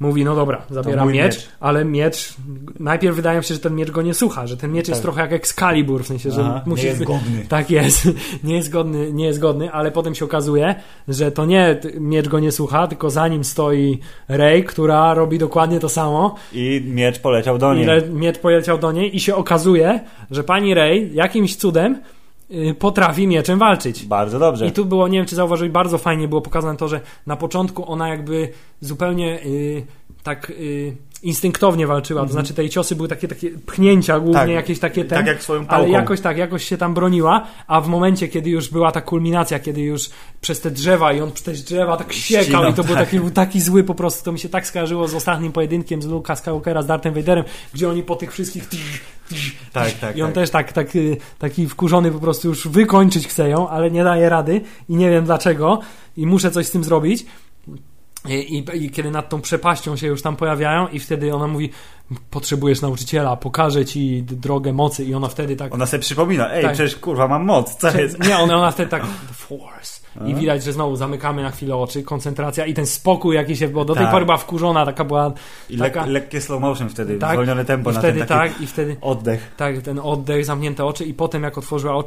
mówi, 0.00 0.24
no 0.24 0.34
dobra, 0.34 0.62
zabieram 0.70 1.12
miecz, 1.12 1.34
miecz. 1.36 1.48
ale 1.60 1.84
miecz, 1.84 2.34
najpierw 2.80 3.16
wydaje 3.16 3.38
mi 3.38 3.44
się, 3.44 3.54
że 3.54 3.60
ten 3.60 3.74
miecz 3.74 3.90
go 3.90 4.02
nie 4.02 4.14
słucha, 4.14 4.46
że 4.46 4.56
ten 4.56 4.72
miecz 4.72 4.88
jest 4.88 5.00
Tak. 5.00 5.02
trochę 5.02 5.20
jak 5.20 5.32
Excalibur, 5.32 6.04
w 6.04 6.06
sensie, 6.06 6.30
że 6.30 6.40
Aha, 6.44 6.62
musi 6.66 6.82
nie 6.82 6.88
jest 6.88 7.04
godny. 7.04 7.46
Tak 7.48 7.70
jest, 7.70 8.08
nie 8.44 8.54
jest 8.56 8.70
godny, 8.70 9.12
nie 9.12 9.24
jest 9.26 9.38
godny, 9.38 9.72
ale 9.72 9.90
potem 9.90 10.14
się 10.14 10.24
okazuje, 10.24 10.74
że 11.08 11.32
to 11.32 11.44
nie 11.46 11.74
t- 11.74 11.88
miecz 12.22 12.30
go 12.30 12.40
nie 12.40 12.52
słucha, 12.52 12.86
tylko 12.86 13.10
za 13.10 13.28
nim 13.28 13.44
stoi 13.44 13.98
Rey, 14.28 14.64
która 14.64 15.14
robi 15.14 15.38
dokładnie 15.38 15.80
to 15.80 15.88
samo. 15.88 16.34
I 16.52 16.82
miecz 16.86 17.18
poleciał 17.18 17.58
do 17.58 17.74
niej. 17.74 17.82
Ile 17.82 18.02
miecz 18.08 18.38
poleciał 18.38 18.78
do 18.78 18.92
niej 18.92 19.16
i 19.16 19.20
się 19.20 19.34
okazuje, 19.34 20.00
że 20.30 20.44
pani 20.44 20.74
Rey 20.74 21.10
jakimś 21.14 21.56
cudem 21.56 22.00
y, 22.50 22.74
potrafi 22.74 23.26
mieczem 23.26 23.58
walczyć. 23.58 24.04
Bardzo 24.04 24.38
dobrze. 24.38 24.66
I 24.66 24.72
tu 24.72 24.84
było, 24.84 25.08
nie 25.08 25.18
wiem 25.18 25.26
czy 25.26 25.34
zauważyli, 25.34 25.70
bardzo 25.70 25.98
fajnie 25.98 26.28
było 26.28 26.40
pokazane 26.40 26.78
to, 26.78 26.88
że 26.88 27.00
na 27.26 27.36
początku 27.36 27.92
ona 27.92 28.08
jakby 28.08 28.48
zupełnie 28.80 29.40
y, 29.46 29.86
tak 30.22 30.50
y, 30.50 30.96
instynktownie 31.22 31.86
walczyła, 31.86 32.26
to 32.26 32.32
znaczy 32.32 32.54
te 32.54 32.68
ciosy 32.68 32.96
były 32.96 33.08
takie, 33.08 33.28
takie 33.28 33.50
pchnięcia 33.50 34.18
głównie, 34.20 34.32
Mhm. 34.40 34.48
Tak. 34.48 34.56
jakieś 34.56 34.78
takie 34.78 35.04
ten, 35.04 35.18
tak 35.18 35.26
jak 35.26 35.42
swoją 35.42 35.58
ale 35.60 35.68
pałką. 35.68 35.86
jakoś 35.92 36.20
tak, 36.20 36.36
jakoś 36.38 36.64
się 36.64 36.76
tam 36.78 36.94
broniła, 36.94 37.46
a 37.66 37.80
w 37.80 37.88
momencie, 37.88 38.28
kiedy 38.28 38.50
już 38.50 38.68
była 38.68 38.92
ta 38.92 39.00
kulminacja, 39.00 39.58
kiedy 39.58 39.80
już 39.80 40.10
przez 40.40 40.60
te 40.60 40.70
drzewa 40.70 41.12
i 41.12 41.20
on 41.20 41.32
przez 41.32 41.44
te 41.44 41.52
drzewa 41.52 41.96
tak 41.96 42.12
siekał 42.12 42.70
i 42.70 42.74
to 42.74 42.84
był 42.84 42.94
tak. 42.94 43.04
taki, 43.04 43.20
był 43.20 43.30
taki 43.30 43.60
zły 43.60 43.84
po 43.84 43.94
prostu, 43.94 44.24
to 44.24 44.32
mi 44.32 44.38
się 44.38 44.48
tak 44.48 44.66
skojarzyło 44.66 45.08
z 45.08 45.14
ostatnim 45.14 45.52
pojedynkiem 45.52 46.02
z 46.02 46.06
Luka 46.06 46.36
Skywalkera 46.36 46.82
z 46.82 46.86
Darthem 46.86 47.14
Vaderem, 47.14 47.44
gdzie 47.74 47.88
oni 47.88 48.02
po 48.02 48.16
tych 48.16 48.32
wszystkich 48.32 48.68
Tak, 49.72 49.92
tak, 49.92 50.16
i 50.16 50.22
on 50.22 50.28
tak. 50.28 50.34
też 50.34 50.50
tak, 50.50 50.72
tak, 50.72 50.96
y, 50.96 51.16
taki 51.38 51.68
wkurzony 51.68 52.10
po 52.10 52.18
prostu 52.18 52.48
już 52.48 52.68
wykończyć 52.68 53.28
chce 53.28 53.48
ją, 53.48 53.68
ale 53.68 53.90
nie 53.90 54.04
daje 54.04 54.28
rady 54.28 54.60
i 54.88 54.96
nie 54.96 55.10
wiem 55.10 55.24
dlaczego 55.24 55.80
i 56.16 56.26
muszę 56.26 56.50
coś 56.50 56.66
z 56.66 56.70
tym 56.70 56.84
zrobić. 56.84 57.26
I, 58.28 58.34
i, 58.34 58.84
I 58.84 58.90
kiedy 58.90 59.10
nad 59.10 59.28
tą 59.28 59.40
przepaścią 59.40 59.96
się 59.96 60.06
już 60.06 60.22
tam 60.22 60.36
pojawiają 60.36 60.88
i 60.88 60.98
wtedy 60.98 61.34
ona 61.34 61.46
mówi 61.46 61.70
potrzebujesz 62.30 62.80
nauczyciela, 62.80 63.36
pokażę 63.36 63.84
ci 63.84 64.22
drogę 64.22 64.72
mocy 64.72 65.04
i 65.04 65.14
ona 65.14 65.28
wtedy 65.28 65.56
tak 65.56 65.74
Ona 65.74 65.86
sobie 65.86 66.00
przypomina, 66.00 66.52
ej, 66.54 66.62
Tak. 66.62 66.72
przecież 66.72 66.96
kurwa 66.96 67.28
mam 67.28 67.44
moc, 67.44 67.76
co 67.76 67.98
jest? 67.98 68.26
nie, 68.28 68.38
ona, 68.38 68.56
ona 68.56 68.70
wtedy 68.70 68.90
tak 68.90 69.02
The 69.02 69.34
Force. 69.34 69.91
I 70.26 70.34
widać, 70.34 70.64
że 70.64 70.72
znowu 70.72 70.96
zamykamy 70.96 71.42
na 71.42 71.50
chwilę 71.50 71.76
oczy, 71.76 72.02
koncentracja 72.02 72.66
i 72.66 72.74
ten 72.74 72.86
spokój 72.86 73.36
jakiś 73.36 73.58
się, 73.58 73.68
bo 73.68 73.84
do 73.84 73.94
tej 73.94 74.02
Tak. 74.02 74.12
pory 74.12 74.24
była 74.24 74.36
wkurzona, 74.36 74.86
taka 74.86 75.04
była 75.04 75.32
I 75.70 75.78
taka, 75.78 76.06
lekkie 76.06 76.40
slow 76.40 76.60
motion 76.60 76.88
wtedy, 76.88 77.18
tak, 77.18 77.32
zwolnione 77.32 77.64
tempo 77.64 77.90
i 77.90 77.94
na 77.94 78.00
wtedy 78.00 78.18
ten 78.18 78.28
taki 78.28 78.52
tak, 78.52 78.62
i 78.62 78.66
wtedy 78.66 78.96
oddech. 79.00 79.54
Tak, 79.56 79.82
ten 79.82 79.98
oddech, 79.98 80.44
zamknięte 80.44 80.84
oczy 80.84 81.04
i 81.04 81.14
potem 81.14 81.42
jak 81.42 81.58
otworzyła, 81.58 82.04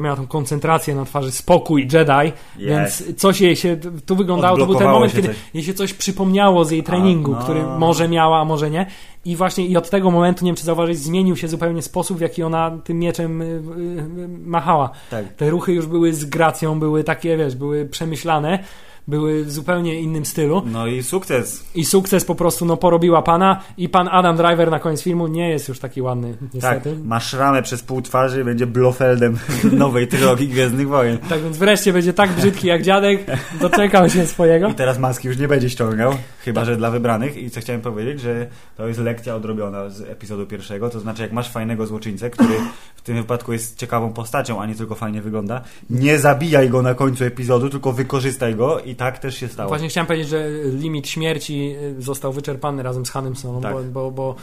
miała 0.00 0.16
tą 0.16 0.26
koncentrację 0.26 0.94
na 0.94 1.04
twarzy, 1.04 1.32
spokój, 1.32 1.88
Jedi, 1.92 2.32
więc 2.58 3.16
coś 3.16 3.40
jej 3.40 3.56
się, 3.56 3.76
tu 4.06 4.16
wyglądało, 4.16 4.58
to 4.58 4.66
był 4.66 4.74
ten 4.74 4.88
moment, 4.88 5.12
kiedy 5.12 5.28
coś. 5.28 5.36
jej 5.54 5.64
się 5.64 5.74
coś 5.74 5.94
przypomniało 5.94 6.64
z 6.64 6.70
jej 6.70 6.82
treningu, 6.82 7.34
A, 7.34 7.38
no. 7.38 7.42
który 7.44 7.62
może 7.62 8.08
miała, 8.08 8.40
a 8.40 8.44
może 8.44 8.70
nie. 8.70 8.86
I 9.24 9.36
właśnie 9.36 9.66
i 9.66 9.76
od 9.76 9.90
tego 9.90 10.10
momentu, 10.10 10.44
nie 10.44 10.48
wiem 10.48 10.56
czy 10.56 10.64
zauważyć, 10.64 10.98
zmienił 10.98 11.36
się 11.36 11.48
zupełnie 11.48 11.82
sposób, 11.82 12.18
w 12.18 12.20
jaki 12.20 12.42
ona 12.42 12.70
tym 12.84 12.98
mieczem 12.98 13.42
y, 13.42 13.44
y, 13.44 13.48
y, 13.48 14.28
machała. 14.28 14.90
Tak. 15.10 15.24
Te 15.36 15.50
ruchy 15.50 15.72
już 15.72 15.86
były 15.86 16.12
z 16.14 16.24
gracją, 16.24 16.80
były 16.80 17.04
takie, 17.04 17.36
wiesz, 17.36 17.47
były 17.54 17.86
przemyślane, 17.86 18.64
były 19.08 19.44
w 19.44 19.52
zupełnie 19.52 20.00
innym 20.00 20.24
stylu. 20.26 20.62
No 20.66 20.86
i 20.86 21.02
sukces. 21.02 21.64
I 21.74 21.84
sukces 21.84 22.24
po 22.24 22.34
prostu 22.34 22.64
no, 22.64 22.76
porobiła 22.76 23.22
pana 23.22 23.60
i 23.76 23.88
pan 23.88 24.08
Adam 24.12 24.36
Driver 24.36 24.70
na 24.70 24.78
koniec 24.80 25.02
filmu 25.02 25.26
nie 25.26 25.50
jest 25.50 25.68
już 25.68 25.78
taki 25.78 26.02
ładny, 26.02 26.34
Tak, 26.34 26.54
niestety. 26.54 26.96
ma 27.04 27.20
szramę 27.20 27.62
przez 27.62 27.82
pół 27.82 28.02
twarzy, 28.02 28.44
będzie 28.44 28.66
Blofeldem 28.66 29.38
nowej 29.72 30.08
trylogii 30.08 30.48
Gwiezdnych 30.48 30.88
Wojen. 30.88 31.18
Tak 31.18 31.40
więc 31.42 31.56
wreszcie 31.56 31.92
będzie 31.92 32.12
tak 32.12 32.30
brzydki 32.32 32.66
jak 32.66 32.82
dziadek, 32.82 33.26
doczekał 33.60 34.10
się 34.10 34.26
swojego. 34.26 34.68
I 34.68 34.74
teraz 34.74 34.98
maski 34.98 35.28
już 35.28 35.38
nie 35.38 35.48
będzie 35.48 35.70
ściągał, 35.70 36.12
chyba 36.40 36.64
że 36.64 36.76
dla 36.76 36.90
wybranych. 36.90 37.36
I 37.36 37.50
co 37.50 37.60
chciałem 37.60 37.82
powiedzieć, 37.82 38.20
że 38.20 38.46
to 38.76 38.88
jest 38.88 39.00
lekcja 39.00 39.34
odrobiona 39.36 39.90
z 39.90 40.00
epizodu 40.00 40.46
pierwszego. 40.46 40.90
To 40.90 41.00
znaczy, 41.00 41.22
jak 41.22 41.32
masz 41.32 41.50
fajnego 41.50 41.86
złoczyńcę, 41.86 42.30
który 42.30 42.54
w 42.96 43.02
tym 43.02 43.16
wypadku 43.16 43.52
jest 43.52 43.78
ciekawą 43.78 44.12
postacią, 44.12 44.60
a 44.60 44.66
nie 44.66 44.74
tylko 44.74 44.94
fajnie 44.94 45.22
wygląda, 45.22 45.60
nie 45.90 46.18
zabijaj 46.18 46.68
go 46.70 46.82
na 46.82 46.94
końcu 46.94 47.24
epizodu, 47.24 47.70
tylko 47.70 47.92
wykorzystaj 47.92 48.54
go 48.54 48.80
i 48.80 48.97
tak 48.98 49.18
też 49.18 49.36
się 49.36 49.48
stało. 49.48 49.68
Właśnie 49.68 49.88
chciałem 49.88 50.06
powiedzieć, 50.06 50.28
że 50.28 50.48
limit 50.64 51.08
śmierci 51.08 51.74
y, 51.98 52.02
został 52.02 52.32
wyczerpany 52.32 52.82
razem 52.82 53.06
z 53.06 53.10
Hanem 53.10 53.36
Solo, 53.36 53.60
Tak. 53.60 53.72
bo, 53.72 53.82
bo, 53.82 54.10
bo 54.10 54.34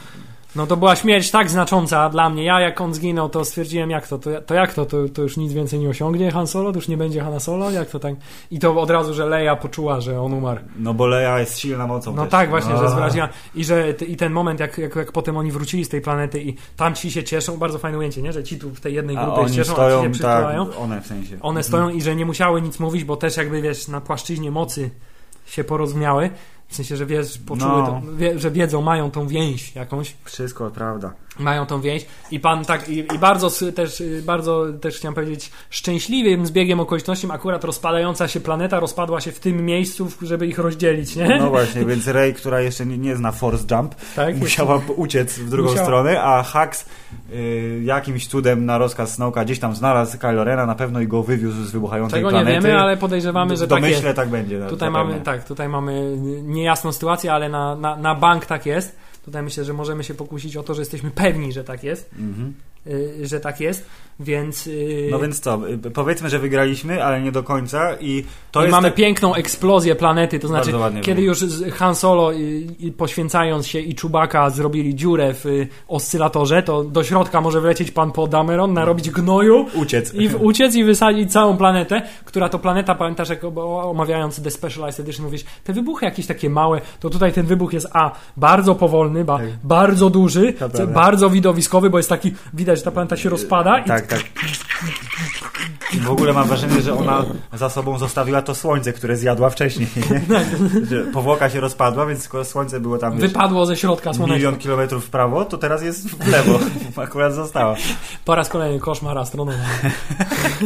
no 0.55 0.67
to 0.67 0.77
była 0.77 0.95
śmierć 0.95 1.31
tak 1.31 1.49
znacząca 1.49 2.09
dla 2.09 2.29
mnie. 2.29 2.43
Ja 2.43 2.59
jak 2.59 2.81
on 2.81 2.93
zginął, 2.93 3.29
to 3.29 3.45
stwierdziłem, 3.45 3.89
jak 3.89 4.07
to, 4.07 4.17
to, 4.17 4.41
to 4.41 4.53
jak 4.53 4.73
to, 4.73 4.85
to, 4.85 4.97
to 5.13 5.21
już 5.21 5.37
nic 5.37 5.53
więcej 5.53 5.79
nie 5.79 5.89
osiągnie 5.89 6.31
Han 6.31 6.47
Solo, 6.47 6.71
to 6.71 6.77
już 6.77 6.87
nie 6.87 6.97
będzie 6.97 7.21
Hanna 7.21 7.39
Solo, 7.39 7.71
jak 7.71 7.89
to 7.89 7.99
tak? 7.99 8.15
I 8.51 8.59
to 8.59 8.81
od 8.81 8.89
razu, 8.89 9.13
że 9.13 9.25
Leia 9.25 9.55
poczuła, 9.55 10.01
że 10.01 10.21
on 10.21 10.33
umarł. 10.33 10.59
No 10.79 10.93
bo 10.93 11.07
Leia 11.07 11.39
jest 11.39 11.59
silna 11.59 11.87
mocą 11.87 12.15
No 12.15 12.21
też. 12.21 12.31
tak, 12.31 12.49
właśnie, 12.49 12.77
że 12.77 12.85
A. 12.85 12.87
zwyraziła. 12.87 13.29
I 13.55 13.63
że 13.63 13.93
i 14.07 14.17
ten 14.17 14.33
moment, 14.33 14.59
jak, 14.59 14.77
jak, 14.77 14.95
jak 14.95 15.11
potem 15.11 15.37
oni 15.37 15.51
wrócili 15.51 15.85
z 15.85 15.89
tej 15.89 16.01
planety 16.01 16.41
i 16.41 16.55
tam 16.77 16.95
ci 16.95 17.11
się 17.11 17.23
cieszą, 17.23 17.57
bardzo 17.57 17.77
fajne 17.79 17.97
ujęcie, 17.97 18.21
nie? 18.21 18.33
Że 18.33 18.43
ci 18.43 18.59
tu 18.59 18.69
w 18.69 18.79
tej 18.79 18.93
jednej 18.93 19.15
grupie 19.15 19.31
oni 19.31 19.53
cieszą, 19.53 19.73
a 19.73 19.75
ci 19.75 19.81
stoją, 19.81 20.13
się 20.13 20.19
tak, 20.19 20.79
one 20.79 21.01
w 21.01 21.07
sensie. 21.07 21.37
One 21.41 21.63
stoją 21.63 21.89
i 21.89 22.01
że 22.01 22.15
nie 22.15 22.25
musiały 22.25 22.61
nic 22.61 22.79
mówić, 22.79 23.03
bo 23.03 23.17
też 23.17 23.37
jakby 23.37 23.61
wiesz, 23.61 23.87
na 23.87 24.01
płaszczyźnie 24.01 24.51
mocy 24.51 24.89
się 25.45 25.63
porozumiały, 25.63 26.29
W 26.67 26.75
sensie, 26.75 26.97
że 26.97 27.05
wiesz, 27.05 27.37
poczuły 27.37 27.71
No. 27.71 27.85
to, 27.85 28.01
wie, 28.17 28.39
że 28.39 28.51
wiedzą, 28.51 28.81
mają 28.81 29.11
tą 29.11 29.27
więź 29.27 29.75
jakąś, 29.75 30.15
Wszystko 30.23 30.71
prawda. 30.71 31.13
Mają 31.39 31.65
tą 31.65 31.81
więź 31.81 32.05
i 32.31 32.39
pan 32.39 32.65
tak, 32.65 32.89
i, 32.89 32.97
i 33.15 33.19
bardzo 33.19 33.71
też, 33.75 34.01
y, 34.01 34.21
bardzo 34.25 34.65
też 34.81 34.97
chciałem 34.97 35.15
powiedzieć, 35.15 35.51
szczęśliwym 35.69 36.45
zbiegiem 36.45 36.79
okoliczności 36.79 37.27
akurat 37.31 37.63
rozpadająca 37.63 38.27
się 38.27 38.39
planeta 38.39 38.79
rozpadła 38.79 39.21
się 39.21 39.31
w 39.31 39.39
tym 39.39 39.65
miejscu, 39.65 40.07
żeby 40.21 40.47
ich 40.47 40.59
rozdzielić, 40.59 41.15
nie? 41.15 41.37
No 41.39 41.49
właśnie, 41.49 41.85
więc 41.85 42.07
Rey, 42.07 42.33
która 42.33 42.61
jeszcze 42.61 42.85
nie, 42.85 42.97
nie 42.97 43.15
zna 43.15 43.31
force 43.31 43.65
jump, 43.75 43.95
tak? 44.15 44.37
musiała 44.37 44.81
uciec 44.95 45.39
w 45.39 45.49
drugą 45.49 45.69
Musiała. 45.69 45.85
stronę, 45.85 46.21
a 46.23 46.43
Hux 46.43 46.85
y, 47.33 47.81
jakimś 47.83 48.27
cudem 48.27 48.65
na 48.65 48.77
rozkaz 48.77 49.13
Snowka 49.13 49.45
gdzieś 49.45 49.59
tam 49.59 49.75
znalazł 49.75 50.17
Kylo 50.17 50.43
Rena 50.43 50.65
na 50.65 50.75
pewno 50.75 50.99
i 51.01 51.07
go 51.07 51.23
wywiózł 51.23 51.63
z 51.63 51.71
wybuchającej 51.71 52.17
Czego 52.19 52.31
nie 52.31 52.43
planety. 52.43 52.67
wiemy, 52.67 52.79
ale 52.79 52.97
podejrzewamy, 52.97 53.57
że 53.57 53.67
tak 53.67 53.79
jest. 53.83 53.89
domyśle 53.91 54.13
tak 54.13 54.29
będzie. 54.29 54.59
no, 54.59 54.69
Tutaj 54.69 54.89
zapewne. 54.89 55.11
mamy, 55.13 55.25
tak, 55.25 55.43
tutaj 55.43 55.69
mamy 55.69 56.17
niejasną 56.43 56.91
sytuację, 56.91 57.33
ale 57.33 57.49
na, 57.49 57.75
na, 57.75 57.95
na 57.95 58.15
bank 58.15 58.45
tak 58.45 58.65
jest. 58.65 59.04
Tutaj 59.25 59.43
myślę, 59.43 59.65
że 59.65 59.73
możemy 59.73 60.03
się 60.03 60.13
pokusić 60.13 60.57
o 60.57 60.63
to, 60.63 60.73
że 60.75 60.81
jesteśmy 60.81 61.11
pewni, 61.11 61.51
że 61.53 61.63
tak 61.63 61.83
jest, 61.83 62.09
Mhm. 62.19 62.53
Y, 62.87 63.27
że 63.27 63.39
tak 63.39 63.59
jest, 63.59 63.85
więc, 64.19 64.67
y, 64.67 65.07
No 65.11 65.19
więc 65.19 65.39
co, 65.39 65.69
y, 65.69 65.77
powiedzmy, 65.77 66.29
że 66.29 66.39
wygraliśmy, 66.39 67.03
ale 67.03 67.21
nie 67.21 67.31
do 67.31 67.43
końca 67.43 67.95
i 67.99 68.25
to 68.51 68.59
i 68.59 68.63
jest 68.63 68.71
mamy 68.71 68.87
tak... 68.87 68.95
piękną 68.95 69.35
eksplozję 69.35 69.95
planety, 69.95 70.39
to 70.39 70.47
znaczy 70.47 70.71
kiedy 71.01 71.21
było. 71.21 71.27
już 71.27 71.45
Han 71.73 71.95
Solo 71.95 72.31
poświęcając 72.97 73.67
się 73.67 73.79
i 73.79 73.95
Chewbacca 73.95 74.49
zrobili 74.49 74.95
dziurę 74.95 75.33
w 75.33 75.45
oscylatorze, 75.87 76.63
to 76.63 76.83
do 76.83 77.03
środka 77.03 77.41
może 77.41 77.61
wlecieć 77.61 77.91
pan 77.91 78.11
po 78.11 78.27
Dameron, 78.27 78.73
narobić 78.73 79.09
gnoju 79.09 79.65
uciec. 79.73 80.13
i 80.13 80.29
w, 80.29 80.41
uciec 80.41 80.75
i 80.75 80.83
wysadzić 80.83 81.31
całą 81.31 81.57
planetę, 81.57 82.01
która 82.25 82.49
to 82.49 82.59
planeta, 82.59 82.95
pamiętasz 82.95 83.29
jak 83.29 83.43
o- 83.43 83.89
omawiając 83.89 84.41
The 84.41 84.51
Specialized 84.51 84.99
Edition 84.99 85.25
mówisz, 85.25 85.43
te 85.63 85.73
wybuchy 85.73 86.05
jakieś 86.05 86.27
takie 86.27 86.49
małe, 86.49 86.81
to 86.99 87.09
tutaj 87.09 87.33
ten 87.33 87.45
wybuch 87.45 87.73
jest 87.73 87.87
a, 87.93 88.11
bardzo 88.37 88.75
powolny, 88.75 89.25
ba, 89.25 89.37
Tak. 89.37 89.47
bardzo 89.63 90.09
duży, 90.09 90.53
bardzo 90.93 91.29
widowiskowy, 91.29 91.89
bo 91.89 91.97
jest 91.97 92.09
taki, 92.09 92.33
widać, 92.53 92.74
że 92.77 92.83
ta 92.83 92.91
planeta 92.91 93.17
się 93.17 93.29
rozpada 93.29 93.79
i 93.79 93.83
Tak, 93.83 94.07
tak. 94.07 94.21
I 95.95 95.99
w 95.99 96.09
ogóle 96.11 96.33
mam 96.33 96.47
wrażenie, 96.47 96.81
że 96.81 96.97
ona 96.97 97.25
za 97.53 97.69
sobą 97.69 97.97
zostawiła 97.97 98.41
to 98.41 98.55
słońce, 98.55 98.93
które 98.93 99.17
zjadła 99.17 99.49
wcześniej. 99.49 99.87
Powłoka 101.13 101.49
się 101.49 101.59
rozpadła, 101.59 102.05
więc 102.05 102.23
skoro 102.23 102.45
słońce 102.45 102.79
było 102.79 102.97
tam 102.97 103.13
wiesz, 103.17 103.21
wypadło 103.21 103.65
ze 103.65 103.77
środka 103.77 104.13
słonecznego. 104.13 104.35
milion 104.35 104.57
kilometrów 104.57 105.05
w 105.05 105.09
prawo, 105.09 105.45
to 105.45 105.57
teraz 105.57 105.83
jest 105.83 106.09
w 106.09 106.27
lewo. 106.27 106.59
Akurat 107.03 107.33
została. 107.33 107.75
Po 108.25 108.35
raz 108.35 108.49
kolejny 108.49 108.79
koszmar 108.79 109.17
astronoma. 109.17 109.57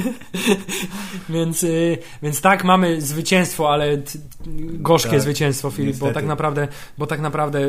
więc, 1.29 1.63
y, 1.63 1.97
więc 2.23 2.41
tak, 2.41 2.63
mamy 2.63 3.01
zwycięstwo, 3.01 3.73
ale 3.73 3.97
gorzkie 4.73 5.09
Tak, 5.09 5.21
zwycięstwo, 5.21 5.71
Filip, 5.71 5.97
bo 5.97 6.11
tak 6.11 6.25
naprawdę, 6.25 6.67
bo 6.97 7.07
tak 7.07 7.19
naprawdę 7.19 7.59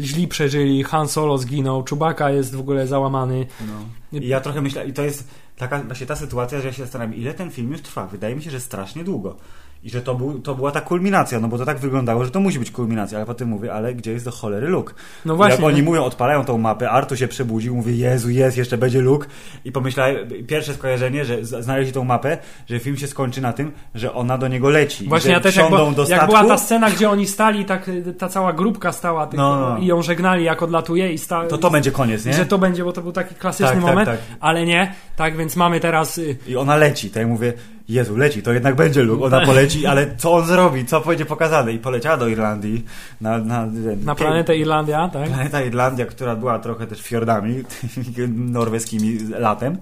źli 0.00 0.28
przeżyli, 0.28 0.84
Han 0.84 1.08
Solo 1.08 1.38
zginął, 1.38 1.84
Chewbacca 1.90 2.30
jest 2.30 2.54
w 2.54 2.60
ogóle 2.60 2.86
załamany. 2.86 3.46
No. 3.60 4.20
I 4.20 4.28
ja 4.28 4.40
trochę 4.40 4.60
myślę, 4.60 4.86
i 4.86 4.92
to 4.92 5.02
jest 5.02 5.28
taka 5.56 5.82
właśnie 5.82 6.06
ta 6.06 6.16
sytuacja, 6.16 6.60
że 6.60 6.66
ja 6.66 6.72
się 6.72 6.82
zastanawiam, 6.82 7.14
ile 7.14 7.34
ten 7.34 7.50
film 7.50 7.72
już 7.72 7.82
trwa. 7.82 8.06
Wydaje 8.06 8.36
mi 8.36 8.42
się, 8.42 8.50
że 8.50 8.60
strasznie 8.60 9.04
długo. 9.04 9.36
I 9.84 9.90
że 9.90 10.02
to, 10.02 10.14
był, 10.14 10.38
to 10.38 10.54
była 10.54 10.70
ta 10.70 10.80
kulminacja, 10.80 11.40
no 11.40 11.48
bo 11.48 11.58
to 11.58 11.64
tak 11.64 11.78
wyglądało, 11.78 12.24
że 12.24 12.30
to 12.30 12.40
musi 12.40 12.58
być 12.58 12.70
kulminacja, 12.70 13.18
ale 13.18 13.26
potem 13.26 13.48
mówię, 13.48 13.72
ale 13.74 13.94
gdzie 13.94 14.12
jest 14.12 14.24
do 14.24 14.30
cholery 14.30 14.68
Luke? 14.68 14.94
No 15.24 15.34
I 15.34 15.36
właśnie. 15.36 15.54
Jak 15.56 15.64
oni 15.64 15.82
mówią, 15.82 16.04
odpalają 16.04 16.44
tą 16.44 16.58
mapę, 16.58 16.90
Artu 16.90 17.16
się 17.16 17.28
przebudził, 17.28 17.76
mówi, 17.76 17.98
Jezu, 17.98 18.30
jest, 18.30 18.56
jeszcze 18.56 18.78
będzie 18.78 19.00
Luke. 19.00 19.26
I 19.64 19.72
pomyślałem, 19.72 20.16
pierwsze 20.46 20.74
skojarzenie, 20.74 21.24
że 21.24 21.44
znaleźli 21.44 21.92
tą 21.92 22.04
mapę, 22.04 22.38
że 22.68 22.78
film 22.78 22.96
się 22.96 23.06
skończy 23.06 23.40
na 23.40 23.52
tym, 23.52 23.72
że 23.94 24.14
ona 24.14 24.38
do 24.38 24.48
niego 24.48 24.70
leci. 24.70 25.08
Właśnie 25.08 25.30
ja 25.32 25.40
też 25.40 25.56
jak, 25.56 25.68
była, 25.68 25.90
do 25.92 26.02
jak 26.02 26.06
statku. 26.06 26.26
była 26.26 26.44
ta 26.44 26.58
scena, 26.58 26.90
gdzie 26.90 27.10
oni 27.10 27.26
stali, 27.26 27.64
tak 27.64 27.90
ta 28.18 28.28
cała 28.28 28.52
grupka 28.52 28.92
stała 28.92 29.26
tych, 29.26 29.38
No, 29.38 29.60
no. 29.60 29.78
i 29.78 29.86
ją 29.86 30.02
żegnali 30.02 30.44
jak 30.44 30.62
odlatuje 30.62 31.12
i 31.12 31.18
sta, 31.18 31.46
To 31.46 31.58
to 31.58 31.70
będzie 31.70 31.90
koniec, 31.90 32.24
nie? 32.24 32.32
że 32.32 32.46
to 32.46 32.58
będzie, 32.58 32.84
bo 32.84 32.92
to 32.92 33.02
był 33.02 33.12
taki 33.12 33.34
klasyczny 33.34 33.66
Tak, 33.66 33.76
tak, 33.76 33.84
moment, 33.90 34.08
tak. 34.08 34.18
ale 34.40 34.64
nie, 34.66 34.94
tak 35.16 35.36
więc 35.36 35.56
mamy 35.56 35.80
teraz 35.80 36.18
y, 36.18 36.36
I 36.46 36.56
ona 36.56 36.76
leci, 36.76 37.10
ja 37.14 37.26
mówię, 37.26 37.52
Jezu, 37.92 38.16
leci, 38.16 38.42
to 38.42 38.52
jednak 38.52 38.76
będzie 38.76 39.02
Luke. 39.02 39.24
Ona 39.24 39.46
poleci, 39.52 39.86
ale 39.86 40.16
co 40.16 40.32
on 40.32 40.46
zrobi? 40.46 40.84
Co 40.84 41.00
będzie 41.00 41.26
pokazane? 41.26 41.72
I 41.72 41.78
poleciała 41.78 42.16
do 42.16 42.28
Irlandii 42.28 42.84
na, 43.20 43.38
na, 43.38 43.66
na 44.04 44.14
planetę 44.14 44.56
Irlandia, 44.56 45.08
tak? 45.08 45.28
Planeta 45.28 45.62
Irlandia, 45.62 46.06
która 46.06 46.36
była 46.36 46.58
trochę 46.58 46.86
też 46.86 47.02
fiordami 47.02 47.64
norweskimi 48.56 49.18
latem. 49.38 49.78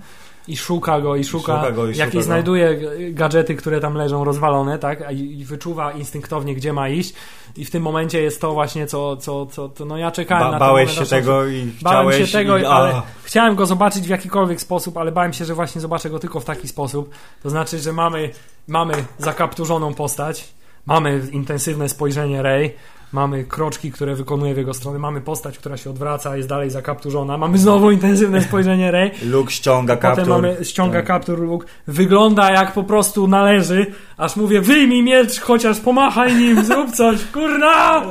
I 0.48 0.56
szuka 0.56 1.00
go, 1.00 1.16
i 1.16 1.24
szuka, 1.24 1.56
szuka 1.56 1.72
go, 1.72 1.88
i 1.88 1.94
szuka 1.94 2.10
go. 2.10 2.22
znajduje 2.22 2.80
gadżety, 3.12 3.54
które 3.54 3.80
tam 3.80 3.94
leżą 3.94 4.24
rozwalone, 4.24 4.78
tak? 4.78 5.12
I, 5.12 5.44
wyczuwa 5.44 5.92
instynktownie, 5.92 6.54
gdzie 6.54 6.72
ma 6.72 6.88
iść. 6.88 7.14
I 7.56 7.64
w 7.64 7.70
tym 7.70 7.82
momencie 7.82 8.22
jest 8.22 8.40
to 8.40 8.52
właśnie, 8.52 8.86
co, 8.86 9.16
co, 9.16 9.46
co 9.46 9.68
to, 9.68 9.84
no 9.84 9.96
ja 9.96 10.10
czekałem 10.10 10.44
Ba- 10.44 10.50
na 10.50 10.58
ten 10.58 10.68
bałeś 10.68 10.98
się 10.98 11.06
tego 11.06 11.46
i 11.46 11.72
Bałem 11.82 12.08
chciałeś... 12.10 12.30
się 12.30 12.38
tego, 12.38 12.58
i, 12.58 12.64
ale 12.64 13.02
chciałem 13.24 13.54
go 13.54 13.66
zobaczyć 13.66 14.06
w 14.06 14.10
jakikolwiek 14.10 14.60
sposób, 14.60 14.96
ale 14.96 15.12
bałem 15.12 15.32
się, 15.32 15.44
że 15.44 15.54
właśnie 15.54 15.80
zobaczę 15.80 16.10
go 16.10 16.18
tylko 16.18 16.40
w 16.40 16.44
taki 16.44 16.68
sposób. 16.68 17.10
To 17.42 17.50
znaczy, 17.50 17.78
że 17.78 17.92
mamy, 17.92 18.30
mamy 18.68 18.94
zakapturzoną 19.18 19.94
postać, 19.94 20.48
mamy 20.86 21.22
intensywne 21.32 21.88
spojrzenie 21.88 22.42
Rey, 22.42 22.74
mamy 23.12 23.44
kroczki, 23.44 23.92
które 23.92 24.14
wykonuje 24.14 24.54
w 24.54 24.56
jego 24.56 24.74
stronę, 24.74 24.98
mamy 24.98 25.20
postać, 25.20 25.58
która 25.58 25.76
się 25.76 25.90
odwraca, 25.90 26.36
jest 26.36 26.48
dalej 26.48 26.70
zakapturzona, 26.70 27.38
mamy 27.38 27.58
znowu 27.58 27.90
intensywne 27.90 28.42
spojrzenie 28.48 28.90
Rey, 28.90 29.10
Luke 29.24 29.50
ściąga 29.50 29.96
kaptur. 29.96 30.24
Potem 30.24 30.42
mamy 30.42 30.64
ściąga 30.64 30.98
Tak. 30.98 31.06
kaptur 31.06 31.40
Luke. 31.40 31.66
Wygląda 31.86 32.50
jak 32.52 32.72
po 32.72 32.84
prostu 32.84 33.26
należy. 33.26 33.86
Aż 34.16 34.36
mówię, 34.36 34.60
wyjmij 34.60 35.02
miecz, 35.02 35.40
chociaż 35.40 35.80
pomachaj 35.80 36.34
nim, 36.34 36.64
zrób 36.64 36.90
coś, 36.90 37.24
kurna! 37.24 38.02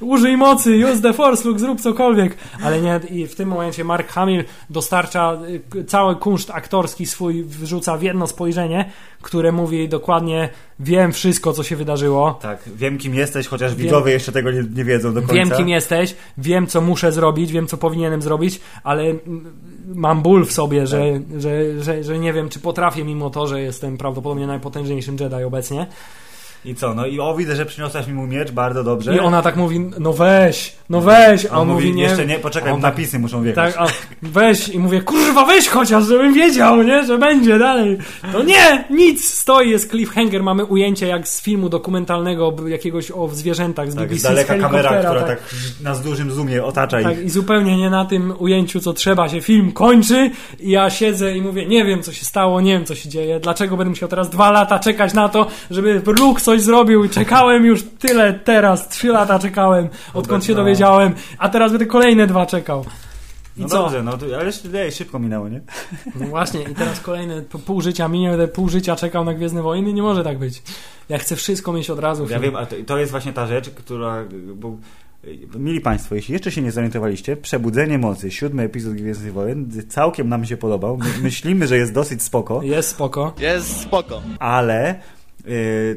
Użyj 0.00 0.36
mocy, 0.36 0.86
use 0.92 1.02
the 1.02 1.12
force, 1.12 1.48
Luke, 1.48 1.60
zrób 1.60 1.80
cokolwiek. 1.80 2.36
Ale 2.64 2.80
nie, 2.80 3.00
i 3.10 3.26
w 3.26 3.34
tym 3.34 3.48
momencie 3.48 3.84
Mark 3.84 4.08
Hamill 4.08 4.44
dostarcza 4.70 5.38
y, 5.76 5.84
cały 5.84 6.16
kunszt 6.16 6.50
aktorski 6.50 7.06
swój, 7.06 7.44
wrzuca 7.44 7.96
w 7.96 8.02
jedno 8.02 8.26
spojrzenie, 8.26 8.90
które 9.22 9.52
mówi 9.52 9.88
dokładnie, 9.88 10.48
wiem 10.80 11.12
wszystko, 11.12 11.52
co 11.52 11.62
się 11.62 11.76
wydarzyło. 11.76 12.38
Tak, 12.42 12.58
wiem 12.76 12.98
kim 12.98 13.14
jesteś, 13.14 13.46
chociaż 13.46 13.74
Wiem- 13.74 13.82
widzowie 13.82 14.12
jeszcze 14.12 14.32
tego 14.32 14.50
nie, 14.50 14.62
nie 14.74 14.84
wiedzą 14.84 15.14
do 15.14 15.20
końca. 15.20 15.34
Wiem, 15.34 15.50
kim 15.50 15.68
jesteś, 15.68 16.14
wiem, 16.38 16.66
co 16.66 16.80
muszę 16.80 17.12
zrobić, 17.12 17.52
wiem, 17.52 17.66
co 17.66 17.76
powinienem 17.76 18.22
zrobić, 18.22 18.60
ale 18.84 19.04
mam 19.94 20.22
ból 20.22 20.46
w 20.46 20.52
sobie, 20.52 20.86
że, 20.86 21.02
Tak. 21.30 21.40
że, 21.40 21.82
że, 21.82 22.04
że 22.04 22.18
nie 22.18 22.32
wiem, 22.32 22.48
czy 22.48 22.60
potrafię, 22.60 23.04
mimo 23.04 23.30
to, 23.30 23.46
że 23.46 23.60
jestem 23.62 23.98
prawdopodobnie 23.98 24.46
najpotężniejszym 24.46 25.16
Jedi 25.20 25.44
obecnie. 25.44 25.86
I 26.64 26.74
co, 26.74 26.94
no 26.94 27.06
i 27.06 27.20
o, 27.20 27.34
widzę, 27.34 27.56
że 27.56 27.66
przyniosłaś 27.66 28.06
mi 28.06 28.12
mój 28.14 28.28
miecz, 28.28 28.50
bardzo 28.50 28.84
dobrze. 28.84 29.16
I 29.16 29.20
ona 29.20 29.42
tak 29.42 29.56
mówi, 29.56 29.90
no 29.98 30.12
weź, 30.12 30.72
no 30.90 31.00
weź, 31.00 31.46
a 31.46 31.50
on, 31.50 31.58
on, 31.58 31.68
mówi, 31.68 31.94
nie. 31.94 32.02
jeszcze 32.02 32.26
nie, 32.26 32.38
poczekaj, 32.38 32.72
on 32.72 32.80
tak- 32.80 32.92
napisy 32.92 33.18
muszą 33.18 33.42
wjechać. 33.42 33.74
Tak, 33.74 33.82
a 33.88 33.92
weź 34.22 34.68
i 34.68 34.78
mówię, 34.78 35.00
kurwa, 35.00 35.44
weź 35.44 35.68
chociaż, 35.68 36.06
żebym 36.06 36.34
wiedział, 36.34 36.82
nie, 36.82 37.06
że 37.06 37.18
będzie 37.18 37.58
dalej. 37.58 37.98
No 38.32 38.42
nie, 38.42 38.84
nic, 38.90 39.24
stoi, 39.34 39.70
jest 39.70 39.90
cliffhanger, 39.90 40.42
mamy 40.42 40.64
ujęcie 40.64 41.06
jak 41.06 41.28
z 41.28 41.42
filmu 41.42 41.68
dokumentalnego 41.68 42.56
jakiegoś 42.66 43.10
o 43.10 43.28
zwierzętach 43.28 43.92
z 43.92 43.94
tak, 43.94 44.04
BBC, 44.04 44.20
z 44.20 44.22
daleka 44.22 44.54
kamera, 44.58 44.88
helikoptera, 44.88 45.10
która 45.10 45.36
tak. 45.36 45.40
tak. 45.40 45.82
na 45.82 45.94
z 45.94 46.02
dużym 46.02 46.32
zoomie 46.32 46.64
otacza 46.64 47.02
Tak, 47.02 47.18
ich. 47.18 47.24
i 47.24 47.30
zupełnie 47.30 47.76
nie 47.76 47.90
na 47.90 48.04
tym 48.04 48.34
ujęciu, 48.38 48.80
co 48.80 48.92
trzeba 48.92 49.28
się 49.28 49.40
film 49.40 49.72
kończy. 49.72 50.30
I 50.60 50.70
ja 50.70 50.90
siedzę 50.90 51.36
i 51.36 51.42
mówię, 51.42 51.66
nie 51.66 51.84
wiem, 51.84 52.02
co 52.02 52.12
się 52.12 52.24
stało, 52.24 52.60
nie 52.60 52.72
wiem, 52.72 52.84
co 52.84 52.94
się 52.94 53.08
dzieje. 53.08 53.40
Dlaczego 53.40 53.76
będę 53.76 53.90
musiał 53.90 54.08
teraz 54.08 54.30
dwa 54.30 54.50
lata 54.50 54.78
czekać 54.78 55.14
na 55.14 55.28
to, 55.28 55.46
żeby 55.70 56.02
Luke 56.06 56.40
coś 56.50 56.60
zrobił? 56.62 57.04
I 57.04 57.08
czekałem 57.10 57.64
już 57.64 57.82
tyle 57.98 58.32
teraz, 58.34 58.88
trzy 58.88 59.08
lata 59.08 59.38
czekałem, 59.38 59.88
odkąd 60.14 60.44
się 60.44 60.54
dowiedziałem, 60.54 61.14
a 61.38 61.48
teraz 61.48 61.70
będę 61.72 61.86
kolejne 61.86 62.26
dwa 62.26 62.46
czekał. 62.46 62.84
I 63.56 63.60
No 63.62 63.68
co? 63.68 63.82
dobrze, 63.82 64.02
no 64.02 64.18
to, 64.18 64.26
ale 64.36 64.46
jeszcze 64.46 64.90
szybko 64.90 65.18
minęło, 65.18 65.48
nie? 65.48 65.60
No 66.20 66.26
właśnie, 66.26 66.62
i 66.62 66.74
teraz 66.74 67.00
kolejne 67.00 67.42
pół 67.42 67.80
życia 67.80 68.08
minie, 68.08 68.30
będę 68.30 68.48
pół 68.48 68.68
życia 68.68 68.96
czekał 68.96 69.24
na 69.24 69.34
Gwiezdne 69.34 69.62
Wojny. 69.62 69.92
Nie 69.92 70.02
może 70.02 70.24
tak 70.24 70.38
być. 70.38 70.62
Ja 71.08 71.18
chcę 71.18 71.36
wszystko 71.36 71.72
mieć 71.72 71.90
od 71.90 71.98
razu. 71.98 72.26
Ja 72.30 72.40
wiem, 72.40 72.56
a 72.56 72.66
to, 72.66 72.76
to 72.86 72.98
jest 72.98 73.10
właśnie 73.10 73.32
ta 73.32 73.46
rzecz, 73.46 73.70
która... 73.70 74.24
Bo, 74.54 74.76
Mili 75.58 75.80
Państwo, 75.80 76.14
jeśli 76.14 76.32
jeszcze 76.32 76.52
się 76.52 76.62
nie 76.62 76.72
zorientowaliście, 76.72 77.36
Przebudzenie 77.36 77.98
Mocy, 77.98 78.30
siódmy 78.30 78.62
epizod 78.62 78.94
Gwiezdnych 78.94 79.32
Wojen, 79.32 79.70
całkiem 79.88 80.28
nam 80.28 80.44
się 80.46 80.56
podobał. 80.56 80.96
My, 80.96 81.04
myślimy, 81.22 81.66
że 81.66 81.76
jest 81.76 81.92
dosyć 81.92 82.22
spoko, 82.22 82.62
Jest 82.62 82.88
spoko. 82.88 83.32
Jest 83.38 83.80
spoko. 83.80 84.22
ale 84.38 85.00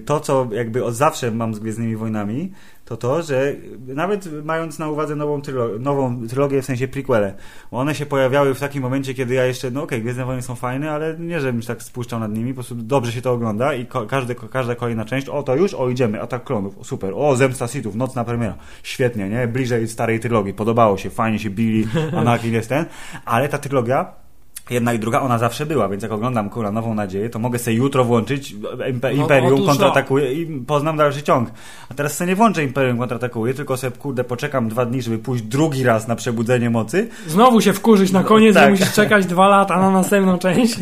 to, 0.06 0.20
co 0.20 0.48
jakby 0.52 0.84
od 0.84 0.96
zawsze 0.96 1.32
mam 1.32 1.56
z 1.56 1.60
Gwiezdnymi 1.60 1.96
Wojnami, 1.96 2.52
to 2.86 2.98
to, 2.98 3.22
że 3.22 3.56
nawet 3.88 4.44
mając 4.46 4.80
na 4.80 4.90
uwadze 4.90 5.16
nową, 5.16 5.40
trylo- 5.40 5.80
nową 5.80 6.28
trylogię, 6.28 6.62
w 6.62 6.66
sensie 6.66 6.88
prequele, 6.88 7.34
one 7.72 7.96
się 7.96 8.06
pojawiały 8.06 8.54
w 8.54 8.60
takim 8.60 8.84
momencie, 8.84 9.14
kiedy 9.14 9.34
ja 9.34 9.46
jeszcze, 9.46 9.72
no 9.72 9.84
okej, 9.84 10.02
Gwiezdne 10.02 10.26
Wojny 10.26 10.42
są 10.42 10.56
fajne, 10.56 10.92
ale 10.92 11.18
nie, 11.20 11.40
żebym 11.40 11.62
się 11.62 11.68
tak 11.68 11.84
spuszczał 11.84 12.20
nad 12.20 12.34
nimi, 12.34 12.52
po 12.52 12.56
prostu 12.56 12.76
dobrze 12.76 13.12
się 13.12 13.22
to 13.22 13.32
ogląda 13.32 13.74
i 13.74 13.86
każdy, 14.08 14.36
każda 14.36 14.76
kolejna 14.76 15.06
część, 15.06 15.30
o 15.30 15.44
to 15.44 15.56
już, 15.56 15.74
o 15.74 15.90
idziemy, 15.90 16.22
Atak 16.22 16.44
Klonów, 16.44 16.76
super, 16.82 17.14
o 17.16 17.36
Zemsta 17.36 17.68
Sithów, 17.68 17.96
nocna 17.96 18.24
premiera, 18.24 18.56
świetnie, 18.84 19.30
nie, 19.30 19.48
bliżej 19.48 19.88
starej 19.88 20.20
trylogii, 20.20 20.54
podobało 20.54 20.98
się, 20.98 21.10
fajnie 21.10 21.40
się 21.40 21.50
bili, 21.50 21.88
Anakin 22.18 22.54
jest 22.54 22.70
ten, 22.70 22.86
ale 23.26 23.50
ta 23.50 23.58
trylogia 23.58 24.23
Jedna 24.70 24.94
i 24.94 25.00
druga, 25.00 25.22
ona 25.22 25.38
zawsze 25.38 25.66
była, 25.66 25.90
więc 25.90 26.04
jak 26.04 26.12
oglądam 26.12 26.50
Kula 26.50 26.72
Nową 26.72 26.94
Nadzieję, 26.94 27.30
to 27.30 27.40
mogę 27.40 27.60
sobie 27.60 27.78
jutro 27.78 28.04
włączyć 28.04 28.56
Impe- 28.56 29.00
No, 29.02 29.10
Imperium 29.10 29.54
otóż 29.54 29.68
kontratakuje 29.68 30.34
i 30.34 30.60
poznam 30.68 30.98
dalszy 30.98 31.24
ciąg. 31.24 31.50
A 31.90 31.94
teraz 31.94 32.18
sobie 32.18 32.28
nie 32.30 32.36
włączę 32.36 32.64
Imperium 32.64 32.98
kontratakuje, 32.98 33.54
tylko 33.54 33.78
sobie 33.78 33.98
kurde 33.98 34.24
poczekam 34.24 34.70
dwa 34.70 34.86
dni, 34.86 35.02
żeby 35.02 35.18
pójść 35.20 35.44
drugi 35.44 35.84
raz 35.84 36.08
na 36.08 36.16
przebudzenie 36.16 36.70
mocy 36.70 37.10
Znowu 37.28 37.62
się 37.62 37.74
wkurzyć 37.74 38.12
na 38.12 38.24
koniec, 38.24 38.54
Tak. 38.54 38.64
że 38.64 38.70
musisz 38.72 38.94
czekać 38.94 39.26
dwa 39.26 39.48
lata 39.48 39.82
na 39.82 39.92
następną 39.92 40.38
część. 40.38 40.76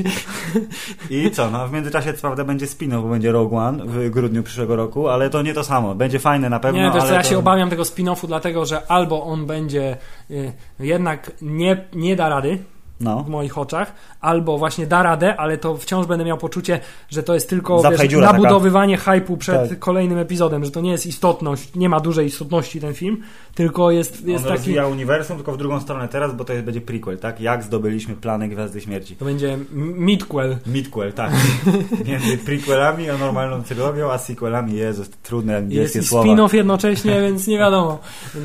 i 1.10 1.32
co, 1.32 1.52
no 1.52 1.68
w 1.68 1.74
międzyczasie 1.74 2.14
co 2.14 2.22
prawda 2.22 2.44
będzie 2.44 2.68
spin 2.68 2.91
bo 2.91 3.02
będzie 3.10 3.32
Rogue 3.32 3.58
One 3.58 3.84
w 3.86 4.10
grudniu 4.10 4.44
przyszłego 4.44 4.76
roku, 4.76 5.08
ale 5.10 5.30
to 5.30 5.41
nie 5.41 5.53
to 5.53 5.64
samo. 5.64 5.95
Będzie 5.95 6.20
fajne 6.20 6.49
na 6.49 6.60
pewno, 6.60 6.82
Nie, 6.82 6.91
wiesz 6.94 7.03
co, 7.03 7.14
ja 7.14 7.22
to... 7.22 7.30
się 7.30 7.38
obawiam 7.38 7.70
tego 7.70 7.84
spin-offu, 7.84 8.28
dlatego 8.28 8.66
że 8.66 8.91
albo 8.91 9.24
on 9.24 9.45
będzie 9.45 9.98
y, 10.32 10.52
jednak 10.80 11.32
nie, 11.41 11.86
nie 11.94 12.16
da 12.16 12.30
rady 12.30 12.58
No. 13.02 13.23
w 13.23 13.30
moich 13.30 13.57
oczach, 13.57 13.94
albo 14.22 14.57
właśnie 14.57 14.88
da 14.88 15.03
radę, 15.03 15.38
ale 15.38 15.57
to 15.57 15.78
wciąż 15.78 16.07
będę 16.07 16.26
miał 16.26 16.38
poczucie, 16.38 16.80
że 17.10 17.23
to 17.23 17.34
jest 17.34 17.49
tylko 17.49 17.84
wiesz, 17.91 18.02
dziura 18.02 18.28
taka. 18.28 18.38
nabudowywanie 18.38 18.98
hypu 18.98 19.38
przed 19.38 19.69
Tak. 19.69 19.80
kolejnym 19.80 20.18
epizodem, 20.18 20.65
że 20.65 20.72
to 20.72 20.82
nie 20.82 20.91
jest 20.91 21.06
istotność, 21.06 21.76
nie 21.76 21.90
ma 21.90 21.99
dużej 21.99 22.26
istotności 22.28 22.80
ten 22.82 22.94
film, 22.94 23.22
tylko 23.56 23.91
jest, 23.91 24.26
jest 24.26 24.44
On 24.45 24.49
taki... 24.49 24.57
rozwija 24.57 24.88
uniwersum, 24.88 25.36
tylko 25.36 25.52
w 25.52 25.57
drugą 25.57 25.80
stronę 25.80 26.07
teraz, 26.07 26.36
bo 26.36 26.45
to 26.45 26.53
jest, 26.53 26.65
będzie 26.65 26.82
prequel, 26.82 27.18
tak? 27.18 27.41
Jak 27.41 27.64
zdobyliśmy 27.64 28.15
plany 28.15 28.48
Gwiazdy 28.49 28.82
Śmierci. 28.82 29.15
To 29.15 29.26
będzie 29.26 29.57
midquel. 29.95 30.57
Midquel, 30.68 31.14
tak. 31.14 31.32
Między 32.07 32.38
prequelami 32.38 33.10
a 33.10 33.18
normalną 33.18 33.64
trylogią, 33.64 34.11
a 34.11 34.18
sequelami, 34.18 34.73
Jezus, 34.73 35.10
trudne 35.10 35.53
Jest 35.53 35.64
angielskie 35.64 35.99
i 35.99 36.03
słowa. 36.03 36.30
spin-off 36.30 36.53
jednocześnie, 36.56 37.22
więc 37.26 37.48
nie 37.48 37.57
wiadomo, 37.57 37.99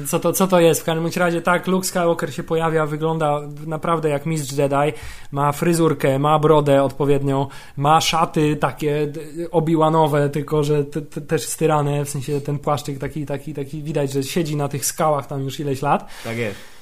co 0.06 0.20
to, 0.20 0.32
co 0.32 0.46
to 0.46 0.60
jest. 0.60 0.80
W 0.80 0.84
każdym 0.84 1.06
razie 1.16 1.42
tak, 1.42 1.66
Luke 1.66 1.86
Skywalker 1.86 2.34
się 2.34 2.42
pojawia, 2.42 2.86
wygląda 2.86 3.40
naprawdę 3.66 4.08
jak 4.08 4.26
mistrz 4.26 4.45
Jedi. 4.52 4.92
Ma 5.30 5.52
fryzurkę, 5.52 6.18
ma 6.18 6.38
brodę 6.38 6.82
odpowiednią, 6.82 7.46
ma 7.76 8.00
szaty 8.00 8.56
takie 8.56 9.12
obiłanowe, 9.50 10.30
tylko 10.30 10.64
że 10.64 10.84
te, 10.84 11.02
te, 11.02 11.20
też 11.20 11.42
styrane, 11.42 12.04
w 12.04 12.10
sensie 12.10 12.40
ten 12.40 12.58
płaszczyk 12.58 12.98
taki, 12.98 13.26
taki, 13.26 13.54
taki 13.54 13.82
widać, 13.82 14.12
że 14.12 14.22
siedzi 14.22 14.56
na 14.56 14.68
tych 14.68 14.86
skałach 14.86 15.26
tam 15.26 15.42
już 15.42 15.60
ileś 15.60 15.82
lat. 15.82 16.08
Tak 16.24 16.36
jest. 16.36 16.75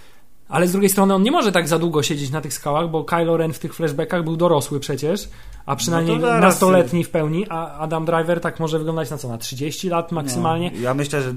Ale 0.54 0.68
z 0.68 0.72
drugiej 0.72 0.90
strony 0.90 1.14
on 1.14 1.22
nie 1.22 1.30
może 1.30 1.52
tak 1.52 1.68
za 1.68 1.78
długo 1.78 2.02
siedzieć 2.02 2.30
na 2.30 2.40
tych 2.40 2.54
skałach, 2.54 2.90
bo 2.90 3.04
Kylo 3.04 3.36
Ren 3.36 3.52
w 3.52 3.58
tych 3.58 3.74
flashbackach 3.74 4.24
był 4.24 4.36
dorosły 4.36 4.80
przecież, 4.80 5.28
a 5.66 5.76
przynajmniej 5.76 6.18
No 6.18 6.40
nastoletni 6.40 7.04
w 7.04 7.10
pełni, 7.10 7.46
a 7.48 7.78
Adam 7.78 8.04
Driver 8.04 8.40
tak 8.40 8.60
może 8.60 8.78
wyglądać 8.78 9.10
na 9.10 9.18
co, 9.18 9.28
na 9.28 9.38
30 9.38 9.88
lat 9.88 10.12
maksymalnie? 10.12 10.70
No, 10.74 10.80
ja 10.80 10.94
myślę, 10.94 11.22
że 11.22 11.32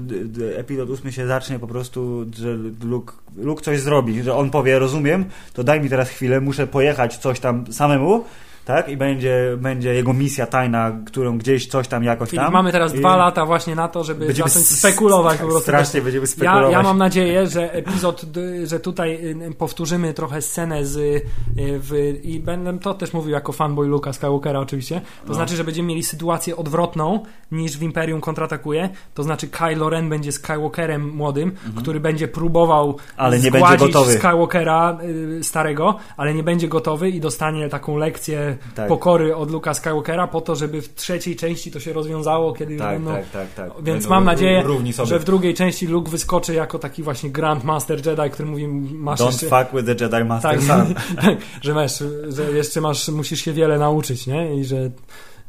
epizod 0.56 0.90
8 0.90 1.12
się 1.12 1.26
zacznie 1.26 1.58
po 1.58 1.66
prostu, 1.66 2.26
że 2.38 2.56
Luke, 2.84 3.12
Luke 3.36 3.62
coś 3.62 3.80
zrobi, 3.80 4.22
że 4.22 4.34
on 4.34 4.50
powie, 4.50 4.78
rozumiem, 4.78 5.24
to 5.52 5.64
daj 5.64 5.80
mi 5.80 5.88
teraz 5.88 6.08
chwilę, 6.08 6.40
muszę 6.40 6.66
pojechać 6.66 7.16
coś 7.16 7.40
tam 7.40 7.72
samemu, 7.72 8.24
tak? 8.68 8.88
I 8.88 8.96
będzie, 8.96 9.56
będzie 9.58 9.94
jego 9.94 10.12
misja 10.12 10.46
tajna, 10.46 10.92
którą 11.06 11.38
gdzieś 11.38 11.66
coś 11.66 11.88
tam 11.88 12.04
jakoś 12.04 12.28
Czyli 12.28 12.42
tam. 12.42 12.52
mamy 12.52 12.72
teraz 12.72 12.94
I 12.94 12.98
dwa 12.98 13.16
lata 13.16 13.46
właśnie 13.46 13.74
na 13.74 13.88
to, 13.88 14.04
żeby 14.04 14.26
będziemy 14.26 14.48
zacząć 14.48 14.66
spekulować 14.66 15.32
tak, 15.32 15.40
po 15.40 15.46
prostu. 15.46 15.62
Strasznie 15.62 16.00
będziemy 16.02 16.22
Ja, 16.22 16.26
spekulować. 16.32 16.72
ja 16.72 16.82
mam 16.82 16.98
nadzieję, 16.98 17.46
że 17.46 17.72
epizod, 17.72 18.24
że 18.64 18.80
tutaj 18.80 19.26
y, 19.50 19.54
powtórzymy 19.54 20.14
trochę 20.14 20.42
scenę 20.42 20.86
z 20.86 20.96
y, 20.96 21.22
w, 21.56 22.18
i 22.22 22.40
będę 22.40 22.78
to 22.78 22.94
też 22.94 23.12
mówił 23.12 23.30
jako 23.30 23.52
fanboy 23.52 23.86
Luka 23.88 24.12
Skywalkera 24.12 24.60
oczywiście. 24.60 25.00
To 25.00 25.28
No. 25.28 25.34
znaczy, 25.34 25.56
że 25.56 25.64
będziemy 25.64 25.88
mieli 25.88 26.02
sytuację 26.02 26.56
odwrotną 26.56 27.22
niż 27.52 27.78
w 27.78 27.82
Imperium 27.82 28.20
kontratakuje. 28.20 28.88
To 29.14 29.22
znaczy 29.22 29.48
Kylo 29.48 29.90
Ren 29.90 30.08
będzie 30.08 30.32
Skywalkerem 30.32 31.10
młodym, 31.10 31.52
który 31.76 32.00
będzie 32.00 32.28
próbował 32.28 32.88
Mhm. 32.88 33.08
Ale 33.16 33.38
nie 33.38 33.50
będzie 33.50 33.76
gotowy. 33.76 34.12
Skywalkera 34.12 34.98
y, 35.38 35.44
starego, 35.44 35.96
ale 36.16 36.34
nie 36.34 36.42
będzie 36.42 36.68
gotowy 36.68 37.10
i 37.10 37.20
dostanie 37.20 37.68
taką 37.68 37.96
lekcję 37.96 38.57
Tak. 38.74 38.88
pokory 38.88 39.36
od 39.36 39.50
Luka 39.50 39.74
Skywalkera 39.74 40.26
po 40.26 40.40
to, 40.40 40.56
żeby 40.56 40.82
w 40.82 40.94
trzeciej 40.94 41.36
części 41.36 41.70
to 41.70 41.80
się 41.80 41.92
rozwiązało, 41.92 42.52
kiedy 42.52 42.76
Tak, 42.76 42.94
będą 42.94 43.12
tak, 43.12 43.30
tak, 43.30 43.54
tak. 43.54 43.70
więc 43.82 43.84
Będą 43.84 44.08
mam 44.08 44.24
nadzieję, 44.24 44.64
że 45.04 45.18
w 45.18 45.24
drugiej 45.24 45.54
części 45.54 45.86
Luke 45.86 46.10
wyskoczy 46.10 46.54
jako 46.54 46.78
taki 46.78 47.02
właśnie 47.02 47.30
Grand 47.30 47.64
Master 47.64 48.06
Jedi, 48.06 48.30
który 48.30 48.48
mówi, 48.48 48.68
masz 48.68 49.20
Don't 49.20 49.26
jeszcze... 49.26 49.46
fuck 49.46 49.74
with 49.74 49.98
the 49.98 50.04
Jedi 50.04 50.24
Master 50.24 50.60
Tak, 50.66 50.86
tak, 51.22 51.36
że 51.60 51.74
masz, 51.74 52.02
że 52.28 52.52
jeszcze 52.52 52.80
masz, 52.80 53.08
musisz 53.08 53.40
się 53.40 53.52
wiele 53.52 53.78
nauczyć, 53.78 54.26
nie? 54.26 54.54
I 54.54 54.64
że, 54.64 54.90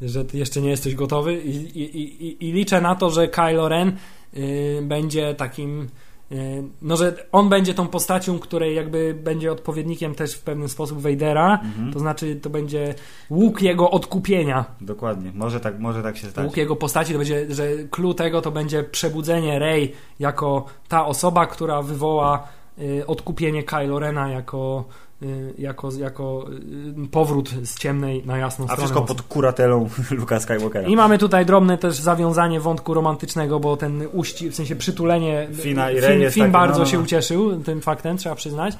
że 0.02 0.24
ty 0.24 0.38
jeszcze 0.38 0.60
nie 0.60 0.70
jesteś 0.70 0.94
gotowy 0.94 1.34
i, 1.34 1.56
i, 1.56 2.02
i, 2.26 2.48
i 2.48 2.52
liczę 2.52 2.80
na 2.80 2.94
to, 2.94 3.10
że 3.10 3.28
Kylo 3.28 3.68
Ren 3.68 3.92
y, 4.36 4.80
będzie 4.82 5.34
takim 5.34 5.88
no, 6.82 6.96
że 6.96 7.16
on 7.32 7.48
będzie 7.48 7.74
tą 7.74 7.88
postacią, 7.88 8.38
której 8.38 8.76
jakby 8.76 9.14
będzie 9.22 9.52
odpowiednikiem 9.52 10.14
też 10.14 10.34
w 10.34 10.40
pewien 10.42 10.68
sposób 10.68 11.00
Vadera, 11.00 11.60
Mhm. 11.64 11.92
to 11.92 11.98
znaczy 11.98 12.36
to 12.36 12.50
będzie 12.50 12.94
łuk 13.30 13.62
jego 13.62 13.90
odkupienia. 13.90 14.64
Dokładnie. 14.80 15.32
Może 15.34 15.60
tak, 15.60 15.78
może 15.78 16.02
tak 16.02 16.16
się 16.16 16.26
stać. 16.30 16.46
Łuk 16.46 16.56
jego 16.56 16.76
postaci 16.76 17.12
to 17.12 17.18
będzie, 17.18 17.54
że 17.54 17.64
clue 17.90 18.14
tego 18.14 18.42
to 18.42 18.50
będzie 18.50 18.82
przebudzenie 18.84 19.58
Rey 19.58 19.92
jako 20.18 20.64
ta 20.88 21.06
osoba, 21.06 21.46
która 21.46 21.82
wywoła 21.82 22.48
y, 22.78 23.06
odkupienie 23.06 23.62
Kylo 23.62 23.98
Rena 23.98 24.28
jako, 24.28 24.84
jako, 25.58 25.90
jako 25.98 26.46
y, 27.04 27.08
powrót 27.08 27.50
z 27.62 27.78
ciemnej 27.78 28.22
na 28.26 28.38
jasną 28.38 28.64
A 28.64 28.68
stronę. 28.68 28.78
wszystko 28.82 29.00
mocy. 29.00 29.14
pod 29.14 29.22
kuratelą 29.22 29.88
Luka 30.10 30.40
Skywalkera. 30.40 30.88
I 30.88 30.96
mamy 30.96 31.18
tutaj 31.18 31.46
drobne 31.46 31.78
też 31.78 31.96
zawiązanie 31.96 32.60
wątku 32.60 32.94
romantycznego, 32.94 33.60
bo 33.60 33.76
ten 33.76 34.08
uści, 34.12 34.50
w 34.50 34.54
sensie 34.54 34.76
przytulenie 34.76 35.48
Fina 35.54 35.90
i 35.90 36.00
Rey 36.00 36.30
Finn 36.30 36.50
bardzo 36.50 36.78
no, 36.78 36.84
no, 36.84 36.90
się 36.90 36.96
no. 36.96 37.02
ucieszył 37.02 37.60
tym 37.60 37.80
faktem, 37.80 38.16
trzeba 38.16 38.34
przyznać. 38.34 38.74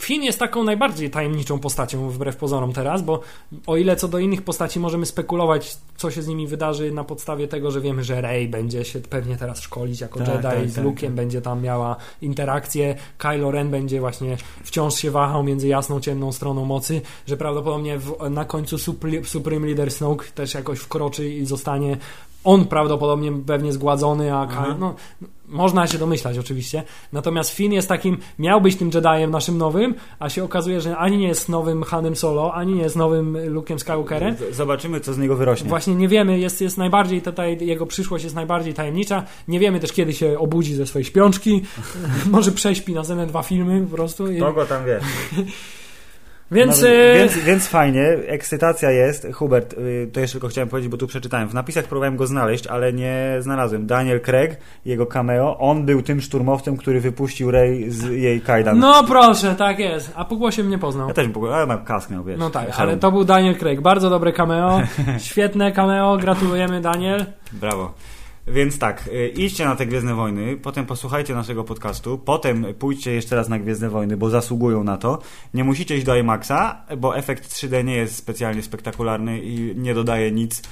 Finn 0.00 0.22
jest 0.22 0.38
taką 0.38 0.64
najbardziej 0.64 1.10
tajemniczą 1.10 1.58
postacią 1.58 2.10
wbrew 2.10 2.36
pozorom 2.36 2.72
teraz, 2.72 3.02
bo 3.02 3.20
o 3.66 3.76
ile 3.76 3.96
co 3.96 4.08
do 4.08 4.18
innych 4.18 4.42
postaci 4.42 4.80
możemy 4.80 5.06
spekulować, 5.06 5.76
co 5.96 6.10
się 6.10 6.22
z 6.22 6.28
nimi 6.28 6.46
wydarzy 6.46 6.92
na 6.92 7.04
podstawie 7.04 7.48
tego, 7.48 7.70
że 7.70 7.80
wiemy, 7.80 8.04
że 8.04 8.20
Rey 8.20 8.48
będzie 8.48 8.84
się 8.84 9.00
pewnie 9.00 9.36
teraz 9.36 9.60
szkolić 9.60 10.00
jako 10.00 10.18
Tak, 10.18 10.28
Jedi, 10.28 10.42
tak, 10.42 10.70
z 10.70 10.74
tak, 10.74 10.84
Luke'em 10.84 11.00
tak. 11.00 11.10
będzie 11.10 11.42
tam 11.42 11.62
miała 11.62 11.96
interakcję, 12.22 12.94
Kylo 13.18 13.50
Ren 13.50 13.70
będzie 13.70 14.00
właśnie 14.00 14.36
wciąż 14.64 14.94
się 14.94 15.10
wahał 15.10 15.42
między 15.42 15.68
jasną, 15.68 16.00
ciemną 16.00 16.32
stroną 16.32 16.64
mocy, 16.64 17.00
że 17.26 17.36
prawdopodobnie 17.36 17.98
w, 17.98 18.30
na 18.30 18.44
końcu 18.44 18.78
Supreme 19.24 19.66
Leader 19.66 19.90
Snoke 19.90 20.26
też 20.34 20.54
jakoś 20.54 20.78
wkroczy 20.78 21.28
i 21.28 21.46
zostanie 21.46 21.96
on 22.44 22.64
prawdopodobnie 22.64 23.32
pewnie 23.46 23.72
zgładzony, 23.72 24.34
a. 24.34 24.46
Kylo, 24.46 24.76
no, 24.78 24.94
można 25.50 25.86
się 25.86 25.98
domyślać 25.98 26.38
oczywiście. 26.38 26.82
Natomiast 27.12 27.50
Finn 27.50 27.72
jest 27.72 27.88
takim, 27.88 28.18
miał 28.38 28.60
być 28.60 28.76
tym 28.76 28.90
Jediem 28.94 29.30
naszym 29.30 29.58
nowym, 29.58 29.94
a 30.18 30.28
się 30.28 30.44
okazuje, 30.44 30.80
że 30.80 30.96
ani 30.96 31.18
nie 31.18 31.28
jest 31.28 31.48
nowym 31.48 31.82
Hanem 31.82 32.16
Solo, 32.16 32.54
ani 32.54 32.74
nie 32.74 32.82
jest 32.82 32.96
nowym 32.96 33.32
Luke'em 33.32 33.78
Skywalkerem. 33.78 34.36
Zobaczymy, 34.50 35.00
co 35.00 35.12
z 35.12 35.18
niego 35.18 35.36
wyrośnie. 35.36 35.68
Właśnie 35.68 35.94
nie 35.94 36.08
wiemy, 36.08 36.38
jest, 36.38 36.60
jest 36.60 36.78
najbardziej 36.78 37.22
tutaj, 37.22 37.66
jego 37.66 37.86
przyszłość 37.86 38.24
jest 38.24 38.36
najbardziej 38.36 38.74
tajemnicza. 38.74 39.24
Nie 39.48 39.60
wiemy 39.60 39.80
też, 39.80 39.92
kiedy 39.92 40.12
się 40.12 40.38
obudzi 40.38 40.74
ze 40.74 40.86
swojej 40.86 41.04
śpiączki. 41.04 41.62
Może 42.30 42.52
prześpi 42.52 42.94
następne 42.94 43.26
dwa 43.26 43.42
filmy 43.42 43.86
po 43.90 43.96
prostu. 43.96 44.32
I, 44.32 44.38
To 44.38 44.52
go 44.52 44.66
tam 44.66 44.84
wie. 44.84 45.00
więc, 46.50 46.82
No, 46.82 46.88
więc, 47.14 47.38
więc 47.38 47.68
fajnie, 47.68 48.02
ekscytacja 48.26 48.90
jest. 48.90 49.26
Hubert, 49.34 49.72
y, 49.72 50.10
to 50.12 50.20
jeszcze 50.20 50.32
tylko 50.34 50.48
chciałem 50.48 50.68
powiedzieć, 50.68 50.90
bo 50.90 50.96
tu 50.96 51.06
przeczytałem. 51.06 51.48
W 51.48 51.54
napisach 51.54 51.84
próbowałem 51.84 52.16
go 52.16 52.26
znaleźć, 52.26 52.66
ale 52.66 52.92
nie 52.92 53.36
znalazłem. 53.40 53.86
Daniel 53.86 54.20
Craig, 54.20 54.56
jego 54.84 55.06
cameo, 55.06 55.58
on 55.58 55.86
był 55.86 56.02
tym 56.02 56.20
szturmowcem, 56.20 56.76
który 56.76 57.00
wypuścił 57.00 57.50
Rey 57.50 57.90
z 57.90 58.04
jej 58.10 58.40
kajdan. 58.40 58.78
no 58.78 59.04
proszę, 59.04 59.54
tak 59.54 59.78
jest. 59.78 60.12
A 60.14 60.24
po 60.24 60.36
głosie 60.36 60.64
mnie 60.64 60.78
poznał. 60.78 61.08
Ja 61.08 61.14
też 61.14 61.24
bym 61.24 61.32
powiedział, 61.32 61.56
ale 61.56 61.66
mam 61.66 61.84
kask 61.84 62.10
miał, 62.10 62.24
wiesz. 62.24 62.38
No 62.38 62.50
tak, 62.50 62.66
ale 62.76 62.96
to 62.96 63.12
był 63.12 63.24
Daniel 63.24 63.56
Craig. 63.56 63.80
Bardzo 63.80 64.10
dobre 64.10 64.32
cameo. 64.32 64.80
Świetne 65.18 65.72
cameo. 65.72 66.16
Gratulujemy, 66.16 66.80
Daniel. 66.80 67.26
Brawo. 67.52 67.94
Więc 68.46 68.78
tak, 68.78 69.08
y, 69.08 69.28
idźcie 69.28 69.64
na 69.64 69.76
te 69.76 69.86
Gwiezdne 69.86 70.14
Wojny, 70.14 70.56
potem 70.56 70.86
posłuchajcie 70.86 71.34
naszego 71.34 71.64
podcastu, 71.64 72.18
potem 72.18 72.66
pójdźcie 72.78 73.12
jeszcze 73.12 73.36
raz 73.36 73.48
na 73.48 73.58
Gwiezdne 73.58 73.90
Wojny, 73.90 74.16
bo 74.16 74.30
zasługują 74.30 74.84
na 74.84 74.96
to. 74.96 75.18
Nie 75.54 75.64
musicie 75.64 75.96
iść 75.96 76.06
do 76.06 76.16
IMAXa, 76.16 76.86
bo 76.98 77.16
efekt 77.16 77.48
3D 77.52 77.84
nie 77.84 77.96
jest 77.96 78.16
specjalnie 78.16 78.62
spektakularny 78.62 79.40
i 79.40 79.76
nie 79.76 79.94
dodaje 79.94 80.32
nic, 80.32 80.62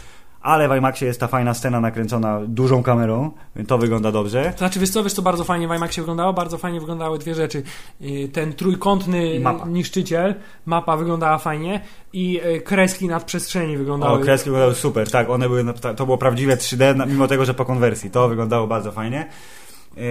ale 0.48 0.68
w 0.68 0.76
IMAXie 0.76 1.06
jest 1.06 1.20
ta 1.20 1.26
fajna 1.28 1.54
scena 1.54 1.80
nakręcona 1.80 2.40
dużą 2.46 2.82
kamerą, 2.82 3.30
to 3.66 3.78
wygląda 3.78 4.12
dobrze. 4.12 4.50
To 4.52 4.58
znaczy, 4.58 4.80
wiesz 4.80 4.90
co, 4.90 5.04
wiesz 5.04 5.12
co 5.12 5.22
bardzo 5.22 5.44
fajnie 5.44 5.68
w 5.68 5.74
IMAXie 5.74 6.02
wyglądało? 6.02 6.32
Bardzo 6.32 6.58
fajnie 6.58 6.80
wyglądały 6.80 7.18
dwie 7.18 7.34
rzeczy. 7.34 7.62
Yy, 8.00 8.28
Ten 8.28 8.52
trójkątny 8.52 9.40
mapa. 9.40 9.66
niszczyciel, 9.68 10.34
mapa 10.66 10.96
wyglądała 10.96 11.38
fajnie 11.38 11.80
i 12.12 12.32
yy, 12.32 12.60
kreski 12.60 13.08
nad 13.08 13.24
przestrzeni 13.24 13.76
wyglądały. 13.76 14.20
O, 14.20 14.22
kreski 14.22 14.44
wyglądały 14.50 14.74
super, 14.74 15.10
tak, 15.10 15.30
one 15.30 15.48
były, 15.48 15.64
to 15.96 16.04
było 16.06 16.18
prawdziwe 16.18 16.56
3D, 16.56 16.96
na- 16.96 17.06
mimo 17.06 17.28
tego, 17.28 17.44
że 17.44 17.54
po 17.54 17.64
konwersji, 17.64 18.10
to 18.10 18.28
wyglądało 18.28 18.66
bardzo 18.66 18.92
fajnie. 18.92 19.26
Yy, 19.97 20.02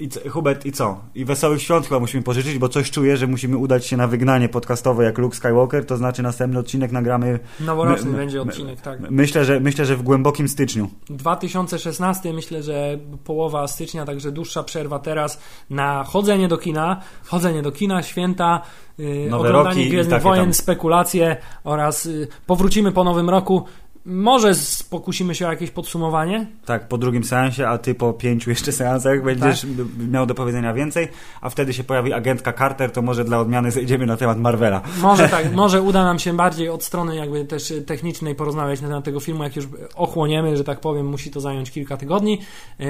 I 0.00 0.08
co, 0.08 0.30
Hubert, 0.30 0.66
i 0.66 0.72
co? 0.72 1.00
I 1.14 1.24
wesołych 1.24 1.62
świąt 1.62 1.86
chyba 1.86 2.00
musimy 2.00 2.22
pożyczyć, 2.22 2.58
bo 2.58 2.68
coś 2.68 2.90
czuję, 2.90 3.16
że 3.16 3.26
musimy 3.26 3.56
udać 3.56 3.86
się 3.86 3.96
na 3.96 4.06
wygnanie 4.06 4.48
podcastowe 4.48 5.04
jak 5.04 5.18
Luke 5.18 5.36
Skywalker, 5.36 5.86
to 5.86 5.96
znaczy 5.96 6.22
następny 6.22 6.58
odcinek 6.58 6.92
nagramy. 6.92 7.38
Noworoczny 7.60 8.10
My- 8.10 8.16
będzie 8.16 8.42
odcinek, 8.42 8.80
tak. 8.80 9.00
Myślę, 9.10 9.44
że 9.44 9.60
myślę, 9.60 9.84
że 9.86 9.96
w 9.96 10.02
głębokim 10.02 10.48
styczniu. 10.48 10.90
2016, 11.10 12.32
myślę, 12.32 12.62
że 12.62 12.98
połowa 13.24 13.68
stycznia, 13.68 14.04
także 14.04 14.32
dłuższa 14.32 14.62
przerwa 14.62 14.98
teraz 14.98 15.40
na 15.70 16.04
chodzenie 16.04 16.48
do 16.48 16.58
kina, 16.58 17.00
chodzenie 17.26 17.62
do 17.62 17.72
kina, 17.72 18.02
święta, 18.02 18.60
yy, 18.98 19.30
Nowe 19.30 19.48
oglądanie 19.48 19.88
Gwiezdnych 19.88 20.22
Wojen, 20.22 20.44
tam. 20.44 20.54
spekulacje 20.54 21.36
oraz 21.64 22.04
yy, 22.04 22.28
powrócimy 22.46 22.92
po 22.92 23.04
nowym 23.04 23.30
roku. 23.30 23.64
Może 24.10 24.52
pokusimy 24.90 25.34
się 25.34 25.46
o 25.46 25.50
jakieś 25.50 25.70
podsumowanie? 25.70 26.46
Tak, 26.66 26.88
po 26.88 26.98
drugim 26.98 27.24
seansie, 27.24 27.68
a 27.68 27.78
ty 27.78 27.94
po 27.94 28.12
pięciu 28.12 28.50
jeszcze 28.50 28.72
seansach 28.72 29.22
będziesz 29.24 29.60
Tak. 29.60 29.70
miał 30.10 30.26
do 30.26 30.34
powiedzenia 30.34 30.74
więcej, 30.74 31.08
a 31.40 31.50
wtedy 31.50 31.72
się 31.72 31.84
pojawi 31.84 32.12
agentka 32.12 32.52
Carter, 32.52 32.90
to 32.90 33.02
może 33.02 33.24
dla 33.24 33.40
odmiany 33.40 33.70
zejdziemy 33.70 34.06
na 34.06 34.16
temat 34.16 34.38
Marvela. 34.38 34.82
Może 35.02 35.28
tak, 35.38 35.52
może 35.52 35.82
uda 35.82 36.04
nam 36.04 36.18
się 36.18 36.36
bardziej 36.36 36.68
od 36.68 36.84
strony 36.84 37.16
jakby 37.16 37.44
też 37.44 37.72
technicznej 37.86 38.34
porozmawiać 38.34 38.80
na 38.80 38.88
temat 38.88 39.04
tego 39.04 39.20
filmu, 39.20 39.42
jak 39.42 39.56
już 39.56 39.68
ochłoniemy, 39.94 40.56
że 40.56 40.64
tak 40.64 40.80
powiem, 40.80 41.06
musi 41.06 41.30
to 41.30 41.40
zająć 41.40 41.70
kilka 41.70 41.96
tygodni. 41.96 42.40
Yy, 42.78 42.86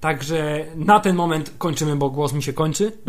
Także 0.00 0.64
na 0.76 1.00
ten 1.00 1.16
moment 1.16 1.54
kończymy, 1.58 1.96
bo 1.96 2.10
głos 2.10 2.32
mi 2.32 2.42
się 2.42 2.52
kończy. 2.52 2.92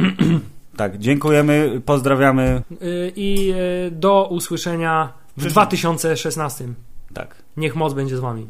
Tak, 0.78 0.98
dziękujemy, 0.98 1.82
pozdrawiamy. 1.86 2.62
Yy, 2.72 3.12
I 3.16 3.46
yy, 3.46 3.56
do 3.92 4.28
usłyszenia 4.32 5.14
w 5.28 5.32
Przyszłym. 5.34 5.52
2016. 5.52 6.68
Tak. 7.16 7.36
Niech 7.58 7.76
moc 7.76 7.94
będzie 7.94 8.18
z 8.18 8.20
wami. 8.20 8.50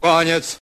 Koniec. 0.00 0.58